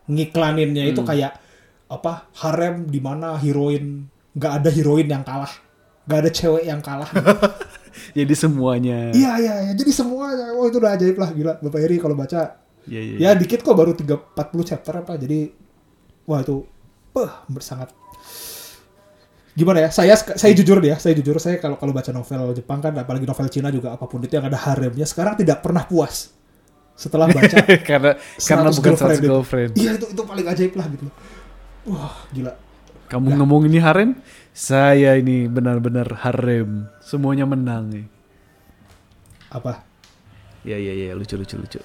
Ngiklaninnya 0.06 0.86
itu 0.86 1.02
Hmm. 1.02 1.10
kayak 1.10 1.32
apa 1.90 2.30
harem 2.40 2.88
di 2.88 3.00
mana 3.02 3.36
heroin. 3.36 4.06
Nggak 4.36 4.52
ada 4.64 4.70
heroin 4.72 5.08
yang 5.08 5.24
kalah. 5.24 5.52
Nggak 6.06 6.20
ada 6.22 6.32
cewek 6.32 6.64
yang 6.64 6.80
kalah. 6.80 7.10
Jadi 8.18 8.32
semuanya. 8.36 9.12
iya 9.12 9.36
iya 9.40 9.54
iya. 9.68 9.74
Jadi 9.76 9.92
semuanya. 9.92 10.56
Oh 10.56 10.68
itu 10.68 10.80
udah 10.80 10.96
ajaib 10.96 11.18
lah. 11.20 11.30
Gila. 11.32 11.54
Bapak 11.60 11.80
Heri 11.84 12.00
kalau 12.00 12.16
baca 12.16 12.64
Iya 12.86 13.02
iya. 13.02 13.18
ya 13.18 13.30
dikit 13.34 13.66
kok 13.66 13.74
baru 13.74 13.98
3 13.98 14.38
40 14.38 14.70
chapter 14.70 14.94
apa 15.02 15.18
jadi 15.18 15.50
wah 16.30 16.42
itu 16.42 16.66
peh 17.14 17.32
sangat 17.62 17.90
gimana 19.56 19.88
ya 19.88 19.90
saya 19.90 20.14
saya 20.20 20.52
jujur 20.52 20.84
deh 20.84 20.92
ya 20.94 20.98
saya 21.00 21.16
jujur 21.16 21.40
saya 21.40 21.58
kalau 21.58 21.80
kalau 21.80 21.96
baca 21.96 22.12
novel 22.12 22.52
Jepang 22.52 22.84
kan 22.84 22.94
apalagi 22.94 23.24
novel 23.24 23.48
Cina 23.48 23.72
juga 23.72 23.96
apa 23.96 24.06
pun 24.06 24.20
itu 24.22 24.36
yang 24.36 24.46
ada 24.46 24.60
haremnya 24.60 25.08
sekarang 25.08 25.40
tidak 25.40 25.64
pernah 25.64 25.88
puas 25.88 26.36
setelah 26.94 27.32
baca 27.32 27.64
karena 27.90 28.20
karena 28.20 28.70
100 28.70 28.78
bukan 28.78 28.94
100 28.94 29.00
girlfriend. 29.00 29.22
girlfriend. 29.24 29.72
iya 29.80 29.92
itu 29.96 30.06
itu 30.12 30.22
paling 30.28 30.46
ajaib 30.46 30.74
lah 30.76 30.86
gitu 30.92 31.06
wah 31.90 32.16
gila 32.36 32.54
Kamu 33.06 33.38
ngomong 33.38 33.70
ini 33.70 33.78
harem, 33.78 34.18
saya 34.50 35.14
ini 35.14 35.46
benar-benar 35.46 36.26
harem. 36.26 36.90
Semuanya 37.06 37.46
menang 37.46 37.94
nih. 37.94 38.10
apa 39.54 39.86
Iya 40.66 40.82
iya 40.82 40.94
iya 40.98 41.12
lucu 41.14 41.38
lucu 41.38 41.54
lucu. 41.54 41.78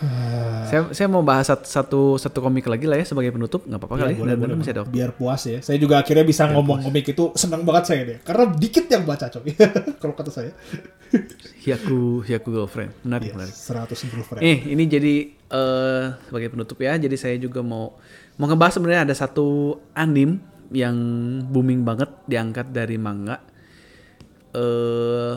Ah, 0.00 0.64
Saya 0.64 0.80
saya 0.90 1.06
mau 1.06 1.20
bahas 1.20 1.44
satu 1.44 1.60
satu, 1.62 2.00
satu 2.16 2.38
komik 2.40 2.64
lagi 2.64 2.88
lah 2.88 2.96
ya 2.96 3.04
sebagai 3.04 3.28
penutup 3.30 3.62
nggak 3.62 3.76
apa-apa 3.76 3.94
ya, 3.94 4.02
kali. 4.02 4.14
boleh, 4.16 4.34
boleh, 4.34 4.54
masih 4.56 4.72
ada 4.72 4.80
waktu. 4.80 4.92
biar 4.92 5.10
puas 5.12 5.42
ya 5.44 5.60
saya 5.60 5.76
juga 5.76 6.00
akhirnya 6.00 6.24
bisa 6.24 6.48
ngomong 6.48 6.80
komik 6.80 7.04
itu 7.06 7.36
senang 7.36 7.62
banget 7.62 7.84
saya 7.84 8.02
deh 8.06 8.18
karena 8.20 8.48
dikit 8.50 8.88
yang 8.88 9.04
baca 9.04 9.28
coy 9.28 9.52
kalau 10.00 10.14
kata 10.14 10.32
saya 10.32 10.56
Hyaku 11.60 12.24
Hyaku 12.24 12.48
girlfriend 12.48 12.96
menarik 13.02 13.28
Iya, 13.28 13.36
menarik. 13.36 13.52
100 13.52 14.08
girlfriend 14.08 14.40
Eh 14.40 14.58
ini 14.68 14.82
jadi 14.86 15.14
eh 15.50 16.04
sebagai 16.24 16.48
penutup 16.48 16.78
ya. 16.78 16.94
Jadi 16.94 17.16
saya 17.18 17.36
juga 17.36 17.60
mau 17.60 17.98
mau 18.38 18.46
ngebahas 18.46 18.78
sebenarnya 18.78 19.02
ada 19.04 19.12
satu 19.12 19.46
anim 19.92 20.40
yang 20.70 20.96
booming 21.44 21.82
banget 21.82 22.08
diangkat 22.24 22.70
dari 22.70 22.96
manga. 22.96 23.42
Eh 24.54 25.34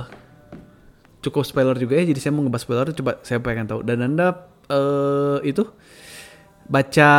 cukup 1.19 1.43
spoiler 1.43 1.75
juga 1.75 1.97
ya. 1.97 2.05
Jadi 2.05 2.19
saya 2.21 2.31
mau 2.31 2.45
ngebahas 2.45 2.63
spoiler. 2.63 2.87
Coba 2.93 3.11
saya 3.25 3.41
pengen 3.41 3.65
tahu. 3.65 3.81
Dan 3.81 4.05
anda 4.05 4.52
eh 4.73 5.37
itu 5.45 5.63
baca 6.65 7.11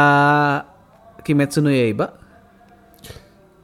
Kimetsu 1.20 1.61
no 1.61 1.70
Yaiba? 1.70 2.07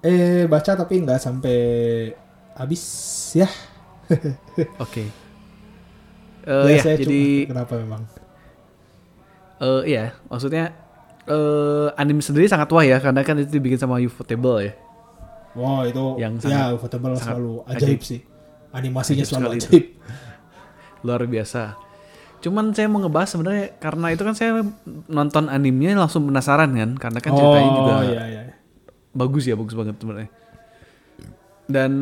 Eh 0.00 0.46
baca 0.46 0.72
tapi 0.74 0.94
nggak 0.98 1.18
sampai 1.18 1.58
habis 2.54 2.82
ya. 3.34 3.48
Oke. 4.84 5.04
Ya, 6.40 6.56
Eh 6.64 6.72
ya, 6.72 6.82
saya 6.82 6.96
jadi 6.96 7.20
cuma- 7.44 7.48
kenapa 7.52 7.72
memang? 7.76 8.02
eh 9.60 9.82
iya, 9.86 10.16
maksudnya 10.26 10.72
eh 11.26 11.88
anime 11.94 12.24
sendiri 12.24 12.48
sangat 12.48 12.64
wah 12.66 12.80
ya 12.80 12.96
karena 12.96 13.20
kan 13.20 13.36
itu 13.36 13.52
dibikin 13.52 13.76
sama 13.76 14.00
Ufotable 14.00 14.64
ya. 14.64 14.72
Wow 15.52 15.84
itu 15.84 16.04
Yang 16.16 16.32
ya 16.40 16.40
sangat- 16.40 16.80
Ufotable 16.80 17.12
sangat 17.12 17.36
selalu 17.36 17.54
ajaib. 17.66 17.76
ajaib 17.76 18.00
sih. 18.00 18.20
Animasinya 18.72 19.20
Ajaib 19.20 19.28
selalu 19.28 19.44
sekali 19.44 19.58
itu. 19.58 19.68
ajaib. 19.68 19.86
luar 21.00 21.20
biasa. 21.24 21.62
Cuman 22.40 22.72
saya 22.72 22.88
mau 22.88 23.04
ngebahas 23.04 23.36
sebenarnya 23.36 23.76
karena 23.76 24.06
itu 24.16 24.22
kan 24.24 24.32
saya 24.32 24.64
nonton 25.12 25.52
animenya 25.52 25.96
langsung 25.96 26.24
penasaran 26.24 26.72
kan 26.72 26.90
karena 26.96 27.18
kan 27.20 27.32
ceritanya 27.36 27.70
juga 27.76 27.92
Oh 27.92 28.04
iya 28.04 28.24
iya. 28.26 28.42
bagus 29.12 29.44
ya 29.44 29.54
bagus 29.60 29.76
banget 29.76 30.00
sebenarnya. 30.00 30.30
Dan 31.68 31.92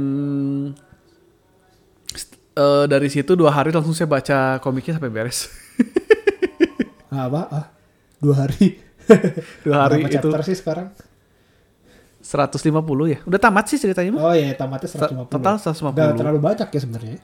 eh, 2.55 2.85
dari 2.87 3.09
situ 3.11 3.35
dua 3.35 3.51
hari 3.51 3.75
langsung 3.75 3.93
saya 3.93 4.07
baca 4.07 4.63
komiknya 4.63 5.03
sampai 5.03 5.11
beres. 5.11 5.51
Apa? 7.11 7.43
Ah, 7.51 7.67
dua 8.23 8.47
hari. 8.47 8.79
dua 9.67 9.89
hari 9.89 10.07
Berapa 10.07 10.09
itu 10.15 10.29
chapter 10.31 10.43
sih 10.47 10.57
sekarang? 10.57 10.89
150 12.23 12.61
ya. 13.09 13.19
Udah 13.25 13.41
tamat 13.41 13.65
sih 13.73 13.79
ceritanya 13.81 14.11
mah. 14.13 14.23
Oh 14.29 14.35
iya 14.37 14.53
tamatnya 14.53 14.91
150. 14.91 15.33
Total 15.33 15.55
150. 15.57 15.97
Nggak 15.97 16.19
terlalu 16.19 16.41
banyak 16.43 16.69
ya 16.69 16.81
sebenarnya. 16.83 17.19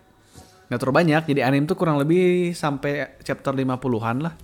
Nggak 0.74 0.82
terlalu 0.82 0.98
banyak. 1.06 1.22
Jadi 1.30 1.40
anime 1.46 1.70
tuh 1.70 1.78
kurang 1.78 2.02
lebih 2.02 2.50
sampai 2.50 3.22
chapter 3.22 3.54
50-an 3.54 4.18
lah. 4.18 4.34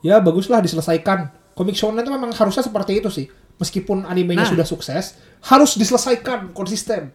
Ya 0.00 0.16
baguslah 0.24 0.64
diselesaikan. 0.64 1.52
Komik 1.52 1.76
shonen 1.76 2.00
itu 2.00 2.08
memang 2.08 2.32
harusnya 2.32 2.64
seperti 2.64 3.04
itu 3.04 3.12
sih. 3.12 3.28
Meskipun 3.60 4.08
animenya 4.08 4.48
Nah. 4.48 4.52
sudah 4.56 4.64
sukses, 4.64 5.20
harus 5.44 5.76
diselesaikan 5.76 6.56
konsisten. 6.56 7.12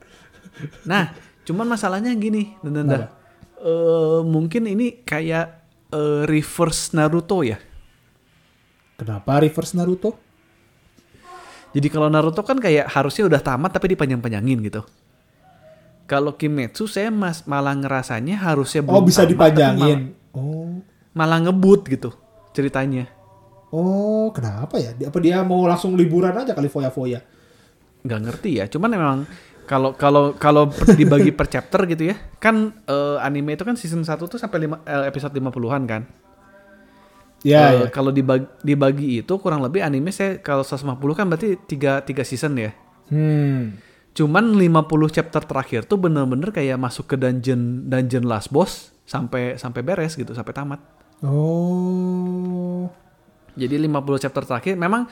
Nah, 0.85 1.09
cuman 1.41 1.65
masalahnya 1.65 2.13
gini, 2.13 2.53
dan 2.61 2.85
Kenapa? 2.85 3.09
mungkin 4.25 4.69
ini 4.69 5.01
kayak 5.01 5.45
eh, 5.89 6.21
reverse 6.29 6.93
Naruto 6.93 7.41
ya. 7.41 7.57
Kenapa 8.97 9.41
reverse 9.41 9.73
Naruto? 9.73 10.17
Jadi 11.73 11.87
kalau 11.89 12.09
Naruto 12.09 12.45
kan 12.45 12.57
kayak 12.61 12.89
harusnya 12.93 13.25
udah 13.25 13.41
tamat 13.41 13.73
tapi 13.73 13.93
dipanjang-panjangin 13.97 14.61
gitu. 14.65 14.81
Kalau 16.11 16.35
Kimetsu 16.35 16.91
saya 16.91 17.07
mas 17.07 17.47
malah 17.47 17.71
ngerasanya 17.71 18.35
harusnya 18.35 18.83
Oh 18.83 18.99
belum 18.99 19.07
bisa 19.07 19.23
tamat, 19.23 19.31
dipanjangin. 19.31 19.99
Oh. 20.35 20.83
Malah, 21.15 21.39
malah 21.39 21.39
ngebut 21.47 21.87
gitu 21.87 22.11
ceritanya. 22.51 23.07
Oh, 23.71 24.27
kenapa 24.35 24.75
ya? 24.75 24.91
Apa 25.07 25.23
dia 25.23 25.39
mau 25.39 25.63
langsung 25.63 25.95
liburan 25.95 26.35
aja 26.35 26.51
kali 26.51 26.67
foya-foya? 26.67 27.23
nggak 28.01 28.21
ngerti 28.25 28.57
ya 28.57 28.65
cuman 28.65 28.89
memang 28.89 29.17
kalau 29.69 29.93
kalau 29.93 30.33
kalau 30.33 30.73
dibagi 30.97 31.29
per 31.29 31.45
chapter 31.45 31.85
gitu 31.85 32.09
ya 32.09 32.17
kan 32.41 32.73
eh, 32.81 33.17
anime 33.21 33.53
itu 33.53 33.61
kan 33.61 33.77
season 33.77 34.01
1 34.01 34.17
tuh 34.25 34.41
sampai 34.41 34.65
lima, 34.65 34.81
eh, 34.83 35.05
episode 35.05 35.29
50-an 35.29 35.85
kan 35.85 36.03
Ya, 37.41 37.73
Eh, 37.73 37.85
ya. 37.85 37.87
kalau 37.89 38.09
dibagi, 38.09 38.45
dibagi 38.61 39.21
itu 39.21 39.33
kurang 39.37 39.61
lebih 39.61 39.81
anime 39.81 40.09
saya 40.09 40.41
kalau 40.41 40.61
150 40.61 41.13
kan 41.13 41.25
berarti 41.25 41.57
3 41.57 42.01
tiga 42.01 42.25
season 42.25 42.57
ya 42.57 42.73
Hmm. 43.13 43.77
Cuman 44.11 44.55
50 44.55 45.15
chapter 45.15 45.41
terakhir 45.43 45.87
tuh 45.87 45.95
bener-bener 45.95 46.51
kayak 46.51 46.75
masuk 46.75 47.07
ke 47.07 47.15
dungeon 47.15 47.87
dungeon 47.87 48.27
last 48.27 48.51
boss 48.51 48.91
sampai 49.07 49.55
sampai 49.55 49.81
beres 49.81 50.19
gitu 50.19 50.35
sampai 50.35 50.51
tamat 50.51 50.81
Oh. 51.21 52.89
Jadi 53.53 53.77
50 53.77 54.17
chapter 54.17 54.41
terakhir 54.41 54.73
memang 54.73 55.05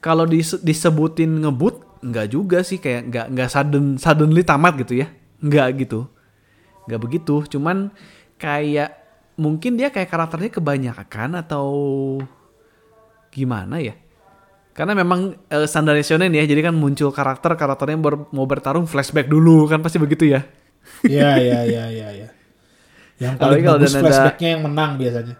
kalau 0.00 0.24
dise- 0.24 0.60
disebutin 0.64 1.44
ngebut 1.44 2.00
nggak 2.00 2.32
juga 2.32 2.64
sih 2.64 2.80
kayak 2.80 3.12
nggak 3.12 3.26
nggak 3.36 3.50
sudden 3.52 3.84
suddenly 4.00 4.40
tamat 4.40 4.80
gitu 4.80 5.04
ya. 5.04 5.12
Nggak 5.44 5.84
gitu. 5.84 6.08
Nggak 6.88 7.00
begitu, 7.04 7.44
cuman 7.52 7.92
kayak 8.40 8.96
mungkin 9.36 9.76
dia 9.76 9.92
kayak 9.92 10.08
karakternya 10.08 10.48
kebanyakan 10.48 11.36
atau 11.44 11.68
gimana 13.28 13.84
ya? 13.84 13.94
Karena 14.70 14.94
memang 14.94 15.20
eh, 15.46 15.66
standarnya 15.66 16.04
shonen 16.04 16.30
ya, 16.30 16.42
jadi 16.42 16.62
kan 16.62 16.74
muncul 16.74 17.10
karakter 17.10 17.52
karakternya 17.52 17.96
ber- 17.96 18.30
mau 18.30 18.44
bertarung 18.44 18.84
flashback 18.84 19.26
dulu 19.26 19.66
kan 19.66 19.80
pasti 19.80 19.98
begitu 19.98 20.26
ya. 20.28 20.40
Ya, 21.04 21.36
ya, 21.36 21.60
ya, 21.62 21.84
ya, 21.88 22.08
ya. 22.10 22.28
Yang 23.20 23.34
paling 23.36 23.62
kalau 23.62 23.76
bagus 23.76 23.90
dan 23.90 23.98
ada- 23.98 24.04
flashbacknya 24.06 24.48
yang 24.50 24.62
menang 24.64 24.90
biasanya. 24.96 25.36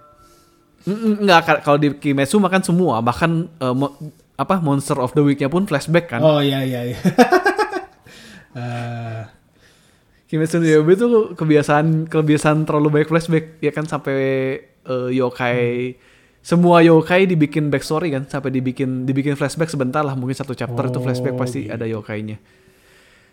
Nggak 1.17 1.41
ka- 1.43 1.61
kalau 1.63 1.77
di 1.77 1.89
Kimetsu 1.93 2.37
makan 2.37 2.61
semua 2.61 3.01
bahkan 3.01 3.31
eh, 3.57 3.75
mo- 3.75 3.97
apa 4.35 4.57
monster 4.59 4.97
of 4.97 5.13
the 5.13 5.21
week-nya 5.21 5.47
pun 5.47 5.65
flashback 5.65 6.09
kan. 6.09 6.21
Oh, 6.21 6.41
iya, 6.41 6.61
iya, 6.63 6.81
iya. 6.87 6.99
Eh, 8.51 9.23
Kimetsu 10.27 10.59
no 10.59 10.67
Yaiba 10.67 10.91
itu 10.91 11.07
kebiasaan 11.35 12.07
kebiasaan 12.07 12.63
terlalu 12.63 12.89
banyak 12.93 13.09
flashback 13.09 13.59
ya 13.59 13.71
kan 13.71 13.83
sampai 13.85 14.19
eh, 14.65 15.09
yokai 15.13 15.95
semua 16.41 16.81
yokai 16.81 17.29
dibikin 17.29 17.69
backstory 17.69 18.09
kan 18.11 18.25
sampai 18.25 18.49
dibikin 18.49 19.05
dibikin 19.05 19.37
flashback 19.37 19.69
sebentar 19.69 20.01
lah 20.01 20.17
mungkin 20.17 20.33
satu 20.33 20.57
chapter 20.57 20.89
itu 20.89 20.99
flashback 20.99 21.37
Oh, 21.37 21.39
pasti 21.39 21.69
gitu. 21.69 21.75
ada 21.75 21.85
yokainya. 21.85 22.41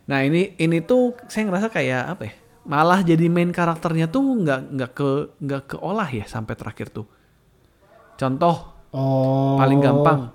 Nah 0.07 0.23
ini 0.23 0.55
ini 0.55 0.79
tuh 0.79 1.15
saya 1.27 1.47
ngerasa 1.47 1.67
kayak 1.67 2.03
apa 2.07 2.23
ya 2.27 2.33
malah 2.63 2.99
jadi 2.99 3.31
main 3.31 3.49
karakternya 3.49 4.11
tuh 4.11 4.43
nggak 4.43 4.59
nggak 4.75 4.91
ke 4.91 5.09
nggak 5.39 5.63
keolah 5.71 6.09
ya 6.11 6.25
sampai 6.25 6.53
terakhir 6.53 6.91
tuh. 6.91 7.07
Contoh 8.15 8.75
Oh. 8.87 9.59
paling 9.59 9.83
gampang 9.83 10.31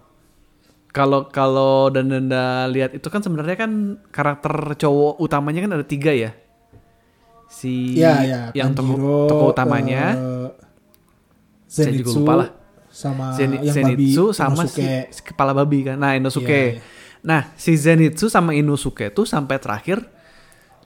kalau 0.92 1.24
kalau 1.28 1.88
dan 1.88 2.12
danda 2.12 2.68
lihat 2.68 2.92
itu 2.92 3.08
kan 3.08 3.24
sebenarnya 3.24 3.56
kan 3.56 3.72
karakter 4.12 4.52
cowok 4.76 5.16
utamanya 5.18 5.64
kan 5.64 5.72
ada 5.80 5.86
tiga 5.88 6.12
ya 6.12 6.36
si 7.48 7.96
Ya, 7.96 8.20
ya. 8.22 8.40
yang 8.52 8.76
tokoh 8.76 8.92
Tanjiro, 8.92 9.18
tokoh 9.24 9.48
utamanya 9.50 10.02
eh, 10.14 10.48
Saya 11.64 11.96
juga 11.96 12.10
lupa 12.12 12.32
lah. 12.36 12.48
Sama 12.92 13.32
Zen- 13.32 13.56
yang 13.58 13.72
Zenitsu 13.72 14.24
babi 14.28 14.36
sama 14.36 14.62
Inosuke. 14.62 14.84
si, 15.08 15.16
si 15.16 15.20
kepala 15.24 15.50
babi 15.50 15.78
kan 15.82 15.96
nah 15.96 16.12
Inosuke 16.12 16.44
Iya, 16.44 16.76
iya. 16.76 16.82
nah 17.20 17.42
si 17.56 17.72
Zenitsu 17.74 18.28
sama 18.28 18.52
Inosuke 18.52 19.08
tuh 19.08 19.24
sampai 19.24 19.56
terakhir 19.56 20.04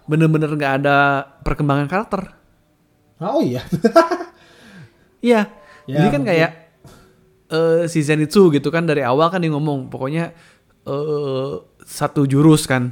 bener-bener 0.04 0.48
nggak 0.48 0.72
ada 0.80 0.96
perkembangan 1.42 1.84
karakter 1.86 2.30
oh 3.18 3.42
iya. 3.42 3.66
Iya. 5.18 5.50
Ya, 5.86 5.96
Jadi 5.96 6.08
kan 6.08 6.20
mungkin. 6.20 6.28
kayak 6.28 6.50
eh 7.46 7.82
si 7.86 7.98
Zenitsu 8.00 8.50
gitu 8.50 8.68
kan 8.68 8.82
dari 8.82 9.00
awal 9.00 9.26
kan 9.26 9.38
dia 9.38 9.50
ngomong 9.50 9.86
pokoknya 9.86 10.30
eh 10.84 11.52
satu 11.82 12.22
jurus 12.24 12.66
kan. 12.66 12.90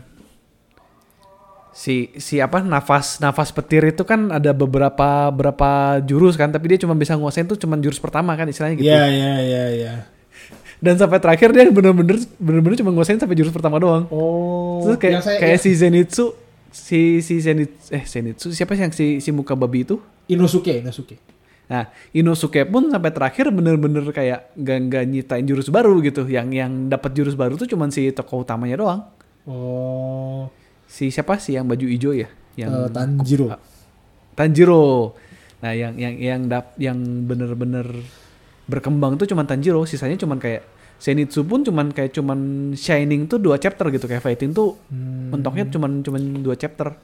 Si 1.75 2.15
si 2.17 2.39
apa 2.39 2.63
nafas 2.63 3.19
nafas 3.19 3.51
petir 3.51 3.83
itu 3.83 4.07
kan 4.07 4.31
ada 4.31 4.55
beberapa 4.55 5.27
berapa 5.29 5.99
jurus 6.01 6.39
kan 6.39 6.47
tapi 6.49 6.71
dia 6.71 6.79
cuma 6.79 6.95
bisa 6.95 7.19
nguasain 7.19 7.45
tuh 7.45 7.59
cuma 7.59 7.75
jurus 7.77 7.99
pertama 7.99 8.31
kan 8.33 8.47
istilahnya 8.47 8.79
gitu. 8.79 8.87
Iya, 8.87 9.05
iya, 9.11 9.33
iya, 9.43 9.65
iya. 9.75 9.95
Dan 10.79 10.95
sampai 10.95 11.19
terakhir 11.19 11.51
dia 11.51 11.67
bener-bener 11.67 12.23
bener-bener 12.39 12.79
cuma 12.79 12.95
nguasain 12.95 13.19
sampai 13.19 13.35
jurus 13.35 13.51
pertama 13.51 13.83
doang. 13.83 14.07
Oh, 14.09 14.87
Terus 14.87 14.97
kayak 14.97 15.21
saya- 15.21 15.41
kayak 15.43 15.59
ya, 15.59 15.61
si 15.61 15.71
Zenitsu 15.75 16.25
si 16.71 17.01
si 17.19 17.43
Zenitsu 17.43 17.91
eh 17.91 18.07
Zenitsu 18.07 18.55
siapa 18.55 18.75
sih 18.75 18.83
yang 18.87 18.95
si 18.95 19.07
si 19.19 19.35
muka 19.35 19.53
babi 19.53 19.83
itu? 19.83 19.99
Inosuke, 20.27 20.79
Inosuke. 20.79 21.19
Nah, 21.65 21.89
Inosuke 22.13 22.63
pun 22.65 22.87
sampai 22.87 23.11
terakhir 23.11 23.49
bener-bener 23.49 24.05
kayak 24.09 24.53
gak, 24.55 24.79
gak 24.87 25.05
nyitain 25.05 25.43
jurus 25.43 25.67
baru 25.69 25.99
gitu. 26.01 26.23
Yang 26.25 26.49
yang 26.55 26.73
dapat 26.87 27.11
jurus 27.13 27.35
baru 27.35 27.57
tuh 27.57 27.67
cuman 27.67 27.91
si 27.91 28.15
tokoh 28.15 28.45
utamanya 28.45 28.79
doang. 28.79 29.01
Oh, 29.45 30.49
Si 30.95 31.11
siapa 31.11 31.43
sih 31.43 31.59
yang 31.59 31.67
baju 31.67 31.83
hijau 31.83 32.15
ya? 32.15 32.31
Yang 32.55 32.71
eh, 32.71 32.89
Tanjiro. 32.95 33.47
Ah, 33.51 33.59
Tanjiro. 34.39 35.11
Nah, 35.59 35.73
yang 35.75 35.99
yang 35.99 36.15
yang 36.15 36.41
dap 36.47 36.79
yang 36.79 36.95
bener-bener 37.27 37.83
berkembang 38.71 39.19
tuh 39.19 39.27
cuman 39.27 39.43
Tanjiro, 39.43 39.83
sisanya 39.85 40.15
cuman 40.15 40.39
kayak 40.39 40.63
Zenitsu 40.95 41.43
pun 41.43 41.67
cuman 41.67 41.91
kayak 41.91 42.15
cuman 42.15 42.39
Shining 42.73 43.27
tuh 43.27 43.43
dua 43.43 43.59
chapter 43.59 43.91
gitu 43.91 44.07
kayak 44.07 44.23
fighting 44.23 44.55
tuh 44.55 44.79
Hmm. 44.89 45.35
mentoknya 45.35 45.67
cuman 45.67 46.01
cuman 46.01 46.23
dua 46.39 46.55
chapter. 46.55 46.95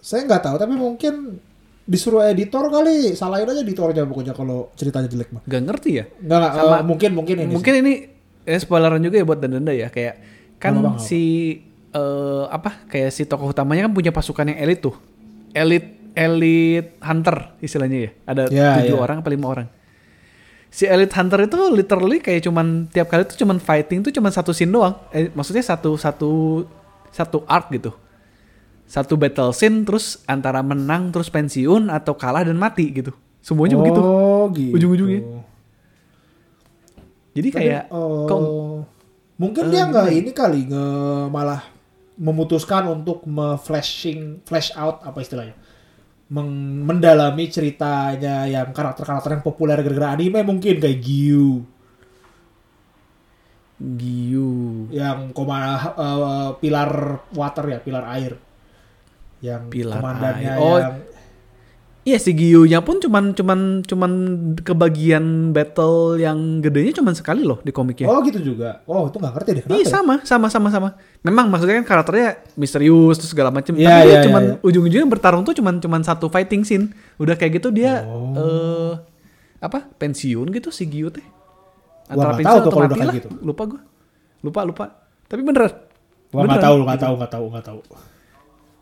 Saya 0.00 0.24
nggak 0.24 0.40
tahu, 0.40 0.56
tapi 0.56 0.74
mungkin 0.74 1.36
disuruh 1.84 2.24
editor 2.24 2.66
kali, 2.66 3.12
salahin 3.12 3.46
aja 3.46 3.60
editornya 3.60 4.02
pokoknya 4.02 4.34
kalau 4.34 4.70
ceritanya 4.74 5.06
jelek 5.06 5.30
mah. 5.30 5.42
Gak 5.46 5.62
ngerti 5.62 5.90
ya? 5.92 6.04
Nggak, 6.08 6.38
nggak, 6.40 6.52
Sama- 6.56 6.78
eh, 6.80 6.84
mungkin, 6.86 7.10
mungkin 7.14 7.36
ini 7.42 7.52
mungkin 7.52 7.74
ini 7.84 7.92
eh, 8.42 8.58
spoileran 8.58 9.02
juga 9.02 9.20
ya 9.20 9.24
buat 9.26 9.38
denda 9.38 9.70
ya 9.70 9.92
kayak 9.92 10.14
kan 10.56 10.72
si 10.96 11.20
eh, 11.96 12.44
apa 12.52 12.84
kayak 12.86 13.08
si 13.08 13.24
tokoh 13.24 13.48
utamanya 13.48 13.88
kan 13.88 13.92
punya 13.92 14.12
pasukan 14.12 14.52
yang 14.52 14.60
elit 14.60 14.84
tuh. 14.84 14.92
Elit 15.50 15.84
elit 16.12 16.96
hunter 17.00 17.56
istilahnya 17.58 17.98
ya. 17.98 18.10
Ada 18.24 18.42
Ya, 18.48 18.68
tujuh 18.80 18.96
ya. 18.96 19.00
orang 19.00 19.16
apa 19.20 19.28
lima 19.28 19.46
orang. 19.48 19.68
Si 20.68 20.84
elite 20.84 21.12
hunter 21.12 21.40
itu 21.44 21.56
literally 21.72 22.20
kayak 22.20 22.44
cuman 22.44 22.84
tiap 22.88 23.08
kali 23.08 23.24
tuh 23.24 23.38
cuman 23.40 23.56
fighting 23.56 24.04
tuh 24.04 24.12
cuman 24.12 24.28
satu 24.28 24.52
scene 24.52 24.68
doang. 24.68 24.92
Eh, 25.10 25.32
maksudnya 25.32 25.64
satu 25.64 25.96
satu 25.96 26.64
satu 27.08 27.40
arc 27.48 27.72
gitu. 27.72 27.92
Satu 28.86 29.16
battle 29.16 29.50
scene 29.50 29.82
terus 29.82 30.20
antara 30.24 30.60
menang 30.60 31.10
terus 31.10 31.26
pensiun 31.26 31.88
atau 31.88 32.12
kalah 32.14 32.44
dan 32.44 32.54
mati 32.54 32.92
gitu. 32.92 33.10
Semuanya 33.40 33.78
begitu. 33.78 34.00
Oh, 34.00 34.46
gitu. 34.52 34.74
Ujung-ujungnya. 34.74 35.22
jadi 37.32 37.48
Tapi, 37.52 37.56
kayak 37.60 37.82
oh, 37.92 38.24
kok 38.24 38.40
mungkin 39.36 39.64
eh, 39.68 39.70
dia 39.70 39.82
nggak 39.84 40.06
gimana? 40.08 40.20
ini 40.24 40.30
kali 40.32 40.60
nge 40.66 40.84
malah 41.28 41.62
memutuskan 42.16 42.88
untuk 42.88 43.28
me-flashing 43.28 44.42
flash 44.44 44.72
out 44.74 45.04
apa 45.04 45.20
istilahnya? 45.20 45.56
Meng- 46.26 46.82
mendalami 46.82 47.46
ceritanya 47.46 48.50
yang 48.50 48.74
karakter-karakter 48.74 49.38
yang 49.38 49.44
populer 49.46 49.78
gara-gara 49.78 50.18
anime 50.18 50.42
mungkin 50.42 50.82
kayak 50.82 50.98
Gyu. 50.98 51.62
Giu 53.76 54.88
yang 54.88 55.36
koma 55.36 55.76
eh, 55.76 56.50
pilar 56.58 57.20
water 57.36 57.64
ya 57.68 57.78
pilar 57.84 58.04
air. 58.16 58.32
Yang 59.44 59.62
Pilar 59.68 60.00
komandannya 60.00 60.52
air. 60.56 60.64
Oh, 60.64 60.76
yang 60.80 60.96
Iya 62.06 62.22
si 62.22 62.30
Giyu-nya 62.38 62.86
pun 62.86 63.02
cuman 63.02 63.34
cuman 63.34 63.82
cuman 63.82 64.12
kebagian 64.62 65.50
battle 65.50 66.14
yang 66.22 66.62
gedenya 66.62 66.94
cuman 66.94 67.18
sekali 67.18 67.42
loh 67.42 67.58
di 67.66 67.74
komiknya. 67.74 68.06
oh 68.06 68.22
gitu 68.22 68.38
juga 68.54 68.78
oh 68.86 69.10
itu 69.10 69.18
nggak 69.18 69.34
ngerti 69.34 69.50
deh 69.50 69.62
kenapa 69.66 69.74
Iya 69.74 69.82
ya? 69.82 69.90
sama 69.90 70.14
sama 70.22 70.46
sama 70.46 70.68
sama. 70.70 70.88
Memang 71.26 71.50
maksudnya 71.50 71.82
kan 71.82 71.86
karakternya 71.90 72.46
misterius 72.54 73.18
terus 73.18 73.34
segala 73.34 73.50
macam. 73.50 73.74
Iya, 73.74 73.90
Tapi 73.90 73.98
dia 74.06 74.14
iya, 74.14 74.20
cuman 74.22 74.42
iya, 74.46 74.54
iya. 74.54 74.62
ujung-ujungnya 74.62 75.08
bertarung 75.10 75.42
tuh 75.42 75.58
cuman 75.58 75.82
cuman 75.82 76.06
satu 76.06 76.30
fighting 76.30 76.62
scene. 76.62 76.94
Udah 77.18 77.34
kayak 77.34 77.58
gitu 77.58 77.74
dia 77.74 78.06
Oh. 78.06 78.38
eh 78.38 78.92
apa 79.58 79.90
pensiun 79.98 80.46
gitu 80.54 80.70
si 80.70 80.86
Giyu 80.86 81.10
teh. 81.10 81.26
Wah, 82.14 82.38
tuh 82.38 82.70
kalau 82.70 82.86
udah 82.86 82.94
kayak 83.02 83.10
lah. 83.10 83.16
gitu. 83.18 83.28
Lupa 83.42 83.66
gua. 83.66 83.82
Lupa 84.46 84.60
lupa. 84.62 84.84
Tapi 85.26 85.42
beneran. 85.42 85.74
Wah 86.30 86.46
nggak 86.46 86.62
tahu 86.62 86.76
nggak 86.86 87.00
tahu 87.02 87.14
nggak 87.18 87.32
tahu 87.34 87.44
nggak 87.50 87.66
tahu 87.66 87.80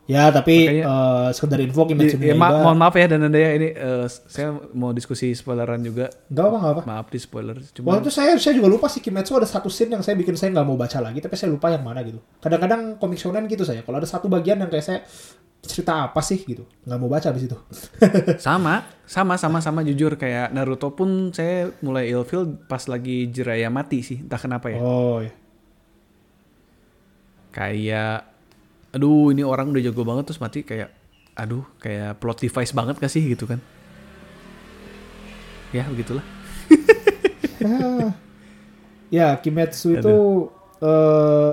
ya 0.04 0.28
tapi 0.28 0.68
Makanya- 0.68 0.84
eh, 0.84 1.28
sekedar 1.32 1.58
info 1.58 1.82
Kimetsu 1.84 2.16
no 2.16 2.24
Ya, 2.24 2.34
ma- 2.34 2.60
mohon 2.60 2.76
maaf 2.76 2.92
ya 2.92 3.06
dan 3.06 3.22
anda 3.22 3.36
ya 3.36 3.50
ini 3.52 3.68
eh, 3.70 4.04
saya 4.06 4.52
mau 4.70 4.90
diskusi 4.90 5.32
spoileran 5.32 5.80
juga. 5.80 6.12
nggak 6.26 6.44
apa 6.44 6.56
nggak 6.58 6.72
apa 6.72 6.82
Maaf 6.84 7.06
di 7.08 7.18
spoiler. 7.18 7.56
Waktu 7.56 7.72
Cuma 7.74 7.96
itu 7.98 8.10
saya 8.10 8.36
saya 8.36 8.52
juga 8.52 8.68
lupa 8.68 8.86
sih 8.86 9.00
Kimetsu 9.00 9.32
ada 9.32 9.44
satu 9.44 9.66
scene 9.66 9.90
yang 9.90 10.00
saya 10.00 10.12
bikin 10.14 10.34
saya 10.34 10.52
nggak 10.52 10.62
mau 10.62 10.76
baca 10.76 11.00
lagi 11.00 11.18
tapi 11.18 11.34
saya 11.34 11.48
lupa 11.48 11.68
yang 11.68 11.80
mana 11.80 12.00
gitu. 12.00 12.20
Kadang-kadang 12.38 12.96
komik 12.96 13.16
shonen 13.16 13.44
gitu 13.46 13.64
saya. 13.64 13.80
Kalau 13.80 13.96
ada 13.96 14.04
satu 14.04 14.28
bagian 14.28 14.58
yang 14.58 14.68
kayak 14.68 14.84
saya 14.84 15.00
cerita 15.64 16.04
apa 16.04 16.20
sih 16.20 16.36
gitu 16.38 16.68
nggak 16.84 16.98
mau 16.98 17.08
baca 17.08 17.24
abis 17.26 17.48
itu. 17.48 17.56
sama, 18.36 18.84
sama, 19.04 19.40
sama, 19.40 19.58
sama 19.58 19.80
jujur 19.80 20.14
kayak 20.14 20.52
Naruto 20.52 20.92
pun 20.92 21.32
saya 21.32 21.72
mulai 21.80 22.08
ilfeel 22.08 22.44
pas 22.68 22.84
lagi 22.84 23.24
Jiraiya 23.26 23.72
mati 23.72 24.00
sih, 24.00 24.20
entah 24.20 24.36
kenapa 24.36 24.68
ya. 24.68 24.76
Oh 24.76 25.24
ya. 25.24 25.32
Kayak, 27.48 28.33
aduh 28.94 29.28
ini 29.28 29.42
orang 29.42 29.68
udah 29.68 29.82
jago 29.82 30.02
banget 30.02 30.24
terus 30.24 30.38
mati 30.38 30.62
kayak, 30.62 30.88
aduh 31.34 31.66
kayak 31.76 32.16
plot 32.16 32.38
device 32.40 32.70
banget 32.70 32.94
gak 32.96 33.10
sih 33.10 33.22
gitu 33.24 33.44
kan? 33.44 33.58
Ya 35.70 35.82
begitulah. 35.84 36.22
Ah. 37.60 38.14
ya 39.12 39.34
Kimetsu 39.36 39.94
itu 39.94 40.16
eh 40.78 41.50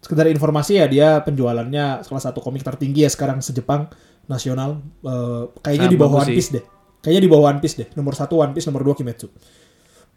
sekedar 0.00 0.28
informasi 0.28 0.78
ya 0.78 0.86
dia 0.86 1.08
penjualannya 1.18 2.00
salah 2.00 2.22
satu 2.22 2.38
komik 2.38 2.62
tertinggi 2.62 3.02
ya 3.02 3.10
sekarang 3.10 3.40
se-Jepang 3.40 3.90
nasional 4.26 4.78
Eh, 5.00 5.42
kayaknya 5.60 5.88
Ah, 5.88 5.92
di 5.92 5.98
bawah 5.98 6.20
One 6.20 6.28
sih. 6.28 6.36
Piece 6.36 6.50
deh. 6.52 6.64
Kayaknya 7.00 7.22
di 7.22 7.30
bawah 7.30 7.44
One 7.48 7.60
Piece 7.60 7.76
deh. 7.76 7.88
Nomor 7.92 8.12
satu 8.12 8.38
One 8.38 8.50
Piece, 8.50 8.66
nomor 8.66 8.82
dua 8.82 8.94
Kimetsu. 8.94 9.26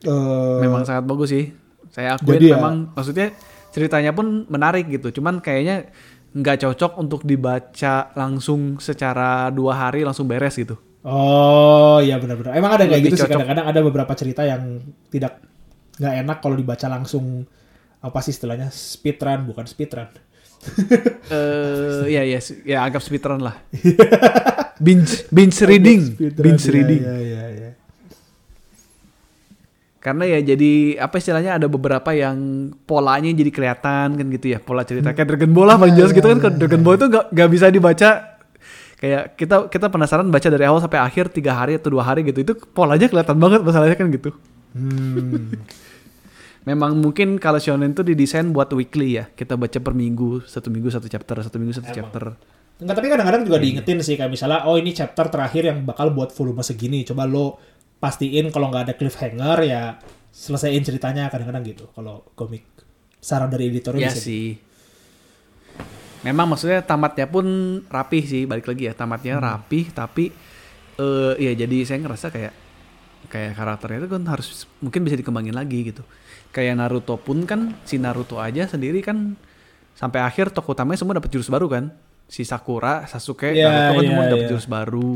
Eh, 0.02 0.60
Memang 0.60 0.84
sangat 0.84 1.06
bagus 1.06 1.30
sih. 1.30 1.54
Saya 1.90 2.16
akuin 2.16 2.36
Jadi 2.36 2.46
ya- 2.48 2.58
memang, 2.58 2.94
maksudnya 2.94 3.28
ceritanya 3.70 4.12
pun 4.12 4.46
menarik 4.46 4.90
gitu. 4.90 5.10
Cuman 5.12 5.38
kayaknya 5.40 5.90
nggak 6.30 6.58
cocok 6.62 6.92
untuk 7.02 7.22
dibaca 7.26 8.14
langsung 8.14 8.78
secara 8.78 9.50
dua 9.50 9.88
hari 9.88 10.06
langsung 10.06 10.30
beres 10.30 10.56
gitu. 10.58 10.78
Oh 11.04 11.98
iya 12.04 12.20
benar-benar. 12.20 12.54
Emang 12.54 12.76
ada 12.76 12.86
kayak 12.86 13.02
gitu 13.10 13.16
sih 13.16 13.24
cocok. 13.26 13.34
kadang-kadang 13.40 13.68
ada 13.72 13.80
beberapa 13.82 14.14
cerita 14.14 14.42
yang 14.46 14.84
tidak 15.10 15.42
nggak 16.00 16.16
enak 16.26 16.38
kalau 16.40 16.56
dibaca 16.56 16.88
langsung 16.92 17.44
apa 18.00 18.20
sih 18.24 18.32
istilahnya 18.32 18.70
speedrun 18.72 19.48
bukan 19.48 19.66
speedrun. 19.66 20.10
Eh 21.30 22.10
ya 22.10 22.26
ya 22.26 22.40
ya 22.68 22.78
anggap 22.84 23.00
speedrun 23.00 23.40
lah. 23.40 23.56
binge 24.86 25.28
binge 25.32 25.60
reading, 25.64 26.16
binge 26.36 26.66
iya, 26.68 26.74
reading. 26.74 27.02
Iya 27.04 27.16
iya. 27.20 27.29
Karena 30.10 30.26
ya 30.26 30.42
jadi 30.42 30.98
apa 30.98 31.22
istilahnya 31.22 31.62
ada 31.62 31.70
beberapa 31.70 32.10
yang 32.18 32.74
polanya 32.90 33.30
jadi 33.30 33.54
kelihatan 33.54 34.18
kan 34.18 34.26
gitu 34.34 34.58
ya 34.58 34.58
pola 34.58 34.82
cerita 34.82 35.14
kayak 35.14 35.38
Dragon 35.38 35.54
Ball 35.54 35.70
lah 35.70 35.78
paling 35.78 35.94
jelas 35.94 36.18
gitu 36.18 36.26
kan 36.26 36.42
Kalau 36.42 36.58
Dragon 36.58 36.82
Ball 36.82 36.98
itu 36.98 37.08
gak, 37.14 37.26
gak 37.30 37.50
bisa 37.54 37.70
dibaca 37.70 38.10
kayak 38.98 39.38
kita 39.38 39.56
kita 39.70 39.86
penasaran 39.94 40.28
baca 40.34 40.48
dari 40.50 40.66
awal 40.66 40.82
sampai 40.82 40.98
akhir 40.98 41.30
tiga 41.30 41.54
hari 41.54 41.78
atau 41.78 41.94
dua 41.94 42.02
hari 42.02 42.26
gitu 42.26 42.42
itu 42.42 42.58
polanya 42.74 43.06
kelihatan 43.06 43.38
banget 43.38 43.62
masalahnya 43.62 43.94
kan 43.94 44.10
gitu. 44.10 44.34
Hmm. 44.74 45.54
Memang 46.68 46.98
mungkin 46.98 47.38
kalau 47.38 47.62
shonen 47.62 47.94
itu 47.94 48.02
didesain 48.02 48.50
buat 48.50 48.74
weekly 48.74 49.22
ya 49.22 49.30
kita 49.30 49.62
baca 49.62 49.78
per 49.78 49.94
minggu 49.94 50.44
satu 50.50 50.74
minggu 50.74 50.90
satu 50.90 51.06
chapter 51.06 51.38
satu 51.38 51.62
minggu 51.62 51.78
satu 51.78 51.94
Emang. 51.94 51.98
chapter. 52.02 52.24
Enggak, 52.80 52.96
tapi 52.98 53.08
kadang-kadang 53.12 53.44
juga 53.46 53.60
diingetin 53.60 54.00
sih 54.02 54.16
kayak 54.18 54.32
misalnya 54.32 54.66
oh 54.66 54.74
ini 54.74 54.92
chapter 54.96 55.28
terakhir 55.30 55.70
yang 55.70 55.86
bakal 55.86 56.10
buat 56.10 56.34
volume 56.34 56.66
segini. 56.66 57.06
Coba 57.06 57.30
lo 57.30 57.60
pastiin 58.00 58.50
kalau 58.50 58.72
nggak 58.72 58.84
ada 58.90 58.94
cliffhanger 58.96 59.58
ya 59.68 60.00
selesaiin 60.32 60.84
ceritanya 60.84 61.28
kadang-kadang 61.28 61.64
gitu. 61.68 61.86
Kalau 61.92 62.24
komik 62.34 62.64
saran 63.20 63.52
dari 63.52 63.68
editornya 63.68 64.10
Ya 64.10 64.16
sih. 64.16 64.56
Memang 66.24 66.52
maksudnya 66.52 66.84
tamatnya 66.84 67.32
pun 67.32 67.46
rapih 67.88 68.24
sih, 68.24 68.44
balik 68.44 68.68
lagi 68.68 68.88
ya. 68.88 68.94
Tamatnya 68.96 69.40
rapih 69.40 69.92
tapi 69.92 70.32
eh 71.00 71.34
ya 71.40 71.52
jadi 71.56 71.78
saya 71.88 72.00
ngerasa 72.04 72.28
kayak 72.32 72.54
kayak 73.32 73.52
karakternya 73.56 74.04
itu 74.04 74.10
kan 74.12 74.24
harus 74.28 74.68
mungkin 74.80 75.04
bisa 75.04 75.16
dikembangin 75.20 75.56
lagi 75.56 75.92
gitu. 75.92 76.04
Kayak 76.56 76.82
Naruto 76.82 77.20
pun 77.20 77.44
kan 77.44 77.78
si 77.84 78.00
Naruto 78.00 78.40
aja 78.40 78.66
sendiri 78.66 79.04
kan 79.04 79.36
sampai 79.96 80.24
akhir 80.24 80.56
tokoh 80.56 80.72
utamanya 80.72 81.00
semua 81.04 81.20
dapat 81.20 81.32
jurus 81.32 81.52
baru 81.52 81.68
kan. 81.68 81.92
Si 82.30 82.46
Sakura, 82.46 83.10
Sasuke, 83.10 83.52
Iya, 83.58 83.68
Naruto 83.68 83.92
kan 84.00 84.06
semua 84.06 84.24
iya, 84.24 84.32
dapat 84.32 84.46
iya. 84.46 84.52
jurus 84.54 84.68
baru. 84.70 85.14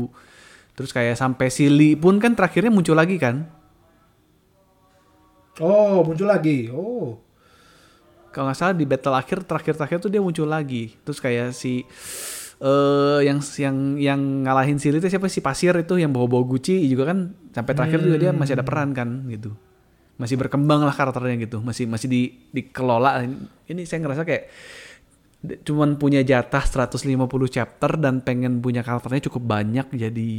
Terus 0.74 0.90
kayak 0.90 1.14
sampai 1.14 1.48
si 1.48 1.70
Lee 1.70 1.94
pun 1.94 2.18
kan 2.18 2.34
terakhirnya 2.34 2.70
muncul 2.74 2.98
lagi 2.98 3.16
kan. 3.16 3.46
Oh, 5.62 6.02
muncul 6.02 6.26
lagi. 6.26 6.68
Oh. 6.70 7.22
kalau 8.34 8.50
nggak 8.50 8.58
salah 8.58 8.74
di 8.74 8.82
battle 8.82 9.14
akhir 9.14 9.46
terakhir-terakhir 9.46 10.02
tuh 10.02 10.10
dia 10.10 10.18
muncul 10.18 10.50
lagi 10.50 10.90
terus 11.06 11.22
kayak 11.22 11.54
si 11.54 11.86
eh 12.58 13.20
yang 13.22 13.38
yang 13.38 13.76
yang 13.94 14.20
ngalahin 14.42 14.74
si 14.82 14.90
Lita 14.90 15.06
siapa 15.06 15.30
si 15.30 15.38
pasir 15.38 15.70
itu 15.78 15.94
yang 16.02 16.10
bawa 16.10 16.26
bawa 16.26 16.42
Gucci 16.42 16.82
juga 16.90 17.14
kan 17.14 17.30
sampai 17.54 17.72
terakhir 17.78 18.02
juga 18.02 18.16
dia 18.18 18.30
masih 18.34 18.58
ada 18.58 18.66
peran 18.66 18.90
kan 18.90 19.30
gitu 19.30 19.54
masih 20.18 20.34
berkembang 20.34 20.82
lah 20.82 20.90
karakternya 20.90 21.46
gitu 21.46 21.62
masih 21.62 21.86
masih 21.86 22.10
di 22.10 22.20
dikelola 22.50 23.22
ini 23.70 23.86
saya 23.86 24.02
ngerasa 24.02 24.26
kayak 24.26 24.50
cuman 25.44 26.00
punya 26.00 26.24
jatah 26.24 26.64
150 26.64 27.20
chapter 27.52 27.90
dan 28.00 28.24
pengen 28.24 28.64
punya 28.64 28.80
karakternya 28.80 29.28
cukup 29.28 29.42
banyak 29.44 29.86
jadi 29.92 30.32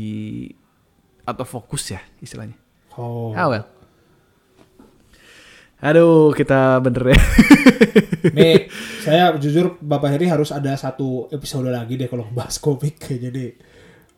atau 1.25 1.45
fokus 1.45 1.93
ya 1.93 2.01
istilahnya 2.19 2.57
Oh. 2.95 3.35
ah 3.35 3.51
well 3.51 3.65
aduh 5.83 6.31
kita 6.31 6.79
bener 6.79 7.11
ya 7.11 7.19
Nih, 8.33 8.71
saya 9.05 9.35
jujur 9.37 9.77
Bapak 9.77 10.17
Heri 10.17 10.25
harus 10.25 10.49
ada 10.49 10.73
satu 10.73 11.29
episode 11.29 11.69
lagi 11.69 11.93
deh 11.99 12.09
kalau 12.09 12.25
bahas 12.33 12.57
komik 12.57 12.97
kayaknya 12.97 13.29
deh. 13.29 13.51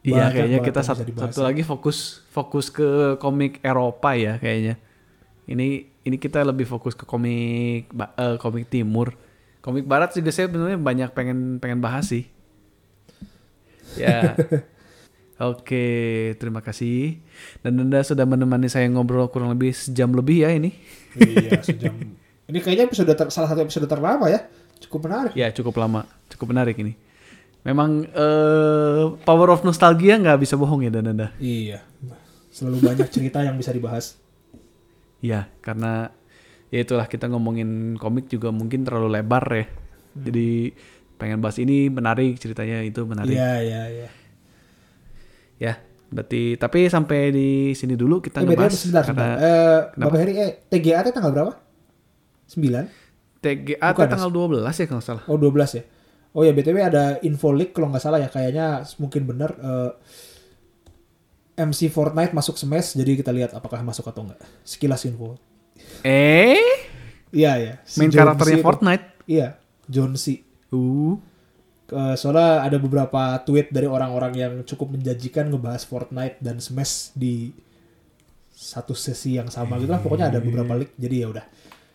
Iya 0.08 0.32
kayaknya 0.32 0.60
kita 0.64 0.80
satu, 0.86 1.04
satu 1.04 1.44
lagi 1.44 1.68
fokus 1.68 2.24
fokus 2.32 2.72
ke 2.72 3.20
komik 3.20 3.60
Eropa 3.60 4.16
ya 4.16 4.40
kayaknya. 4.40 4.80
Ini 5.48 5.68
ini 6.08 6.18
kita 6.20 6.40
lebih 6.48 6.64
fokus 6.64 6.96
ke 6.96 7.04
komik 7.04 7.92
eh, 7.92 8.38
komik 8.40 8.72
timur. 8.72 9.12
Komik 9.68 9.84
barat 9.84 10.16
juga 10.16 10.32
saya 10.32 10.48
sebenarnya 10.48 10.80
banyak 10.80 11.10
pengen 11.12 11.60
pengen 11.60 11.84
bahas 11.84 12.08
sih. 12.08 12.24
Ya. 13.98 14.38
Oke, 15.42 16.34
terima 16.38 16.62
kasih. 16.62 17.18
Dan 17.66 17.82
Anda 17.82 18.06
sudah 18.06 18.30
menemani 18.30 18.70
saya 18.70 18.86
ngobrol 18.90 19.26
kurang 19.30 19.52
lebih 19.54 19.74
sejam 19.74 20.14
lebih 20.14 20.46
ya 20.46 20.54
ini. 20.54 20.70
iya, 21.18 21.58
sejam. 21.68 21.94
Ini 22.46 22.58
kayaknya 22.62 22.88
episode 22.88 23.10
ter- 23.12 23.34
salah 23.34 23.50
satu 23.50 23.66
episode 23.66 23.90
terlama 23.90 24.30
ya. 24.30 24.46
Cukup 24.82 25.10
menarik. 25.10 25.34
Ya 25.34 25.50
cukup 25.50 25.82
lama, 25.82 26.06
cukup 26.30 26.54
menarik 26.54 26.78
ini. 26.78 26.94
Memang 27.66 28.06
eh, 28.06 29.04
power 29.26 29.50
of 29.54 29.66
nostalgia 29.66 30.16
nggak 30.22 30.46
bisa 30.46 30.56
bohong 30.56 30.86
ya 30.86 30.92
dan 30.94 31.12
Anda. 31.12 31.34
Iya. 31.42 31.82
Selalu 32.54 32.82
banyak 32.82 33.08
cerita 33.10 33.42
yang 33.42 33.58
bisa 33.58 33.74
dibahas. 33.74 34.18
Ya, 35.22 35.50
karena 35.66 36.14
ya 36.68 36.80
itulah 36.84 37.08
kita 37.08 37.32
ngomongin 37.32 37.96
komik 37.96 38.28
juga 38.28 38.52
mungkin 38.52 38.84
terlalu 38.84 39.08
lebar 39.20 39.46
ya. 39.52 39.66
Jadi 40.18 40.74
pengen 41.18 41.42
bahas 41.42 41.58
ini 41.58 41.90
menarik 41.90 42.38
ceritanya 42.38 42.82
itu 42.82 43.02
menarik. 43.06 43.34
Iya, 43.34 43.54
iya, 43.62 43.82
iya. 43.90 44.10
Ya, 45.58 45.74
berarti 46.10 46.54
tapi 46.56 46.86
sampai 46.86 47.34
di 47.34 47.50
sini 47.74 47.98
dulu 47.98 48.22
kita 48.22 48.42
Eh, 48.42 48.46
BTW 48.46 48.54
ngebahas 48.54 48.74
sebentar, 48.78 49.04
sebentar. 49.06 49.30
karena 49.38 49.42
Eh, 49.42 49.80
Bapak 49.98 50.18
Heri, 50.22 50.34
eh, 50.38 50.52
TGA 50.70 51.02
tanggal 51.10 51.32
berapa? 51.34 51.54
9? 52.48 52.86
TGA 53.38 53.88
bukan, 53.94 54.08
tanggal 54.10 54.32
12 54.32 54.76
ya 54.78 54.86
kalau 54.86 55.04
salah. 55.04 55.24
Oh, 55.26 55.38
12 55.38 55.72
ya. 55.78 55.84
Oh 56.38 56.46
ya, 56.46 56.54
BTW 56.54 56.78
ada 56.78 57.18
info 57.26 57.50
leak 57.50 57.74
kalau 57.74 57.90
nggak 57.90 58.04
salah 58.04 58.22
ya. 58.22 58.30
Kayaknya 58.30 58.86
mungkin 59.02 59.26
benar 59.26 59.58
eh, 59.58 59.92
MC 61.58 61.90
Fortnite 61.90 62.38
masuk 62.38 62.54
Smash, 62.54 62.94
jadi 62.94 63.18
kita 63.18 63.34
lihat 63.34 63.58
apakah 63.58 63.82
masuk 63.82 64.06
atau 64.06 64.22
enggak. 64.30 64.38
Sekilas 64.62 65.02
info. 65.10 65.42
Eh, 66.04 66.60
Iya, 67.34 67.52
ya. 67.60 67.74
main 68.00 68.10
karakternya 68.10 68.60
Fortnite. 68.64 69.06
Iya, 69.28 69.60
John 69.92 70.16
C. 70.16 70.42
Uh, 70.72 71.20
Eh, 71.88 72.16
soalnya 72.20 72.68
ada 72.68 72.76
beberapa 72.84 73.40
tweet 73.48 73.72
dari 73.72 73.88
orang-orang 73.88 74.34
yang 74.36 74.54
cukup 74.68 74.92
menjanjikan 74.92 75.48
ngebahas 75.48 75.88
Fortnite 75.88 76.36
dan 76.44 76.60
Smash 76.60 77.16
di 77.16 77.56
satu 78.52 78.92
sesi 78.92 79.40
yang 79.40 79.48
sama 79.48 79.80
gitu 79.80 79.96
lah. 79.96 80.04
Pokoknya 80.04 80.28
ada 80.28 80.44
beberapa 80.44 80.76
leak. 80.76 80.92
Jadi 81.00 81.16
ya 81.24 81.28
udah. 81.32 81.46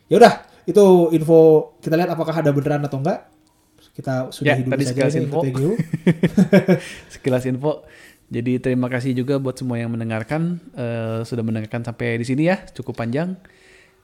Ya 0.09 0.16
udah, 0.16 0.34
itu 0.64 0.84
info 1.12 1.40
kita 1.84 2.00
lihat 2.00 2.09
apakah 2.09 2.40
ada 2.40 2.48
beneran 2.56 2.80
atau 2.88 3.04
enggak. 3.04 3.28
Kita 3.92 4.32
sudah 4.32 4.56
Ya, 4.56 4.64
hidup 4.64 4.72
tadi 4.72 4.84
saja 4.88 5.12
sekilas 5.12 5.16
info. 5.20 5.40
Sekilas 7.12 7.44
info. 7.44 7.72
Jadi 8.32 8.52
terima 8.64 8.88
kasih 8.88 9.12
juga 9.12 9.36
buat 9.36 9.60
semua 9.60 9.76
yang 9.76 9.92
mendengarkan 9.92 10.56
eh, 10.72 11.20
sudah 11.28 11.44
mendengarkan 11.44 11.84
sampai 11.84 12.16
di 12.16 12.24
sini 12.24 12.48
ya, 12.48 12.64
cukup 12.72 12.96
panjang. 12.96 13.36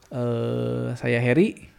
Eh, 0.09 0.97
saya 0.97 1.21
Harry. 1.21 1.69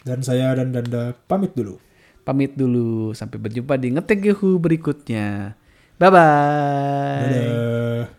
Dan 0.00 0.24
saya 0.24 0.56
dan 0.56 0.72
Danda 0.72 1.12
pamit 1.28 1.52
dulu. 1.52 1.76
Pamit 2.24 2.56
dulu 2.56 3.12
sampai 3.12 3.40
berjumpa 3.40 3.76
di 3.76 3.92
ngetek 3.92 4.20
Yuhu 4.32 4.60
berikutnya. 4.60 5.56
Bye 6.00 6.10
bye. 6.12 7.24
Dadah. 7.24 8.17